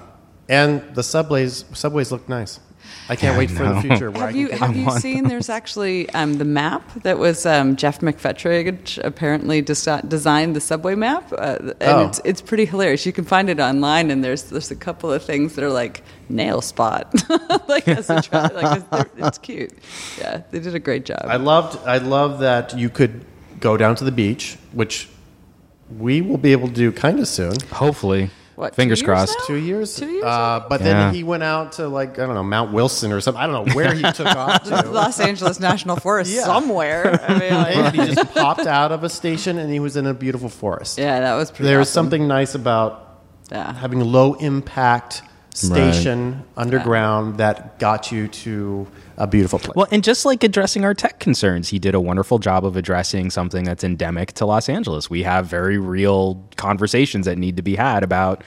and 0.47 0.83
the 0.95 1.03
subways 1.03 1.65
subways 1.73 2.13
look 2.13 2.29
nice. 2.29 2.61
I 3.09 3.17
can't 3.17 3.37
wait 3.37 3.51
for 3.51 3.65
the 3.65 3.81
future. 3.81 4.11
Where 4.11 4.23
Have 4.23 4.31
can 4.31 4.39
you 4.41 4.49
take- 4.49 4.59
have 4.59 4.77
you 4.77 4.87
want 4.87 5.03
seen? 5.03 5.25
There's 5.29 5.49
actually 5.49 6.09
um, 6.11 6.39
the 6.39 6.45
map 6.45 6.83
that 7.03 7.19
was 7.19 7.45
um, 7.47 7.75
Geoff 7.77 8.01
McFetridge 8.01 8.99
apparently 9.05 9.63
desi- 9.63 10.09
designed 10.09 10.55
the 10.55 10.61
subway 10.61 10.95
map, 10.95 11.33
uh, 11.33 11.57
and 11.61 11.75
Oh. 11.81 12.07
it's 12.07 12.21
it's 12.25 12.41
pretty 12.41 12.65
hilarious. 12.67 13.05
You 13.07 13.13
can 13.13 13.25
find 13.25 13.51
it 13.51 13.59
online, 13.61 14.11
and 14.11 14.23
there's 14.23 14.45
there's 14.45 14.71
a 14.71 14.77
couple 14.77 15.13
of 15.13 15.23
things 15.25 15.55
that 15.57 15.65
are 15.65 15.71
like 15.73 16.03
nail 16.29 16.61
spot, 16.61 17.13
like 17.69 17.89
as 17.89 18.09
a 18.11 18.23
tra- 18.23 18.51
like 18.55 18.83
it's, 18.93 19.11
it's 19.17 19.39
cute. 19.39 19.73
Yeah, 20.19 20.43
they 20.51 20.61
did 20.61 20.75
a 20.75 20.81
great 20.81 21.05
job. 21.05 21.23
I 21.25 21.37
loved. 21.37 21.79
I 21.87 21.99
love 21.99 22.41
that 22.41 22.77
you 22.79 22.89
could 22.91 23.25
go 23.59 23.77
down 23.77 23.95
to 23.97 24.05
the 24.05 24.13
beach, 24.13 24.57
which 24.73 25.09
we 25.99 26.21
will 26.23 26.39
be 26.39 26.53
able 26.53 26.69
to 26.69 26.75
do 26.75 26.93
kind 26.93 27.19
of 27.19 27.27
soon. 27.29 27.55
Hopefully. 27.73 28.31
What, 28.61 28.75
Fingers 28.75 29.01
two 29.01 29.07
years 29.07 29.19
crossed. 29.19 29.39
now? 29.41 29.45
Two 29.47 29.55
years. 29.57 29.97
Two 29.97 30.07
years, 30.11 30.25
Uh, 30.25 30.61
but 30.69 30.81
Yeah. 30.81 30.87
then 30.87 31.15
he 31.15 31.23
went 31.25 31.43
out 31.43 31.73
to 31.73 31.89
like 31.89 32.19
I 32.19 32.27
don't 32.27 32.35
know 32.35 32.43
Mount 32.43 32.73
Wilson 32.73 33.11
or 33.11 33.21
something. 33.23 33.43
I 33.43 33.47
don't 33.47 33.67
know 33.69 33.75
where 33.75 33.95
he 33.95 34.03
took 34.13 34.27
off 34.27 34.63
to. 34.69 34.83
Los 34.91 35.19
Angeles 35.19 35.59
National 35.59 35.97
Forest 35.97 36.31
Yeah. 36.35 36.45
somewhere. 36.45 37.19
I 37.27 37.39
mean, 37.39 37.55
like, 37.65 37.77
and 37.77 37.97
he 37.97 38.15
just 38.15 38.35
popped 38.35 38.67
out 38.67 38.93
of 38.93 39.03
a 39.03 39.09
station 39.09 39.57
and 39.59 39.73
he 39.73 39.81
was 39.81 39.97
in 39.97 40.07
a 40.07 40.13
beautiful 40.13 40.51
forest. 40.51 40.99
yeah, 40.99 41.21
that 41.21 41.35
was 41.37 41.51
pretty. 41.51 41.65
There 41.69 41.79
was 41.79 41.89
awesome. 41.89 42.05
something 42.05 42.29
nice 42.29 42.55
about 42.55 43.21
Yeah. 43.51 43.73
having 43.73 44.01
low 44.01 44.35
impact 44.35 45.23
station 45.55 46.45
underground 46.57 47.39
that 47.39 47.79
got 47.79 48.13
you 48.13 48.29
to 48.29 48.87
a 49.21 49.27
beautiful 49.27 49.59
place. 49.59 49.77
Well, 49.77 49.87
and 49.93 50.03
just 50.03 50.25
like 50.25 50.43
addressing 50.43 50.85
our 50.85 50.95
tech 50.95 51.21
concerns, 51.21 51.69
he 51.69 51.79
did 51.79 51.95
a 51.95 52.01
wonderful 52.01 52.39
job 52.39 52.65
of 52.65 52.77
addressing 52.77 53.31
something 53.31 53.65
that's 53.65 53.85
endemic 53.85 54.33
to 54.35 54.47
Los 54.47 54.69
Angeles. 54.69 55.09
We 55.09 55.23
have 55.23 55.47
very 55.47 55.79
real 55.79 56.43
conversations 56.57 57.27
that 57.27 57.39
need 57.39 57.57
to 57.57 57.63
be 57.63 57.77
had 57.77 58.03
about 58.03 58.43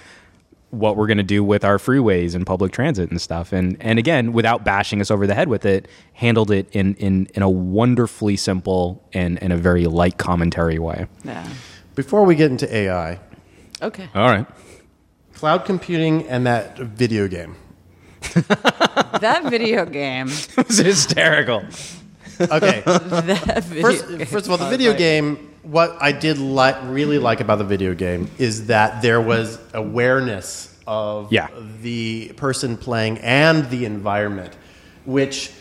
what 0.72 0.98
we're 0.98 1.08
going 1.08 1.18
to 1.20 1.24
do 1.24 1.44
with 1.44 1.64
our 1.64 1.78
freeways 1.78 2.34
and 2.34 2.46
public 2.46 2.72
transit 2.72 3.12
and 3.12 3.22
stuff. 3.22 3.54
And 3.54 3.78
and 3.80 4.00
again, 4.00 4.34
without 4.34 4.66
bashing 4.66 5.00
us 5.00 5.12
over 5.12 5.28
the 5.28 5.36
head 5.36 5.48
with 5.48 5.66
it, 5.66 5.88
handled 6.14 6.52
it 6.52 6.68
in 6.72 6.96
in, 6.96 7.28
in 7.36 7.44
a 7.44 7.50
wonderfully 7.50 8.36
simple 8.36 9.08
and 9.14 9.38
in 9.38 9.52
a 9.52 9.58
very 9.58 9.86
light 9.86 10.18
commentary 10.18 10.80
way. 10.80 11.06
Yeah. 11.24 11.48
Before 11.96 12.26
we 12.26 12.36
get 12.36 12.50
into 12.52 12.76
AI, 12.76 13.20
Okay. 13.84 14.08
All 14.16 14.30
right. 14.30 14.48
Cloud 15.34 15.66
computing 15.66 16.26
and 16.28 16.46
that 16.48 16.78
video 16.78 17.28
game. 17.28 17.56
That 18.34 19.44
video 19.50 19.86
game. 19.86 20.28
it 20.58 20.68
was 20.68 20.78
hysterical. 20.78 21.64
Okay. 22.40 22.82
That 22.86 23.64
video 23.66 23.82
First, 23.84 24.08
game. 24.08 24.26
first 24.26 24.46
of 24.46 24.52
all, 24.52 24.58
the 24.58 24.70
video 24.70 24.94
game. 24.94 25.50
What 25.64 25.96
I 26.02 26.12
did 26.12 26.40
like, 26.40 26.76
really 26.84 27.20
like 27.20 27.40
about 27.40 27.58
the 27.58 27.64
video 27.64 27.94
game 27.94 28.30
is 28.38 28.68
that 28.68 29.02
there 29.02 29.22
was 29.22 29.60
awareness 29.74 30.78
of 30.86 31.32
Yeah. 31.32 31.48
the 31.82 32.34
person 32.36 32.76
playing 32.76 33.20
and 33.20 33.70
the 33.70 33.86
environment, 33.86 34.54
which 35.06 35.52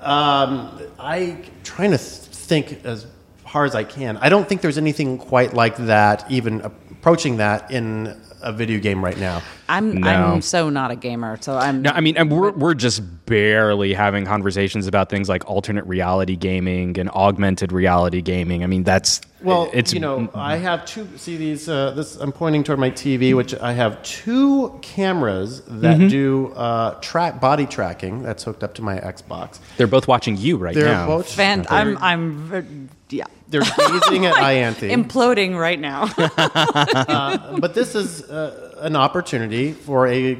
um, 0.00 0.78
I 0.98 1.38
trying 1.64 1.92
to 1.92 1.98
think 1.98 2.84
as 2.84 3.06
hard 3.44 3.68
as 3.70 3.74
I 3.74 3.84
can. 3.84 4.18
I 4.18 4.28
don't 4.28 4.46
think 4.46 4.60
there's 4.60 4.76
anything 4.78 5.16
quite 5.18 5.54
like 5.54 5.76
that, 5.78 6.30
even 6.30 6.60
approaching 6.60 7.38
that 7.38 7.70
in 7.70 8.20
a 8.46 8.52
video 8.52 8.78
game 8.80 9.04
right 9.04 9.18
now. 9.18 9.42
I'm 9.68 10.00
No. 10.00 10.08
I'm 10.08 10.40
so 10.42 10.70
not 10.70 10.90
a 10.90 10.96
gamer, 10.96 11.36
so 11.40 11.56
I'm. 11.56 11.82
No, 11.82 11.90
I 11.90 12.00
mean, 12.00 12.16
and 12.16 12.30
we're 12.30 12.52
we're 12.52 12.74
just 12.74 13.02
barely 13.26 13.92
having 13.92 14.24
conversations 14.24 14.86
about 14.86 15.10
things 15.10 15.28
like 15.28 15.48
alternate 15.50 15.84
reality 15.86 16.36
gaming 16.36 16.98
and 16.98 17.10
augmented 17.10 17.72
reality 17.72 18.22
gaming. 18.22 18.62
I 18.62 18.68
mean, 18.68 18.84
that's 18.84 19.20
Well, 19.42 19.68
it's 19.72 19.92
you 19.92 19.98
know, 20.00 20.30
I 20.34 20.56
have 20.56 20.86
two. 20.86 21.08
See 21.16 21.36
these? 21.36 21.68
Uh, 21.68 21.90
this 21.90 22.16
I'm 22.16 22.30
pointing 22.32 22.62
toward 22.62 22.78
my 22.78 22.90
TV, 22.90 23.34
which 23.34 23.54
I 23.54 23.72
have 23.72 24.00
two 24.04 24.78
cameras 24.82 25.62
that 25.62 25.96
Mm-hmm. 25.98 26.08
do 26.08 26.52
uh, 26.54 26.94
track 27.00 27.40
body 27.40 27.66
tracking. 27.66 28.22
That's 28.22 28.44
hooked 28.44 28.62
up 28.62 28.74
to 28.74 28.82
my 28.82 28.98
Xbox. 29.00 29.58
they're 29.76 29.86
both 29.88 30.06
watching 30.06 30.36
you 30.36 30.56
right 30.56 30.74
They're 30.74 30.84
now. 30.86 31.06
both. 31.06 31.32
fan. 31.32 31.66
I'm 31.68 31.98
I'm 31.98 32.88
yeah. 33.10 33.24
They're 33.48 33.60
gazing 33.76 34.26
at 34.26 34.34
Ianthe. 34.34 34.90
Imploding 34.90 35.58
right 35.58 35.78
now. 35.78 36.06
but 37.58 37.74
this 37.74 37.94
is 37.94 38.22
uh, 38.24 38.74
an 38.80 38.96
opportunity 38.96 39.72
for 39.72 40.06
a 40.08 40.38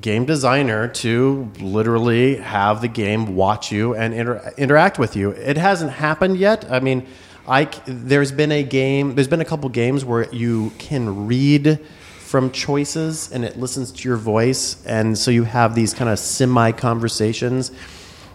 game 0.00 0.24
designer 0.24 0.88
to 0.88 1.50
literally 1.60 2.36
have 2.36 2.80
the 2.80 2.88
game 2.88 3.34
watch 3.36 3.70
you 3.70 3.94
and 3.94 4.14
inter- 4.14 4.52
interact 4.56 4.98
with 4.98 5.16
you. 5.16 5.30
It 5.30 5.56
hasn't 5.56 5.92
happened 5.92 6.38
yet. 6.38 6.70
I 6.70 6.80
mean, 6.80 7.06
I 7.46 7.64
c- 7.70 7.80
there's 7.86 8.32
been 8.32 8.52
a 8.52 8.62
game, 8.62 9.14
there's 9.14 9.28
been 9.28 9.40
a 9.40 9.44
couple 9.44 9.68
games 9.68 10.04
where 10.04 10.32
you 10.32 10.72
can 10.78 11.26
read 11.26 11.80
from 12.20 12.50
choices 12.52 13.30
and 13.32 13.44
it 13.44 13.58
listens 13.58 13.90
to 13.90 14.08
your 14.08 14.16
voice, 14.16 14.84
and 14.86 15.18
so 15.18 15.30
you 15.30 15.42
have 15.44 15.74
these 15.74 15.92
kind 15.92 16.08
of 16.08 16.18
semi 16.18 16.70
conversations, 16.72 17.72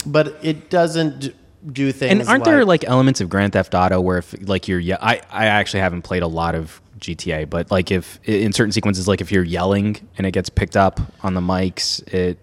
but 0.05 0.37
it 0.43 0.69
doesn't 0.69 1.33
do 1.71 1.91
things. 1.91 2.11
and 2.21 2.29
aren't 2.29 2.43
there 2.45 2.65
like 2.65 2.83
elements 2.83 3.21
of 3.21 3.29
Grand 3.29 3.53
Theft 3.53 3.73
Auto 3.73 3.99
where 4.01 4.17
if 4.19 4.35
like 4.47 4.67
you're 4.67 4.79
yeah, 4.79 4.97
I 5.01 5.21
I 5.31 5.45
actually 5.47 5.79
haven't 5.81 6.03
played 6.03 6.23
a 6.23 6.27
lot 6.27 6.55
of 6.55 6.81
GTA, 6.99 7.49
but 7.49 7.71
like 7.71 7.91
if 7.91 8.19
in 8.23 8.53
certain 8.53 8.71
sequences, 8.71 9.07
like 9.07 9.21
if 9.21 9.31
you're 9.31 9.43
yelling 9.43 9.97
and 10.17 10.25
it 10.25 10.31
gets 10.31 10.49
picked 10.49 10.77
up 10.77 10.99
on 11.23 11.33
the 11.33 11.41
mics, 11.41 12.01
it, 12.13 12.37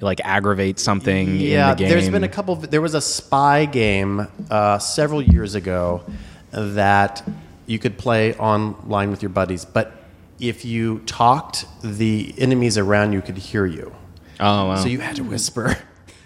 like 0.00 0.20
aggravates 0.24 0.82
something 0.82 1.36
Yeah, 1.36 1.70
in 1.70 1.76
the 1.76 1.82
game. 1.84 1.88
there's 1.88 2.10
been 2.10 2.24
a 2.24 2.28
couple. 2.28 2.56
There 2.56 2.82
was 2.82 2.94
a 2.94 3.00
spy 3.00 3.64
game 3.64 4.26
uh, 4.50 4.78
several 4.78 5.22
years 5.22 5.54
ago 5.54 6.02
that 6.50 7.26
you 7.66 7.78
could 7.78 7.96
play 7.98 8.34
online 8.34 9.10
with 9.10 9.22
your 9.22 9.30
buddies, 9.30 9.64
but 9.64 9.92
if 10.38 10.64
you 10.64 10.98
talked, 11.00 11.64
the 11.82 12.34
enemies 12.36 12.76
around 12.78 13.12
you 13.14 13.22
could 13.22 13.38
hear 13.38 13.64
you. 13.66 13.94
Oh 14.38 14.66
wow. 14.68 14.76
So 14.76 14.88
you 14.88 15.00
had 15.00 15.16
to 15.16 15.24
whisper. 15.24 15.76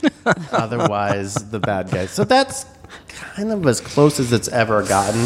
Otherwise, 0.53 1.35
the 1.35 1.59
bad 1.61 1.91
guys. 1.91 2.11
So 2.11 2.25
that's 2.25 2.67
kind 3.09 3.53
of 3.53 3.67
as 3.67 3.81
close 3.81 4.21
as 4.21 4.33
it's 4.33 4.49
ever 4.49 4.83
gotten. 4.83 5.21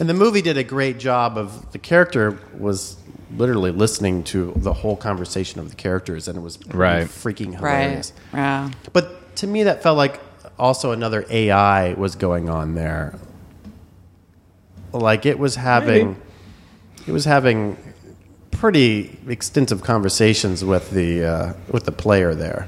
And 0.00 0.08
the 0.08 0.14
movie 0.14 0.42
did 0.42 0.56
a 0.56 0.64
great 0.64 0.98
job 0.98 1.36
of 1.36 1.72
the 1.72 1.78
character 1.78 2.38
was 2.56 2.96
literally 3.36 3.70
listening 3.72 4.22
to 4.24 4.52
the 4.56 4.72
whole 4.72 4.96
conversation 4.96 5.60
of 5.60 5.68
the 5.70 5.76
characters, 5.76 6.28
and 6.28 6.38
it 6.38 6.40
was 6.40 6.58
Right. 6.68 7.06
freaking 7.06 7.60
right. 7.60 7.82
hilarious. 7.82 8.12
Yeah. 8.32 8.70
But 8.92 9.36
to 9.36 9.46
me, 9.46 9.64
that 9.64 9.82
felt 9.82 9.96
like 9.96 10.20
also 10.58 10.92
another 10.92 11.24
AI 11.30 11.92
was 11.94 12.14
going 12.16 12.48
on 12.48 12.74
there. 12.74 13.14
Like 14.92 15.26
it 15.26 15.38
was 15.38 15.56
having, 15.56 16.16
it 17.06 17.12
was 17.12 17.24
having 17.26 17.76
pretty 18.50 19.18
extensive 19.28 19.82
conversations 19.82 20.64
with 20.64 20.90
the 20.90 21.24
uh, 21.24 21.52
with 21.70 21.84
the 21.84 21.92
player 21.92 22.34
there. 22.34 22.66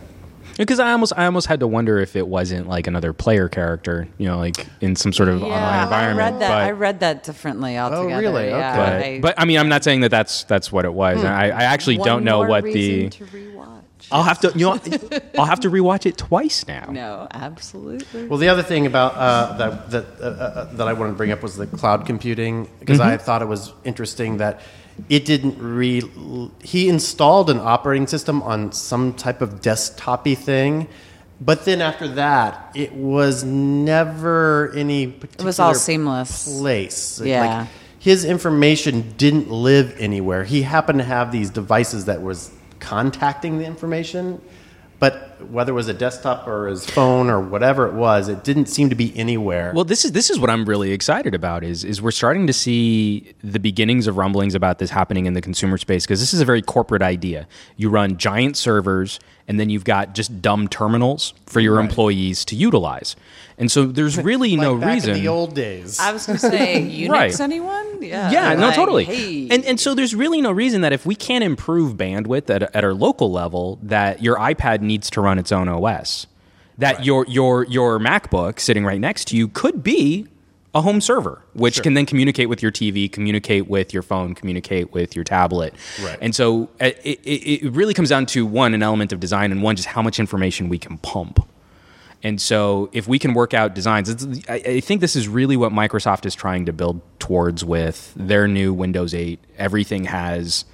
Because 0.57 0.78
I 0.78 0.92
almost, 0.92 1.12
I 1.16 1.26
almost 1.26 1.46
had 1.46 1.61
to 1.61 1.66
wonder 1.66 1.98
if 1.98 2.16
it 2.16 2.26
wasn't 2.28 2.68
like 2.68 2.86
another 2.86 3.12
player 3.12 3.48
character, 3.48 4.09
you 4.18 4.26
know, 4.26 4.38
like 4.38 4.66
in 4.80 4.96
some 4.96 5.12
sort 5.12 5.28
of 5.28 5.42
online 5.42 5.51
Yeah, 5.59 5.88
I 5.88 6.12
read 6.14 6.34
that. 6.40 6.48
but, 6.48 6.51
I 6.51 6.70
read 6.72 7.01
that 7.01 7.22
differently 7.24 7.78
altogether. 7.78 8.11
Oh, 8.14 8.18
really? 8.18 8.48
Yeah, 8.48 8.76
but, 8.76 8.92
I- 9.05 9.18
but 9.20 9.34
I 9.38 9.44
mean, 9.44 9.59
I'm 9.59 9.68
not 9.68 9.84
saying 9.84 10.01
that 10.03 10.11
that's 10.11 10.44
that's 10.44 10.70
what 10.70 10.84
it 10.84 10.92
was. 10.92 11.24
I, 11.24 11.46
I 11.46 11.62
actually 11.64 11.98
One 11.98 12.07
don't 12.09 12.24
know 12.24 12.38
more 12.38 12.48
what 12.48 12.64
the. 12.64 12.72
reason 13.05 13.11
to 13.11 13.24
rewatch. 13.26 13.66
I'll 14.12 14.22
have 14.24 14.40
to, 14.40 14.53
you 14.57 14.64
know, 14.66 14.72
I'll 15.38 15.44
have 15.46 15.61
to 15.61 15.70
rewatch 15.70 16.05
it 16.05 16.16
twice 16.18 16.66
now. 16.66 16.86
No, 16.90 17.28
absolutely. 17.30 18.26
Well, 18.26 18.38
the 18.38 18.48
other 18.48 18.62
thing 18.62 18.86
about 18.86 19.14
uh, 19.14 19.57
that 19.59 19.90
that 19.90 20.07
uh, 20.20 20.24
uh, 20.24 20.64
that 20.74 20.88
I 20.88 20.92
wanted 20.94 21.12
to 21.12 21.16
bring 21.16 21.30
up 21.30 21.42
was 21.42 21.57
the 21.57 21.66
cloud 21.66 22.07
computing 22.07 22.68
because 22.80 22.98
I 23.01 23.16
thought 23.18 23.40
it 23.42 23.48
was 23.48 23.72
interesting 23.84 24.38
that 24.38 24.61
it 25.09 25.24
didn't 25.24 25.59
re. 25.59 26.03
He 26.62 26.88
installed 26.88 27.51
an 27.51 27.59
operating 27.59 28.07
system 28.07 28.42
on 28.42 28.72
some 28.72 29.14
type 29.14 29.40
of 29.40 29.61
desktopy 29.61 30.36
thing, 30.36 30.88
but 31.40 31.64
then 31.64 31.80
after 31.80 32.09
that, 32.09 32.70
it 32.74 32.92
was 32.92 33.44
never 33.44 34.72
any. 34.74 35.07
Particular 35.07 35.44
It 35.44 35.46
was 35.46 35.59
all 35.59 35.74
seamless. 35.74 36.59
place. 36.61 37.20
Yeah. 37.22 37.61
Like, 37.61 37.68
his 37.98 38.24
information 38.24 39.12
didn't 39.18 39.51
live 39.51 39.94
anywhere. 39.98 40.44
He 40.44 40.62
happened 40.62 41.01
to 41.01 41.05
have 41.05 41.32
these 41.32 41.51
devices 41.51 42.07
that 42.07 42.22
was 42.22 42.51
contacting 42.78 43.59
the 43.59 43.66
information, 43.66 44.40
but 44.98 45.29
whether 45.49 45.72
it 45.72 45.74
was 45.74 45.88
a 45.88 45.95
desktop 45.95 46.47
or 46.47 46.68
his 46.68 46.88
phone 46.88 47.30
or 47.30 47.41
whatever 47.41 47.86
it 47.86 47.95
was, 47.95 48.28
it 48.28 48.45
didn't 48.45 48.66
seem 48.66 48.91
to 48.91 48.95
be 48.95 49.16
anywhere. 49.16 49.72
Well, 49.74 49.84
this 49.84 50.05
is 50.05 50.12
this 50.12 50.30
is 50.30 50.38
what 50.38 50.51
I'm 50.51 50.64
really 50.64 50.93
excited 50.93 51.34
about 51.34 51.64
is 51.64 51.84
is 51.84 52.01
we're 52.03 52.11
starting 52.11 52.47
to 52.47 52.53
see 52.53 53.32
the 53.43 53.59
beginnings 53.59 54.07
of 54.07 54.16
rumblings 54.16 54.55
about 54.55 54.78
this 54.78 54.91
happening 54.91 55.26
in 55.26 55.34
the 55.34 55.43
consumer 55.43 55.78
space 55.78 56.05
because 56.07 56.20
this 56.20 56.34
is 56.34 56.41
a 56.41 56.45
very 56.45 56.62
corporate 56.62 57.03
idea. 57.03 57.47
You 57.76 57.91
run 57.91 58.16
giant 58.16 58.57
servers 58.57 59.18
and 59.49 59.59
then 59.59 59.68
you've 59.68 59.84
got 59.84 60.14
just 60.14 60.41
dumb 60.41 60.68
terminals 60.68 61.34
for 61.47 61.59
your 61.59 61.80
employees 61.80 62.45
to 62.45 62.55
utilize. 62.55 63.16
And 63.59 63.70
so 63.70 63.84
there's 63.86 64.16
really 64.22 64.53
Like 64.53 64.61
no 64.61 64.78
back 64.78 64.95
reason 64.95 65.16
in 65.16 65.20
the 65.22 65.28
old 65.28 65.55
days. 65.57 65.99
I 65.99 66.12
was 66.12 66.24
going 66.24 66.38
to 66.38 66.51
say 66.51 66.80
Unix. 66.88 67.11
Right. 67.11 67.41
Anyone? 67.41 68.01
Yeah. 68.01 68.30
Yeah, 68.30 68.55
no, 68.55 68.68
like, 68.68 68.76
totally. 68.76 69.05
Hey. 69.05 69.49
And 69.51 69.64
and 69.64 69.80
so 69.80 69.95
there's 69.95 70.14
really 70.14 70.41
no 70.41 70.53
reason 70.53 70.82
that 70.82 70.93
if 70.93 71.05
we 71.05 71.14
can't 71.14 71.45
improve 71.45 71.97
bandwidth 71.97 72.49
at, 72.49 72.74
at 72.74 72.84
our 72.84 72.95
local 72.95 73.30
level, 73.32 73.78
that 73.82 74.22
your 74.22 74.36
iPad 74.36 74.82
needs 74.82 75.11
to 75.11 75.20
run 75.20 75.29
its 75.38 75.52
own 75.52 75.68
OS. 75.68 76.26
That 76.78 77.04
your 77.04 77.26
your 77.26 77.64
your 77.64 77.98
MacBook 77.98 78.58
sitting 78.58 78.84
right 78.84 79.00
next 79.00 79.28
to 79.28 79.36
you 79.36 79.48
could 79.48 79.82
be 79.82 80.26
a 80.74 80.80
home 80.80 81.00
server, 81.00 81.42
which 81.52 81.82
can 81.82 81.94
then 81.94 82.06
communicate 82.06 82.48
with 82.48 82.62
your 82.62 82.70
TV, 82.70 83.10
communicate 83.10 83.68
with 83.68 83.92
your 83.92 84.02
phone, 84.02 84.34
communicate 84.34 84.92
with 84.92 85.16
your 85.16 85.24
tablet. 85.24 85.74
Right. 86.00 86.16
And 86.20 86.34
so 86.34 86.64
uh, 86.80 86.92
it, 87.02 87.20
it, 87.24 87.64
it 87.64 87.72
really 87.72 87.92
comes 87.92 88.08
down 88.10 88.26
to 88.26 88.46
one, 88.46 88.72
an 88.72 88.82
element 88.82 89.12
of 89.12 89.18
design, 89.18 89.50
and 89.50 89.62
one, 89.62 89.74
just 89.76 89.88
how 89.88 90.00
much 90.00 90.20
information 90.20 90.68
we 90.68 90.78
can 90.78 90.98
pump. 90.98 91.44
And 92.22 92.40
so, 92.40 92.90
if 92.92 93.08
we 93.08 93.18
can 93.18 93.32
work 93.32 93.54
out 93.54 93.74
designs, 93.74 94.10
it's, 94.10 94.46
I, 94.48 94.54
I 94.54 94.80
think 94.80 95.00
this 95.00 95.16
is 95.16 95.26
really 95.26 95.56
what 95.56 95.72
Microsoft 95.72 96.26
is 96.26 96.34
trying 96.34 96.66
to 96.66 96.72
build 96.72 97.00
towards 97.18 97.64
with 97.64 98.12
their 98.14 98.46
new 98.46 98.74
Windows 98.74 99.14
8. 99.14 99.40
Everything 99.56 100.04
has 100.04 100.66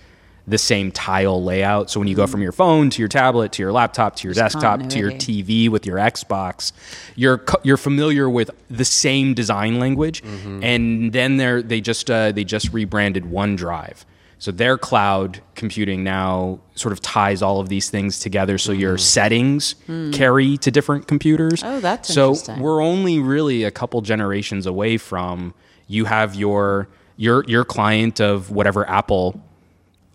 the 0.47 0.59
same 0.59 0.93
tile 0.93 1.43
layout. 1.43 1.91
So 1.91 2.01
when 2.01 2.09
you 2.09 2.15
go 2.15 2.27
from 2.27 2.41
your 2.41 2.53
phone 2.53 2.89
to 2.91 3.03
your 3.03 3.09
tablet 3.09 3.53
to 3.53 3.63
your 3.63 3.73
laptop 3.73 4.17
to 4.17 4.29
your 4.29 4.35
There's 4.35 4.53
desktop 4.53 4.89
to 4.89 4.99
your. 4.99 5.11
TV 5.17 5.69
with 5.69 5.87
your 5.87 5.97
Xbox, 5.97 6.73
you're 7.15 7.45
you're 7.63 7.77
familiar 7.77 8.29
with 8.29 8.51
the 8.69 8.85
same 8.85 9.35
design 9.35 9.79
language. 9.79 10.23
Mm-hmm. 10.23 10.63
And 10.63 11.13
then 11.13 11.37
they 11.37 11.63
they 11.63 11.81
just 11.81 12.11
uh, 12.11 12.33
they 12.33 12.45
just 12.45 12.73
rebranded 12.73 13.25
OneDrive. 13.25 14.05
So 14.39 14.51
their 14.51 14.77
cloud 14.77 15.41
computing 15.55 16.05
now 16.05 16.61
sort 16.75 16.93
of 16.93 17.01
ties 17.01 17.41
all 17.41 17.59
of 17.59 17.71
these 17.71 17.89
things 17.89 18.21
together. 18.21 18.59
So 18.59 18.73
your 18.73 18.95
mm-hmm. 18.95 19.01
settings 19.01 19.75
mm. 19.89 20.13
carry 20.13 20.59
to 20.59 20.71
different 20.71 21.09
computers. 21.09 21.63
Oh, 21.65 21.81
that's 21.81 22.13
so 22.13 22.31
interesting. 22.31 22.61
we're 22.61 22.83
only 22.83 23.19
really 23.19 23.65
a 23.65 23.71
couple 23.71 24.03
generations 24.03 24.67
away 24.67 24.99
from 24.99 25.55
you 25.89 26.05
have 26.05 26.35
your 26.35 26.89
your 27.17 27.45
your 27.49 27.65
client 27.65 28.21
of 28.21 28.51
whatever 28.51 28.89
Apple 28.89 29.43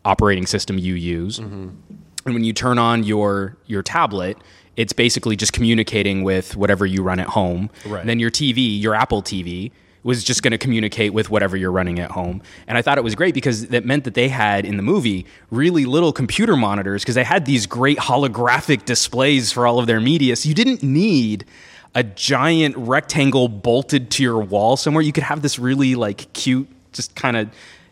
operating 0.06 0.46
system 0.46 0.78
you 0.78 0.96
use. 0.96 1.40
Mm-hmm. 1.40 1.70
And 2.26 2.34
when 2.36 2.44
you 2.44 2.54
turn 2.54 2.78
on 2.78 3.04
your 3.04 3.58
your 3.66 3.84
tablet, 3.84 4.38
it's 4.78 4.94
basically 4.94 5.36
just 5.36 5.54
communicating 5.54 6.24
with 6.24 6.56
whatever 6.56 6.86
you 6.86 7.04
run 7.04 7.20
at 7.20 7.28
home. 7.28 7.70
Right. 7.86 8.00
And 8.00 8.10
then 8.10 8.20
your 8.20 8.32
TV, 8.32 8.80
your 8.82 8.96
Apple 8.96 9.22
TV, 9.22 9.72
was 10.04 10.24
just 10.24 10.42
going 10.42 10.52
to 10.52 10.58
communicate 10.58 11.14
with 11.14 11.30
whatever 11.30 11.56
you're 11.56 11.72
running 11.72 12.00
at 12.00 12.12
home. 12.12 12.42
And 12.68 12.78
I 12.78 12.82
thought 12.82 12.98
it 12.98 13.04
was 13.04 13.14
great 13.14 13.34
because 13.34 13.68
that 13.68 13.86
meant 13.86 14.04
that 14.06 14.16
they 14.16 14.30
had 14.30 14.66
in 14.66 14.78
the 14.78 14.84
movie 14.84 15.26
really 15.52 15.86
little 15.86 16.12
computer 16.12 16.56
monitors 16.56 17.04
because 17.04 17.16
they 17.16 17.24
had 17.24 17.46
these 17.46 17.68
great 17.68 17.98
holographic 17.98 18.86
displays 18.86 19.52
for 19.52 19.68
all 19.68 19.80
of 19.80 19.88
their 19.88 20.00
media. 20.00 20.36
So 20.36 20.50
you 20.50 20.56
didn't 20.56 20.82
need 20.82 21.46
a 21.94 22.04
giant 22.04 22.76
rectangle 22.78 23.48
bolted 23.48 24.10
to 24.12 24.24
your 24.24 24.40
wall 24.40 24.78
somewhere. 24.78 25.04
You 25.04 25.12
could 25.12 25.24
have 25.24 25.42
this 25.42 25.60
really 25.60 25.94
like 25.96 26.32
cute, 26.34 26.68
just 26.94 27.16
kind 27.16 27.38
of 27.38 27.50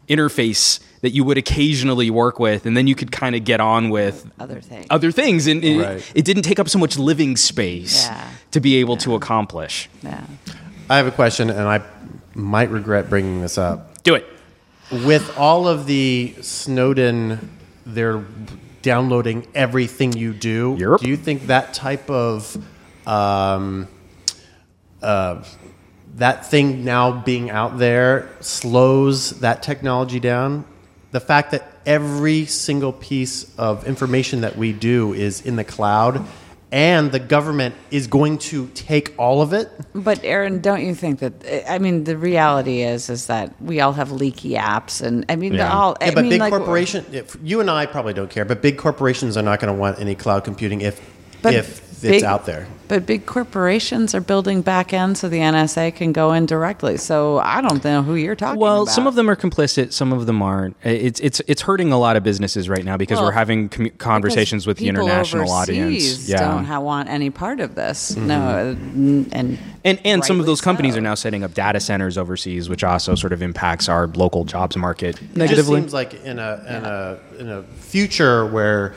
interface 0.07 0.79
that 1.01 1.11
you 1.11 1.23
would 1.23 1.37
occasionally 1.37 2.09
work 2.09 2.39
with, 2.39 2.65
and 2.65 2.75
then 2.75 2.87
you 2.87 2.95
could 2.95 3.11
kind 3.11 3.35
of 3.35 3.43
get 3.43 3.59
on 3.61 3.89
with 3.89 4.25
Other 4.39 4.59
things. 4.61 4.85
other 4.89 5.11
things, 5.11 5.47
and 5.47 5.63
it, 5.63 5.77
Right. 5.79 6.11
it 6.15 6.25
didn't 6.25 6.43
take 6.43 6.59
up 6.59 6.67
so 6.69 6.77
much 6.79 6.97
living 6.97 7.37
space 7.37 8.05
Yeah. 8.05 8.21
to 8.51 8.59
be 8.59 8.75
able 8.77 8.97
to 8.97 9.15
accomplish. 9.15 9.89
yeah. 10.03 10.21
I 10.89 10.97
have 10.97 11.07
a 11.07 11.11
question, 11.11 11.49
and 11.49 11.67
I 11.67 11.81
might 12.35 12.69
regret 12.71 13.09
bringing 13.09 13.41
this 13.41 13.57
up. 13.57 14.03
Do 14.03 14.15
it. 14.15 14.25
With 14.91 15.37
all 15.37 15.67
of 15.67 15.85
the 15.85 16.33
Snowden, 16.41 17.49
they're 17.85 18.23
downloading 18.81 19.45
everything 19.53 20.13
you 20.13 20.33
do. 20.33 20.75
Yep. 20.79 21.01
Do 21.01 21.07
you 21.09 21.15
think 21.17 21.47
that 21.47 21.73
type 21.73 22.09
of 22.09 22.57
um, 23.05 23.87
uh, 25.01 25.43
that 26.15 26.49
thing 26.49 26.83
now 26.83 27.11
being 27.11 27.49
out 27.49 27.77
there 27.77 28.29
slows 28.39 29.31
that 29.41 29.61
technology 29.63 30.19
down? 30.19 30.65
The 31.11 31.19
fact 31.19 31.51
that 31.51 31.63
every 31.85 32.45
single 32.45 32.93
piece 32.93 33.53
of 33.57 33.87
information 33.87 34.41
that 34.41 34.57
we 34.57 34.73
do 34.73 35.13
is 35.13 35.41
in 35.41 35.55
the 35.55 35.63
cloud, 35.63 36.23
and 36.71 37.11
the 37.11 37.19
government 37.19 37.73
is 37.89 38.05
going 38.05 38.37
to 38.37 38.67
take 38.75 39.15
all 39.17 39.41
of 39.41 39.53
it. 39.53 39.71
But 39.95 40.23
Aaron, 40.23 40.61
don't 40.61 40.85
you 40.85 40.93
think 40.93 41.17
that? 41.19 41.33
I 41.67 41.79
mean, 41.79 42.03
the 42.03 42.15
reality 42.15 42.81
is 42.83 43.09
is 43.09 43.25
that 43.25 43.59
we 43.59 43.81
all 43.81 43.93
have 43.93 44.11
leaky 44.11 44.51
apps, 44.51 45.01
and 45.01 45.25
I 45.29 45.35
mean, 45.35 45.53
Yeah. 45.55 45.73
all. 45.73 45.97
I 45.99 46.05
Yeah, 46.05 46.11
but 46.13 46.21
mean, 46.21 46.29
big 46.29 46.41
like, 46.41 46.51
corporation. 46.51 47.05
If, 47.11 47.35
you 47.43 47.59
and 47.59 47.71
I 47.71 47.87
probably 47.87 48.13
don't 48.13 48.29
care, 48.29 48.45
but 48.45 48.61
big 48.61 48.77
corporations 48.77 49.35
are 49.35 49.41
not 49.41 49.59
going 49.59 49.73
to 49.73 49.79
want 49.79 49.99
any 49.99 50.13
cloud 50.13 50.43
computing 50.43 50.81
if 50.81 51.01
But 51.41 51.55
if 51.55 51.88
big- 52.01 52.15
it's 52.15 52.23
out 52.23 52.45
there. 52.45 52.67
But 52.87 53.05
big 53.05 53.27
corporations 53.27 54.15
are 54.15 54.19
building 54.21 54.63
back 54.63 54.93
end 54.93 55.15
so 55.17 55.29
the 55.29 55.37
NSA 55.41 55.91
can 55.95 56.11
go 56.11 56.33
in 56.33 56.47
directly. 56.47 56.97
So 56.97 57.37
I 57.37 57.61
don't 57.61 57.83
know 57.83 58.01
who 58.01 58.15
you're 58.15 58.35
talking 58.35 58.59
Well, 58.59 58.77
about. 58.77 58.85
Well, 58.87 58.93
some 58.93 59.05
of 59.05 59.13
them 59.13 59.29
are 59.29 59.35
complicit, 59.35 59.93
some 59.93 60.11
of 60.11 60.25
them 60.25 60.41
aren't. 60.41 60.75
It's 60.83 61.19
it's 61.19 61.39
it's 61.47 61.61
hurting 61.61 61.91
a 61.91 61.99
lot 61.99 62.15
of 62.17 62.23
businesses 62.23 62.67
right 62.67 62.83
now 62.83 62.97
because 62.97 63.17
Well, 63.17 63.25
we're 63.27 63.33
having 63.33 63.69
commu- 63.69 63.95
conversations 63.99 64.65
with 64.65 64.77
the 64.77 64.87
international 64.87 65.51
audience. 65.51 66.27
Yeah. 66.27 66.39
don't 66.39 66.65
ha- 66.65 66.79
want 66.79 67.09
any 67.09 67.29
part 67.29 67.59
of 67.59 67.75
this. 67.75 68.13
Mm-hmm. 68.15 68.27
No, 68.27 68.39
uh, 68.39 68.75
and 69.37 69.59
And 69.85 69.99
and 70.03 70.25
some 70.25 70.39
of 70.39 70.47
those 70.47 70.61
companies 70.61 70.93
so. 70.93 70.97
are 70.97 71.01
now 71.01 71.13
setting 71.15 71.43
up 71.43 71.53
data 71.53 71.79
centers 71.79 72.17
overseas, 72.17 72.69
which 72.69 72.83
also 72.83 73.13
sort 73.13 73.33
of 73.33 73.43
impacts 73.43 73.87
our 73.87 74.07
local 74.07 74.45
jobs 74.45 74.75
market 74.75 75.21
negatively. 75.35 75.43
It 75.43 75.47
just 75.57 75.69
negatively. 75.69 75.81
seems 75.81 75.93
like 75.93 76.13
in 76.25 76.39
a 76.39 76.63
in 76.67 76.85
a 76.85 77.17
in 77.41 77.49
a 77.49 77.63
future 77.81 78.47
where 78.47 78.93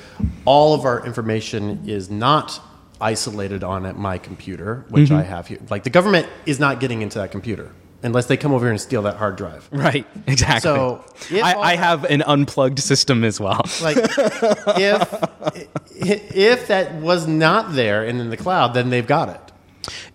all 0.47 0.73
of 0.73 0.87
our 0.87 1.05
information 1.05 1.83
is 1.87 2.11
not 2.11 2.59
isolated 3.03 3.65
on 3.65 3.85
at 3.85 3.97
my 3.97 4.19
computer, 4.19 4.85
which 4.89 5.11
Mm-hmm. 5.11 5.17
I 5.17 5.23
have 5.23 5.49
here. 5.49 5.59
Like 5.69 5.85
the 5.85 5.91
government 5.91 6.29
is 6.47 6.59
not 6.61 6.81
getting 6.81 7.03
into 7.03 7.19
that 7.19 7.33
computer 7.33 7.73
unless 8.03 8.27
they 8.27 8.37
come 8.37 8.53
over 8.53 8.65
here 8.65 8.71
and 8.71 8.81
steal 8.81 9.03
that 9.03 9.17
hard 9.17 9.37
drive. 9.37 9.69
Right, 9.71 10.07
exactly. 10.27 10.61
So, 10.61 11.05
if 11.31 11.43
I, 11.43 11.55
I 11.55 11.77
have 11.77 12.05
an 12.05 12.23
unplugged 12.23 12.79
system 12.79 13.25
as 13.25 13.41
well. 13.41 13.61
Like 13.83 13.97
if 14.79 15.15
if 15.91 16.67
that 16.69 16.95
was 16.95 17.27
not 17.27 17.75
there 17.75 18.05
and 18.05 18.21
in 18.21 18.31
the 18.31 18.37
cloud, 18.37 18.75
then 18.75 18.91
they've 18.91 19.07
got 19.07 19.29
it. 19.29 19.41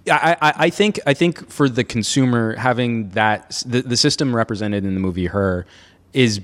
I, 0.10 0.38
I, 0.42 0.54
I 0.58 0.70
think 0.70 1.00
I 1.06 1.14
think 1.14 1.50
for 1.50 1.68
the 1.68 1.84
consumer 1.84 2.56
having 2.56 3.10
that 3.10 3.64
the, 3.66 3.82
the 3.82 3.98
system 3.98 4.36
represented 4.36 4.86
in 4.86 4.94
the 4.94 5.00
movie 5.00 5.26
Her 5.26 5.66
is 6.14 6.40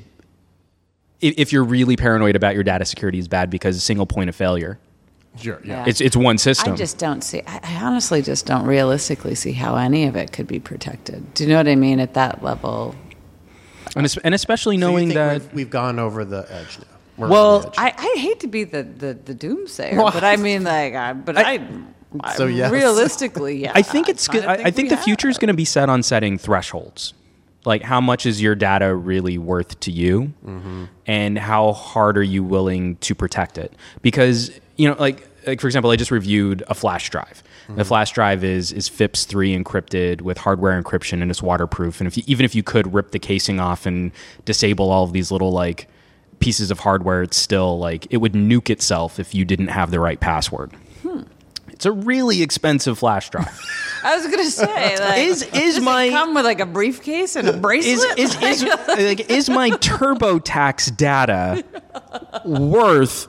if 1.22 1.54
you're 1.54 1.64
really 1.64 1.96
paranoid 1.96 2.36
about 2.36 2.54
your 2.54 2.64
data 2.64 2.84
security 2.84 3.18
is 3.18 3.30
bad 3.30 3.50
because 3.50 3.78
a 3.78 3.80
single 3.80 4.06
point 4.06 4.30
of 4.30 4.36
failure. 4.36 4.78
Sure. 5.40 5.60
Yeah. 5.64 5.86
It's 5.88 6.00
it's 6.02 6.16
one 6.16 6.38
system. 6.38 6.74
I 6.74 6.76
just 6.76 6.98
don't 6.98 7.24
see. 7.24 7.42
I, 7.48 7.60
I 7.64 7.84
honestly 7.84 8.22
just 8.22 8.46
don't 8.46 8.66
realistically 8.66 9.36
see 9.36 9.52
how 9.54 9.76
any 9.76 10.06
of 10.06 10.16
it 10.16 10.32
could 10.32 10.48
be 10.48 10.60
protected. 10.60 11.34
Do 11.34 11.44
you 11.44 11.50
know 11.50 11.58
what 11.58 11.68
I 11.68 11.76
mean? 11.76 12.00
At 12.00 12.14
that 12.14 12.44
level, 12.44 12.96
and, 13.96 14.06
es- 14.06 14.18
and 14.18 14.34
especially 14.36 14.76
So 14.76 14.80
you 14.88 14.92
knowing 14.92 15.08
think 15.10 15.16
that 15.16 15.42
we've, 15.42 15.54
we've 15.54 15.70
gone 15.70 15.98
over 16.00 16.24
the 16.24 16.46
edge 16.52 16.78
now. 16.80 16.86
We're 17.18 17.28
Well, 17.30 17.68
edge. 17.68 17.74
I, 17.78 17.94
I 17.98 18.20
hate 18.20 18.40
to 18.42 18.48
be 18.48 18.64
the 18.64 18.84
the, 18.84 19.14
the 19.16 19.34
doomsayer, 19.36 19.96
Well, 19.98 20.12
but 20.12 20.24
I 20.24 20.36
mean, 20.36 20.64
like, 20.64 20.94
I, 20.94 21.14
but 21.14 21.38
I. 21.38 21.60
I 22.22 22.36
So, 22.36 22.46
yes. 22.46 22.72
realistically, 22.72 23.58
yeah. 23.58 23.72
I 23.76 23.82
think 23.82 24.08
it's 24.08 24.28
good. 24.28 24.46
I, 24.46 24.54
I 24.66 24.72
think 24.72 24.90
the 24.90 24.98
future 24.98 25.30
is 25.30 25.40
going 25.40 25.48
to 25.48 25.56
be 25.56 25.66
set 25.66 25.90
on 25.90 26.04
setting 26.04 26.38
thresholds. 26.38 27.16
Like 27.66 27.82
how 27.82 28.00
much 28.02 28.26
is 28.28 28.40
your 28.42 28.54
data 28.56 28.94
really 28.94 29.38
worth 29.40 29.80
to 29.80 29.92
you, 29.92 30.34
Mm-hmm. 30.46 30.84
and 31.08 31.40
how 31.40 31.72
hard 31.74 32.18
are 32.20 32.24
you 32.24 32.44
willing 32.44 32.98
to 32.98 33.16
protect 33.16 33.58
it? 33.58 33.74
Because 34.04 34.52
you 34.76 34.90
know, 34.90 34.96
like 35.00 35.28
like 35.46 35.62
for 35.62 35.68
example, 35.68 35.92
I 35.92 35.96
just 35.96 36.12
reviewed 36.12 36.64
a 36.68 36.74
flash 36.74 37.10
drive. 37.10 37.44
Mm-hmm. 37.64 37.76
The 37.76 37.86
flash 37.86 38.12
drive 38.12 38.44
is 38.44 38.72
is 38.72 38.88
FIPS 38.88 39.26
three 39.26 39.58
encrypted 39.58 40.22
with 40.22 40.38
hardware 40.38 40.82
encryption 40.82 41.22
and 41.22 41.30
it's 41.30 41.42
waterproof. 41.42 42.00
And 42.00 42.08
if 42.08 42.18
you, 42.18 42.24
even 42.28 42.46
if 42.46 42.56
you 42.56 42.64
could 42.64 42.94
rip 42.94 43.12
the 43.12 43.20
casing 43.20 43.60
off 43.60 43.86
and 43.86 44.12
disable 44.46 44.92
all 44.92 45.04
of 45.04 45.14
these 45.14 45.32
little 45.32 45.52
like 45.52 45.88
pieces 46.40 46.72
of 46.72 46.80
hardware, 46.80 47.24
it's 47.24 47.38
still 47.38 47.78
like 47.80 48.08
it 48.10 48.18
would 48.18 48.34
nuke 48.34 48.70
itself 48.70 49.20
if 49.20 49.34
you 49.34 49.46
didn't 49.46 49.68
have 49.68 49.92
the 49.92 50.00
right 50.00 50.20
password. 50.20 50.72
It's 51.84 51.86
a 51.86 51.92
really 51.92 52.42
expensive 52.42 52.98
flash 52.98 53.30
drive. 53.30 53.60
I 54.06 54.16
was 54.16 54.26
gonna 54.26 54.46
say, 54.46 54.98
like, 55.00 55.18
Is- 55.18 55.42
is 55.42 55.50
does 55.50 55.78
it 55.80 55.84
my- 55.84 56.08
come 56.08 56.34
with 56.34 56.46
like 56.46 56.62
a 56.62 56.66
briefcase 56.66 57.36
and 57.36 57.50
a 57.50 57.58
bracelet? 57.58 58.18
is 58.18 58.42
is, 58.42 58.64
like, 58.64 59.30
is 59.30 59.50
my 59.50 59.72
TurboTax 59.72 60.96
data 60.96 61.62
worth 62.46 63.28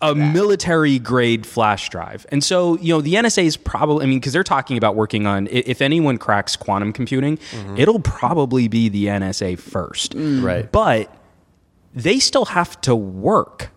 a 0.00 0.14
military 0.14 1.00
grade 1.00 1.44
flash 1.46 1.88
drive? 1.88 2.24
And 2.30 2.44
so, 2.44 2.78
you 2.78 2.94
know, 2.94 3.00
the 3.00 3.14
NSA 3.14 3.44
is 3.44 3.56
probably, 3.56 4.04
I 4.04 4.06
mean, 4.08 4.20
because 4.20 4.32
they're 4.32 4.44
talking 4.44 4.78
about 4.78 4.94
working 4.94 5.26
on, 5.26 5.48
if 5.50 5.82
anyone 5.82 6.16
cracks 6.16 6.54
quantum 6.54 6.92
computing, 6.92 7.38
mm-hmm. 7.38 7.76
it'll 7.76 7.98
probably 8.00 8.68
be 8.68 8.88
the 8.88 9.06
NSA 9.06 9.58
first. 9.58 10.14
Mm. 10.14 10.44
Right. 10.44 10.70
But 10.70 11.12
they 11.92 12.20
still 12.20 12.44
have 12.44 12.80
to 12.82 12.94
work 12.94 13.72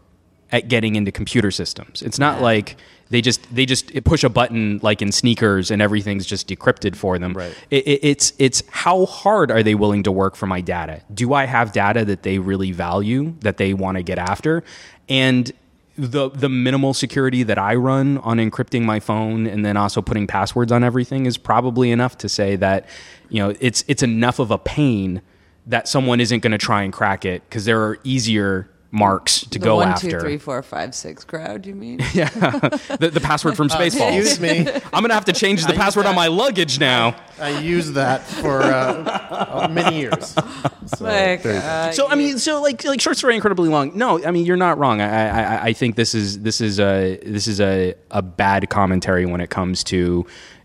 at 0.51 0.67
getting 0.67 0.95
into 0.95 1.11
computer 1.11 1.49
systems. 1.49 2.03
It's 2.03 2.19
not 2.19 2.41
like 2.41 2.77
they 3.09 3.21
just 3.21 3.53
they 3.53 3.65
just 3.65 4.03
push 4.03 4.23
a 4.23 4.29
button 4.29 4.79
like 4.83 5.01
in 5.01 5.11
sneakers 5.11 5.71
and 5.71 5.81
everything's 5.81 6.25
just 6.25 6.47
decrypted 6.47 6.95
for 6.95 7.17
them. 7.17 7.33
Right. 7.33 7.55
It, 7.71 7.87
it, 7.87 7.99
it's 8.03 8.33
it's 8.37 8.63
how 8.69 9.05
hard 9.05 9.51
are 9.51 9.63
they 9.63 9.75
willing 9.75 10.03
to 10.03 10.11
work 10.11 10.35
for 10.35 10.47
my 10.47 10.61
data? 10.61 11.01
Do 11.13 11.33
I 11.33 11.45
have 11.45 11.71
data 11.71 12.05
that 12.05 12.23
they 12.23 12.39
really 12.39 12.71
value 12.71 13.33
that 13.41 13.57
they 13.57 13.73
want 13.73 13.97
to 13.97 14.03
get 14.03 14.19
after? 14.19 14.63
And 15.07 15.51
the 15.97 16.29
the 16.29 16.49
minimal 16.49 16.93
security 16.93 17.43
that 17.43 17.57
I 17.57 17.75
run 17.75 18.19
on 18.19 18.37
encrypting 18.37 18.83
my 18.83 18.99
phone 18.99 19.47
and 19.47 19.65
then 19.65 19.75
also 19.75 20.01
putting 20.01 20.27
passwords 20.27 20.71
on 20.71 20.83
everything 20.83 21.25
is 21.25 21.37
probably 21.37 21.91
enough 21.91 22.17
to 22.19 22.29
say 22.29 22.55
that 22.57 22.87
you 23.29 23.39
know 23.39 23.53
it's 23.59 23.83
it's 23.87 24.03
enough 24.03 24.39
of 24.39 24.51
a 24.51 24.57
pain 24.57 25.21
that 25.67 25.87
someone 25.87 26.21
isn't 26.21 26.39
going 26.39 26.51
to 26.51 26.57
try 26.57 26.83
and 26.83 26.93
crack 26.93 27.25
it 27.25 27.43
because 27.49 27.65
there 27.65 27.81
are 27.81 27.99
easier 28.03 28.69
marks 28.91 29.41
to 29.41 29.59
the 29.59 29.65
go 29.65 29.75
one, 29.75 29.89
after. 29.89 30.09
two, 30.09 30.19
three, 30.19 30.37
four, 30.39 30.61
five, 30.63 30.95
six 30.95 31.23
crowd. 31.23 31.65
You 31.65 31.75
mean? 31.75 31.97
the, 31.97 33.11
the 33.13 33.19
password 33.21 33.55
from 33.55 33.69
Spaceballs. 33.69 34.17
Excuse 34.19 34.39
me. 34.39 34.67
I'm 34.93 35.01
gonna 35.03 35.13
have 35.13 35.25
to 35.25 35.33
change 35.33 35.65
the 35.65 35.73
I 35.73 35.77
password 35.77 36.05
on 36.07 36.15
my 36.15 36.27
luggage 36.27 36.79
now. 36.79 37.15
I 37.39 37.59
used 37.59 37.93
that 37.93 38.23
for 38.25 38.61
uh, 38.63 39.67
many 39.71 39.99
years. 39.99 40.29
So, 40.29 41.05
Like, 41.05 41.43
there 41.43 41.53
you 41.55 41.59
go. 41.61 41.65
uh, 41.67 41.91
So 41.91 42.07
I 42.07 42.15
mean, 42.15 42.39
so 42.39 42.61
like 42.61 42.83
like 42.83 42.99
short 42.99 43.17
story 43.17 43.35
incredibly 43.35 43.69
long. 43.69 43.95
No, 43.97 44.23
I 44.25 44.31
mean 44.31 44.45
you're 44.45 44.57
not 44.57 44.77
wrong. 44.79 45.01
I 45.01 45.29
I, 45.29 45.63
I 45.67 45.73
think 45.73 45.95
this 45.95 46.15
is 46.15 46.39
this 46.39 46.59
is 46.59 46.79
a 46.79 47.19
this 47.23 47.47
is 47.47 47.61
a, 47.61 47.93
a 48.11 48.21
bad 48.23 48.69
commentary 48.69 49.25
when 49.25 49.39
it 49.39 49.49
comes 49.51 49.83
to 49.85 49.95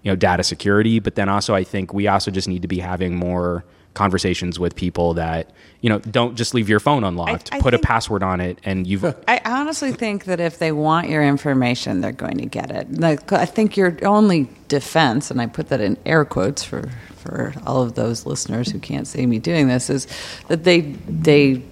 you 0.02 0.10
know 0.10 0.16
data 0.16 0.42
security. 0.42 0.98
But 0.98 1.14
then 1.14 1.28
also 1.28 1.54
I 1.54 1.62
think 1.62 1.92
we 1.92 2.08
also 2.08 2.30
just 2.30 2.48
need 2.48 2.62
to 2.62 2.68
be 2.68 2.78
having 2.78 3.16
more 3.16 3.64
conversations 3.94 4.58
with 4.58 4.76
people 4.76 5.14
that 5.14 5.50
you 5.80 5.88
know 5.88 5.98
don't 6.00 6.36
just 6.36 6.52
leave 6.52 6.68
your 6.68 6.80
phone 6.80 7.04
unlocked. 7.04 7.50
I 7.52 7.60
Put 7.60 7.74
a 7.74 7.78
password 7.78 8.22
on 8.22 8.40
it, 8.40 8.58
and 8.64 8.86
you've 8.86 9.04
I 9.28 9.40
honestly 9.44 9.92
think 9.92 10.24
that 10.24 10.40
if 10.40 10.58
they 10.58 10.72
want 10.72 11.08
your 11.08 11.22
information, 11.22 12.00
they're 12.00 12.12
going 12.12 12.38
to 12.38 12.46
get 12.46 12.70
it. 12.70 12.92
Like, 12.98 13.32
I 13.32 13.46
think 13.46 13.76
your 13.76 13.96
only 14.02 14.48
defense, 14.68 15.30
and 15.30 15.40
I 15.40 15.46
put 15.46 15.68
that 15.68 15.80
in 15.80 15.96
air 16.04 16.24
quotes 16.24 16.64
for, 16.64 16.90
for 17.16 17.54
all 17.66 17.82
of 17.82 17.94
those 17.94 18.26
listeners 18.26 18.70
who 18.70 18.78
can't 18.78 19.06
see 19.06 19.26
me 19.26 19.38
doing 19.38 19.68
this, 19.68 19.88
is 19.88 20.06
that 20.48 20.64
they 20.64 20.80
they 20.80 21.62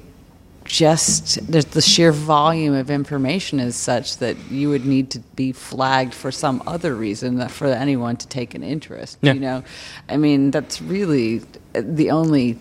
just 0.64 1.50
the 1.50 1.80
sheer 1.80 2.12
volume 2.12 2.74
of 2.74 2.90
information 2.90 3.58
is 3.58 3.74
such 3.74 4.18
that 4.18 4.36
you 4.50 4.68
would 4.68 4.84
need 4.84 5.10
to 5.10 5.18
be 5.34 5.52
flagged 5.52 6.14
for 6.14 6.30
some 6.30 6.62
other 6.66 6.94
reason 6.94 7.48
for 7.48 7.66
anyone 7.66 8.16
to 8.16 8.28
take 8.28 8.54
an 8.54 8.62
interest. 8.62 9.18
Yeah. 9.22 9.32
You 9.32 9.40
know, 9.40 9.64
I 10.08 10.16
mean 10.16 10.50
that's 10.50 10.80
really 10.80 11.42
the 11.74 12.10
only 12.10 12.58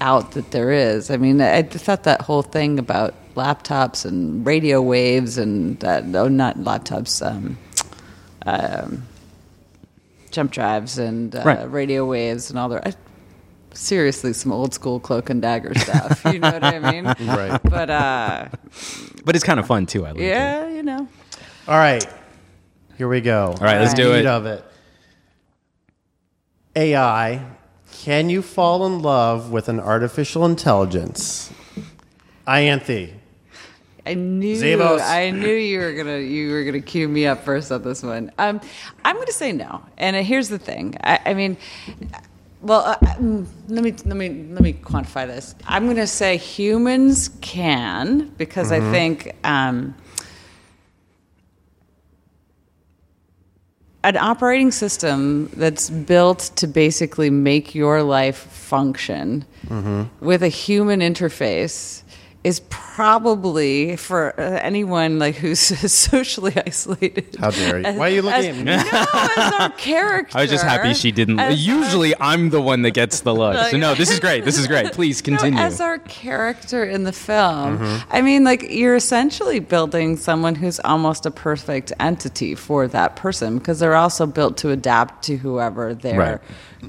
out 0.00 0.32
that 0.32 0.50
there 0.50 0.70
is. 0.72 1.10
I 1.10 1.16
mean, 1.16 1.40
I 1.40 1.62
thought 1.62 2.04
that 2.04 2.20
whole 2.22 2.42
thing 2.42 2.78
about 2.78 3.14
laptops 3.34 4.04
and 4.04 4.44
radio 4.46 4.82
waves 4.82 5.38
and 5.38 5.78
that, 5.80 6.06
no, 6.06 6.28
not 6.28 6.56
laptops, 6.58 7.24
um, 7.26 7.58
um, 8.44 9.04
jump 10.30 10.50
drives 10.52 10.98
and 10.98 11.34
uh, 11.34 11.42
Right. 11.44 11.70
radio 11.70 12.04
waves 12.04 12.50
and 12.50 12.58
all 12.58 12.68
that. 12.70 12.86
I, 12.86 12.94
seriously, 13.74 14.32
some 14.34 14.52
old 14.52 14.74
school 14.74 15.00
cloak 15.00 15.30
and 15.30 15.40
dagger 15.40 15.74
stuff. 15.78 16.22
You 16.26 16.38
know 16.40 16.50
what 16.52 16.64
I 16.64 16.78
mean? 16.78 17.04
Right. 17.26 17.60
But 17.62 17.90
uh, 17.90 18.48
but 19.24 19.34
it's 19.34 19.44
kind 19.44 19.58
of 19.58 19.66
fun 19.66 19.86
too. 19.86 20.04
I 20.06 20.10
like 20.12 20.20
it. 20.20 20.26
yeah, 20.26 20.68
you 20.68 20.82
know. 20.82 21.08
All 21.68 21.76
right. 21.76 22.06
Here 22.98 23.08
we 23.08 23.20
go. 23.20 23.46
All 23.48 23.54
right, 23.64 23.80
let's 23.80 23.92
do 23.94 24.14
it. 24.14 24.24
of 24.26 24.46
it. 24.46 24.64
AI 26.76 27.40
Can 27.90 28.28
you 28.28 28.42
fall 28.42 28.86
in 28.86 29.00
love 29.00 29.50
with 29.50 29.68
an 29.68 29.80
artificial 29.80 30.44
intelligence? 30.44 31.52
Ianthe. 32.46 33.14
I 34.04 34.14
knew 34.14 34.56
Zavos. 34.56 35.00
I 35.00 35.30
knew 35.30 35.52
you 35.52 35.80
were 35.80 35.92
gonna 35.94 36.18
you 36.18 36.52
were 36.52 36.62
gonna 36.62 36.80
cue 36.80 37.08
me 37.08 37.26
up 37.26 37.44
first 37.44 37.72
on 37.72 37.82
this 37.82 38.02
one. 38.02 38.30
Um, 38.38 38.60
I'm 39.04 39.16
gonna 39.16 39.32
say 39.32 39.52
no, 39.52 39.82
and 39.96 40.14
uh, 40.14 40.22
here's 40.22 40.48
the 40.48 40.58
thing. 40.58 40.96
I, 41.02 41.18
I 41.26 41.34
mean, 41.34 41.56
well, 42.62 42.82
uh, 42.82 42.96
mm, 42.98 43.46
let 43.68 43.82
me 43.82 43.92
let 44.04 44.16
me 44.16 44.28
let 44.28 44.62
me 44.62 44.74
quantify 44.74 45.26
this. 45.26 45.56
I'm 45.66 45.86
gonna 45.88 46.06
say 46.06 46.36
humans 46.36 47.30
can 47.40 48.28
because 48.36 48.70
I 48.70 48.80
think. 48.92 49.34
Um, 49.42 49.94
an 54.06 54.16
operating 54.16 54.70
system 54.70 55.48
that's 55.54 55.90
built 55.90 56.50
to 56.54 56.66
basically 56.68 57.28
make 57.28 57.74
your 57.74 58.04
life 58.04 58.36
function 58.36 59.44
mm-hmm. 59.66 60.24
with 60.24 60.44
a 60.44 60.48
human 60.48 61.00
interface 61.00 62.02
is 62.46 62.60
probably 62.60 63.96
for 63.96 64.32
uh, 64.38 64.60
anyone 64.62 65.18
like 65.18 65.34
who's 65.34 65.58
socially 65.92 66.54
isolated. 66.64 67.34
How 67.40 67.50
dare 67.50 67.78
you? 67.80 67.98
Why 67.98 68.06
are 68.06 68.14
you 68.14 68.22
looking 68.22 68.38
as, 68.38 68.46
at 68.46 68.56
me? 68.56 68.64
No, 68.64 69.06
as 69.36 69.52
our 69.54 69.70
character. 69.76 70.38
I 70.38 70.42
was 70.42 70.50
just 70.52 70.62
happy 70.62 70.94
she 70.94 71.10
didn't. 71.10 71.40
as 71.40 71.66
Usually, 71.66 72.14
I'm 72.20 72.50
the 72.50 72.62
one 72.62 72.82
that 72.82 72.92
gets 72.92 73.20
the 73.20 73.34
look. 73.34 73.56
So 73.72 73.76
no, 73.76 73.96
this 73.96 74.12
is 74.12 74.20
great. 74.20 74.44
This 74.44 74.58
is 74.58 74.68
great. 74.68 74.92
Please 74.92 75.20
continue. 75.20 75.58
No, 75.58 75.64
as 75.64 75.80
our 75.80 75.98
character 75.98 76.84
in 76.84 77.02
the 77.02 77.12
film, 77.12 77.36
Mm-hmm. 77.36 78.10
I 78.12 78.22
mean, 78.22 78.44
like 78.44 78.62
you're 78.70 78.94
essentially 78.94 79.58
building 79.58 80.16
someone 80.16 80.54
who's 80.54 80.78
almost 80.80 81.26
a 81.26 81.30
perfect 81.30 81.92
entity 81.98 82.54
for 82.54 82.86
that 82.88 83.16
person 83.16 83.58
because 83.58 83.80
they're 83.80 83.96
also 83.96 84.24
built 84.26 84.56
to 84.58 84.70
adapt 84.70 85.24
to 85.24 85.36
whoever 85.36 85.94
they're. 85.94 86.18
Right. 86.18 86.40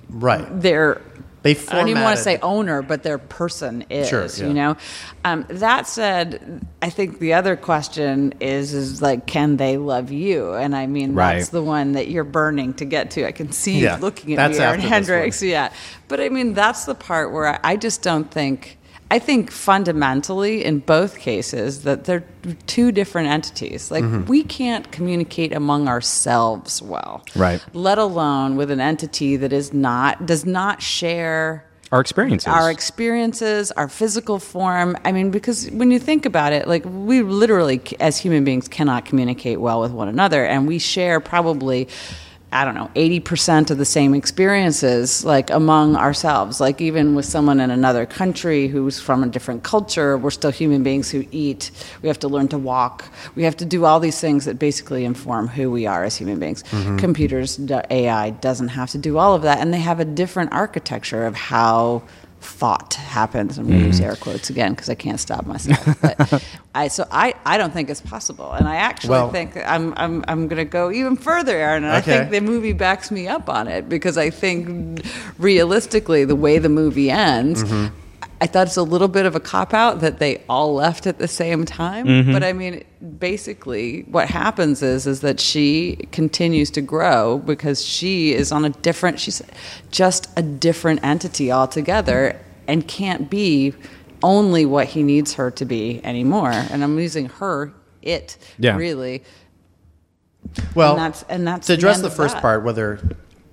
Right. 0.09 0.61
their. 0.61 1.01
They 1.43 1.51
I 1.51 1.75
don't 1.75 1.87
even 1.89 2.03
want 2.03 2.17
to 2.17 2.23
say 2.23 2.39
owner, 2.41 2.81
but 2.81 3.03
their 3.03 3.17
person 3.17 3.83
is. 3.89 4.09
Sure, 4.09 4.25
yeah. 4.25 4.47
You 4.47 4.53
know. 4.53 4.77
Um, 5.23 5.45
that 5.49 5.87
said, 5.87 6.65
I 6.81 6.89
think 6.89 7.19
the 7.19 7.33
other 7.33 7.55
question 7.55 8.33
is 8.39 8.73
is 8.73 9.01
like, 9.01 9.27
can 9.27 9.57
they 9.57 9.77
love 9.77 10.11
you? 10.11 10.53
And 10.53 10.75
I 10.75 10.87
mean, 10.87 11.13
Right. 11.13 11.35
that's 11.37 11.49
the 11.49 11.61
one 11.63 11.93
that 11.93 12.07
you're 12.09 12.23
burning 12.23 12.73
to 12.75 12.85
get 12.85 13.11
to. 13.11 13.25
I 13.25 13.31
can 13.31 13.51
see 13.51 13.79
Yeah, 13.79 13.95
you 13.95 14.01
looking 14.01 14.33
at 14.33 14.37
that's 14.37 14.57
me, 14.57 14.63
Aaron. 14.65 14.79
Hendricks. 14.79 15.41
Yeah, 15.43 15.71
but 16.07 16.19
I 16.19 16.29
mean, 16.29 16.53
that's 16.53 16.85
the 16.85 16.95
part 16.95 17.31
where 17.31 17.47
I, 17.47 17.59
I 17.63 17.75
just 17.77 18.01
don't 18.01 18.29
think. 18.29 18.76
I 19.09 19.19
think 19.19 19.51
fundamentally, 19.51 20.65
in 20.65 20.79
both 20.79 21.17
cases, 21.19 21.83
that 21.83 22.03
they're 22.03 22.25
two 22.65 22.91
different 22.91 23.29
entities. 23.29 23.89
Like 23.89 24.03
Mm-hmm. 24.03 24.25
we 24.25 24.43
can't 24.43 24.91
communicate 24.91 25.53
among 25.53 25.87
ourselves 25.87 26.81
well, 26.81 27.23
Right. 27.35 27.61
Let 27.73 27.97
alone 27.97 28.57
with 28.57 28.69
an 28.71 28.79
entity 28.81 29.37
that 29.37 29.53
is 29.53 29.71
not 29.73 30.25
does 30.25 30.45
not 30.45 30.81
share 30.81 31.63
Our 31.91 32.01
experiences. 32.01 32.47
our 32.47 32.69
experiences, 32.69 33.71
our 33.71 33.87
physical 33.87 34.39
form. 34.39 34.97
I 35.05 35.13
mean, 35.13 35.31
because 35.31 35.69
when 35.71 35.89
you 35.89 35.99
think 35.99 36.25
about 36.25 36.51
it, 36.51 36.67
like 36.67 36.83
we 36.85 37.21
literally, 37.21 37.79
as 38.01 38.17
human 38.17 38.43
beings, 38.43 38.67
cannot 38.67 39.05
communicate 39.05 39.61
well 39.61 39.79
with 39.79 39.91
one 39.93 40.09
another, 40.09 40.43
and 40.45 40.67
we 40.67 40.79
share 40.79 41.19
probably. 41.21 41.87
I 42.49 42.63
don't 42.63 42.75
know, 42.75 42.89
80% 42.95 43.71
of 43.71 43.77
the 43.77 43.83
same 43.83 44.13
experiences, 44.13 45.25
like 45.25 45.49
among 45.49 45.97
ourselves. 45.97 46.61
Like, 46.61 46.79
even 46.79 47.13
with 47.13 47.25
someone 47.25 47.59
in 47.59 47.69
another 47.71 48.05
country 48.05 48.69
who's 48.69 49.01
from 49.01 49.21
a 49.21 49.27
different 49.27 49.63
culture, 49.63 50.17
we're 50.17 50.31
still 50.31 50.51
human 50.51 50.81
beings 50.81 51.11
who 51.11 51.25
eat. 51.31 51.71
We 52.01 52.07
have 52.07 52.19
to 52.19 52.29
learn 52.29 52.47
to 52.49 52.57
walk. 52.57 53.03
We 53.35 53.43
have 53.43 53.57
to 53.57 53.65
do 53.65 53.83
all 53.83 53.99
these 53.99 54.21
things 54.21 54.45
that 54.45 54.57
basically 54.57 55.03
inform 55.03 55.49
who 55.49 55.69
we 55.69 55.87
are 55.87 56.05
as 56.05 56.15
human 56.15 56.39
beings. 56.39 56.63
Mm-hmm. 56.63 56.97
Computers, 56.97 57.59
AI 57.89 58.29
doesn't 58.29 58.69
have 58.69 58.91
to 58.91 58.97
do 58.97 59.17
all 59.17 59.35
of 59.35 59.41
that, 59.41 59.59
and 59.59 59.73
they 59.73 59.79
have 59.79 59.99
a 59.99 60.05
different 60.05 60.53
architecture 60.53 61.25
of 61.25 61.35
how 61.35 62.03
thought 62.39 62.93
happens. 62.95 63.57
I'm 63.57 63.67
going 63.67 63.79
to 63.79 63.85
use 63.87 63.99
air 63.99 64.15
quotes 64.15 64.49
again 64.49 64.71
because 64.73 64.89
I 64.89 64.95
can't 64.95 65.19
stop 65.19 65.45
myself. 65.45 66.01
But 66.01 66.43
I, 66.75 66.87
so 66.87 67.07
I, 67.11 67.33
I 67.45 67.57
don't 67.57 67.73
think 67.73 67.89
it's 67.89 68.01
possible, 68.01 68.51
and 68.51 68.67
I 68.67 68.75
actually 68.77 69.11
Well- 69.11 69.31
think 69.31 69.57
I'm, 69.57 69.93
I'm, 69.97 70.23
I'm 70.27 70.47
going 70.47 70.57
to 70.57 70.65
go 70.65 70.91
even 70.91 71.15
further, 71.15 71.55
Aaron. 71.57 71.83
And 71.83 71.93
I 71.93 72.01
think 72.01 72.31
the 72.31 72.41
movie 72.41 72.73
backs 72.73 73.09
me 73.11 73.27
up 73.27 73.49
on 73.49 73.67
it 73.67 73.89
because 73.89 74.17
I 74.17 74.29
think 74.29 75.01
realistically, 75.37 76.25
the 76.25 76.35
way 76.35 76.59
the 76.59 76.69
movie 76.69 77.09
ends. 77.11 77.63
Mm-hmm. 77.63 77.93
I 78.39 78.45
thought 78.47 78.67
it's 78.67 78.77
a 78.77 78.83
little 78.83 79.07
bit 79.07 79.25
of 79.25 79.35
a 79.35 79.39
cop 79.39 79.73
out 79.73 79.99
that 80.01 80.19
they 80.19 80.43
all 80.47 80.75
left 80.75 81.07
at 81.07 81.17
the 81.17 81.27
same 81.27 81.65
time. 81.65 82.05
Mm-hmm. 82.05 82.31
But 82.33 82.43
I 82.43 82.53
mean, 82.53 82.83
basically, 83.17 84.01
what 84.03 84.29
happens 84.29 84.83
is 84.83 85.07
is 85.07 85.21
that 85.21 85.39
she 85.39 86.07
continues 86.11 86.69
to 86.71 86.81
grow 86.81 87.39
because 87.39 87.83
she 87.83 88.33
is 88.33 88.51
on 88.51 88.63
a 88.63 88.69
different. 88.69 89.19
She's 89.19 89.41
just 89.91 90.29
a 90.37 90.41
different 90.43 91.03
entity 91.03 91.51
altogether, 91.51 92.39
and 92.67 92.87
can't 92.87 93.29
be 93.29 93.73
only 94.23 94.65
what 94.65 94.87
he 94.87 95.03
needs 95.03 95.33
her 95.33 95.49
to 95.51 95.65
be 95.65 95.99
anymore. 96.03 96.51
And 96.51 96.83
I'm 96.83 96.97
using 96.99 97.29
her, 97.29 97.71
it, 98.01 98.37
Yeah. 98.59 98.75
really. 98.75 99.23
Well, 100.75 100.91
And 100.93 100.99
that's- 100.99 101.25
and 101.29 101.47
that's 101.47 101.67
to 101.67 101.73
address 101.73 101.97
end 101.97 102.05
the 102.05 102.09
first 102.09 102.35
that. 102.35 102.41
part, 102.41 102.63
whether 102.63 102.99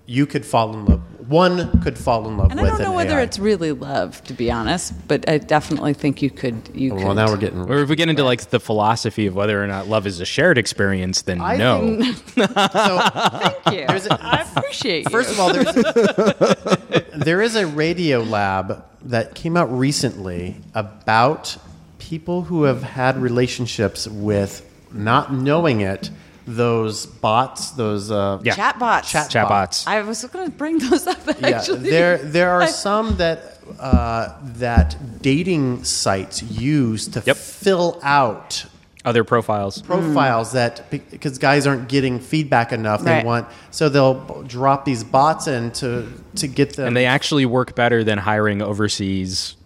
you 0.06 0.26
could 0.26 0.44
fall 0.46 0.72
in 0.72 0.84
love, 0.86 1.02
one 1.28 1.80
could 1.80 1.96
fall 1.98 2.28
in 2.28 2.36
love 2.36 2.50
And 2.50 2.60
with 2.60 2.68
I 2.72 2.76
don't 2.76 2.82
know 2.82 2.90
an 2.90 2.96
whether 2.96 3.18
AI. 3.18 3.22
it's 3.22 3.38
really 3.38 3.72
love, 3.72 4.22
to 4.24 4.34
be 4.34 4.50
honest. 4.50 4.92
But 5.08 5.28
I 5.28 5.38
definitely 5.38 5.94
think 5.94 6.20
you 6.22 6.30
could. 6.30 6.70
You 6.74 6.94
Well, 6.94 7.08
could. 7.08 7.14
now 7.16 7.26
we're 7.28 7.36
getting. 7.36 7.60
or 7.70 7.78
if 7.82 7.88
we 7.88 7.96
get 7.96 8.08
into 8.08 8.24
like 8.24 8.40
the 8.50 8.60
philosophy 8.60 9.26
of 9.26 9.34
whether 9.34 9.62
or 9.62 9.66
not 9.66 9.88
love 9.88 10.06
is 10.06 10.20
a 10.20 10.24
shared 10.24 10.58
experience, 10.58 11.22
then 11.22 11.40
I 11.40 11.56
no. 11.56 11.98
Thank 12.36 13.56
you. 13.66 13.86
I 14.10 14.46
appreciate 14.56 15.04
you. 15.04 15.10
First 15.10 15.30
of 15.30 15.40
all, 15.40 15.52
there's 15.52 15.76
a, 15.76 17.04
there 17.16 17.42
is 17.42 17.56
a 17.56 17.66
radio 17.66 18.20
lab 18.22 18.84
that 19.02 19.34
came 19.34 19.56
out 19.56 19.70
recently 19.76 20.56
about 20.74 21.56
people 21.98 22.42
who 22.42 22.64
have 22.64 22.82
had 22.82 23.16
relationships 23.20 24.06
with, 24.08 24.68
not 24.92 25.32
knowing 25.32 25.80
it, 25.80 26.10
those 26.46 27.06
bots, 27.06 27.70
those 27.72 28.10
uh, 28.10 28.38
Yeah. 28.42 28.54
chatbots. 28.54 29.04
Chat- 29.04 29.48
bots. 29.48 29.86
I 29.86 30.02
was 30.02 30.24
going 30.24 30.44
to 30.50 30.50
bring 30.56 30.78
those 30.78 31.06
up. 31.06 31.18
Yeah, 31.40 31.62
there 31.68 32.18
there 32.18 32.50
are 32.50 32.66
some 32.86 33.16
that 33.16 33.58
uh, 33.80 34.34
that 34.56 34.96
dating 35.22 35.84
sites 35.84 36.42
use 36.42 37.08
to 37.08 37.22
Yep. 37.24 37.36
fill 37.36 37.98
out 38.02 38.66
Other 39.06 39.24
profiles. 39.24 39.80
profiles 39.82 40.52
that 40.52 40.90
because 40.90 41.38
guys 41.38 41.66
aren't 41.66 41.88
getting 41.88 42.20
feedback 42.20 42.72
enough, 42.72 43.02
they 43.02 43.10
Right. 43.12 43.24
want 43.26 43.46
so 43.70 43.88
they'll 43.88 44.42
drop 44.46 44.84
these 44.84 45.02
bots 45.02 45.46
in 45.46 45.70
to 45.72 46.06
to 46.36 46.46
get 46.46 46.76
them. 46.76 46.88
And 46.88 46.96
they 46.96 47.06
actually 47.06 47.46
work 47.46 47.74
better 47.74 48.04
than 48.04 48.18
hiring 48.18 48.60
overseas 48.60 49.56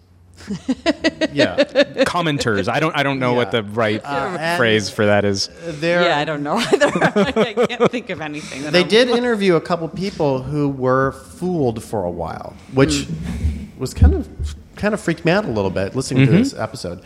yeah, 1.31 1.63
commenters. 2.05 2.67
I 2.67 2.79
don't 2.79 2.95
I 2.95 3.03
don't 3.03 3.19
know 3.19 3.33
what 3.33 3.51
the 3.51 3.63
right 3.63 4.03
uh, 4.03 4.37
and- 4.39 4.57
phrase 4.57 4.89
for 4.89 5.05
that 5.05 5.25
is. 5.25 5.49
they're 5.79 6.03
Yeah, 6.03 6.17
I 6.17 6.25
don't 6.25 6.43
know 6.43 6.57
either. 6.57 6.87
I 6.95 7.53
can't 7.67 7.91
think 7.91 8.09
of 8.09 8.21
anything. 8.21 8.63
they 8.71 8.79
I'm- 8.79 8.87
did 8.87 9.09
interview 9.09 9.55
a 9.55 9.61
couple 9.61 9.87
people 9.89 10.41
who 10.41 10.69
were 10.69 11.11
fooled 11.11 11.83
for 11.83 12.03
a 12.03 12.11
while, 12.11 12.55
which 12.73 12.89
mm. 12.89 13.77
was 13.77 13.93
kind 13.93 14.15
of 14.15 14.27
kind 14.75 14.93
of 14.93 15.01
freaked 15.01 15.25
me 15.25 15.31
out 15.31 15.45
a 15.45 15.51
little 15.51 15.71
bit 15.71 15.95
listening 15.95 16.25
to 16.25 16.31
mm-hmm. 16.31 16.41
this 16.41 16.53
episode. 16.53 17.03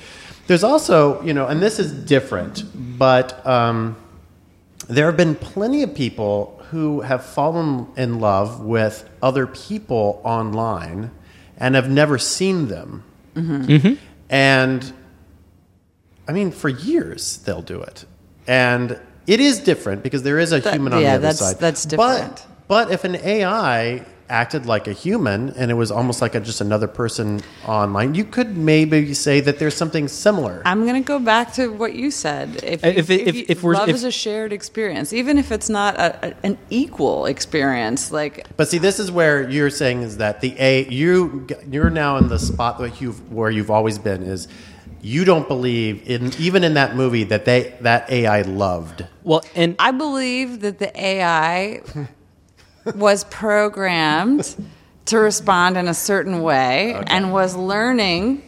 There's 0.47 0.63
also, 0.63 1.21
you 1.23 1.33
know, 1.33 1.47
and 1.47 1.61
this 1.61 1.79
is 1.79 1.91
different, 1.91 2.63
but 2.97 3.45
um, 3.47 3.95
there 4.87 5.05
have 5.05 5.17
been 5.17 5.35
plenty 5.35 5.83
of 5.83 5.95
people 5.95 6.61
who 6.69 7.01
have 7.01 7.25
fallen 7.25 7.87
in 7.95 8.19
love 8.19 8.59
with 8.59 9.09
other 9.21 9.47
people 9.47 10.21
online 10.23 11.11
and 11.57 11.75
have 11.75 11.89
never 11.89 12.17
seen 12.17 12.67
them. 12.67 13.03
Mm-hmm. 13.35 13.63
Mm-hmm. 13.65 13.93
And 14.29 14.93
I 16.27 16.31
mean, 16.31 16.51
for 16.51 16.69
years 16.69 17.37
they'll 17.45 17.61
do 17.61 17.81
it, 17.81 18.05
and 18.47 18.99
it 19.27 19.39
is 19.39 19.59
different 19.59 20.03
because 20.03 20.23
there 20.23 20.39
is 20.39 20.51
a 20.51 20.59
That- 20.59 20.73
human 20.73 20.93
on 20.93 21.01
yeah, 21.01 21.11
the 21.11 21.15
other 21.15 21.21
that's- 21.21 21.39
side. 21.39 21.59
that's 21.59 21.83
different. 21.85 22.35
But 22.35 22.47
but 22.67 22.91
if 22.91 23.03
an 23.03 23.15
AI 23.15 24.05
acted 24.33 24.65
like 24.65 24.87
a 24.87 24.93
human 24.93 25.51
and 25.51 25.69
it 25.69 25.75
was 25.75 25.91
almost 25.91 26.19
like 26.19 26.33
a, 26.33 26.39
just 26.39 26.59
another 26.59 26.87
person 26.87 27.39
online, 27.67 28.15
you 28.15 28.25
could 28.25 28.57
maybe 28.57 29.13
say 29.13 29.39
that 29.39 29.59
there's 29.59 29.77
something 29.77 30.07
similar. 30.07 30.61
I'm 30.65 30.81
going 30.87 31.01
to 31.01 31.07
go 31.07 31.19
back 31.19 31.53
to 31.53 31.67
what 31.71 31.93
you 31.93 32.09
said. 32.09 32.59
If, 32.63 32.83
Uh, 32.83 32.87
If 32.87 33.09
you- 33.09 33.15
it- 33.19 33.27
if- 33.27 33.49
if 33.51 33.63
we're- 33.63 33.77
love 33.77 33.89
if- 33.89 33.95
is 33.95 34.03
a 34.03 34.11
shared 34.11 34.51
experience, 34.51 35.13
even 35.13 35.37
if 35.37 35.51
it's 35.51 35.69
not 35.69 35.95
a, 35.99 36.29
a, 36.29 36.33
an 36.43 36.57
equal 36.71 37.27
experience, 37.27 38.11
like 38.11 38.45
But 38.57 38.67
see, 38.69 38.79
this 38.79 38.97
is 38.99 39.11
where 39.11 39.47
you're 39.47 39.69
saying 39.69 40.01
is 40.01 40.17
that 40.17 40.41
the 40.41 40.55
A 40.59 40.87
you 40.89 41.45
you're 41.69 41.91
now 41.91 42.17
in 42.17 42.27
the 42.29 42.39
spot 42.39 42.79
that 42.79 42.99
you've 43.01 43.19
where 43.31 43.51
you've 43.51 43.69
always 43.77 43.97
been 43.99 44.23
is 44.23 44.47
you 45.03 45.25
don't 45.25 45.47
believe 45.47 46.01
in 46.09 46.31
even 46.39 46.63
in 46.63 46.73
that 46.73 46.95
movie 46.95 47.23
that 47.25 47.45
they 47.45 47.73
that 47.81 48.09
AI 48.09 48.41
loved. 48.41 49.05
Well, 49.23 49.43
and 49.55 49.75
I 49.77 49.91
believe 49.91 50.61
that 50.61 50.79
the 50.79 50.91
AI 50.99 51.81
was 52.95 53.23
programmed 53.25 54.55
to 55.05 55.17
respond 55.19 55.77
in 55.77 55.87
a 55.87 55.93
certain 55.93 56.41
way 56.41 57.01
and 57.07 57.33
was 57.33 57.55
learning 57.55 58.41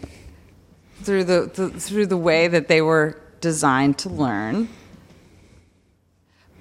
through 1.03 1.23
the, 1.23 1.51
the 1.53 1.69
through 1.69 2.07
the 2.07 2.17
way 2.17 2.47
that 2.47 2.67
they 2.67 2.81
were 2.81 3.21
designed 3.41 3.97
to 3.99 4.09
learn. 4.09 4.67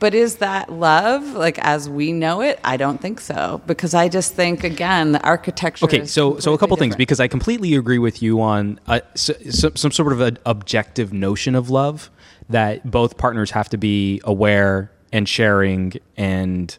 but 0.01 0.15
is 0.15 0.37
that 0.37 0.71
love 0.71 1.23
like 1.33 1.59
as 1.61 1.89
we 1.89 2.13
know 2.13 2.43
it? 2.43 2.61
I 2.63 2.77
don't 2.77 3.01
think 3.01 3.21
so 3.21 3.63
because 3.67 3.95
I 3.95 4.09
just 4.09 4.35
think 4.35 4.63
again 4.65 5.13
the 5.13 5.23
architecture. 5.23 5.87
Okay, 5.87 6.05
so 6.05 6.39
so 6.39 6.53
a 6.53 6.59
couple 6.59 6.77
completely 6.77 6.89
things 6.91 6.97
because 6.97 7.21
I 7.21 7.29
completely 7.29 7.75
agree 7.75 7.99
with 7.99 8.23
you 8.23 8.41
on 8.41 8.79
uh, 8.87 9.01
s 9.15 9.31
some 9.51 9.77
some 9.77 9.93
sort 9.93 10.13
of 10.13 10.21
an 10.21 10.39
objective 10.45 11.13
notion 11.13 11.55
of 11.55 11.71
love 11.71 12.11
that 12.51 12.91
both 12.91 13.17
partners 13.17 13.53
have 13.53 13.69
to 13.71 13.79
be 13.79 14.21
aware 14.25 14.91
and 15.13 15.27
sharing 15.29 15.95
and 16.17 16.77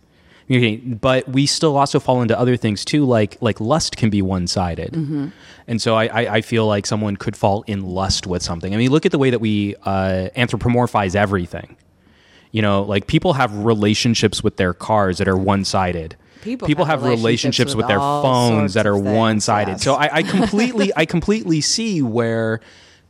communicating. 0.47 0.95
But 0.95 1.27
we 1.29 1.45
still 1.45 1.77
also 1.77 1.99
fall 1.99 2.21
into 2.21 2.37
other 2.39 2.57
things 2.57 2.83
too, 2.85 3.05
like 3.05 3.37
like 3.41 3.59
lust 3.59 3.97
can 3.97 4.09
be 4.09 4.21
one 4.21 4.47
sided, 4.47 4.93
Mm-hmm. 4.93 5.27
and 5.67 5.81
so 5.81 5.95
I, 5.95 6.05
I 6.05 6.33
I 6.35 6.41
feel 6.41 6.67
like 6.67 6.85
someone 6.85 7.15
could 7.17 7.35
fall 7.35 7.63
in 7.67 7.83
lust 7.85 8.27
with 8.27 8.41
something. 8.43 8.73
I 8.73 8.77
mean, 8.77 8.91
look 8.91 9.05
at 9.05 9.11
the 9.11 9.17
way 9.19 9.29
that 9.29 9.39
we 9.39 9.75
uh, 9.83 10.29
anthropomorphize 10.35 11.15
everything. 11.15 11.77
You 12.51 12.61
know, 12.61 12.83
like 12.83 13.07
people 13.07 13.33
have 13.33 13.65
relationships 13.65 14.41
with 14.43 14.55
their 14.57 14.73
cars 14.73 15.17
that 15.17 15.27
are 15.27 15.35
one 15.37 15.65
sided. 15.65 16.15
People 16.41 16.85
have, 16.85 17.01
have 17.01 17.01
relationships 17.01 17.73
relationships 17.73 17.75
with, 17.75 17.85
with 17.85 17.87
their 17.87 17.97
phones 17.99 18.75
that 18.75 18.85
are 18.85 18.95
one 18.97 19.39
sided. 19.41 19.71
yes. 19.71 19.83
So 19.83 19.95
I, 19.95 20.17
I 20.17 20.23
completely, 20.23 20.91
I 20.95 21.05
completely 21.05 21.59
see 21.59 22.03
where 22.03 22.61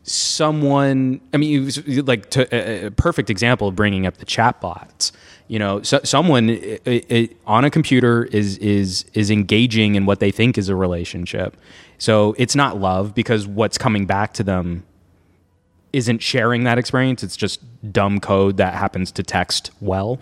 someone. 0.05 1.19
I 1.33 1.37
mean, 1.37 1.61
it 1.61 1.65
was 1.65 2.07
like 2.07 2.29
to, 2.31 2.55
a, 2.55 2.87
a 2.87 2.91
perfect 2.91 3.29
example 3.29 3.67
of 3.67 3.75
bringing 3.75 4.05
up 4.05 4.17
the 4.17 4.25
chatbots. 4.25 5.11
You 5.47 5.59
know, 5.59 5.81
so, 5.83 5.99
someone 6.03 6.49
i 6.49 7.03
i 7.09 7.29
on 7.45 7.65
a 7.65 7.69
computer 7.69 8.25
is 8.25 8.57
is 8.59 9.05
is 9.13 9.29
engaging 9.29 9.95
in 9.95 10.05
what 10.05 10.19
they 10.19 10.31
think 10.31 10.57
is 10.57 10.69
a 10.69 10.75
relationship. 10.75 11.57
So 11.97 12.35
it's 12.37 12.55
not 12.55 12.79
love 12.79 13.15
because 13.15 13.47
what's 13.47 13.77
coming 13.77 14.05
back 14.05 14.33
to 14.33 14.43
them 14.43 14.83
isn't 15.93 16.21
sharing 16.21 16.65
that 16.65 16.77
experience. 16.77 17.23
It's 17.23 17.37
just 17.37 17.61
dumb 17.93 18.19
code 18.19 18.57
that 18.57 18.73
happens 18.73 19.13
to 19.13 19.23
text 19.23 19.71
well. 19.79 20.19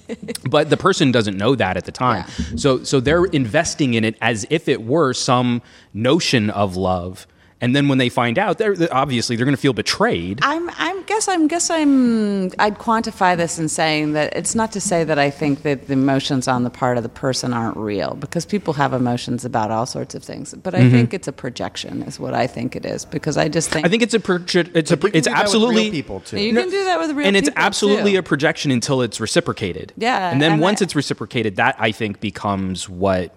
but 0.50 0.68
the 0.68 0.76
person 0.76 1.12
doesn't 1.12 1.36
know 1.36 1.54
that 1.54 1.76
at 1.76 1.84
the 1.84 1.92
time. 1.92 2.26
So 2.56 2.82
so 2.82 2.98
they're 2.98 3.26
investing 3.26 3.94
in 3.94 4.04
it 4.04 4.16
as 4.20 4.46
if 4.50 4.68
it 4.68 4.82
were 4.82 5.12
some 5.12 5.62
notion 5.94 6.50
of 6.50 6.76
love. 6.76 7.26
And 7.62 7.74
then 7.76 7.86
when 7.88 7.96
they 7.98 8.08
find 8.10 8.38
out, 8.38 8.58
they're 8.58 8.74
they're- 8.76 8.88
obviously 8.92 9.36
they're 9.36 9.46
going 9.46 9.54
to 9.56 9.60
feel 9.60 9.72
betrayed. 9.72 10.40
I'm, 10.42 10.68
I'm 10.76 11.02
guess 11.04 11.28
I'm 11.28 11.46
guess 11.48 11.70
I'm 11.70 12.46
I'd 12.58 12.76
quantify 12.78 13.36
this 13.36 13.58
in 13.58 13.68
saying 13.68 14.12
that 14.14 14.36
it's 14.36 14.54
not 14.54 14.72
to 14.72 14.80
say 14.80 15.04
that 15.04 15.18
I 15.18 15.30
think 15.30 15.62
that 15.62 15.86
the 15.86 15.92
emotions 15.94 16.48
on 16.48 16.64
the 16.64 16.70
part 16.70 16.96
of 16.96 17.02
the 17.04 17.08
person 17.08 17.54
aren't 17.54 17.76
real 17.76 18.14
because 18.14 18.44
people 18.44 18.74
have 18.74 18.92
emotions 18.92 19.44
about 19.44 19.70
all 19.70 19.86
sorts 19.86 20.14
of 20.14 20.22
things, 20.24 20.52
but 20.54 20.74
I 20.74 20.90
think 20.90 21.14
it's 21.14 21.28
a 21.28 21.32
projection 21.32 22.02
is 22.02 22.18
what 22.18 22.34
I 22.34 22.46
think 22.48 22.74
it 22.76 22.84
is 22.84 23.04
because 23.04 23.36
I 23.36 23.48
just 23.48 23.70
think 23.70 23.86
Mm-hmm. 23.86 23.86
I 23.86 23.90
think 23.90 24.02
it's 24.02 24.14
a 24.14 24.18
proje- 24.18 24.70
it's 24.76 24.90
a 24.90 24.94
you 24.96 25.00
can 25.00 25.10
it's 25.14 25.26
do 25.28 25.32
that 25.32 25.38
with 25.38 25.42
absolutely 25.44 25.82
real 25.84 25.92
people 25.92 26.20
too. 26.20 26.40
you 26.40 26.52
can 26.54 26.68
do 26.68 26.84
that 26.84 26.98
with 26.98 27.10
real 27.16 27.26
and 27.28 27.36
it's 27.36 27.48
people, 27.48 27.62
absolutely 27.62 28.12
too. 28.12 28.18
a 28.18 28.22
projection 28.22 28.70
until 28.72 29.02
it's 29.02 29.20
reciprocated. 29.20 29.92
Yeah, 29.96 30.30
and 30.32 30.42
then 30.42 30.52
and 30.54 30.60
once 30.60 30.82
I- 30.82 30.84
it's 30.84 30.96
reciprocated, 30.96 31.56
that 31.56 31.76
I 31.78 31.92
think 31.92 32.18
becomes 32.20 32.88
what 32.88 33.32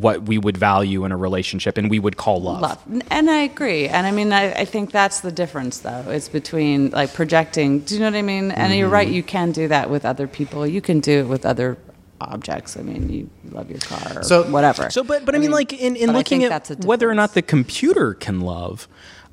what 0.00 0.22
we 0.24 0.36
would 0.38 0.56
value 0.56 1.04
in 1.04 1.12
a 1.12 1.16
relationship 1.16 1.78
and 1.78 1.90
we 1.90 1.98
would 1.98 2.16
call 2.16 2.42
love. 2.42 2.60
love. 2.60 3.02
And 3.10 3.30
I 3.30 3.38
agree. 3.38 3.88
And 3.88 4.06
I 4.06 4.10
mean, 4.10 4.32
I, 4.32 4.52
I 4.52 4.64
think 4.64 4.92
that's 4.92 5.20
the 5.20 5.32
difference, 5.32 5.78
though. 5.78 6.04
It's 6.08 6.28
between 6.28 6.90
like 6.90 7.14
projecting. 7.14 7.80
Do 7.80 7.94
you 7.94 8.00
know 8.00 8.06
what 8.06 8.14
I 8.14 8.22
mean? 8.22 8.50
And 8.50 8.74
you're 8.74 8.88
right. 8.88 9.06
Mm-hmm. 9.06 9.16
You 9.16 9.22
can 9.22 9.52
do 9.52 9.68
that 9.68 9.88
with 9.88 10.04
other 10.04 10.26
people. 10.26 10.66
You 10.66 10.80
can 10.80 11.00
do 11.00 11.20
it 11.20 11.28
with 11.28 11.46
other 11.46 11.78
objects. 12.20 12.76
I 12.76 12.82
mean, 12.82 13.08
you 13.08 13.30
love 13.50 13.70
your 13.70 13.78
car 13.78 14.18
or 14.20 14.22
So- 14.22 14.44
whatever. 14.50 14.90
So, 14.90 15.02
but 15.02 15.24
but 15.24 15.34
I 15.34 15.38
mean, 15.38 15.50
like 15.50 15.72
in, 15.72 15.96
in 15.96 16.12
looking 16.12 16.44
at 16.44 16.84
whether 16.84 17.08
or 17.08 17.14
not 17.14 17.34
the 17.34 17.42
computer 17.42 18.14
can 18.14 18.40
love, 18.40 18.88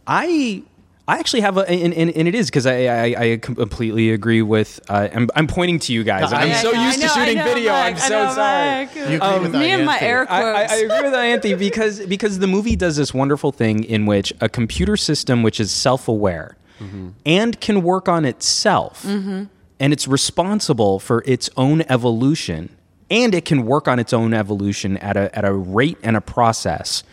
I 0.07 0.63
I 1.05 1.19
actually 1.19 1.41
have 1.41 1.57
a 1.57 1.69
and, 1.69 1.93
and, 1.93 2.09
and 2.11 2.27
it 2.29 2.35
is 2.35 2.47
because 2.47 2.65
I, 2.65 2.85
I 2.85 3.15
I 3.17 3.37
completely 3.37 4.11
agree 4.11 4.41
with. 4.41 4.79
Uh, 4.89 5.09
I'm 5.13 5.29
I'm 5.35 5.47
pointing 5.47 5.79
to 5.79 5.93
you 5.93 6.03
guys. 6.05 6.31
I'm 6.31 6.47
Yeah, 6.47 6.61
so 6.61 6.71
yeah, 6.71 6.85
used 6.85 7.01
to 7.01 7.07
know, 7.07 7.13
shooting 7.13 7.37
know, 7.39 7.43
video. 7.43 7.73
I'm 7.73 7.97
so 7.97 8.09
know, 8.09 8.33
sorry. 8.33 8.85
Mike. 8.85 8.95
You 8.95 9.03
agree 9.03 9.17
um, 9.19 9.41
with 9.43 9.53
Me 9.53 9.71
and 9.71 9.85
my 9.85 9.99
air 9.99 10.25
quotes. 10.25 10.71
I, 10.71 10.75
I 10.75 10.77
agree 10.77 11.01
with 11.01 11.13
Anthony 11.13 11.55
because 11.55 12.05
because 12.05 12.39
the 12.39 12.47
movie 12.47 12.77
does 12.77 12.95
this 12.95 13.13
wonderful 13.13 13.51
thing 13.51 13.83
in 13.83 14.05
which 14.05 14.31
a 14.39 14.47
computer 14.47 14.95
system 14.95 15.43
which 15.43 15.59
is 15.59 15.71
self 15.71 16.07
aware 16.07 16.55
mm-hmm. 16.79 17.09
and 17.25 17.59
can 17.59 17.83
work 17.83 18.07
on 18.07 18.23
itself 18.23 19.03
mm-hmm. 19.03 19.43
and 19.79 19.93
it's 19.93 20.07
responsible 20.07 20.99
for 20.99 21.21
its 21.25 21.49
own 21.57 21.81
evolution 21.89 22.69
and 23.09 23.35
it 23.35 23.43
can 23.45 23.65
work 23.65 23.89
on 23.89 23.99
its 23.99 24.13
own 24.13 24.33
evolution 24.33 24.97
at 24.97 25.17
a 25.17 25.35
at 25.37 25.43
a 25.43 25.53
rate 25.53 25.97
and 26.01 26.15
a 26.15 26.21
process 26.21 27.03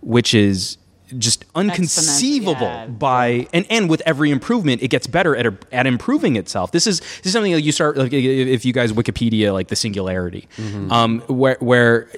which 0.00 0.34
is 0.34 0.78
just 1.16 1.44
unconceivable 1.54 2.66
yeah. 2.66 2.86
by 2.86 3.46
and 3.52 3.66
and 3.70 3.88
with 3.88 4.02
every 4.04 4.30
improvement 4.30 4.82
it 4.82 4.88
gets 4.88 5.06
better 5.06 5.34
at 5.36 5.46
at 5.72 5.86
improving 5.86 6.36
itself. 6.36 6.72
This 6.72 6.86
is 6.86 7.00
this 7.00 7.26
is 7.26 7.32
something 7.32 7.52
that 7.52 7.62
you 7.62 7.72
start 7.72 7.96
like 7.96 8.12
if 8.12 8.64
you 8.64 8.72
guys 8.72 8.92
wikipedia 8.92 9.52
like 9.52 9.68
the 9.68 9.76
singularity. 9.76 10.48
Um 10.90 11.20
where 11.28 11.56
where 11.60 12.08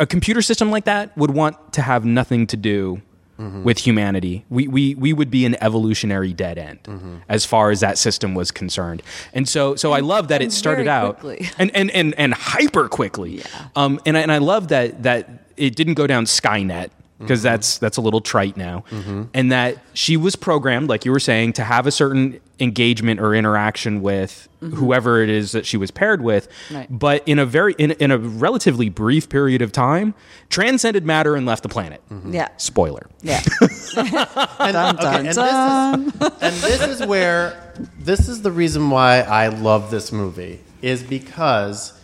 a 0.00 0.06
computer 0.06 0.42
system 0.42 0.70
like 0.70 0.84
that 0.84 1.16
would 1.16 1.30
want 1.30 1.72
to 1.72 1.82
have 1.82 2.04
nothing 2.04 2.46
to 2.48 2.56
do 2.56 3.02
with 3.38 3.78
humanity. 3.78 4.44
We, 4.50 4.66
we 4.66 4.94
we 4.96 5.12
would 5.12 5.30
be 5.30 5.44
an 5.44 5.56
evolutionary 5.62 6.32
dead 6.32 6.58
end 6.58 7.22
as 7.28 7.44
far 7.44 7.70
as 7.70 7.80
that 7.80 7.96
system 7.96 8.34
was 8.34 8.50
concerned. 8.50 9.02
And 9.32 9.48
so 9.48 9.76
so 9.76 9.92
i 9.92 10.00
love 10.00 10.28
that 10.28 10.42
it 10.42 10.52
started 10.52 10.88
out 10.88 11.22
and 11.58 11.70
and 11.74 11.90
and, 11.92 12.14
and 12.18 12.34
hyper 12.34 12.88
quickly. 12.88 13.42
Um 13.76 14.00
and 14.04 14.16
I, 14.18 14.20
and 14.22 14.32
I 14.32 14.38
love 14.38 14.68
that 14.68 15.04
that 15.04 15.44
it 15.56 15.76
didn't 15.76 15.94
go 15.94 16.06
down 16.06 16.24
skynet 16.24 16.90
because 17.18 17.40
mm-hmm. 17.40 17.48
that's 17.48 17.78
that's 17.78 17.96
a 17.96 18.00
little 18.00 18.20
trite 18.20 18.56
now 18.56 18.84
mm-hmm. 18.90 19.24
and 19.34 19.50
that 19.52 19.78
she 19.92 20.16
was 20.16 20.36
programmed 20.36 20.88
like 20.88 21.04
you 21.04 21.10
were 21.10 21.20
saying 21.20 21.52
to 21.52 21.64
have 21.64 21.86
a 21.86 21.90
certain 21.90 22.40
engagement 22.60 23.20
or 23.20 23.34
interaction 23.34 24.00
with 24.02 24.48
mm-hmm. 24.62 24.76
whoever 24.76 25.22
it 25.22 25.28
is 25.28 25.52
that 25.52 25.66
she 25.66 25.76
was 25.76 25.90
paired 25.90 26.22
with 26.22 26.48
Right. 26.70 26.86
but 26.90 27.22
in 27.26 27.38
a 27.38 27.46
very 27.46 27.74
in, 27.78 27.92
in 27.92 28.10
a 28.10 28.18
relatively 28.18 28.88
brief 28.88 29.28
period 29.28 29.62
of 29.62 29.72
time 29.72 30.14
transcended 30.48 31.04
matter 31.04 31.34
and 31.34 31.46
left 31.46 31.62
the 31.62 31.68
planet 31.68 32.02
yeah. 32.26 32.48
spoiler 32.56 33.08
Yeah. 33.22 33.42
And, 33.96 34.72
Dun, 34.72 34.94
okay, 34.94 35.02
dun, 35.02 35.26
and. 35.26 35.26
This 35.26 35.36
is, 35.36 36.42
and 36.42 36.54
this 36.54 37.00
is 37.00 37.06
where 37.06 37.74
this 37.98 38.28
is 38.28 38.42
the 38.42 38.52
reason 38.52 38.90
why 38.90 39.20
I 39.20 39.48
love 39.48 39.90
this 39.90 40.12
movie 40.12 40.60
is 40.82 41.02
because 41.02 41.98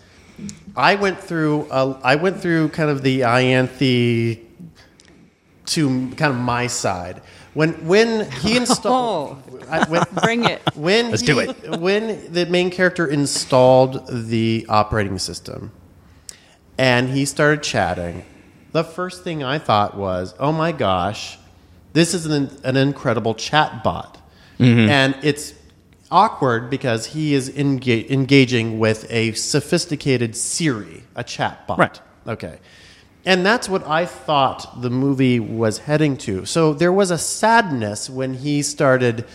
I 0.76 0.96
went 0.96 1.20
through 1.20 1.68
a, 1.70 1.98
I 2.02 2.16
went 2.16 2.40
through 2.40 2.70
kind 2.70 2.90
of 2.90 3.02
the 3.02 3.20
Ianthe 3.20 4.40
to 5.66 6.10
kind 6.10 6.32
of 6.32 6.36
my 6.36 6.66
side 6.66 7.22
when 7.54 7.72
when 7.86 8.30
he 8.42 8.56
installed 8.62 9.42
I, 9.70 10.04
Bring 10.22 10.44
it. 10.44 10.60
when 10.74 11.10
Let's 11.10 11.22
he- 11.22 11.26
do 11.26 11.38
it. 11.40 11.80
when 11.80 12.32
the 12.32 12.46
main 12.46 12.70
character 12.70 13.06
installed 13.06 14.06
the 14.08 14.66
operating 14.68 15.18
system 15.18 15.72
and 16.78 17.08
he 17.08 17.24
started 17.24 17.62
chatting 17.62 18.24
the 18.72 18.84
first 18.84 19.22
thing 19.24 19.42
i 19.44 19.58
thought 19.58 19.96
was 19.96 20.34
oh 20.38 20.52
my 20.52 20.72
gosh 20.72 21.38
this 21.92 22.12
is 22.14 22.26
an, 22.26 22.50
an 22.64 22.76
incredible 22.76 23.34
chat 23.34 23.82
bot 23.84 24.20
Mm-hmm. 24.58 24.88
and 24.88 25.16
it's 25.24 25.52
awkward 26.12 26.70
because 26.70 27.06
he 27.06 27.34
is 27.34 27.50
enga- 27.50 28.08
engaging 28.08 28.78
with 28.78 29.04
a 29.10 29.32
sophisticated 29.32 30.36
siri 30.36 31.02
a 31.16 31.24
chat 31.24 31.66
bot 31.66 31.78
Right. 31.78 32.00
okay 32.28 32.58
and 33.26 33.44
that's 33.44 33.68
what 33.68 33.86
I 33.86 34.06
thought 34.06 34.82
the 34.82 34.90
movie 34.90 35.40
was 35.40 35.78
heading 35.78 36.16
to. 36.18 36.44
So 36.44 36.74
there 36.74 36.92
was 36.92 37.10
a 37.10 37.18
sadness 37.18 38.10
when 38.10 38.34
he 38.34 38.62
started 38.62 39.26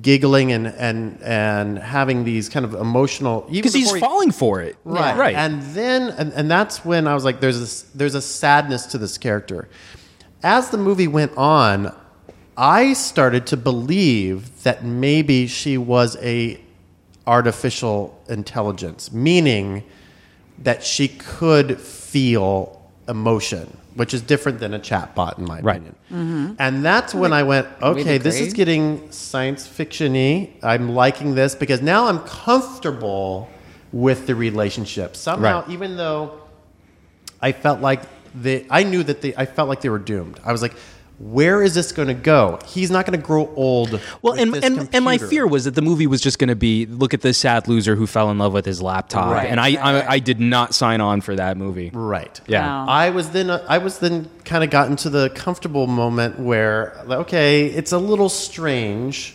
giggling 0.00 0.52
and 0.52 0.68
and 0.68 1.22
and 1.22 1.78
having 1.78 2.24
these 2.24 2.48
kind 2.48 2.64
of 2.64 2.72
emotional 2.74 3.46
because 3.50 3.74
he's 3.74 3.92
he- 3.92 4.00
falling 4.00 4.30
for 4.30 4.62
it 4.62 4.74
right 4.84 5.18
right 5.18 5.34
and 5.36 5.60
then 5.74 6.08
and, 6.16 6.32
and 6.32 6.50
that's 6.50 6.82
when 6.82 7.06
I 7.06 7.12
was 7.12 7.26
like 7.26 7.40
there's 7.40 7.60
this 7.60 7.82
there's 7.94 8.14
a 8.14 8.22
sadness 8.22 8.86
to 8.86 8.98
this 8.98 9.18
character. 9.18 9.68
As 10.42 10.70
the 10.70 10.78
movie 10.78 11.08
went 11.08 11.36
on, 11.36 11.94
I 12.56 12.94
started 12.94 13.46
to 13.48 13.56
believe 13.56 14.62
that 14.62 14.82
maybe 14.82 15.46
she 15.46 15.76
was 15.78 16.16
a 16.22 16.58
artificial 17.26 18.18
intelligence, 18.28 19.12
meaning 19.12 19.84
that 20.58 20.82
she 20.82 21.08
could 21.08 21.78
feel 21.80 22.81
emotion, 23.16 23.66
which 23.94 24.12
is 24.16 24.20
different 24.22 24.58
than 24.58 24.72
a 24.74 24.78
chatbot, 24.88 25.38
in 25.38 25.44
my 25.44 25.60
Right. 25.60 25.76
opinion. 25.82 26.56
And 26.58 26.84
that's 26.84 27.14
when 27.14 27.32
I 27.32 27.42
went, 27.52 27.66
okay, 27.80 28.18
this 28.18 28.40
is 28.40 28.52
getting 28.52 28.84
science 29.10 29.66
fiction-y. 29.66 30.50
I'm 30.62 30.86
liking 31.02 31.34
this 31.40 31.54
because 31.54 31.80
now 31.94 32.06
I'm 32.08 32.20
comfortable 32.20 33.48
with 33.92 34.26
the 34.26 34.34
relationship. 34.34 35.14
Somehow, 35.14 35.60
Right. 35.60 35.70
even 35.70 35.96
though 35.96 36.20
I 37.40 37.52
felt 37.52 37.80
like 37.80 38.00
they, 38.34 38.64
I 38.70 38.82
knew 38.82 39.02
that 39.04 39.20
they, 39.22 39.34
I 39.36 39.44
felt 39.56 39.68
like 39.68 39.80
they 39.82 39.90
were 39.90 39.98
doomed. 40.12 40.40
I 40.44 40.52
was 40.52 40.62
like, 40.62 40.74
where 41.22 41.62
is 41.62 41.72
this 41.74 41.92
going 41.92 42.08
to 42.08 42.14
go? 42.14 42.58
He's 42.66 42.90
not 42.90 43.06
going 43.06 43.16
to 43.18 43.24
grow 43.24 43.48
old. 43.54 43.92
Well, 44.22 44.32
with 44.32 44.40
and, 44.40 44.52
this 44.54 44.64
and, 44.64 44.88
and 44.92 45.04
my 45.04 45.18
fear 45.18 45.46
was 45.46 45.64
that 45.66 45.76
the 45.76 45.80
movie 45.82 46.08
was 46.08 46.20
just 46.20 46.40
going 46.40 46.48
to 46.48 46.56
be 46.56 46.84
look 46.86 47.14
at 47.14 47.20
this 47.20 47.38
sad 47.38 47.68
loser 47.68 47.94
who 47.94 48.08
fell 48.08 48.28
in 48.32 48.38
love 48.38 48.52
with 48.52 48.66
his 48.66 48.82
laptop, 48.82 49.32
Right. 49.32 49.48
and 49.48 49.60
I, 49.60 49.74
I. 49.80 50.12
I 50.14 50.18
did 50.18 50.40
not 50.40 50.74
sign 50.74 51.00
on 51.00 51.20
for 51.20 51.36
that 51.36 51.56
movie. 51.56 51.90
right? 51.94 52.40
Yeah. 52.48 52.66
Wow. 52.66 52.86
I 52.88 53.10
was 53.10 53.30
then 53.30 53.50
I 53.50 53.78
was 53.78 54.00
then 54.00 54.28
kind 54.44 54.64
of 54.64 54.70
got 54.70 54.90
into 54.90 55.10
the 55.10 55.30
comfortable 55.30 55.86
moment 55.86 56.40
where 56.40 57.00
okay, 57.08 57.66
it's 57.66 57.92
a 57.92 57.98
little 57.98 58.28
strange, 58.28 59.34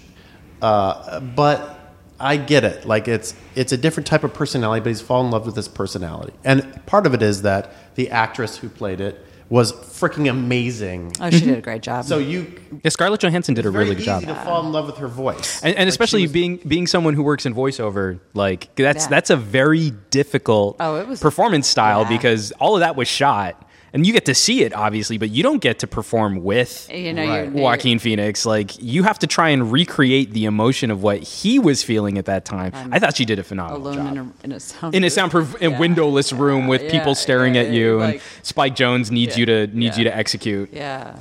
uh, 0.62 1.20
but 1.22 1.80
I 2.20 2.38
get 2.38 2.64
it. 2.64 2.86
Like 2.86 3.08
it's 3.08 3.34
it's 3.56 3.72
a 3.72 3.78
different 3.78 4.08
type 4.08 4.24
of 4.26 4.34
personality, 4.34 4.82
but 4.82 4.90
he's 4.90 5.02
fallen 5.02 5.28
in 5.28 5.32
love 5.32 5.46
with 5.46 5.56
this 5.56 5.68
personality. 5.68 6.34
And 6.44 6.86
part 6.86 7.06
of 7.06 7.14
it 7.14 7.22
is 7.22 7.44
that 7.44 7.72
the 7.96 8.10
actress 8.10 8.58
who 8.58 8.70
played 8.70 9.00
it 9.00 9.24
was 9.50 9.72
freaking 9.72 10.30
amazing. 10.30 11.14
Oh, 11.20 11.30
she 11.30 11.40
did 11.40 11.50
a 11.50 11.52
mm-hmm. 11.54 11.62
great 11.62 11.82
job. 11.82 12.06
So 12.06 12.18
you 12.18 12.60
Yeah, 12.84 12.90
Scarlett 12.90 13.22
Johansson 13.22 13.54
did 13.56 13.66
a 13.66 13.70
really 13.70 13.96
good 13.96 14.04
job. 14.04 14.24
easy 14.24 14.28
to 14.34 14.36
fall 14.42 14.66
in 14.66 14.72
love 14.72 14.86
with 14.88 14.98
her 14.98 15.08
voice, 15.08 15.62
and, 15.64 15.76
and 15.76 15.86
she 15.88 15.90
especially 15.90 16.24
was- 16.24 16.32
being 16.32 16.58
being 16.68 16.88
someone 16.88 17.14
who 17.14 17.24
works 17.24 17.46
in 17.46 17.54
voiceover, 17.56 18.20
like 18.34 18.74
that's 18.76 19.06
Yeah. 19.06 19.10
that's 19.10 19.30
a 19.30 19.38
very 19.38 19.92
difficult 20.10 20.76
Oh, 20.80 20.96
it 20.96 21.08
was- 21.08 21.20
performance 21.20 21.68
style 21.68 22.02
yeah. 22.04 22.10
because 22.10 22.52
all 22.54 22.76
of 22.76 22.82
that 22.82 22.96
was 22.96 23.08
shot, 23.08 23.67
and 23.94 24.06
you 24.06 24.14
get 24.14 24.26
to 24.26 24.36
see 24.36 24.64
it 24.64 24.74
obviously, 24.74 25.18
but 25.18 25.30
you 25.30 25.44
don't 25.44 25.62
get 25.62 25.80
to 25.80 25.88
perform 25.88 26.44
with 26.44 26.90
you 26.94 27.14
know, 27.14 27.28
Right. 27.28 27.52
Joaquin 27.52 28.00
Phoenix. 28.00 28.46
Like 28.46 28.82
you 28.82 29.04
have 29.04 29.20
to 29.20 29.28
try 29.28 29.50
and 29.50 29.72
recreate 29.72 30.32
the 30.34 30.46
emotion 30.46 30.92
of 30.92 31.02
what 31.04 31.20
he 31.24 31.58
was 31.60 31.84
feeling 31.84 32.18
at 32.18 32.26
that 32.26 32.46
time. 32.46 32.72
I 32.92 33.00
thought 33.00 33.16
she 33.16 33.26
did 33.26 33.40
a 33.40 33.44
phenomenal 33.44 33.82
alone 33.88 33.96
job. 33.96 34.12
in 34.12 34.18
a, 34.18 34.34
in 34.46 34.52
a 34.52 34.60
sound 34.60 34.96
in 34.96 35.04
a 35.04 35.10
soundproof 35.10 35.54
and 35.62 35.72
Yeah. 35.74 35.80
windowless 35.80 36.34
room 36.34 36.68
with 36.68 36.84
Yeah, 36.84 36.92
people 36.92 37.16
staring 37.16 37.56
yeah, 37.56 37.62
at 37.62 37.72
you, 37.72 38.00
yeah, 38.00 38.08
and 38.08 38.22
Spike 38.44 38.76
Jonze 38.76 39.10
needs 39.12 39.36
Yeah, 39.36 39.40
you 39.40 39.46
to 39.46 39.68
needs 39.68 39.98
you 39.98 40.04
to 40.04 40.16
execute. 40.16 40.70
Yeah. 40.74 41.16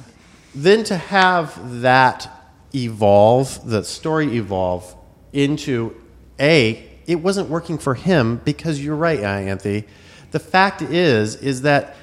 then 0.55 0.85
to 0.85 0.97
have 0.97 1.81
that 1.83 2.29
evolve, 2.75 3.69
the 3.69 3.83
story 3.85 4.37
evolve 4.37 4.95
into 5.33 5.95
a, 6.41 6.85
it 7.07 7.17
wasn't 7.17 7.49
working 7.49 7.79
for 7.79 7.95
him 7.95 8.41
because 8.45 8.83
you're 8.85 8.97
right, 8.97 9.21
Anthony. 9.21 9.85
The 10.33 10.41
fact 10.41 10.83
is, 10.83 11.37
is 11.37 11.63
that 11.63 11.97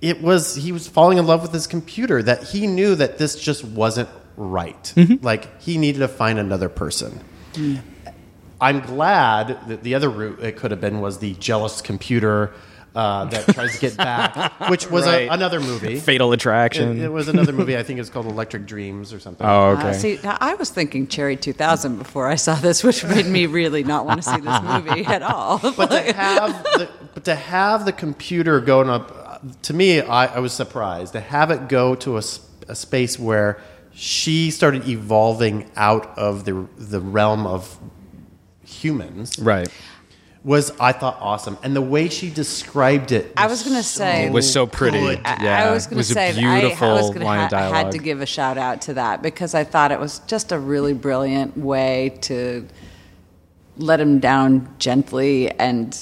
it 0.00 0.22
was 0.22 0.54
he 0.54 0.72
was 0.72 0.86
falling 0.88 1.18
in 1.18 1.26
love 1.26 1.42
with 1.42 1.52
his 1.52 1.66
computer. 1.66 2.22
That 2.22 2.42
he 2.44 2.66
knew 2.66 2.94
that 2.94 3.18
this 3.18 3.36
just 3.38 3.64
wasn't 3.64 4.08
right. 4.36 4.92
Like 5.22 5.60
he 5.60 5.78
needed 5.78 5.98
to 6.00 6.08
find 6.08 6.38
another 6.38 6.68
person. 6.68 7.20
I'm 8.60 8.80
glad 8.80 9.68
that 9.68 9.82
the 9.82 9.94
other 9.94 10.08
route 10.10 10.40
it 10.40 10.56
could 10.56 10.70
have 10.72 10.80
been 10.80 11.00
was 11.00 11.18
the 11.18 11.34
jealous 11.34 11.80
computer 11.80 12.52
uh, 12.94 13.26
that 13.26 13.46
tries 13.54 13.74
to 13.74 13.80
get 13.80 13.96
back, 13.96 14.52
which 14.70 14.90
was 14.90 15.06
Right. 15.06 15.28
a, 15.28 15.32
another 15.32 15.60
movie. 15.60 16.00
Fatal 16.00 16.32
Attraction. 16.32 16.98
It, 16.98 17.04
it 17.04 17.08
was 17.12 17.28
another 17.28 17.52
movie. 17.52 17.76
I 17.76 17.82
think 17.84 18.00
it's 18.00 18.10
called 18.10 18.26
Electric 18.26 18.66
Dreams 18.66 19.12
or 19.12 19.20
something. 19.20 19.46
oh, 19.46 19.76
Uh, 19.76 19.78
okay. 19.78 19.92
see, 19.92 20.18
now, 20.24 20.36
I 20.40 20.54
was 20.54 20.70
thinking 20.70 21.06
Cherry 21.06 21.36
2000 21.36 21.98
before 21.98 22.26
I 22.26 22.34
saw 22.34 22.56
this, 22.56 22.82
which 22.82 23.04
made 23.04 23.26
me 23.26 23.46
really 23.46 23.84
not 23.84 24.04
want 24.06 24.20
to 24.22 24.28
see 24.28 24.40
this 24.40 24.62
movie 24.62 25.04
at 25.04 25.22
all. 25.22 25.58
But 25.58 25.90
to 25.90 26.12
have 26.16 26.62
the, 26.64 26.88
but 27.14 27.24
to 27.26 27.36
have 27.36 27.84
the 27.84 27.92
computer 27.92 28.60
going 28.60 28.88
up, 28.90 29.12
uh, 29.12 29.17
to 29.62 29.72
me, 29.74 30.00
I, 30.00 30.26
I 30.26 30.38
was 30.40 30.52
surprised 30.52 31.12
to 31.14 31.20
have 31.20 31.50
it 31.50 31.68
go 31.68 31.94
to 31.96 32.16
a 32.16 32.22
space 32.74 33.18
where 33.18 33.60
she 33.92 34.50
started 34.50 34.86
evolving 34.88 35.70
out 35.76 36.16
of 36.18 36.44
the 36.44 36.66
the 36.76 37.00
realm 37.00 37.46
of 37.46 37.78
humans 38.64 39.38
right. 39.38 39.68
was 40.44 40.70
I 40.78 40.92
thought 40.92 41.16
awesome, 41.20 41.58
and 41.62 41.74
the 41.74 41.82
way 41.82 42.08
she 42.08 42.30
described 42.30 43.12
it. 43.12 43.32
I 43.36 43.46
was 43.46 43.62
gonna 43.62 43.82
say- 43.82 44.26
It 44.26 44.32
was 44.32 44.50
so 44.52 44.66
pretty. 44.66 45.00
good. 45.00 45.20
I- 45.24 45.42
Yeah, 45.42 45.68
I 45.68 45.70
was 45.72 45.86
going 45.86 45.96
to 45.96 46.00
was 46.00 46.10
a 46.10 46.14
say, 46.14 46.32
beautiful 46.38 46.86
I, 46.88 46.90
I 46.90 46.94
was 46.94 47.10
gonna 47.10 47.24
line 47.24 47.40
ha- 47.40 47.46
of 47.46 47.52
I 47.54 47.76
had 47.78 47.92
to 47.92 47.98
give 47.98 48.20
a 48.20 48.26
shout 48.26 48.58
out 48.58 48.82
to 48.82 48.94
that 48.94 49.22
because 49.22 49.54
I 49.54 49.64
thought 49.64 49.90
it 49.90 49.98
was 49.98 50.20
just 50.26 50.52
a 50.52 50.58
really 50.58 50.94
brilliant 50.94 51.56
way 51.56 52.16
to 52.22 52.66
let 53.78 54.00
him 54.00 54.18
down 54.20 54.68
gently 54.78 55.50
and 55.52 55.96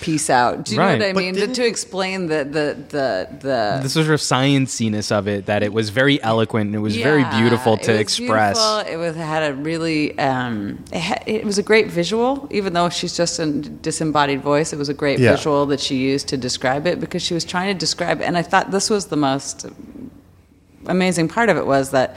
peace 0.00 0.30
out. 0.30 0.64
Do 0.64 0.74
you 0.74 0.78
Right. 0.80 0.98
know 0.98 1.06
what 1.06 1.10
I 1.10 1.12
But 1.12 1.20
mean? 1.20 1.34
To, 1.34 1.46
to 1.48 1.66
explain 1.66 2.26
the 2.28 2.44
the 2.44 2.76
the 2.88 3.28
the. 3.40 3.80
the 3.82 3.88
sort 3.88 4.08
of 4.08 4.20
scienciness 4.20 5.10
of 5.10 5.26
it 5.28 5.46
that 5.46 5.62
it 5.62 5.72
was 5.72 5.90
very 5.90 6.22
eloquent 6.22 6.66
and 6.66 6.74
it 6.74 6.78
was 6.80 6.96
very 6.96 7.22
Yeah, 7.22 7.38
beautiful 7.40 7.74
it 7.74 7.82
to 7.84 7.92
was 7.92 8.00
express. 8.00 8.56
beautiful. 8.58 8.92
It 8.92 8.96
was 8.96 9.16
it 9.16 9.20
had 9.20 9.50
a 9.50 9.54
really 9.54 10.18
um, 10.18 10.82
it, 10.92 11.00
had, 11.00 11.22
it 11.26 11.44
was 11.44 11.58
a 11.58 11.62
great 11.62 11.88
visual. 11.90 12.46
Even 12.50 12.72
though 12.72 12.88
she's 12.88 13.16
just 13.16 13.38
a 13.38 13.46
disembodied 13.46 14.42
voice, 14.42 14.72
it 14.72 14.78
was 14.78 14.88
a 14.88 14.94
great 14.94 15.18
Yeah. 15.18 15.32
visual 15.36 15.66
that 15.66 15.80
she 15.80 15.96
used 15.96 16.28
to 16.28 16.36
describe 16.36 16.86
it 16.86 17.00
because 17.00 17.22
she 17.22 17.34
was 17.34 17.44
trying 17.44 17.72
to 17.74 17.78
describe. 17.78 18.20
And 18.20 18.36
I 18.38 18.42
thought 18.42 18.70
this 18.70 18.88
was 18.90 19.06
the 19.06 19.16
most 19.16 19.66
amazing 20.86 21.28
part 21.28 21.48
of 21.48 21.56
it 21.56 21.66
was 21.66 21.90
that 21.90 22.16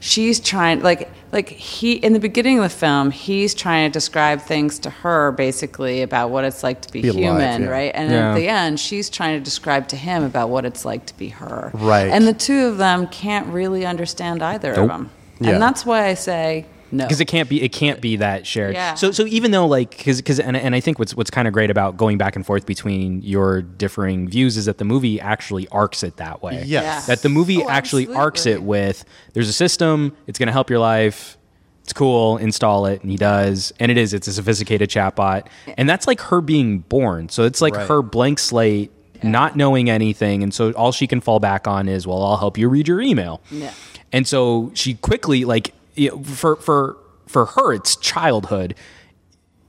she's 0.00 0.38
trying 0.40 0.80
like 0.82 1.10
like 1.34 1.48
he 1.50 1.94
in 1.94 2.12
the 2.14 2.20
beginning 2.20 2.58
of 2.58 2.62
the 2.62 2.68
film 2.70 3.10
he's 3.10 3.54
trying 3.54 3.90
to 3.90 3.92
describe 3.92 4.40
things 4.40 4.78
to 4.78 4.88
her 4.90 5.32
basically 5.32 6.00
about 6.02 6.30
what 6.30 6.44
it's 6.44 6.62
like 6.62 6.80
to 6.82 6.92
be, 6.92 7.02
Be 7.02 7.08
alive, 7.08 7.20
human 7.22 7.62
yeah. 7.62 7.68
right 7.68 7.92
and 7.94 8.10
Yeah. 8.10 8.30
at 8.30 8.34
the 8.36 8.48
end 8.48 8.80
she's 8.80 9.10
trying 9.10 9.38
to 9.38 9.44
describe 9.44 9.88
to 9.88 9.96
him 9.96 10.22
about 10.22 10.48
what 10.48 10.64
it's 10.64 10.84
like 10.84 11.04
to 11.06 11.16
be 11.18 11.28
her 11.30 11.70
Right. 11.74 12.08
and 12.08 12.26
the 12.26 12.32
two 12.32 12.66
of 12.66 12.78
them 12.78 13.08
can't 13.08 13.48
really 13.48 13.84
understand 13.84 14.42
either 14.42 14.72
of 14.72 14.88
them 14.88 15.10
Yeah. 15.40 15.50
and 15.50 15.62
that's 15.62 15.84
why 15.84 16.06
i 16.06 16.14
say 16.14 16.64
no 16.94 17.04
because 17.04 17.20
it 17.20 17.26
can't 17.26 17.48
be 17.48 17.62
it 17.62 17.70
can't 17.72 18.00
be 18.00 18.16
that 18.16 18.46
shared. 18.46 18.74
Yeah. 18.74 18.94
So 18.94 19.10
so 19.12 19.26
even 19.26 19.50
though 19.50 19.66
like 19.66 19.90
because 19.96 20.18
because 20.18 20.40
and, 20.40 20.56
and 20.56 20.74
I 20.74 20.80
think 20.80 20.98
what's 20.98 21.14
what's 21.14 21.30
kind 21.30 21.46
of 21.48 21.52
great 21.54 21.70
about 21.70 21.96
going 21.96 22.16
back 22.18 22.36
and 22.36 22.46
forth 22.46 22.64
between 22.66 23.20
your 23.22 23.60
differing 23.62 24.28
views 24.28 24.56
is 24.56 24.64
that 24.66 24.78
the 24.78 24.84
movie 24.84 25.20
actually 25.20 25.68
arcs 25.68 26.02
it 26.02 26.16
that 26.16 26.42
way. 26.42 26.62
Yes. 26.64 26.82
Yeah. 26.84 27.00
That 27.14 27.22
the 27.22 27.28
movie 27.28 27.62
Oh, 27.62 27.68
actually 27.68 28.08
arcs 28.08 28.46
it 28.46 28.62
with 28.62 29.04
there's 29.32 29.48
a 29.48 29.52
system, 29.52 30.16
it's 30.26 30.38
going 30.38 30.46
to 30.46 30.52
help 30.52 30.70
your 30.70 30.78
life. 30.78 31.36
It's 31.82 31.92
cool, 31.92 32.38
install 32.38 32.86
it, 32.86 33.02
and 33.02 33.10
he 33.10 33.18
does. 33.18 33.70
And 33.78 33.90
it 33.92 33.98
is, 33.98 34.14
it's 34.14 34.26
a 34.26 34.32
sophisticated 34.32 34.88
chatbot. 34.88 35.48
And 35.76 35.86
that's 35.86 36.06
like 36.06 36.18
her 36.22 36.40
being 36.40 36.78
born. 36.78 37.28
So 37.28 37.42
it's 37.44 37.60
like 37.60 37.74
Right. 37.76 37.86
her 37.86 38.00
blank 38.00 38.38
slate, 38.38 38.90
not 39.22 39.54
knowing 39.54 39.90
anything. 39.90 40.42
And 40.42 40.54
so 40.54 40.72
all 40.72 40.92
she 40.92 41.06
can 41.06 41.20
fall 41.20 41.40
back 41.40 41.68
on 41.68 41.86
is, 41.86 42.06
well, 42.06 42.22
I'll 42.22 42.38
help 42.38 42.56
you 42.56 42.70
read 42.70 42.88
your 42.88 43.02
email. 43.02 43.42
Yeah. 43.50 43.70
And 44.12 44.26
so 44.26 44.70
she 44.72 44.94
quickly, 44.94 45.44
like, 45.44 45.74
you 45.94 46.10
know, 46.10 46.22
for, 46.22 46.56
for, 46.56 46.96
for 47.26 47.46
her, 47.46 47.72
it's 47.72 47.96
childhood. 47.96 48.74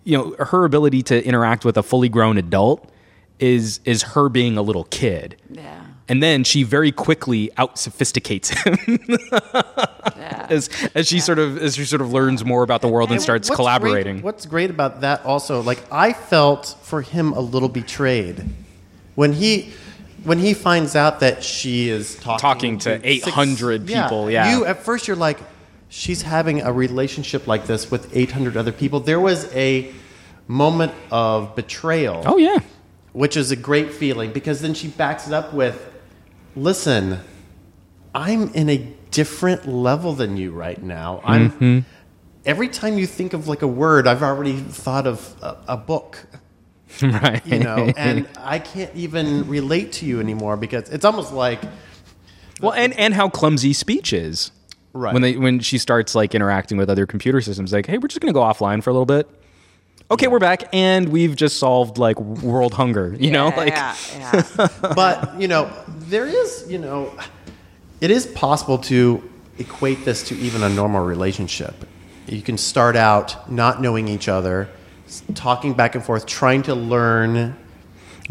You 0.04 0.18
know, 0.18 0.36
her 0.46 0.66
ability 0.66 1.04
to 1.04 1.26
interact 1.26 1.66
with 1.66 1.78
a 1.78 1.84
fully 1.84 2.10
grown 2.10 2.38
adult 2.38 2.92
is 3.40 3.82
is 3.84 4.04
her 4.04 4.30
being 4.30 4.58
a 4.58 4.62
little 4.62 4.86
kid. 4.86 5.36
yeah 5.52 5.84
And 6.08 6.24
then 6.24 6.46
she 6.46 6.64
very 6.64 6.92
quickly 6.92 7.52
out 7.58 7.78
sophisticates 7.78 8.50
him 8.50 8.78
yeah 10.16 10.48
as 10.50 10.70
as 10.96 11.08
she 11.08 11.20
sort 11.20 11.40
of 11.40 11.58
as 11.58 11.76
she 11.76 11.84
sort 11.86 12.02
of 12.02 12.14
learns 12.14 12.46
more 12.46 12.64
about 12.64 12.82
the 12.82 12.88
world 12.88 13.10
and, 13.10 13.16
And 13.16 13.24
starts 13.24 13.50
what's 13.50 13.58
collaborating. 13.58 14.16
Great, 14.16 14.24
what's 14.24 14.46
great 14.46 14.70
about 14.70 15.02
that 15.02 15.26
also, 15.26 15.62
like 15.62 15.84
I 15.92 16.14
felt 16.14 16.78
for 16.82 17.02
him 17.02 17.34
a 17.34 17.42
little 17.42 17.68
betrayed 17.70 18.46
when 19.16 19.34
he 19.34 19.74
when 20.24 20.40
he 20.40 20.54
finds 20.54 20.96
out 20.96 21.20
that 21.20 21.44
she 21.44 21.90
is 21.90 22.16
talking, 22.16 22.40
Talking 22.40 22.78
to 22.80 23.08
800 23.08 23.86
people, 23.86 24.32
yeah. 24.32 24.52
You 24.52 24.66
at 24.66 24.84
first 24.84 25.08
you're 25.08 25.18
like, 25.18 25.40
she's 25.90 26.24
having 26.24 26.62
a 26.62 26.72
relationship 26.72 27.48
like 27.48 27.68
this 27.68 27.90
with 27.92 28.16
800 28.16 28.58
other 28.58 28.72
people. 28.72 29.00
There 29.00 29.20
was 29.20 29.54
a 29.56 29.92
moment 30.48 30.94
of 31.12 31.56
betrayal. 31.56 32.24
oh 32.26 32.38
yeah. 32.38 32.60
which 33.14 33.36
is 33.38 33.52
a 33.52 33.56
great 33.56 33.92
feeling 33.94 34.32
because 34.32 34.62
then 34.62 34.74
she 34.74 34.88
backs 34.88 35.28
it 35.28 35.34
up 35.34 35.54
with, 35.54 35.78
"Listen, 36.56 37.20
I'm 38.14 38.54
in 38.54 38.70
a 38.70 38.78
different 39.12 39.68
level 39.68 40.14
than 40.14 40.38
you 40.38 40.52
right 40.52 40.82
now. 40.82 41.22
I'm 41.24 41.52
Mm-hmm. 41.52 41.80
every 42.46 42.68
time 42.68 42.98
you 42.98 43.08
think 43.08 43.34
of 43.34 43.48
like 43.48 43.62
a 43.62 43.68
word, 43.68 44.08
I've 44.08 44.22
already 44.24 44.58
thought 44.58 45.08
of 45.08 45.36
a, 45.42 45.58
a 45.70 45.78
book, 45.78 46.26
right. 47.02 47.46
you 47.46 47.60
know, 47.60 47.92
and 47.98 48.28
I 48.38 48.60
can't 48.60 48.94
even 48.96 49.48
relate 49.48 49.94
to 49.94 50.06
you 50.06 50.20
anymore 50.20 50.58
because 50.58 50.90
it's 50.90 51.06
almost 51.06 51.32
like 51.34 51.62
well, 52.62 52.74
and 52.74 52.94
and 52.94 53.14
how 53.14 53.30
clumsy 53.30 53.74
speech 53.74 54.14
is. 54.14 54.52
Right. 54.96 55.14
When 55.14 55.22
they 55.22 55.38
when 55.38 55.60
she 55.60 55.78
starts 55.78 56.16
like 56.16 56.34
interacting 56.34 56.78
with 56.78 56.90
other 56.90 57.06
computer 57.06 57.42
systems, 57.42 57.72
like, 57.72 57.86
hey, 57.86 57.98
we're 57.98 58.08
just 58.08 58.22
gonna 58.22 58.34
go 58.34 58.42
offline 58.42 58.82
for 58.82 58.90
a 58.90 58.94
little 58.94 59.06
bit. 59.06 59.30
Okay, 60.10 60.28
we're 60.28 60.40
back, 60.40 60.64
and 60.74 61.10
we've 61.10 61.36
just 61.36 61.58
solved 61.58 61.98
like 61.98 62.20
world 62.20 62.74
hunger. 62.74 63.16
You 63.20 63.32
know, 63.32 63.50
like 63.50 63.70
yeah, 63.70 63.96
yeah. 64.18 64.68
but 64.96 65.40
you 65.40 65.48
know 65.48 65.72
there 65.88 66.26
is 66.26 66.66
you 66.70 66.80
know 66.80 67.14
it 68.02 68.10
is 68.10 68.26
possible 68.26 68.78
to 68.80 69.22
equate 69.58 70.06
this 70.06 70.28
to 70.30 70.36
even 70.38 70.64
a 70.64 70.70
normal 70.70 71.06
relationship 71.06 71.86
you 72.28 72.42
can 72.42 72.58
start 72.58 72.96
out 72.96 73.50
not 73.52 73.82
knowing 73.82 74.08
each 74.08 74.28
other 74.28 74.70
talking 75.36 75.74
back 75.74 75.96
and 75.96 76.04
forth 76.04 76.26
trying 76.26 76.64
to 76.64 76.74
learn 76.74 77.56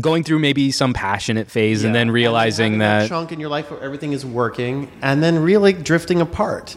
going 0.01 0.25
through 0.25 0.41
maybe 0.41 0.71
some 0.71 0.93
passionate 0.93 1.51
phase, 1.51 1.85
and 1.85 1.95
then 1.95 2.11
realizing 2.11 2.73
having 2.73 2.79
that 2.81 3.09
chunk 3.09 3.33
in 3.33 3.41
your 3.41 3.49
life 3.49 3.71
where 3.71 3.81
everything 3.81 4.13
is 4.13 4.25
working 4.25 4.91
and 5.03 5.23
then 5.23 5.39
really 5.39 5.73
drifting 5.73 6.21
apart 6.21 6.77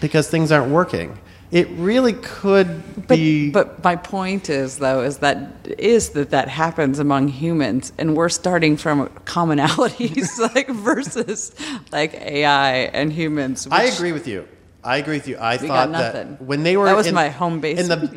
because 0.00 0.28
things 0.28 0.52
aren't 0.52 0.70
working 0.70 1.18
it 1.50 1.68
really 1.70 2.12
could 2.12 3.06
But, 3.06 3.16
be 3.16 3.50
but 3.50 3.82
my 3.82 3.96
point 3.96 4.50
is 4.50 4.78
though 4.78 5.02
is 5.02 5.18
that 5.18 5.66
is 5.78 6.10
that 6.10 6.30
that 6.30 6.48
happens 6.48 6.98
among 6.98 7.28
humans 7.28 7.92
and 7.96 8.16
we're 8.16 8.28
starting 8.28 8.76
from 8.76 9.08
commonalities 9.24 10.38
like 10.54 10.68
versus 10.68 11.54
like 11.90 12.14
AI 12.14 12.72
and 12.92 13.12
humans. 13.12 13.66
I 13.70 13.84
agree 13.84 14.12
with 14.12 14.28
you. 14.28 14.46
I 14.84 14.98
agree 14.98 15.16
with 15.16 15.26
you. 15.28 15.36
I 15.36 15.56
We 15.56 15.66
thought 15.66 15.90
got 15.90 15.90
nothing. 15.90 16.30
that 16.32 16.42
when 16.42 16.62
they 16.62 16.76
were 16.76 16.86
That 16.86 16.96
was 16.96 17.06
in- 17.08 17.14
my 17.14 17.28
home 17.30 17.60
base. 17.60 17.78
in 17.80 17.88
the 17.88 17.96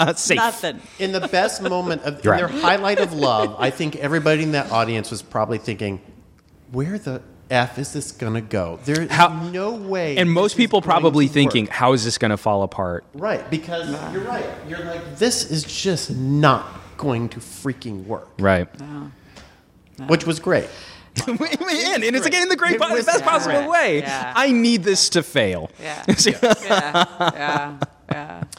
best 0.00 0.18
safe. 0.24 0.36
Nothing. 0.36 0.80
in 0.98 1.12
the 1.12 1.20
best 1.28 1.60
moment 1.60 2.02
of 2.02 2.20
in 2.24 2.30
Right. 2.30 2.38
their 2.38 2.48
highlight 2.48 2.98
of 3.00 3.12
love, 3.12 3.56
I 3.58 3.70
think 3.70 3.96
everybody 3.96 4.42
in 4.44 4.52
that 4.52 4.70
audience 4.70 5.10
was 5.10 5.22
probably 5.22 5.58
thinking, 5.58 6.00
"Where 6.70 6.98
the 6.98 7.20
f 7.50 7.78
is 7.78 7.92
this 7.92 8.12
gonna 8.12 8.40
go? 8.40 8.78
There 8.84 9.02
is 9.02 9.10
How- 9.10 9.28
no 9.50 9.72
way. 9.72 10.16
And 10.16 10.28
this 10.30 10.34
most 10.34 10.52
is 10.52 10.56
people 10.56 10.80
going 10.80 10.90
probably 10.90 11.26
to 11.26 11.32
thinking, 11.32 11.64
work. 11.66 11.72
how 11.74 11.92
is 11.94 12.04
this 12.04 12.16
going 12.18 12.30
to 12.32 12.36
fall 12.36 12.62
apart? 12.62 13.04
right 13.14 13.48
because 13.50 13.88
you're 14.12 14.22
right. 14.24 14.46
You're 14.68 14.84
like 14.84 15.16
this 15.16 15.50
is 15.50 15.62
just 15.64 16.10
not 16.10 16.64
going 16.96 17.28
to 17.30 17.40
freaking 17.40 18.04
work, 18.06 18.28
Right. 18.38 18.68
which 20.08 20.26
was 20.26 20.38
great. 20.40 20.68
and, 21.26 22.04
and 22.04 22.16
it's 22.16 22.26
again 22.26 22.42
in 22.42 22.48
the 22.48 22.56
great, 22.56 22.74
It 22.74 22.80
po- 22.80 22.94
best 22.94 23.24
possible 23.24 23.68
way. 23.70 24.00
Yeah. 24.00 24.32
I 24.36 24.52
need 24.52 24.82
this 24.82 25.08
to 25.10 25.22
fail. 25.22 25.70
Yeah. 25.80 26.04
yeah. 26.26 26.54
Yeah. 26.62 27.78
Yeah. 28.10 28.44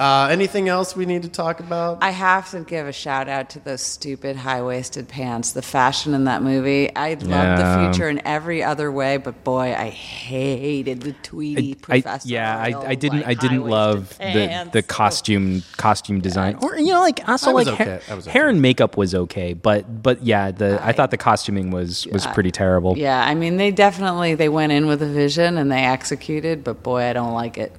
Uh, 0.00 0.28
anything 0.30 0.66
else 0.70 0.96
we 0.96 1.04
need 1.04 1.22
to 1.22 1.28
talk 1.28 1.60
about? 1.60 1.98
I 2.00 2.08
have 2.10 2.50
to 2.52 2.60
give 2.60 2.86
a 2.86 2.92
shout 2.92 3.28
out 3.28 3.50
to 3.50 3.58
those 3.60 3.82
stupid 3.82 4.34
high 4.34 4.62
waisted 4.62 5.08
pants. 5.08 5.52
The 5.52 5.60
fashion 5.60 6.14
in 6.14 6.24
that 6.24 6.42
movie. 6.42 6.88
I 6.96 7.10
love 7.14 7.28
Yeah. 7.28 7.56
the 7.86 7.92
future 7.92 8.08
in 8.08 8.26
every 8.26 8.62
other 8.64 8.90
way, 8.90 9.18
but 9.18 9.44
boy, 9.44 9.74
I 9.76 9.90
hated 9.90 11.02
the 11.02 11.12
tweedy 11.12 11.72
I, 11.72 12.00
professor. 12.00 12.28
yeah, 12.28 12.56
I, 12.56 12.90
I 12.92 12.94
didn't 12.94 13.24
I 13.24 13.34
didn't 13.34 13.66
love 13.66 14.16
the, 14.16 14.70
the 14.72 14.82
costume 14.82 15.62
costume 15.76 16.20
design, 16.22 16.56
or 16.62 16.78
you 16.78 16.92
know, 16.94 17.00
like 17.00 17.20
also 17.28 17.48
That 17.48 17.54
like 17.54 17.66
okay. 17.68 17.84
hair, 17.84 18.00
That 18.08 18.16
was 18.16 18.26
hair 18.26 18.48
and 18.48 18.62
makeup 18.62 18.96
was 18.96 19.14
okay, 19.14 19.52
but 19.52 20.02
but 20.02 20.22
yeah, 20.22 20.50
the 20.50 20.82
I, 20.82 20.92
thought 20.92 21.10
the 21.10 21.18
costuming 21.18 21.70
was 21.70 22.06
was 22.10 22.26
pretty 22.28 22.50
terrible. 22.50 22.96
Yeah, 22.96 23.22
I 23.22 23.34
mean, 23.34 23.58
they 23.58 23.70
definitely 23.70 24.34
they 24.34 24.48
went 24.48 24.72
in 24.72 24.86
with 24.86 25.02
a 25.02 25.06
vision 25.08 25.58
and 25.58 25.70
they 25.70 25.84
executed, 25.84 26.64
but 26.64 26.82
boy, 26.82 27.02
I 27.02 27.12
don't 27.12 27.34
like 27.34 27.58
it. 27.58 27.76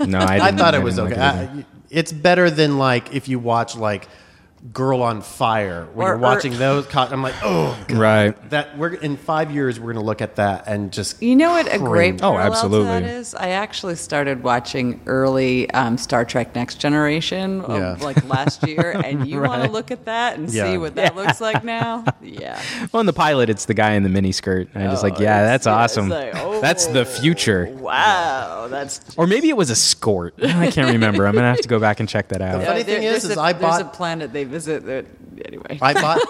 No, 0.00 0.18
I, 0.18 0.48
I 0.48 0.52
thought 0.52 0.74
it 0.74 0.82
was 0.82 0.98
okay. 0.98 1.20
I, 1.20 1.64
it's 1.90 2.12
better 2.12 2.50
than 2.50 2.78
like 2.78 3.14
if 3.14 3.28
you 3.28 3.38
watch 3.38 3.76
like 3.76 4.08
Girl 4.72 5.02
on 5.02 5.22
Fire 5.22 5.88
when 5.92 6.06
Or- 6.06 6.10
you're 6.10 6.16
or- 6.16 6.20
watching 6.20 6.56
those. 6.56 6.86
Co- 6.86 7.00
I'm 7.10 7.20
like, 7.22 7.34
oh, 7.42 7.76
God. 7.88 7.98
right. 7.98 8.50
that 8.50 8.78
we're 8.78 8.94
in 8.94 9.16
five 9.16 9.50
years 9.50 9.80
we're 9.80 9.92
going 9.92 10.02
to 10.02 10.06
look 10.06 10.22
at 10.22 10.36
that 10.36 10.68
and 10.68 10.92
just 10.92 11.20
You 11.20 11.34
know 11.34 11.50
what 11.50 11.72
a 11.74 11.78
great. 11.78 12.22
Oh, 12.22 12.38
absolutely. 12.38 12.86
to 12.86 12.92
that 12.92 13.02
is? 13.02 13.34
I 13.34 13.48
actually 13.50 13.96
started 13.96 14.44
watching 14.44 15.00
early 15.06 15.68
um, 15.72 15.98
Star 15.98 16.24
Trek 16.24 16.54
Next 16.54 16.76
Generation 16.76 17.64
um, 17.66 17.76
Yeah. 17.76 17.96
like 18.00 18.24
last 18.28 18.66
year, 18.66 18.92
and 19.04 19.26
you 19.26 19.40
want 19.40 19.64
to 19.64 19.70
look 19.70 19.90
at 19.90 20.04
that 20.04 20.38
and 20.38 20.48
Yeah. 20.48 20.70
see 20.70 20.78
what 20.78 20.94
that 20.94 21.16
looks 21.16 21.40
like 21.40 21.64
now. 21.64 22.04
Yeah, 22.22 22.60
Well, 22.92 23.00
in 23.00 23.06
the 23.06 23.12
pilot, 23.12 23.50
it's 23.50 23.64
the 23.64 23.74
guy 23.74 23.92
in 23.94 24.04
the 24.04 24.08
mini 24.08 24.30
skirt. 24.32 24.68
And 24.74 24.84
I'm 24.84 24.90
just 24.90 25.02
like, 25.02 25.14
Oh, 25.18 25.22
yeah, 25.22 25.42
that's 25.44 25.66
yeah, 25.66 25.74
awesome. 25.74 26.08
like, 26.08 26.32
oh. 26.36 26.60
That's 26.60 26.86
the 26.86 27.04
future. 27.04 27.66
wow, 27.80 28.68
that's. 28.70 29.00
Or 29.18 29.26
maybe 29.26 29.48
it 29.48 29.56
was 29.56 29.70
a 29.70 29.74
skort. 29.74 30.32
I 30.42 30.70
can't 30.70 30.92
remember. 30.92 31.26
I'm 31.26 31.34
gonna 31.34 31.48
have 31.48 31.60
to 31.60 31.68
go 31.68 31.78
back 31.78 32.00
and 32.00 32.08
check 32.08 32.28
that 32.28 32.40
out. 32.40 32.60
The 32.60 32.66
funny 32.66 32.82
there- 32.84 32.96
thing 32.98 33.04
is, 33.04 33.22
there's 33.22 33.32
is 33.32 33.36
a, 33.36 33.40
I 33.40 33.52
there's 33.52 33.78
a 33.80 33.84
bought- 33.84 33.92
planet 33.94 34.32
they 34.52 34.72
it 34.74 34.84
That, 34.86 35.06
anyway, 35.44 35.78
I 35.80 35.94
bought 35.94 36.20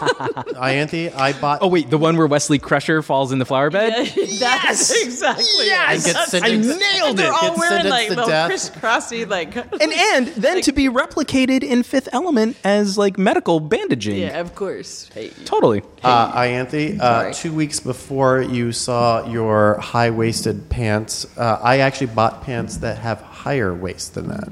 Ianthe, 0.57 1.15
I 1.15 1.33
bought 1.41 1.59
Oh 1.63 1.69
wait, 1.69 1.91
the 1.91 1.99
one 1.99 2.17
where 2.17 2.27
Wesley 2.27 2.59
Crusher 2.59 3.03
falls 3.03 3.33
in 3.33 3.39
the 3.39 3.45
flower 3.45 3.71
bed. 3.71 3.93
that's 4.39 5.03
exactly 5.03 5.71
and 5.71 6.01
it. 6.01 6.05
gets 6.05 6.35
I 6.35 6.51
nailed 6.51 7.15
it. 7.15 7.17
They're 7.17 7.33
all 7.33 7.51
Gets 7.51 7.59
wearing 7.59 7.89
like 7.89 8.09
little 8.09 8.27
death. 8.27 8.51
crisscrossy 8.51 9.29
like. 9.29 9.57
and 9.57 9.93
and 9.93 10.29
then 10.29 10.61
to 10.63 10.73
be 10.73 10.89
replicated 10.89 11.63
in 11.63 11.83
Fifth 11.83 12.09
Element 12.13 12.57
as 12.65 12.97
like 12.97 13.19
medical 13.19 13.61
bandaging. 13.61 14.19
yeah, 14.19 14.39
of 14.41 14.55
course. 14.55 15.09
Hey. 15.15 15.31
Totally. 15.45 15.83
Uh, 16.03 16.33
Ianthe, 16.33 16.99
uh, 17.01 17.33
two 17.33 17.53
weeks 17.53 17.81
before 17.81 18.43
you 18.43 18.73
saw 18.73 19.29
your 19.29 19.79
high 19.79 20.11
waisted 20.11 20.69
pants, 20.69 21.27
uh, 21.37 21.59
I 21.63 21.79
actually 21.79 22.09
bought 22.09 22.43
pants 22.43 22.79
that 22.79 22.99
have 22.99 23.21
higher 23.21 23.75
waist 23.75 24.15
than 24.15 24.29
that. 24.29 24.49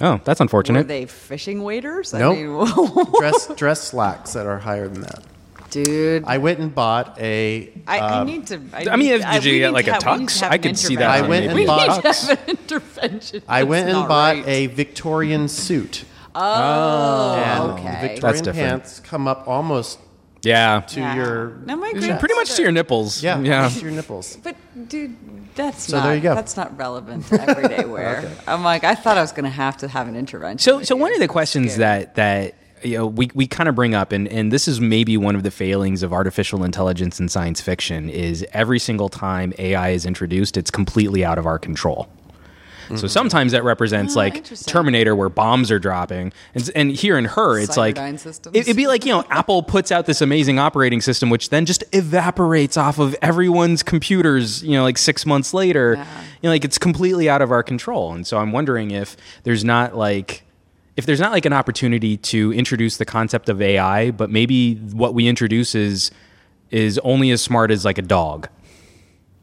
Oh, 0.00 0.20
that's 0.24 0.40
Were 0.40 0.44
unfortunate. 0.44 0.88
they 0.88 1.06
fishing 1.06 1.62
waders? 1.62 2.12
Nope. 2.12 2.36
I 2.36 2.42
mean, 2.42 3.12
Dress 3.20 3.46
dress 3.56 3.80
slacks 3.82 4.32
that 4.32 4.46
are 4.46 4.58
higher 4.58 4.88
than 4.88 5.02
that. 5.02 5.22
dude. 5.70 6.24
I 6.24 6.38
went 6.38 6.58
and 6.60 6.74
bought 6.74 7.18
a. 7.20 7.70
I, 7.86 7.98
I 7.98 8.18
um, 8.20 8.26
need 8.26 8.46
to. 8.48 8.60
I, 8.72 8.86
I 8.90 8.96
mean, 8.96 9.10
need- 9.10 9.12
if- 9.20 9.30
did 9.30 9.44
you 9.44 9.52
we 9.52 9.58
get, 9.60 9.66
need 9.68 9.72
like, 9.74 9.86
a 9.88 9.92
have- 9.92 10.04
we 10.06 10.18
need 10.18 10.28
tux? 10.28 10.40
have 10.40 10.52
I 10.52 10.54
an 10.56 10.62
could 10.62 10.78
see 10.78 10.94
intervention. 10.94 10.96
that 11.18 11.24
I 11.24 11.28
went 11.28 11.46
and 11.46 11.54
we 11.54 11.66
bought- 11.66 12.04
need 12.04 12.12
to 12.12 12.26
have 12.26 12.30
an 12.40 12.48
intervention. 12.50 13.42
I 13.48 13.62
went 13.64 13.86
That's 13.86 13.94
and 13.94 14.02
not 14.02 14.08
bought 14.08 14.34
right. 14.36 14.48
a 14.48 14.66
Victorian 14.68 15.48
suit. 15.48 16.04
Oh, 16.34 17.34
and 17.34 17.70
okay. 17.72 17.82
the 17.82 17.90
Victorian 17.90 18.20
That's 18.20 18.40
different. 18.40 18.56
pants 18.82 19.00
come 19.00 19.28
up 19.28 19.46
almost 19.46 19.98
yeah. 20.42 20.80
to 20.80 21.00
Yeah. 21.00 21.14
your 21.16 21.52
No, 21.66 21.76
my 21.76 21.92
Pretty 21.92 22.34
much 22.34 22.54
to 22.56 22.62
your 22.62 22.72
nipples. 22.72 23.22
yeah, 23.22 23.38
Yeah. 23.40 23.68
to 23.68 23.80
your 23.80 23.90
nipples. 23.92 24.36
But 24.42 24.56
dude, 24.88 25.16
that's 25.54 25.84
So 25.84 25.96
not. 25.98 26.04
there 26.04 26.14
you 26.14 26.20
go. 26.20 26.34
That's 26.34 26.56
not 26.56 26.76
relevant 26.78 27.26
to 27.28 27.40
everyday 27.42 27.84
wear. 27.96 28.30
I'm 28.46 28.62
like, 28.64 28.84
I 28.84 28.94
thought 28.94 29.18
I 29.18 29.20
was 29.22 29.32
going 29.32 29.44
to 29.44 29.50
have 29.50 29.76
to 29.78 29.88
have 29.88 30.08
an 30.08 30.16
intervention. 30.16 30.58
So, 30.58 30.82
so 30.82 30.94
you. 30.96 31.00
one 31.00 31.12
of 31.12 31.20
the 31.20 31.28
questions 31.28 31.74
scared. 31.74 32.14
that 32.14 32.14
that 32.16 32.54
you 32.82 32.98
know 32.98 33.06
we 33.06 33.30
we 33.34 33.46
kind 33.46 33.68
of 33.68 33.74
bring 33.74 33.94
up, 33.94 34.10
and 34.12 34.26
and 34.28 34.50
this 34.52 34.66
is 34.66 34.80
maybe 34.80 35.16
one 35.16 35.36
of 35.36 35.42
the 35.44 35.50
failings 35.52 36.02
of 36.02 36.12
artificial 36.12 36.64
intelligence 36.64 37.20
in 37.20 37.28
science 37.28 37.60
fiction 37.60 38.08
is 38.08 38.44
every 38.52 38.78
single 38.80 39.08
time 39.08 39.52
AI 39.58 39.90
is 39.90 40.04
introduced, 40.06 40.56
it's 40.56 40.70
completely 40.70 41.24
out 41.24 41.38
of 41.38 41.46
our 41.46 41.58
control. 41.60 42.08
So 42.96 43.06
sometimes 43.06 43.52
that 43.52 43.64
represents 43.64 44.14
Oh, 44.16 44.18
like. 44.20 44.44
Terminator, 44.66 45.14
where 45.16 45.28
bombs 45.28 45.70
are 45.70 45.78
dropping, 45.78 46.32
and, 46.54 46.70
and 46.74 46.90
here 46.90 47.16
in 47.18 47.24
her, 47.26 47.58
it's 47.58 47.76
like 47.76 47.96
Cyberdyne 47.96 48.18
systems. 48.18 48.56
it, 48.56 48.66
would 48.66 48.76
be 48.76 48.86
like 48.86 49.04
you 49.04 49.12
know 49.12 49.24
Apple 49.30 49.62
puts 49.62 49.90
out 49.92 50.06
this 50.06 50.20
amazing 50.20 50.58
operating 50.58 51.00
system, 51.00 51.30
which 51.30 51.50
then 51.50 51.64
just 51.66 51.84
evaporates 51.92 52.76
off 52.76 52.98
of 52.98 53.14
everyone's 53.22 53.82
computers. 53.82 54.62
You 54.62 54.72
know, 54.72 54.82
like 54.82 54.98
six 54.98 55.24
months 55.26 55.52
later, 55.54 55.94
Yeah. 55.96 56.20
you 56.22 56.26
know, 56.44 56.50
like 56.50 56.64
it's 56.64 56.78
completely 56.78 57.28
out 57.28 57.42
of 57.42 57.50
our 57.50 57.62
control. 57.62 58.12
And 58.12 58.26
so 58.26 58.38
I'm 58.38 58.52
wondering 58.52 58.90
if 58.90 59.16
there's 59.44 59.64
not 59.64 59.96
like 59.96 60.44
if 60.96 61.06
there's 61.06 61.20
not 61.20 61.32
like 61.32 61.46
an 61.46 61.52
opportunity 61.54 62.16
to 62.18 62.52
introduce 62.52 62.98
the 62.98 63.06
concept 63.06 63.48
of 63.48 63.62
AI, 63.62 64.10
but 64.10 64.28
maybe 64.30 64.74
what 64.74 65.14
we 65.14 65.26
introduce 65.28 65.74
is 65.74 66.10
is 66.70 66.98
only 67.00 67.30
as 67.30 67.40
smart 67.42 67.70
as 67.70 67.84
like 67.84 67.98
a 67.98 68.02
dog. 68.02 68.48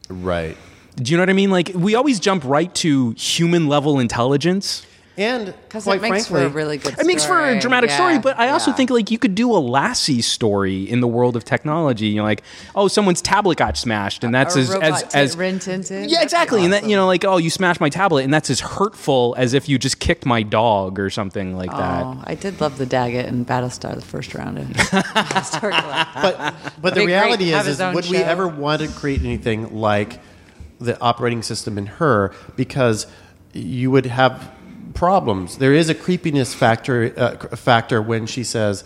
Right. 0.08 0.56
Do 0.96 1.10
you 1.10 1.16
know 1.16 1.22
what 1.22 1.30
I 1.30 1.34
mean? 1.34 1.50
Like 1.50 1.72
we 1.74 1.94
always 1.94 2.20
jump 2.20 2.44
right 2.44 2.74
to 2.76 3.12
human 3.12 3.68
level 3.68 3.98
intelligence. 3.98 4.86
And 5.18 5.52
'Cause 5.68 5.84
quite 5.84 5.96
it 5.98 6.02
makes 6.02 6.28
frankly, 6.28 6.40
for 6.40 6.46
a 6.46 6.48
really 6.48 6.78
good. 6.78 6.98
It 6.98 7.04
makes 7.04 7.26
for 7.26 7.38
a 7.44 7.58
dramatic 7.60 7.90
Yeah, 7.90 7.96
story, 7.96 8.18
but 8.20 8.38
I 8.38 8.50
also 8.50 8.70
yeah. 8.70 8.76
think 8.76 8.90
like 8.90 9.10
you 9.10 9.18
could 9.18 9.34
do 9.34 9.52
a 9.52 9.58
Lassie 9.58 10.22
story 10.22 10.84
in 10.88 11.00
the 11.00 11.08
world 11.08 11.36
of 11.36 11.44
technology. 11.44 12.06
You 12.06 12.18
know, 12.18 12.22
like 12.22 12.42
oh, 12.74 12.88
someone's 12.88 13.20
tablet 13.20 13.58
got 13.58 13.76
smashed, 13.76 14.24
and 14.24 14.34
that's 14.34 14.56
a 14.56 14.60
as 14.60 14.70
as, 14.70 15.02
to 15.02 15.16
as 15.18 15.36
Rin 15.36 15.58
Tin 15.58 15.82
Tin. 15.82 16.04
yeah, 16.04 16.08
That'd 16.08 16.18
be 16.20 16.22
exactly. 16.22 16.64
And 16.64 16.72
that 16.72 16.88
you 16.88 16.96
know, 16.96 17.06
like 17.06 17.24
oh, 17.26 17.36
you 17.36 17.50
smashed 17.50 17.82
my 17.82 17.90
tablet, 17.90 18.24
and 18.24 18.32
that's 18.32 18.48
as 18.48 18.60
hurtful 18.60 19.34
as 19.36 19.52
if 19.52 19.68
you 19.68 19.78
just 19.78 19.98
kicked 19.98 20.24
my 20.24 20.42
dog 20.42 20.98
or 20.98 21.10
something 21.10 21.54
like 21.54 21.70
that. 21.70 22.04
Oh, 22.06 22.22
I 22.24 22.34
did 22.34 22.58
love 22.60 22.78
the 22.78 22.86
Daggit 22.86 23.26
and 23.26 23.46
Battlestar 23.46 23.94
the 23.94 24.00
first 24.00 24.34
round. 24.34 24.56
Of 24.58 24.68
but 26.22 26.54
but 26.80 26.94
the 26.94 27.00
Be 27.00 27.06
great 27.06 27.06
reality 27.06 27.50
to 27.50 27.58
is, 27.58 27.66
is 27.66 27.80
own 27.80 27.94
would 27.94 28.08
we 28.08 28.18
ever 28.18 28.48
want 28.48 28.80
to 28.80 28.88
create 28.88 29.20
anything 29.20 29.74
like 29.76 30.18
the 30.80 31.00
operating 31.00 31.42
system 31.42 31.78
in 31.78 31.86
her? 31.86 32.32
Because 32.56 33.06
you 33.52 33.90
would 33.90 34.06
have 34.06 34.50
problems. 34.94 35.58
There 35.58 35.72
is 35.72 35.88
a 35.88 35.94
creepiness 35.94 36.54
factor 36.54 37.12
uh, 37.16 37.56
factor 37.56 38.00
when 38.02 38.26
she 38.26 38.44
says. 38.44 38.84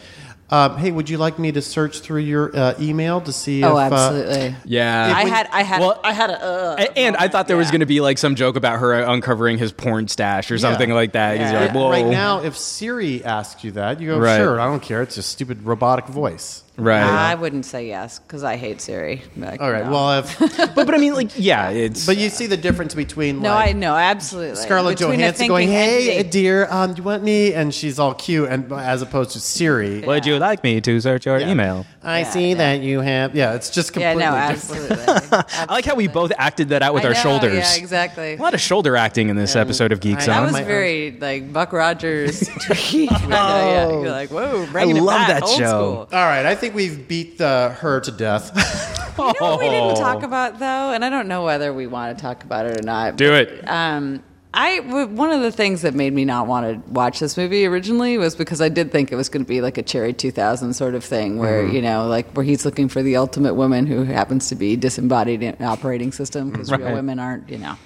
Um, 0.50 0.76
hey, 0.76 0.92
would 0.92 1.08
you 1.08 1.16
like 1.16 1.38
me 1.38 1.52
to 1.52 1.62
search 1.62 2.00
through 2.00 2.20
your 2.20 2.54
uh, 2.54 2.74
email 2.78 3.18
to 3.22 3.32
see 3.32 3.64
oh, 3.64 3.78
if 3.78 3.92
uh, 3.92 3.94
absolutely. 3.96 4.54
Yeah. 4.66 5.12
I 5.16 5.24
had, 5.24 5.48
I 5.50 5.62
had, 5.62 5.80
Well, 5.80 5.98
I 6.04 6.12
had 6.12 6.28
a. 6.30 6.40
Uh, 6.44 6.76
A- 6.78 6.98
and 6.98 7.16
I 7.16 7.28
thought 7.28 7.48
there 7.48 7.56
was 7.56 7.70
going 7.70 7.80
to 7.80 7.86
be 7.86 8.02
like 8.02 8.18
some 8.18 8.34
joke 8.34 8.54
about 8.54 8.78
her 8.78 8.92
uncovering 8.92 9.56
his 9.56 9.72
porn 9.72 10.06
stash 10.06 10.50
or 10.50 10.58
something 10.58 10.90
like 10.90 11.12
that. 11.12 11.38
you're 11.38 11.48
Yeah. 11.48 11.60
like, 11.60 11.72
Whoa. 11.74 11.90
right 11.90 12.06
now 12.06 12.42
if 12.42 12.58
Siri 12.58 13.24
asks 13.24 13.64
you 13.64 13.72
that, 13.72 14.00
you 14.02 14.08
go, 14.08 14.18
Right. 14.18 14.36
"Sure, 14.36 14.60
I 14.60 14.66
don't 14.66 14.82
care. 14.82 15.00
It's 15.02 15.16
a 15.16 15.22
stupid 15.22 15.62
robotic 15.64 16.06
voice." 16.08 16.62
Right? 16.76 17.02
I 17.02 17.34
wouldn't 17.34 17.64
say 17.66 17.86
yes 17.86 18.18
because 18.18 18.42
I 18.44 18.56
hate 18.56 18.80
Siri. 18.80 19.22
Like, 19.36 19.60
All 19.60 19.70
right. 19.70 19.84
no. 19.84 19.90
Well, 19.92 20.18
if, 20.20 20.38
but 20.74 20.74
but 20.74 20.94
I 20.94 20.98
mean, 20.98 21.14
like, 21.14 21.30
yeah, 21.36 21.70
it's. 21.70 22.06
but 22.06 22.16
you 22.16 22.28
see 22.30 22.46
the 22.46 22.56
difference 22.56 22.94
between 22.94 23.36
like 23.36 23.42
no, 23.42 23.54
like, 23.54 23.68
I 23.70 23.72
know 23.72 23.94
absolutely. 23.96 24.56
Scarlett 24.56 24.98
Between 24.98 25.20
a 25.20 25.22
Johansson 25.24 25.48
going, 25.48 25.68
thinking 25.68 25.76
"Hey, 25.82 26.14
entity- 26.18 26.30
dear, 26.30 26.66
um, 26.70 26.92
do 26.94 26.98
you 26.98 27.04
want 27.04 27.22
me?" 27.22 27.52
and 27.54 27.72
she's 27.74 27.98
all 27.98 28.14
cute, 28.14 28.48
and 28.48 28.70
as 28.72 29.02
opposed 29.02 29.30
to 29.32 29.40
Siri, 29.40 30.00
would 30.00 30.26
you 30.26 30.38
like 30.38 30.62
me 30.64 30.80
to 30.80 31.00
search 31.00 31.26
your 31.26 31.38
Yeah. 31.38 31.50
email? 31.50 31.86
I 32.02 32.20
Yeah, 32.20 32.30
see 32.30 32.48
yeah. 32.50 32.54
that 32.56 32.80
you 32.82 33.00
have. 33.00 33.34
Yeah, 33.34 33.54
it's 33.54 33.70
just 33.70 33.96
Yeah, 33.96 34.12
completely 34.12 34.30
no, 34.38 34.52
different. 34.52 34.90
absolutely. 34.92 35.38
I 35.68 35.72
like 35.72 35.84
how 35.86 35.94
we 35.94 36.06
both 36.08 36.32
acted 36.38 36.68
that 36.70 36.82
out 36.82 36.92
with 36.94 37.04
I 37.04 37.08
our 37.08 37.14
know, 37.14 37.20
shoulders. 37.20 37.54
Yeah, 37.54 37.76
exactly. 37.82 38.34
A 38.34 38.36
lot 38.42 38.52
of 38.54 38.60
shoulder 38.60 38.96
acting 38.96 39.30
in 39.30 39.36
this 39.36 39.56
episode 39.56 39.90
of 39.92 40.00
Geek 40.00 40.18
I- 40.18 40.20
Zone. 40.20 40.34
That 40.34 40.42
was 40.42 40.52
my- 40.52 40.64
very 40.64 41.16
like 41.20 41.52
Buck 41.52 41.72
Rogers. 41.72 42.48
tweet. 42.66 43.10
yeah, 43.28 43.88
you're 43.88 44.10
like, 44.10 44.30
whoa, 44.30 44.66
bringing 44.70 44.96
it 44.96 45.02
love 45.02 45.16
back, 45.26 45.28
that 45.28 45.42
old 45.44 45.58
show. 45.58 45.64
School. 46.06 46.08
All 46.18 46.26
right, 46.26 46.44
I 46.44 46.54
think 46.64 46.74
we've 46.74 47.06
beat 47.08 47.38
the 47.38 47.74
her 47.80 48.00
to 48.00 48.10
death. 48.10 48.50
You 49.16 49.22
know 49.26 49.32
what 49.38 49.60
we 49.60 49.68
didn't 49.68 49.94
talk 50.00 50.24
about 50.24 50.58
though, 50.58 50.90
and 50.90 51.04
I 51.04 51.08
don't 51.08 51.28
know 51.28 51.44
whether 51.44 51.72
we 51.72 51.86
want 51.86 52.18
to 52.18 52.20
talk 52.20 52.42
about 52.42 52.66
it 52.66 52.80
or 52.80 52.82
not. 52.82 53.14
Do 53.14 53.32
it. 53.34 53.62
Um, 53.68 54.24
I 54.52 54.80
w- 54.80 55.06
one 55.06 55.30
of 55.30 55.40
the 55.40 55.52
things 55.52 55.82
that 55.82 55.94
made 55.94 56.12
me 56.12 56.24
not 56.24 56.48
want 56.48 56.84
to 56.84 56.90
watch 56.90 57.20
this 57.20 57.36
movie 57.36 57.64
originally 57.64 58.18
was 58.18 58.34
because 58.34 58.60
I 58.60 58.68
did 58.68 58.90
think 58.90 59.12
it 59.12 59.14
was 59.16 59.28
going 59.28 59.44
to 59.44 59.48
be 59.48 59.60
like 59.60 59.78
a 59.78 59.84
Cherry 59.84 60.12
2000 60.14 60.74
sort 60.74 60.96
of 60.96 61.04
thing, 61.04 61.38
where 61.38 61.62
Mm-hmm. 61.62 61.76
you 61.76 61.82
know, 61.82 62.08
like 62.08 62.32
where 62.32 62.44
he's 62.44 62.64
looking 62.64 62.88
for 62.88 63.04
the 63.04 63.14
ultimate 63.16 63.54
woman 63.54 63.86
who 63.86 64.02
happens 64.02 64.48
to 64.48 64.56
be 64.56 64.74
disembodied 64.74 65.44
in 65.44 65.54
an 65.54 65.64
operating 65.64 66.10
system 66.10 66.50
because 66.50 66.72
Right. 66.72 66.80
real 66.80 66.94
women 66.94 67.20
aren't, 67.20 67.48
you 67.48 67.58
know, 67.58 67.76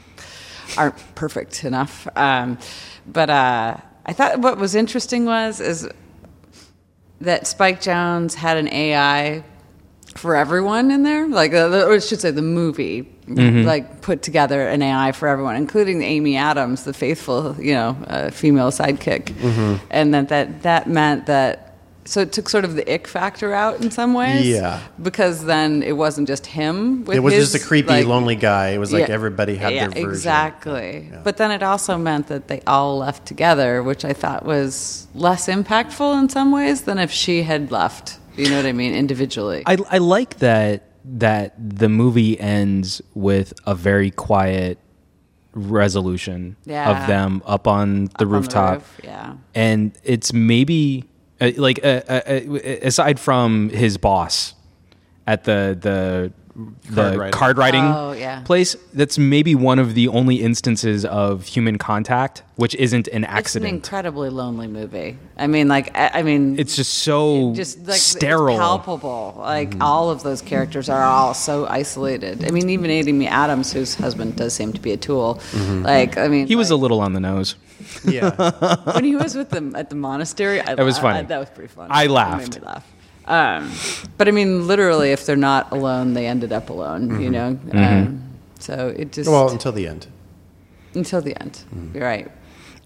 aren't 0.78 0.96
perfect 1.14 1.62
enough. 1.62 2.09
Um, 2.16 2.56
but 3.06 3.28
uh, 3.28 3.76
I 4.06 4.12
thought 4.14 4.38
what 4.40 4.56
was 4.56 4.74
interesting 4.74 5.26
was 5.26 5.60
is 5.60 5.86
that 7.20 7.47
Spike 7.47 7.81
Jonze 7.81 8.35
had 8.35 8.57
an 8.57 8.69
AI 8.73 9.45
for 10.15 10.35
everyone 10.36 10.90
in 10.90 11.03
there. 11.03 11.27
Like, 11.28 11.53
uh, 11.53 11.69
the- 11.69 11.86
or 11.86 11.95
I 11.95 11.99
should 11.99 12.20
say, 12.20 12.31
the 12.31 12.43
movie 12.43 13.09
Mm-hmm. 13.28 13.66
like 13.66 14.01
put 14.01 14.23
together 14.23 14.66
an 14.66 14.81
AI 14.81 15.12
for 15.12 15.28
everyone, 15.28 15.55
including 15.57 16.01
Amy 16.01 16.39
Adams, 16.39 16.85
the 16.85 16.95
faithful, 16.95 17.55
you 17.59 17.74
know, 17.74 17.95
uh, 18.07 18.31
female 18.31 18.70
sidekick, 18.70 19.24
Mm-hmm. 19.35 19.74
and 19.90 20.15
that 20.15 20.28
that 20.31 20.62
that 20.62 20.89
meant 20.89 21.27
that. 21.27 21.68
So 22.09 22.22
it 22.22 22.32
took 22.32 22.48
sort 22.48 22.64
of 22.64 22.74
the 22.74 22.90
ick 22.90 23.06
factor 23.06 23.52
out 23.52 23.82
in 23.82 23.90
some 23.90 24.14
ways. 24.14 24.47
Yeah. 24.47 24.80
Because 25.02 25.44
then 25.44 25.82
it 25.82 25.93
wasn't 25.93 26.26
just 26.26 26.47
him. 26.47 27.05
With 27.05 27.16
It 27.18 27.20
was 27.20 27.35
his, 27.35 27.52
just 27.52 27.62
a 27.62 27.68
creepy, 27.68 27.89
like- 27.89 28.06
lonely 28.06 28.35
guy. 28.35 28.68
It 28.70 28.78
was 28.78 28.94
like 28.94 29.09
Yeah. 29.09 29.14
everybody 29.14 29.56
had 29.56 29.74
Yeah, 29.74 29.80
their 29.89 29.90
version. 29.90 30.05
Yeah, 30.06 30.09
exactly. 30.14 31.10
But 31.22 31.36
then 31.36 31.51
it 31.51 31.62
also 31.62 31.98
meant 31.98 32.28
that 32.28 32.48
they 32.48 32.62
all 32.66 32.97
left 32.98 33.26
together, 33.26 33.82
which 33.82 34.06
I 34.06 34.14
thought 34.14 34.47
was 34.47 35.06
less 35.14 35.48
impactful 35.48 36.18
in 36.18 36.30
some 36.30 36.51
ways 36.51 36.82
than 36.82 36.98
if 36.98 37.10
she 37.10 37.43
had 37.43 37.70
left. 37.70 38.16
You 38.36 38.48
know 38.48 38.56
what 38.56 38.64
I 38.66 38.72
mean? 38.72 38.94
Individually. 38.94 39.62
I, 39.66 39.76
I 39.90 39.98
like 39.98 40.39
that 40.39 40.85
that 41.05 41.55
the 41.59 41.89
movie 41.89 42.39
ends 42.40 43.02
with 43.14 43.52
a 43.66 43.74
very 43.74 44.10
quiet 44.10 44.78
resolution 45.55 46.56
Yeah. 46.64 46.90
of 47.02 47.06
them 47.06 47.43
up 47.47 47.66
on 47.66 48.05
the 48.05 48.10
Up 48.10 48.10
on 48.12 48.16
the 48.18 48.26
rooftop. 48.26 48.74
roof, 48.74 49.01
yeah. 49.05 49.32
and 49.55 49.93
it's 50.05 50.32
maybe 50.32 51.07
uh, 51.40 51.51
like 51.56 51.85
uh, 51.85 52.01
uh, 52.09 52.20
uh, 52.27 52.40
aside 52.82 53.19
from 53.20 53.70
his 53.70 53.97
boss 53.97 54.55
at 55.27 55.44
the 55.44 55.77
the 55.81 56.32
the 56.90 56.94
Card 57.02 57.16
writing. 57.18 57.32
card 57.32 57.59
writing 57.59 57.85
Oh, 57.85 58.12
yeah. 58.12 58.43
place 58.43 58.74
that's 58.93 59.16
maybe 59.18 59.55
one 59.55 59.78
of 59.78 59.94
the 59.94 60.09
only 60.09 60.36
instances 60.43 61.05
of 61.05 61.47
human 61.47 61.78
contact 61.78 62.43
which 62.56 62.74
isn't 62.74 63.06
an 63.09 63.22
accident. 63.24 63.66
it's 63.66 63.70
an 63.70 63.76
incredibly 63.76 64.28
lonely 64.30 64.66
movie. 64.66 65.16
I 65.36 65.47
mean, 65.47 65.68
like, 65.68 65.97
I, 65.97 66.10
I 66.14 66.22
mean, 66.24 66.59
it's 66.59 66.74
just 66.74 66.93
so 66.94 67.55
just 67.55 67.86
like 67.86 68.01
sterile 68.01 68.56
it's 68.56 68.59
palpable. 68.60 69.36
Like 69.39 69.70
Mm-hmm. 69.70 69.82
all 69.82 70.10
of 70.10 70.24
those 70.24 70.43
characters 70.43 70.89
are 70.89 71.02
all 71.05 71.35
so 71.35 71.66
isolated. 71.66 72.44
I 72.44 72.51
mean, 72.51 72.68
even 72.70 72.90
Amy 72.90 73.28
Adams, 73.28 73.72
whose 73.72 73.94
husband 73.94 74.35
does 74.35 74.55
seem 74.55 74.72
to 74.72 74.80
be 74.80 74.90
a 74.93 74.97
tool. 74.97 75.36
Mm-hmm. 75.52 75.82
Like, 75.85 76.18
I 76.18 76.26
mean, 76.26 76.48
he 76.48 76.56
was 76.56 76.70
a 76.70 76.76
little 76.76 77.01
on 77.01 77.12
the 77.12 77.20
nose 77.20 77.55
Yeah. 78.05 78.30
when 78.94 79.05
he 79.05 79.14
was 79.14 79.36
with 79.36 79.51
them 79.51 79.76
at 79.76 79.90
the 79.90 79.97
monastery. 79.97 80.60
I 80.60 80.74
That 80.74 80.82
was 80.85 80.97
la- 80.97 81.02
funny. 81.02 81.18
I- 81.20 81.22
that 81.22 81.39
was 81.39 81.51
pretty 81.51 81.68
funny. 81.72 81.90
I 81.93 82.05
It 82.05 82.10
laughed. 82.10 82.55
made 82.55 82.60
me 82.62 82.66
laugh. 82.66 82.86
Um, 83.28 83.72
but 84.16 84.26
I 84.26 84.30
mean, 84.30 84.66
literally, 84.66 85.12
if 85.12 85.26
they're 85.26 85.36
not 85.36 85.70
alone, 85.70 86.14
they 86.14 86.26
ended 86.26 86.52
up 86.52 86.70
alone. 86.70 87.09
Mm-hmm. 87.09 87.20
You 87.20 87.30
know. 87.30 87.59
Um, 87.72 88.24
so 88.59 88.94
it 88.96 89.12
just 89.12 89.30
well, 89.30 89.50
until 89.50 89.72
the 89.72 89.86
end. 89.86 90.09
until 90.94 91.20
the 91.20 91.40
end. 91.40 91.62
You're 91.94 92.02
right. 92.05 92.30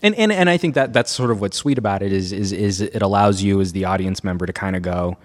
and, 0.02 0.14
and 0.16 0.32
and 0.32 0.51
I 0.51 0.56
think 0.56 0.74
that 0.74 0.93
that's 0.93 1.10
sort 1.10 1.31
of 1.31 1.40
what's 1.40 1.56
sweet 1.56 1.78
about 1.78 2.02
it 2.02 2.12
is 2.12 2.32
is 2.32 2.52
is 2.52 2.81
it 2.81 3.02
allows 3.02 3.43
you 3.43 3.60
as 3.60 3.73
the 3.73 3.85
audience 3.85 4.23
member 4.24 4.44
to 4.47 4.52
kind 4.52 4.77
of 4.77 4.82
go 4.82 5.16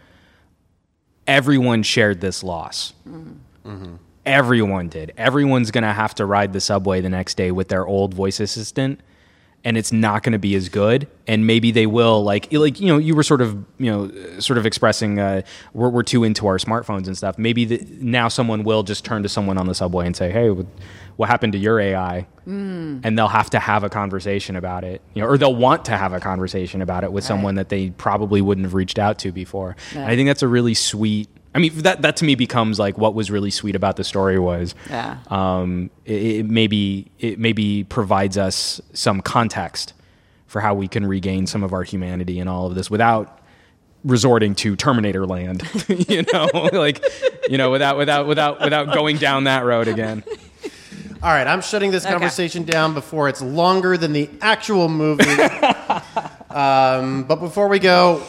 everyone 1.25 1.83
shared 1.83 2.21
this 2.21 2.43
loss 2.43 2.93
everyone 4.25 4.87
did 4.87 5.11
everyone's 5.17 5.71
going 5.71 5.83
to 5.83 5.91
have 5.91 6.15
to 6.15 6.25
ride 6.25 6.53
the 6.53 6.61
subway 6.61 7.01
the 7.01 7.09
next 7.09 7.35
day 7.35 7.51
with 7.51 7.67
their 7.67 7.85
old 7.85 8.13
voice 8.13 8.39
assistant 8.39 9.01
and 9.67 9.77
it's 9.77 9.91
not 9.91 10.23
going 10.23 10.31
to 10.31 10.39
be 10.39 10.55
as 10.55 10.69
good 10.69 11.09
and 11.27 11.45
maybe 11.45 11.71
they 11.71 11.85
will 11.85 12.23
like 12.23 12.51
like 12.53 12.79
you 12.79 12.87
know 12.87 12.97
you 12.97 13.13
were 13.13 13.21
sort 13.21 13.41
of 13.41 13.65
you 13.77 13.91
know 13.91 14.39
sort 14.39 14.57
of 14.57 14.65
expressing 14.65 15.19
uh, 15.19 15.41
we're, 15.73 15.89
we're 15.89 16.03
too 16.03 16.23
into 16.23 16.47
our 16.47 16.57
smartphones 16.57 17.07
and 17.07 17.17
stuff. 17.17 17.37
Maybe 17.37 17.65
the, 17.65 17.85
now 17.99 18.29
someone 18.29 18.63
will 18.63 18.83
just 18.83 19.03
turn 19.03 19.23
to 19.23 19.29
someone 19.29 19.57
on 19.57 19.67
the 19.67 19.75
subway 19.75 20.05
and 20.05 20.15
say 20.15 20.31
hey 20.31 20.51
what, 20.51 20.67
what 21.17 21.27
happened 21.27 21.51
to 21.51 21.59
your 21.59 21.81
ai 21.81 22.25
and 23.03 23.17
they'll 23.17 23.27
have 23.27 23.49
to 23.49 23.59
have 23.59 23.83
a 23.83 23.89
conversation 23.89 24.55
about 24.55 24.85
it 24.85 25.01
you 25.13 25.21
know 25.21 25.27
or 25.27 25.37
they'll 25.37 25.53
want 25.53 25.83
to 25.83 25.97
have 25.97 26.13
a 26.13 26.21
conversation 26.21 26.81
about 26.81 27.03
it 27.03 27.11
with 27.11 27.25
someone 27.25 27.55
that 27.55 27.67
they 27.67 27.89
probably 27.89 28.41
wouldn't 28.41 28.63
have 28.63 28.73
reached 28.73 28.97
out 28.97 29.19
to 29.19 29.33
before. 29.33 29.75
I 29.95 30.15
think 30.15 30.29
that's 30.29 30.43
a 30.43 30.47
really 30.47 30.75
sweet 30.75 31.27
I 31.55 31.59
mean, 31.59 31.73
that 31.79 32.01
that 32.03 32.17
to 32.17 32.25
me 32.25 32.35
becomes 32.35 32.77
like 32.77 32.97
what 32.97 33.13
was 33.15 33.31
really 33.31 33.49
sweet 33.51 33.75
about 33.75 33.95
the 33.95 34.03
story 34.03 34.37
was, 34.37 34.75
Yeah. 34.89 35.17
um, 35.27 35.89
it, 36.05 36.21
it 36.21 36.45
maybe 36.45 37.09
it 37.19 37.39
maybe 37.39 37.83
provides 37.85 38.37
us 38.37 38.79
some 38.93 39.21
context 39.21 39.93
for 40.45 40.61
how 40.61 40.73
we 40.75 40.87
can 40.87 41.05
regain 41.05 41.47
some 41.47 41.63
of 41.63 41.73
our 41.73 41.83
humanity 41.83 42.39
in 42.39 42.47
all 42.47 42.67
of 42.67 42.75
this 42.75 42.89
without 42.91 43.39
resorting 44.03 44.53
to 44.55 44.75
Terminator 44.75 45.25
land, 45.25 45.63
you 45.87 46.23
know, 46.31 46.47
like 46.73 47.03
you 47.49 47.57
know, 47.57 47.71
without 47.71 47.97
without 47.97 48.27
without 48.27 48.61
without 48.61 48.93
going 48.93 49.17
down 49.17 49.45
that 49.45 49.65
road 49.65 49.87
again. 49.87 50.23
All 51.23 51.31
right, 51.31 51.47
I'm 51.47 51.61
shutting 51.61 51.89
this 51.89 52.03
Okay. 52.05 52.11
conversation 52.13 52.63
down 52.63 52.93
before 52.93 53.27
it's 53.27 53.41
longer 53.41 53.97
than 53.97 54.13
the 54.13 54.29
actual 54.41 54.87
movie. 54.87 55.23
um, 56.51 57.23
but 57.23 57.37
before 57.37 57.67
we 57.67 57.79
go, 57.79 58.21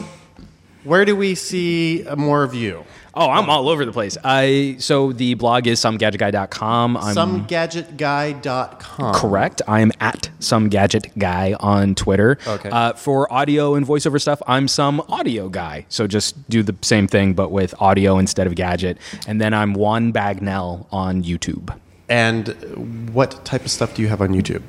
where 0.85 1.05
do 1.05 1.15
we 1.15 1.35
see 1.35 2.07
uh, 2.07 2.17
more 2.17 2.43
of 2.43 2.55
you? 2.55 2.85
Oh, 3.19 3.31
I'm 3.31 3.51
all 3.51 3.69
over 3.69 3.85
the 3.85 3.91
place. 3.91 4.17
I 4.23 4.77
so 4.79 5.13
the 5.13 5.35
blog 5.35 5.67
is 5.67 5.81
somegadgetguy.com. 5.81 6.97
I'm 6.97 7.17
Somegadgetguy.com. 7.17 9.15
Correct. 9.15 9.61
I 9.67 9.81
am 9.81 9.91
at 10.01 10.31
somegadgetguy 10.39 11.57
on 11.59 11.97
Twitter. 11.97 12.39
Okay. 12.47 12.71
Uh, 12.71 12.93
for 12.93 13.31
audio 13.33 13.75
and 13.75 13.85
voiceover 13.85 14.21
stuff, 14.21 14.41
I'm 14.47 14.69
some 14.69 15.01
audio 15.09 15.49
guy. 15.49 15.85
So 15.89 16.07
just 16.07 16.49
do 16.49 16.63
the 16.63 16.77
same 16.83 17.09
thing, 17.09 17.35
but 17.35 17.51
with 17.51 17.75
audio 17.81 18.19
instead 18.19 18.47
of 18.47 18.55
gadget. 18.55 18.99
And 19.27 19.41
then 19.41 19.53
I'm 19.53 19.75
Juan 19.75 20.13
Bagnell 20.13 20.87
on 20.93 21.25
YouTube. 21.25 21.77
And 22.09 23.13
what 23.13 23.45
type 23.45 23.65
of 23.65 23.71
stuff 23.71 23.95
do 23.95 24.03
you 24.03 24.09
have 24.09 24.23
on 24.23 24.31
YouTube? 24.31 24.63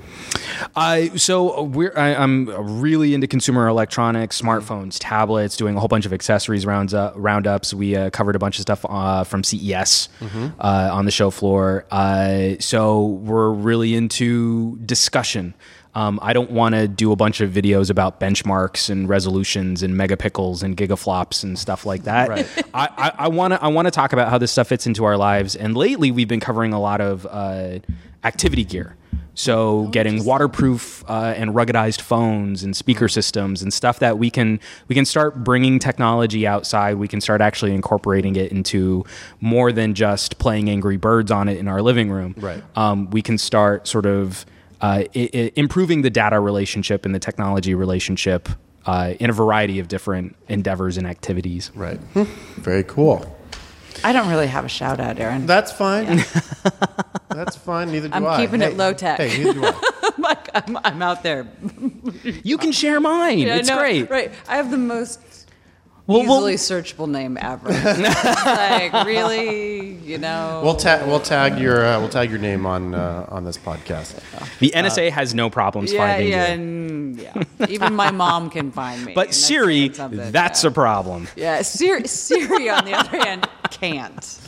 I 0.75 1.09
so 1.15 1.63
we're 1.63 1.93
I, 1.95 2.13
I'm 2.15 2.49
really 2.81 3.13
into 3.13 3.27
consumer 3.27 3.67
electronics, 3.67 4.41
smartphones, 4.41 4.97
tablets, 4.99 5.55
doing 5.55 5.75
a 5.75 5.79
whole 5.79 5.87
bunch 5.87 6.05
of 6.05 6.13
accessories 6.13 6.65
rounds 6.65 6.93
up, 6.93 7.13
roundups. 7.15 7.73
We 7.73 7.95
uh, 7.95 8.09
covered 8.09 8.35
a 8.35 8.39
bunch 8.39 8.57
of 8.57 8.63
stuff 8.63 8.85
uh, 8.87 9.23
from 9.23 9.43
CES 9.43 10.09
uh, 10.59 10.89
on 10.91 11.05
the 11.05 11.11
show 11.11 11.29
floor. 11.29 11.85
Uh, 11.91 12.55
so 12.59 13.05
we're 13.05 13.51
really 13.51 13.95
into 13.95 14.77
discussion. 14.85 15.53
Um, 15.95 16.19
I 16.21 16.33
don't 16.33 16.51
want 16.51 16.75
to 16.75 16.87
do 16.87 17.11
a 17.11 17.15
bunch 17.15 17.41
of 17.41 17.51
videos 17.51 17.89
about 17.89 18.19
benchmarks 18.19 18.89
and 18.89 19.09
resolutions 19.09 19.81
and 19.81 19.95
megapixels 19.95 20.61
and 20.61 20.77
gigaflops 20.77 21.43
and 21.43 21.57
stuff 21.57 21.85
like 21.85 22.03
that. 22.03 22.29
I- 22.73 23.11
I 23.17 23.27
want 23.27 23.53
to 23.53 23.63
I 23.63 23.67
want 23.69 23.87
to 23.87 23.91
talk 23.91 24.13
about 24.13 24.29
how 24.29 24.37
this 24.37 24.51
stuff 24.51 24.67
fits 24.67 24.85
into 24.87 25.03
our 25.03 25.17
lives. 25.17 25.55
And 25.55 25.75
lately, 25.75 26.11
we've 26.11 26.27
been 26.27 26.39
covering 26.39 26.73
a 26.73 26.79
lot 26.79 27.01
of 27.01 27.25
uh, 27.29 27.79
activity 28.23 28.63
gear. 28.63 28.95
So, 29.35 29.87
getting 29.93 30.25
waterproof 30.25 31.03
uh, 31.09 31.33
and 31.37 31.51
ruggedized 31.51 32.01
phones 32.01 32.61
and 32.61 32.75
speaker 32.75 33.07
systems 33.07 33.61
and 33.61 33.73
stuff 33.73 33.99
that 33.99 34.17
we 34.19 34.29
can 34.29 34.59
we 34.89 34.95
can 34.95 35.05
start 35.05 35.43
bringing 35.45 35.79
technology 35.79 36.45
outside. 36.45 36.95
We 36.95 37.07
can 37.07 37.21
start 37.21 37.39
actually 37.39 37.73
incorporating 37.73 38.35
it 38.35 38.51
into 38.51 39.05
more 39.39 39.71
than 39.71 39.93
just 39.93 40.39
playing 40.39 40.69
Angry 40.69 40.97
Birds 40.97 41.31
on 41.31 41.47
it 41.47 41.57
in 41.57 41.67
our 41.69 41.81
living 41.81 42.09
room. 42.11 42.35
Right. 42.37 42.61
Um, 42.75 43.09
we 43.11 43.21
can 43.21 43.37
start 43.37 43.87
sort 43.87 44.05
of 44.05 44.45
uh, 44.81 45.03
I- 45.15 45.29
I- 45.33 45.51
improving 45.55 46.01
the 46.01 46.09
data 46.09 46.39
relationship 46.39 47.05
and 47.05 47.13
the 47.13 47.19
technology 47.19 47.73
relationship 47.75 48.49
uh, 48.85 49.13
in 49.19 49.29
a 49.29 49.33
variety 49.33 49.79
of 49.79 49.87
different 49.87 50.35
endeavors 50.47 50.97
and 50.97 51.05
activities. 51.05 51.71
Right. 51.75 51.99
Very 52.57 52.83
cool. 52.83 53.35
I 54.03 54.13
don't 54.13 54.29
really 54.29 54.47
have 54.47 54.63
a 54.63 54.69
shout 54.69 54.99
out, 54.99 55.19
Aaron. 55.19 55.45
That's 55.45 55.71
fine. 55.73 56.05
That's 57.29 57.57
fine. 57.57 57.91
Neither 57.91 58.07
do 58.07 58.13
I'm 58.13 58.25
I. 58.25 58.37
keeping 58.45 58.61
it 58.61 58.77
low 58.77 58.93
tech. 58.93 59.19
Hey, 59.19 59.37
neither 59.37 59.53
do 59.53 59.65
I. 59.65 60.11
like, 60.17 60.49
I'm, 60.55 60.77
I'm 60.83 61.01
out 61.01 61.21
there. 61.23 61.47
You 62.23 62.57
can 62.57 62.71
share 62.71 62.99
mine. 63.01 63.39
Yeah, 63.39 63.55
it's 63.57 63.67
no, 63.69 63.77
great. 63.77 64.09
Right. 64.09 64.31
I 64.47 64.55
have 64.55 64.71
the 64.71 64.77
most 64.77 65.19
Well, 66.09 66.25
well- 66.25 66.49
easily 66.49 66.55
searchable 66.55 67.07
name 67.07 67.37
ever. 67.39 67.69
Like, 68.49 69.05
really? 69.05 69.91
You 69.97 70.17
know? 70.17 70.61
We'll 70.63 70.75
tag. 70.75 71.07
We'll 71.07 71.19
tag 71.19 71.59
your. 71.59 71.85
Uh, 71.85 71.99
we'll 71.99 72.09
tag 72.09 72.29
your 72.29 72.39
name 72.39 72.65
on 72.65 72.95
uh, 72.95 73.25
on 73.29 73.43
this 73.43 73.57
podcast. 73.57 74.19
The 74.59 74.71
NSA 74.75 75.11
has 75.11 75.35
no 75.35 75.49
problems 75.49 75.93
yeah, 75.93 75.99
finding 75.99 76.29
yeah, 76.29 76.47
you. 76.47 76.53
and, 76.53 77.19
yeah. 77.19 77.67
Even 77.69 77.93
my 77.93 78.09
mom 78.11 78.49
can 78.49 78.71
find 78.71 79.05
me. 79.05 79.13
But 79.19 79.27
that's 79.27 79.37
Siri, 79.37 79.89
that's 79.89 80.63
yeah. 80.63 80.69
a 80.69 80.73
problem. 80.73 81.27
Yeah, 81.35 81.61
Siri, 81.61 82.07
Siri 82.07 82.69
on 82.69 82.85
the 82.85 82.93
other 82.93 83.17
hand 83.17 83.47
can't. 83.69 84.39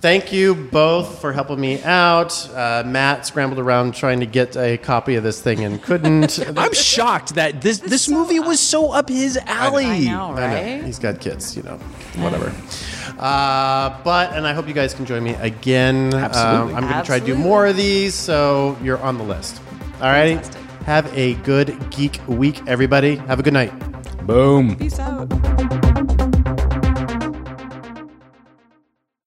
Thank 0.00 0.32
you 0.32 0.54
both 0.54 1.20
for 1.20 1.32
helping 1.32 1.60
me 1.60 1.82
out. 1.82 2.48
Uh, 2.54 2.84
Matt 2.86 3.26
scrambled 3.26 3.58
around 3.58 3.94
trying 3.96 4.20
to 4.20 4.26
get 4.26 4.56
a 4.56 4.76
copy 4.78 5.16
of 5.16 5.24
this 5.24 5.42
thing 5.42 5.64
and 5.64 5.82
couldn't. 5.82 6.38
I'm 6.56 6.72
shocked 6.72 7.34
that 7.34 7.60
this 7.62 7.78
this 7.78 8.04
so- 8.04 8.12
movie 8.12 8.38
was 8.38 8.60
so 8.60 8.92
up 8.92 9.08
his 9.08 9.36
alley. 9.46 9.86
I 9.86 9.98
know, 10.00 10.30
I 10.34 10.34
know. 10.34 10.34
right? 10.76 10.84
He's 10.84 11.00
got 11.00 11.20
kids, 11.20 11.56
you 11.56 11.64
know, 11.64 11.78
whatever. 12.18 12.54
Uh, 13.18 13.98
but, 14.04 14.32
and 14.34 14.46
I 14.46 14.52
hope 14.52 14.68
you 14.68 14.74
guys 14.74 14.94
can 14.94 15.04
join 15.04 15.24
me 15.24 15.34
again. 15.34 16.14
Absolutely. 16.14 16.74
Um, 16.74 16.84
I'm 16.84 16.88
going 16.88 17.02
to 17.02 17.06
try 17.06 17.18
to 17.18 17.26
do 17.26 17.34
more 17.34 17.66
of 17.66 17.76
these, 17.76 18.14
so 18.14 18.78
you're 18.80 18.98
on 19.00 19.18
the 19.18 19.24
list. 19.24 19.60
All 20.00 20.02
righty. 20.12 20.38
Have 20.84 21.12
a 21.18 21.34
good 21.42 21.90
geek 21.90 22.20
week, 22.28 22.62
everybody. 22.68 23.16
Have 23.16 23.40
a 23.40 23.42
good 23.42 23.52
night. 23.52 23.72
Boom. 24.24 24.76
Peace 24.76 25.00
out. 25.00 25.28